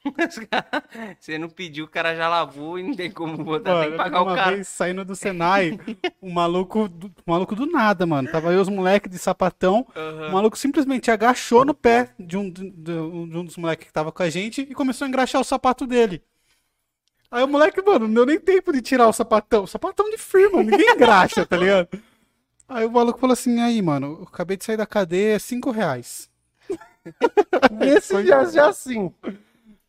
[1.18, 3.96] Você não pediu, o cara já lavou e não tem como botar, tem Mano, que
[3.96, 4.56] pagar o uma cara.
[4.56, 5.78] vez saindo do Senai,
[6.20, 8.30] um maluco, do, um maluco do nada, mano.
[8.30, 9.86] Tava aí os moleques de sapatão.
[10.28, 14.10] O maluco simplesmente agachou no pé de um, de, de um dos moleques que tava
[14.12, 16.22] com a gente e começou a engraxar o sapato dele.
[17.30, 19.66] Aí o moleque, mano, não deu nem tempo de tirar o sapatão.
[19.66, 21.88] Sapatão de firma, ninguém engraxa, tá ligado?
[22.68, 26.28] Aí o maluco falou assim, aí, mano, eu acabei de sair da cadeia, cinco reais.
[27.70, 29.12] Nesse já, já sim.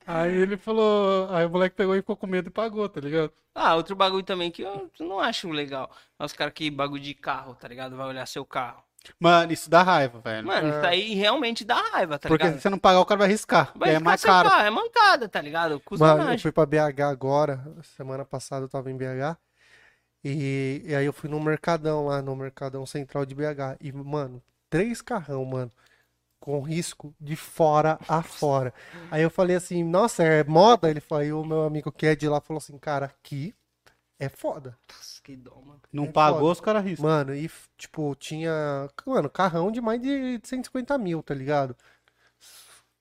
[0.05, 3.31] Aí ele falou, aí o moleque pegou e ficou com medo e pagou, tá ligado?
[3.53, 5.91] Ah, outro bagulho também que eu não acho legal.
[6.17, 7.95] É os caras que bagulho de carro, tá ligado?
[7.95, 8.83] Vai olhar seu carro.
[9.19, 10.47] Mano, isso dá raiva, velho.
[10.47, 12.57] Mano, isso aí realmente dá raiva, tá Porque ligado?
[12.57, 13.71] se você não pagar, o cara vai riscar.
[13.75, 14.49] Vai é ficar mais caro.
[14.49, 15.79] carro, é mancada, tá ligado?
[15.79, 16.41] Custa Mano, eu mais.
[16.41, 17.61] fui pra BH agora,
[17.97, 19.37] semana passada eu tava em BH.
[20.23, 23.77] E, e aí eu fui no Mercadão lá, no Mercadão Central de BH.
[23.81, 25.71] E, mano, três carrão, mano.
[26.49, 28.73] Com risco de fora a fora.
[29.11, 30.89] Aí eu falei assim, nossa, é moda?
[30.89, 33.53] Ele falou, aí o meu amigo que é de lá falou assim, cara, aqui
[34.19, 34.75] é foda.
[34.89, 35.81] Nossa, que dó, mano.
[35.93, 36.51] Não É pagou, foda.
[36.53, 37.07] os caras riscam.
[37.07, 41.75] Mano, e tipo, tinha, mano, carrão de mais de 150 mil, tá ligado?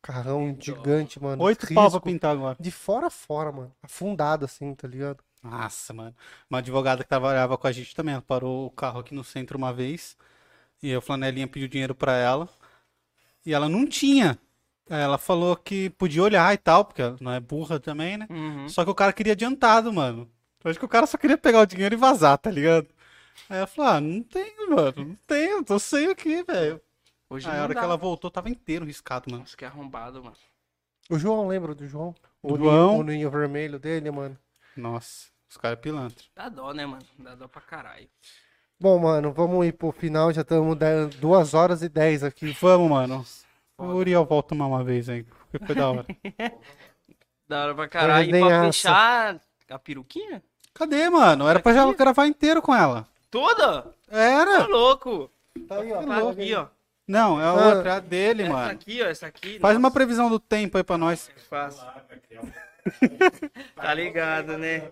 [0.03, 1.43] Carrão gigante, mano.
[1.45, 2.01] Oito pau pra risco.
[2.01, 2.57] pintar agora.
[2.61, 3.75] De fora a fora, mano.
[3.83, 5.23] Afundado assim, tá ligado?
[5.43, 6.15] Nossa, mano.
[6.51, 9.57] Uma advogada que trabalhava com a gente também, ela parou o carro aqui no centro
[9.57, 10.16] uma vez.
[10.83, 12.49] E a flanelinha pediu dinheiro pra ela.
[13.44, 14.39] E ela não tinha.
[14.90, 18.27] Aí ela falou que podia olhar e tal, porque ela não é burra também, né?
[18.31, 18.69] Uhum.
[18.69, 20.31] Só que o cara queria adiantado, mano.
[20.65, 22.89] Eu acho que o cara só queria pegar o dinheiro e vazar, tá ligado?
[23.48, 24.94] Aí ela falou: Ah, não tenho, mano.
[24.97, 26.81] Não tenho, tô sem aqui, velho.
[27.31, 27.81] Hoje Aí a hora dá.
[27.81, 29.43] que ela voltou, tava inteiro riscado, mano.
[29.43, 30.36] Nossa, que arrombado, mano.
[31.10, 32.15] O João, lembra do João?
[32.43, 32.98] O João.
[32.98, 34.39] O ninho vermelho dele, mano.
[34.77, 36.24] Nossa, os caras é pilantra.
[36.35, 37.05] Dá dó, né, mano?
[37.19, 38.09] Dá dó pra caralho.
[38.81, 40.33] Bom, mano, vamos ir pro final.
[40.33, 40.77] Já estamos
[41.17, 42.57] duas horas e dez aqui.
[42.61, 43.25] Vamos, mano.
[43.77, 46.07] O Uriel volta tomar uma vez aí, porque foi da hora.
[47.49, 48.37] Da hora pra caralho.
[48.37, 49.41] E pra fechar
[49.71, 50.43] a peruquinha?
[50.75, 51.49] Cadê, mano?
[51.49, 53.09] Era pra já gravar inteiro com ela.
[53.31, 53.85] Toda?
[54.07, 54.67] Tá Era?
[54.67, 55.31] louco.
[55.67, 56.03] Tá aí, ó.
[56.03, 56.67] Tá aqui, ó.
[57.07, 57.55] Não, é a Ah.
[57.55, 58.71] outra, é a dele, Essa mano.
[58.71, 59.07] aqui, ó.
[59.07, 59.59] Essa aqui.
[59.61, 61.31] Faz uma nossa, previsão do tempo aí pra nós.
[61.49, 61.87] Fácil.
[63.75, 64.91] Tá ligado, né?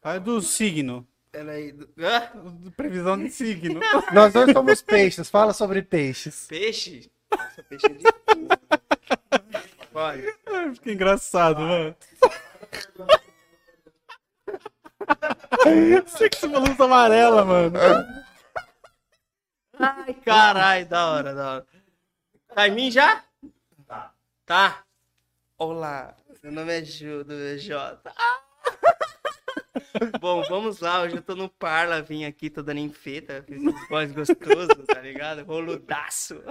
[0.00, 1.06] Faz do signo.
[1.32, 1.74] Peraí.
[1.98, 2.30] Hã?
[2.76, 3.80] Previsão de signo.
[4.12, 5.30] Nós dois somos peixes.
[5.30, 6.46] Fala sobre peixes.
[6.46, 7.10] Peixe?
[7.30, 8.14] Nossa, peixe é difícil.
[9.90, 10.22] Vai.
[10.46, 11.96] Ai, Fica engraçado, mano.
[16.06, 17.78] Sexo uma luz amarela, mano.
[19.78, 21.66] Ai, caralho, da hora, da hora.
[22.54, 23.24] Tá em mim já?
[23.86, 24.12] Tá.
[24.44, 24.84] Tá.
[25.56, 27.98] Olá, meu nome é Ju, do J.
[30.20, 33.72] Bom, vamos lá, hoje eu tô no Parla, vim aqui, tô dando enfeita, fiz um
[33.88, 35.44] voz gostoso, tá ligado?
[35.44, 36.42] Roludaço.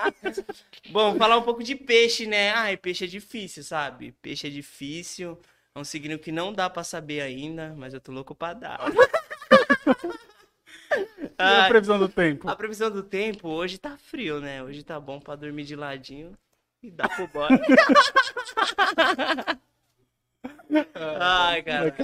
[0.90, 2.50] Bom, falar um pouco de peixe, né?
[2.52, 4.12] Ai, peixe é difícil, sabe?
[4.20, 5.38] Peixe é difícil,
[5.74, 8.80] é um signo que não dá pra saber ainda, mas eu tô louco pra dar.
[11.40, 12.48] E a previsão do tempo?
[12.48, 14.60] a previsão do tempo, hoje tá frio, né?
[14.60, 16.36] Hoje tá bom pra dormir de ladinho
[16.82, 17.48] e dá pro boy.
[21.20, 21.94] Ai, cara.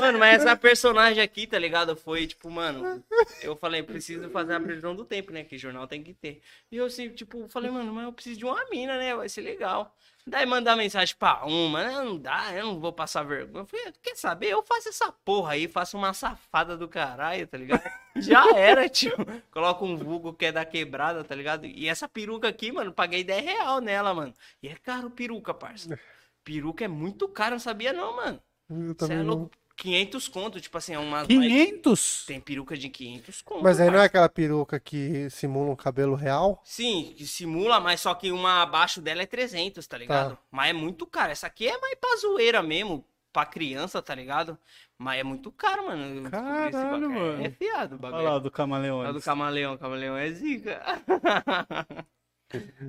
[0.00, 1.96] Mano, mas essa personagem aqui, tá ligado?
[1.96, 3.02] Foi tipo, mano,
[3.42, 5.44] eu falei, preciso fazer a previsão do tempo, né?
[5.44, 6.40] Que jornal tem que ter.
[6.70, 9.14] E eu assim, tipo, falei, mano, mas eu preciso de uma mina, né?
[9.14, 9.94] Vai ser legal.
[10.26, 11.92] Daí mandar mensagem pra uma, né?
[12.02, 13.62] Não dá, eu não vou passar vergonha.
[13.62, 14.48] Eu falei, quer saber?
[14.48, 17.82] Eu faço essa porra aí, faço uma safada do caralho, tá ligado?
[18.16, 19.12] Já era, tio.
[19.50, 21.66] Coloca um vulgo que é da quebrada, tá ligado?
[21.66, 24.34] E essa peruca aqui, mano, paguei 10 real nela, mano.
[24.62, 25.98] E é caro peruca, parça.
[26.44, 28.40] Peruca é muito caro, não sabia não, mano.
[28.70, 29.50] Eu é não- louco.
[29.76, 31.26] 500 conto, tipo assim, é uma...
[31.26, 32.26] 500?
[32.26, 33.64] Tem peruca de 500 conto.
[33.64, 36.62] Mas aí não é aquela peruca que simula um cabelo real?
[36.64, 40.38] Sim, que simula, mas só que uma abaixo dela é 300, tá ligado?
[40.48, 41.32] Mas é muito caro.
[41.32, 43.04] Essa aqui é mais pra zoeira mesmo.
[43.32, 44.56] pra criança, tá ligado?
[44.96, 46.04] Mas é muito caro, mano.
[46.04, 47.10] eu descobri esse Caralho, bagulho.
[47.10, 47.44] mano.
[47.44, 48.22] É fiado o Olha bagulho.
[48.22, 49.04] lá, o do camaleão.
[49.04, 50.80] É o do camaleão, camaleão é zica.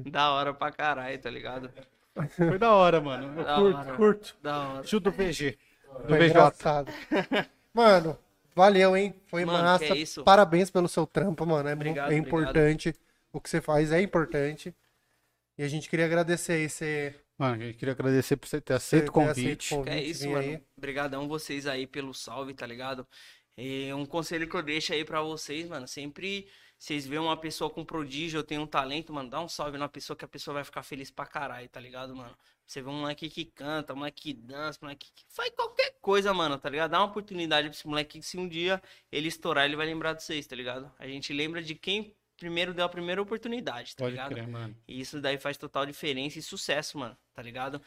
[0.06, 1.72] da hora pra caralho, tá ligado?
[2.36, 3.40] Foi da hora, mano.
[3.40, 3.96] Eu Da curto, hora.
[3.98, 4.38] curto.
[4.42, 4.84] Da hora.
[4.88, 5.58] Chuta o VG.
[6.04, 6.28] Do Foi VJ.
[6.30, 6.92] engraçado.
[7.74, 8.18] Mano,
[8.56, 9.14] valeu, hein?
[9.28, 9.86] Foi Mano, massa.
[9.86, 10.24] é isso?
[10.24, 11.68] Parabéns pelo seu trampo, mano.
[11.70, 12.28] É, Obrigado, é obrigado.
[12.28, 12.96] importante.
[13.34, 14.74] O que você faz é importante.
[15.58, 19.10] E a gente queria agradecer aí você Mano, eu queria agradecer por você ter aceito
[19.10, 19.68] o convite.
[19.70, 20.40] Que é convite, isso, mano.
[20.40, 20.62] aí.
[20.78, 23.06] Obrigadão vocês aí pelo salve, tá ligado?
[23.58, 26.48] E um conselho que eu deixo aí pra vocês, mano, sempre
[26.86, 29.90] vocês vêem uma pessoa com prodígio, eu tenho um talento, mano, dá um salve na
[29.90, 32.38] pessoa que a pessoa vai ficar feliz pra caralho, tá ligado, mano?
[32.64, 35.96] Você vê um moleque que canta, um moleque que dança, um moleque que faz qualquer
[36.00, 36.92] coisa, mano, tá ligado?
[36.92, 38.80] Dá uma oportunidade pra esse moleque que se um dia
[39.12, 40.92] ele estourar, ele vai lembrar de vocês, tá ligado?
[41.00, 44.34] A gente lembra de quem primeiro deu a primeira oportunidade, tá Pode ligado?
[44.34, 44.78] crer, mano.
[44.88, 47.82] E isso daí faz total diferença e sucesso, mano, tá ligado?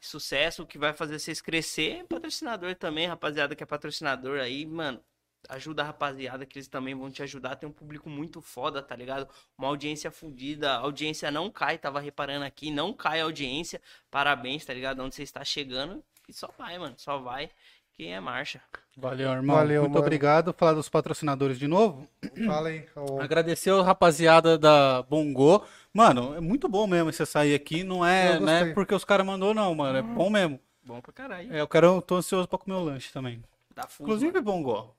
[0.00, 5.02] Sucesso que vai fazer vocês crescer, patrocinador também, rapaziada que é patrocinador aí, mano.
[5.48, 7.56] Ajuda a rapaziada que eles também vão te ajudar.
[7.56, 9.28] Tem um público muito foda, tá ligado?
[9.56, 10.72] Uma audiência fodida.
[10.72, 12.70] A audiência não cai, tava reparando aqui.
[12.70, 13.80] Não cai a audiência.
[14.10, 15.02] Parabéns, tá ligado?
[15.02, 16.02] Onde você está chegando.
[16.28, 16.94] E só vai, mano.
[16.96, 17.50] Só vai.
[17.94, 18.60] Quem é marcha.
[18.96, 19.56] Valeu, irmão.
[19.56, 20.04] Valeu, Muito mano.
[20.04, 20.52] obrigado.
[20.52, 22.06] Falar dos patrocinadores de novo.
[22.46, 22.86] Fala aí.
[22.94, 25.64] ô, Agradecer a rapaziada da Bongo.
[25.94, 27.82] Mano, é muito bom mesmo você sair aqui.
[27.82, 29.96] Não é, né, porque os caras mandou, não, mano.
[29.98, 30.60] É bom mesmo.
[30.82, 31.52] Bom pra caralho.
[31.54, 33.42] É, eu quero, eu tô ansioso pra comer o lanche também.
[33.74, 34.94] Dá fuso, Inclusive, Bongo.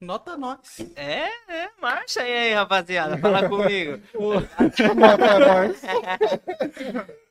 [0.00, 0.78] Nota nós.
[0.94, 1.70] É, é.
[1.80, 3.18] Marcha aí, aí, rapaziada.
[3.18, 3.98] Fala comigo.
[5.16, 5.82] pra nós.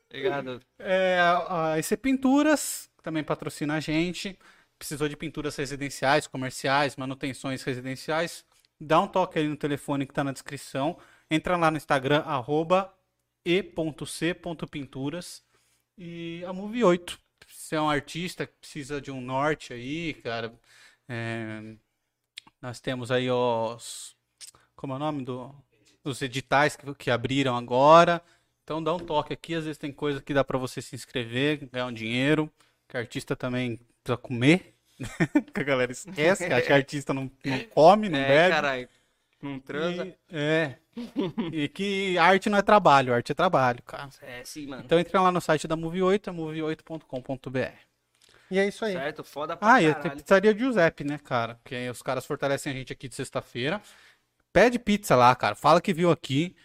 [0.10, 0.62] Obrigado.
[0.80, 4.38] É, a a EC Pinturas também patrocina a gente.
[4.78, 8.46] Precisou de pinturas residenciais, comerciais, manutenções residenciais.
[8.80, 10.98] Dá um toque aí no telefone que tá na descrição.
[11.32, 12.94] Entra lá no Instagram, arroba
[13.46, 15.42] e.c.pinturas.
[15.98, 17.20] E a Move 8.
[17.48, 20.54] Se é um artista que precisa de um norte aí, cara.
[21.10, 21.76] é,
[22.62, 24.16] nós temos aí os.
[24.76, 25.54] Como é o nome do.
[26.04, 28.22] Os editais que, que abriram agora.
[28.64, 31.70] Então dá um toque aqui, às vezes tem coisa que dá pra você se inscrever,
[31.72, 32.52] ganhar um dinheiro,
[32.88, 34.76] que artista também precisa comer,
[35.54, 38.54] que a galera esquece, que acha que artista não, não come, não É, bebe.
[38.54, 38.90] caralho.
[39.42, 40.06] Não transa.
[40.08, 40.78] E- é.
[41.54, 44.10] E que arte não é trabalho, arte é trabalho, cara.
[44.22, 44.82] É, sim, mano.
[44.84, 47.87] Então entra lá no site da Move 8, é move8.com.br.
[48.50, 48.94] E é isso aí.
[48.94, 49.24] Certo?
[49.24, 50.18] Foda pra Ah, e a caralho.
[50.18, 51.56] pizzaria Giuseppe, né, cara?
[51.56, 53.82] Porque aí os caras fortalecem a gente aqui de sexta-feira.
[54.54, 55.56] Pede pizza lá, cara.
[55.56, 56.56] Fala que viu aqui.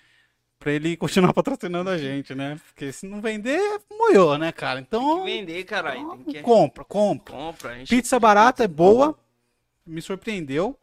[0.58, 2.60] Pra ele continuar patrocinando a gente, né?
[2.68, 3.60] Porque se não vender,
[3.90, 4.76] moiou, né, cara?
[4.76, 6.16] Tem que Então, vender, caralho.
[6.24, 6.42] Tem que...
[6.42, 7.34] compra, compra.
[7.34, 7.76] Compra.
[7.88, 9.18] Pizza barata, é boa.
[9.84, 10.78] Me surpreendeu.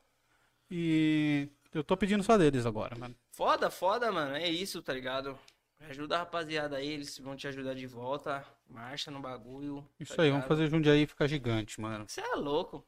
[0.69, 3.15] E eu tô pedindo só deles agora, mano.
[3.31, 4.35] Foda, foda, mano.
[4.35, 5.37] É isso, tá ligado?
[5.79, 8.45] Ajuda a rapaziada aí, eles vão te ajudar de volta.
[8.67, 9.87] Marcha no bagulho.
[9.99, 12.07] Isso tá aí, vamos fazer Jundiaí ficar gigante, mano.
[12.07, 12.85] Você é louco.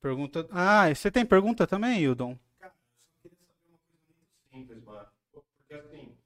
[0.00, 0.46] Pergunta.
[0.50, 2.36] Ah, você tem pergunta também, Hildon?
[4.50, 5.06] simples, mano.
[5.32, 6.16] Porque assim,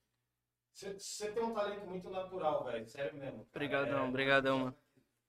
[0.75, 2.87] você tem um talento muito natural, velho.
[2.89, 3.45] Sério mesmo.
[3.45, 3.49] cara.
[3.51, 4.77] Obrigadão, É, obrigadão, mano.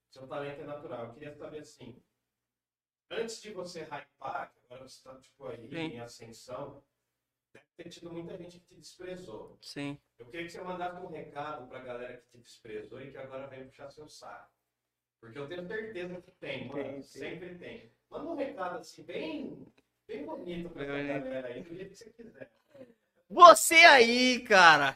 [0.10, 1.06] Seu talento é natural.
[1.08, 2.02] Eu queria saber assim.
[3.10, 5.76] Antes de você hypar, que agora você tá tipo aí Sim.
[5.76, 6.84] em ascensão,
[7.76, 9.58] ter tido muita gente que te desprezou.
[9.62, 9.98] Sim.
[10.20, 13.48] Eu queria que você mandasse um recado pra galera que te desprezou e que agora
[13.48, 14.52] vem puxar seu saco.
[15.20, 16.84] Porque eu tenho certeza que tem, mano.
[16.84, 17.04] Tem, tem.
[17.04, 17.92] Sempre tem.
[18.10, 19.66] Manda um recado assim, bem,
[20.08, 22.52] bem bonito pra essa galera aí, do jeito que você quiser.
[23.30, 24.96] Você aí, cara.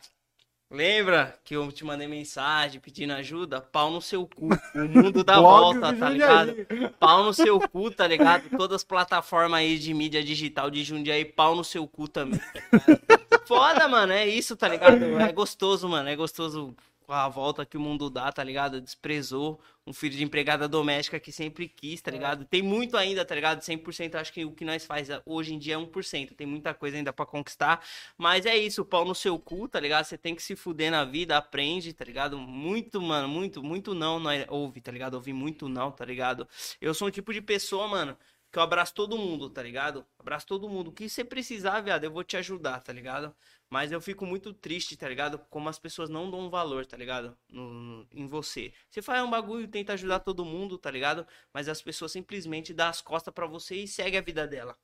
[0.69, 3.61] Lembra que eu te mandei mensagem pedindo ajuda?
[3.61, 4.49] Pau no seu cu.
[4.75, 6.53] O mundo dá volta, tá ligado?
[6.99, 8.49] Pau no seu cu, tá ligado?
[8.57, 12.39] Todas as plataformas aí de mídia digital de Jundiaí, pau no seu cu também.
[12.39, 13.17] tá?
[13.47, 15.17] Foda, mano, é isso, tá ligado?
[15.21, 16.75] É gostoso, mano, é gostoso
[17.07, 18.81] com a volta que o mundo dá, tá ligado?
[18.81, 22.43] Desprezou um filho de empregada doméstica que sempre quis, tá ligado?
[22.43, 23.61] Tem muito ainda, tá ligado?
[23.61, 26.35] 100% acho que o que nós faz hoje em dia é 1%.
[26.35, 27.81] Tem muita coisa ainda pra conquistar.
[28.17, 30.03] Mas é isso, pau no seu cu, tá ligado?
[30.03, 32.37] Você tem que se fuder na vida, aprende, tá ligado?
[32.37, 35.13] Muito, mano, muito, muito não, não é- ouve, tá ligado?
[35.13, 36.45] Ouvi muito não, tá ligado?
[36.81, 38.17] Eu sou um tipo de pessoa, mano,
[38.51, 40.05] que eu abraço todo mundo, tá ligado?
[40.19, 40.89] Abraço todo mundo.
[40.89, 43.33] O que você precisar, viado, eu vou te ajudar, tá ligado?
[43.69, 45.37] Mas eu fico muito triste, tá ligado?
[45.49, 47.37] Como as pessoas não dão valor, tá ligado?
[47.49, 48.71] No, no- em você.
[48.89, 51.27] Você faz um bagulho e tenta ajudar todo mundo, tá ligado?
[51.53, 54.77] Mas as pessoas simplesmente dão as costas pra você e segue a vida dela.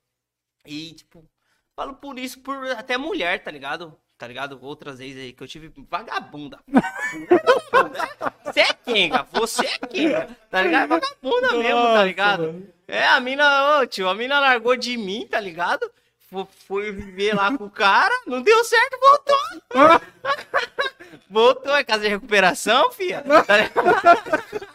[0.66, 1.26] E, tipo,
[1.74, 3.96] falo por isso, por até mulher, tá ligado?
[4.18, 4.58] Tá ligado?
[4.62, 6.58] Outras vezes aí que eu tive vagabunda.
[8.44, 9.26] Você é quem, cara?
[9.32, 10.36] Você é quem, cara?
[10.50, 10.84] Tá ligado?
[10.84, 12.72] É Vagabunda mesmo, tá ligado?
[12.86, 15.90] É, a mina, ô tio, a mina largou de mim, tá ligado?
[16.30, 20.00] Fo- Foi viver lá com o cara, não deu certo, voltou.
[21.30, 23.22] voltou, é casa de recuperação, filha.
[23.46, 24.74] Tá ligado?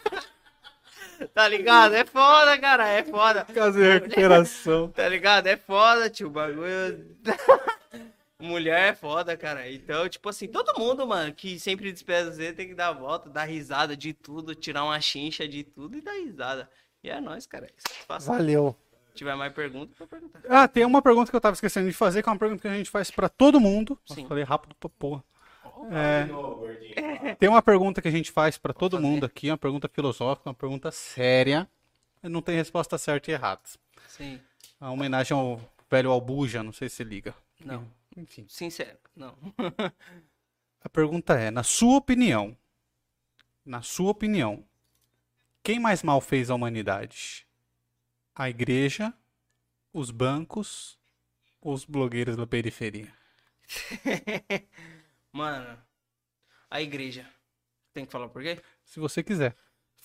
[1.34, 1.94] Tá ligado?
[1.94, 3.44] É foda, cara, é foda.
[3.44, 4.88] Casa de recuperação.
[4.96, 5.46] Tá ligado?
[5.48, 6.28] É foda, tio.
[6.28, 7.14] O bagulho.
[8.38, 9.70] Mulher é foda, cara.
[9.70, 13.28] Então, tipo assim, todo mundo, mano, que sempre despesa Z tem que dar a volta,
[13.28, 16.70] dar risada de tudo, tirar uma chincha de tudo e dar risada.
[17.04, 17.68] E é nóis, cara.
[18.08, 18.74] Valeu.
[19.10, 20.40] Se tiver mais perguntas, pode perguntar.
[20.48, 22.68] Ah, tem uma pergunta que eu tava esquecendo de fazer, que é uma pergunta que
[22.68, 23.98] a gente faz pra todo mundo.
[24.06, 24.26] Sim.
[24.26, 25.24] Falei rápido pra porra.
[26.26, 26.94] De novo, gordinho.
[27.38, 29.06] Tem uma pergunta que a gente faz pra todo fazer.
[29.06, 31.68] mundo aqui, uma pergunta filosófica, uma pergunta séria.
[32.22, 33.62] Não tem resposta certa e errada.
[34.06, 34.40] Sim.
[34.80, 35.60] A homenagem ao
[35.90, 37.34] velho Albuja, não sei se liga.
[37.64, 37.86] Não.
[38.16, 38.46] Enfim.
[38.48, 39.34] Sincero, não.
[40.82, 42.56] A pergunta é, na sua opinião,
[43.64, 44.64] na sua opinião,
[45.62, 47.46] quem mais mal fez a humanidade?
[48.34, 49.12] A igreja,
[49.92, 50.98] os bancos
[51.62, 53.12] os blogueiros da periferia?
[55.32, 55.78] Mano,
[56.70, 57.28] a igreja.
[57.92, 58.60] Tem que falar por quê?
[58.84, 59.54] Se você quiser.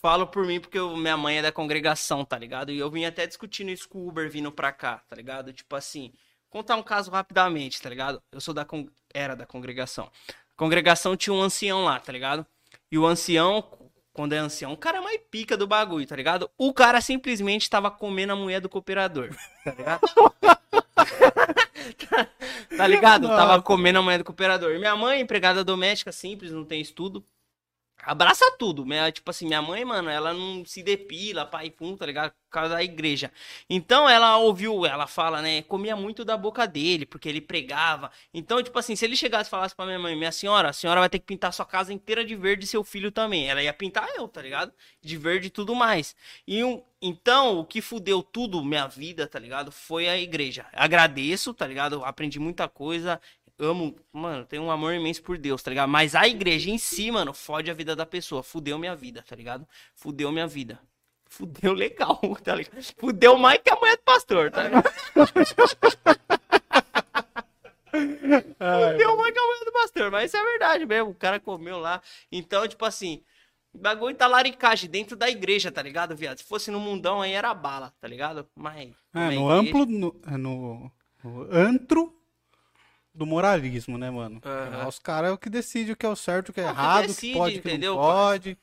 [0.02, 2.72] Falo por mim porque eu- minha mãe é da congregação, tá ligado?
[2.72, 5.54] E eu vim até discutindo isso com o Uber vindo pra cá, tá ligado?
[5.54, 6.12] Tipo assim,
[6.50, 8.22] contar um caso rapidamente, tá ligado?
[8.32, 10.12] Eu sou da con- era da congregação.
[10.30, 12.46] A congregação tinha um ancião lá, tá ligado?
[12.92, 13.85] E o ancião,
[14.16, 16.50] quando é ancião, o cara é mais pica do bagulho, tá ligado?
[16.58, 20.00] O cara simplesmente tava comendo a mulher do cooperador, tá ligado?
[22.78, 23.28] tá ligado?
[23.28, 24.72] Tava comendo a mulher do cooperador.
[24.72, 27.22] E minha mãe, empregada doméstica simples, não tem estudo.
[28.06, 32.06] Abraça tudo, minha, tipo assim, minha mãe, mano, ela não se depila, pai, pum, tá
[32.06, 32.32] ligado?
[32.32, 33.32] Por causa da igreja.
[33.70, 38.12] Então ela ouviu, ela fala, né, comia muito da boca dele, porque ele pregava.
[38.34, 41.00] Então, tipo assim, se ele chegasse e falasse pra minha mãe, minha senhora, a senhora
[41.00, 43.50] vai ter que pintar sua casa inteira de verde e seu filho também.
[43.50, 44.72] Ela ia pintar eu, tá ligado?
[45.02, 46.16] De verde e tudo mais.
[46.48, 49.72] E um, então, o que fudeu tudo, minha vida, tá ligado?
[49.72, 50.66] Foi a igreja.
[50.74, 52.04] Agradeço, tá ligado?
[52.04, 53.20] Aprendi muita coisa.
[53.58, 55.88] Amo, mano, tenho um amor imenso por Deus, tá ligado?
[55.90, 58.44] Mas a igreja em si, mano, fode a vida da pessoa.
[58.44, 59.66] Fudeu minha vida, tá ligado?
[59.96, 60.80] Fudeu minha vida.
[61.28, 62.84] Fudeu legal, tá ligado?
[62.98, 64.84] Fudeu mais que a mulher do pastor, tá ligado?
[67.92, 71.12] Fudeu mais que a mulher do pastor, mas isso é verdade mesmo.
[71.12, 72.02] O cara comeu lá.
[72.32, 73.24] Então, tipo assim,
[73.74, 76.40] bagulho tá laricagem dentro da igreja, tá ligado, viado?
[76.40, 78.46] Se fosse no mundão aí era bala, tá ligado?
[78.54, 78.94] Mas.
[79.14, 80.92] É, no igreja- amplo, no, é no,
[81.24, 82.14] no antro
[83.16, 84.42] do moralismo, né, mano?
[84.44, 86.64] Lá Os caras é o que decide o que é o certo, o que é
[86.64, 88.58] É o que errado, o que decide, pode, o que entendeu, não pode.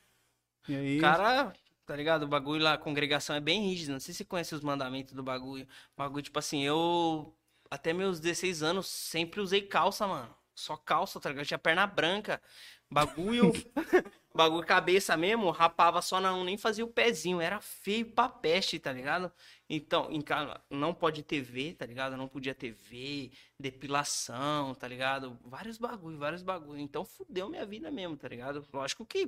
[0.67, 1.53] E aí, O cara,
[1.85, 2.23] tá ligado?
[2.23, 3.91] O bagulho lá, a congregação é bem rígido.
[3.91, 5.65] Não sei se você conhece os mandamentos do bagulho.
[5.95, 7.35] O bagulho, tipo assim, eu.
[7.69, 10.33] Até meus 16 anos sempre usei calça, mano.
[10.53, 11.43] Só calça, tá ligado?
[11.43, 12.41] Eu tinha perna branca.
[12.89, 13.51] Bagulho.
[14.33, 17.39] bagulho cabeça mesmo, rapava só não, nem fazia o pezinho.
[17.41, 19.31] Era feio pra peste, tá ligado?
[19.69, 22.17] Então, em casa, não pode TV, tá ligado?
[22.17, 25.39] Não podia TV, depilação, tá ligado?
[25.43, 26.79] Vários bagulho, vários bagulho.
[26.79, 28.65] Então fudeu minha vida mesmo, tá ligado?
[28.73, 29.27] Lógico que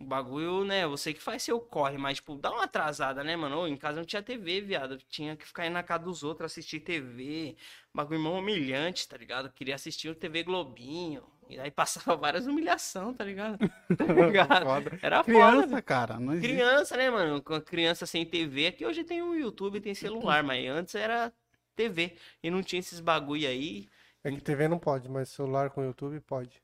[0.00, 0.86] o bagulho, né?
[0.86, 3.68] Você que faz seu corre, mas, tipo, dá uma atrasada, né, mano?
[3.68, 4.96] Em casa não tinha TV, viado.
[5.08, 7.56] Tinha que ficar indo na casa dos outros assistir TV.
[7.94, 9.52] Bagulho humilhante, tá ligado?
[9.52, 11.22] Queria assistir o TV Globinho.
[11.50, 13.58] E aí passava várias humilhação, tá ligado?
[13.98, 14.64] Tá ligado?
[14.64, 14.98] Foda.
[15.02, 15.82] Era criança, foda.
[15.82, 16.16] cara.
[16.40, 17.42] Criança, né, mano?
[17.42, 21.32] Com a criança sem TV, aqui hoje tem o YouTube, tem celular, mas antes era
[21.74, 22.14] TV.
[22.42, 23.88] E não tinha esses bagulho aí,
[24.22, 26.62] É que TV não pode, mas celular com YouTube pode.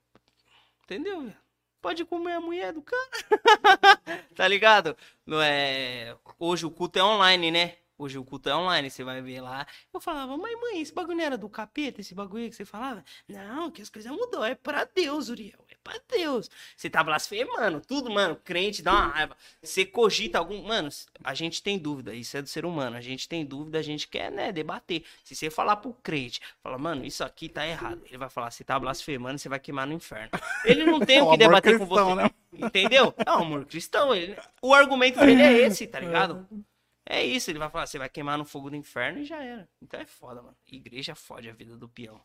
[0.85, 1.23] entendeu?
[1.23, 1.37] velho?
[1.83, 3.11] Pode comer a mulher do cara.
[4.35, 4.97] tá ligado?
[5.25, 6.17] Não é...
[6.39, 7.75] Hoje o culto é online, né?
[7.99, 9.67] Hoje o culto é online, você vai ver lá.
[9.93, 13.03] Eu falava, mas mãe, esse bagulho não era do capeta, esse bagulho que você falava?
[13.27, 16.51] Não, que as coisas mudou, é pra Deus, Uriel, é pra Deus.
[16.77, 19.37] Você tá blasfemando, tudo, mano, crente dá uma raiva.
[19.63, 20.63] Você cogita algum...
[20.63, 20.89] Mano,
[21.25, 24.07] a gente tem dúvida, isso é do ser humano, a gente tem dúvida, a gente
[24.09, 25.03] quer, né, debater.
[25.25, 28.03] Se você falar pro crente, fala, mano, isso aqui tá errado.
[28.07, 30.31] Ele vai falar, você tá blasfemando, você vai queimar no inferno.
[30.65, 32.23] Ele não tem o O que debater com cristão, você.
[32.23, 32.31] né?
[32.53, 33.15] Entendeu?
[33.25, 34.15] É o amor cristão.
[34.15, 34.37] Ele...
[34.61, 36.47] O argumento dele é esse, tá ligado?
[36.55, 36.76] É
[37.09, 39.69] isso, ele vai falar, você vai queimar no fogo do inferno e já era.
[39.81, 40.57] Então é foda, mano.
[40.71, 42.21] Igreja fode a vida do peão.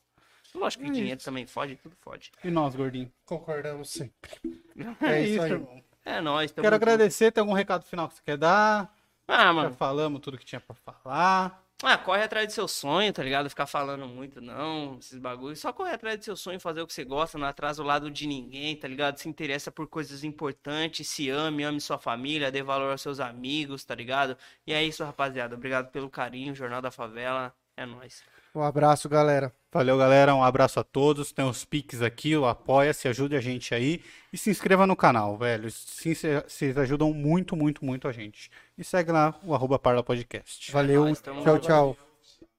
[0.56, 2.32] Lógico que É dinheiro também fode, tudo fode.
[2.44, 3.12] E nós, gordinho?
[3.26, 4.32] Concordamos sempre.
[5.02, 5.52] É, É isso isso, aí.
[5.52, 5.84] irmão.
[6.04, 6.52] É nóis.
[6.52, 7.32] Quero agradecer.
[7.32, 8.92] Tem algum recado final que você quer dar?
[9.28, 9.76] Ah, Já mano.
[9.76, 11.64] falamos tudo que tinha pra falar.
[11.84, 13.50] Ah, corre atrás do seu sonho, tá ligado?
[13.50, 15.60] Ficar falando muito, não, esses bagulhos.
[15.60, 18.12] Só corre atrás do seu sonho, fazer o que você gosta, não atrasa o lado
[18.12, 19.18] de ninguém, tá ligado?
[19.18, 23.84] Se interessa por coisas importantes, se ame, ame sua família, dê valor aos seus amigos,
[23.84, 24.38] tá ligado?
[24.66, 25.56] E é isso, rapaziada.
[25.56, 27.52] Obrigado pelo carinho, Jornal da Favela.
[27.76, 28.24] É nóis.
[28.54, 29.52] Um abraço, galera.
[29.74, 30.36] Valeu, galera.
[30.36, 31.32] Um abraço a todos.
[31.32, 34.04] Tem os piques aqui, o apoia-se, ajude a gente aí.
[34.32, 35.72] E se inscreva no canal, velho.
[35.72, 38.52] Se, vocês ajudam muito, muito, muito a gente.
[38.78, 40.72] E segue lá o arroba Parla Podcast.
[40.72, 41.08] Valeu.
[41.08, 41.98] É tchau, tchau.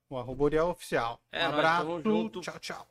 [0.09, 1.21] O arroba Uriel Oficial.
[1.31, 2.03] É, um abraço.
[2.41, 2.87] Tchau, tchau.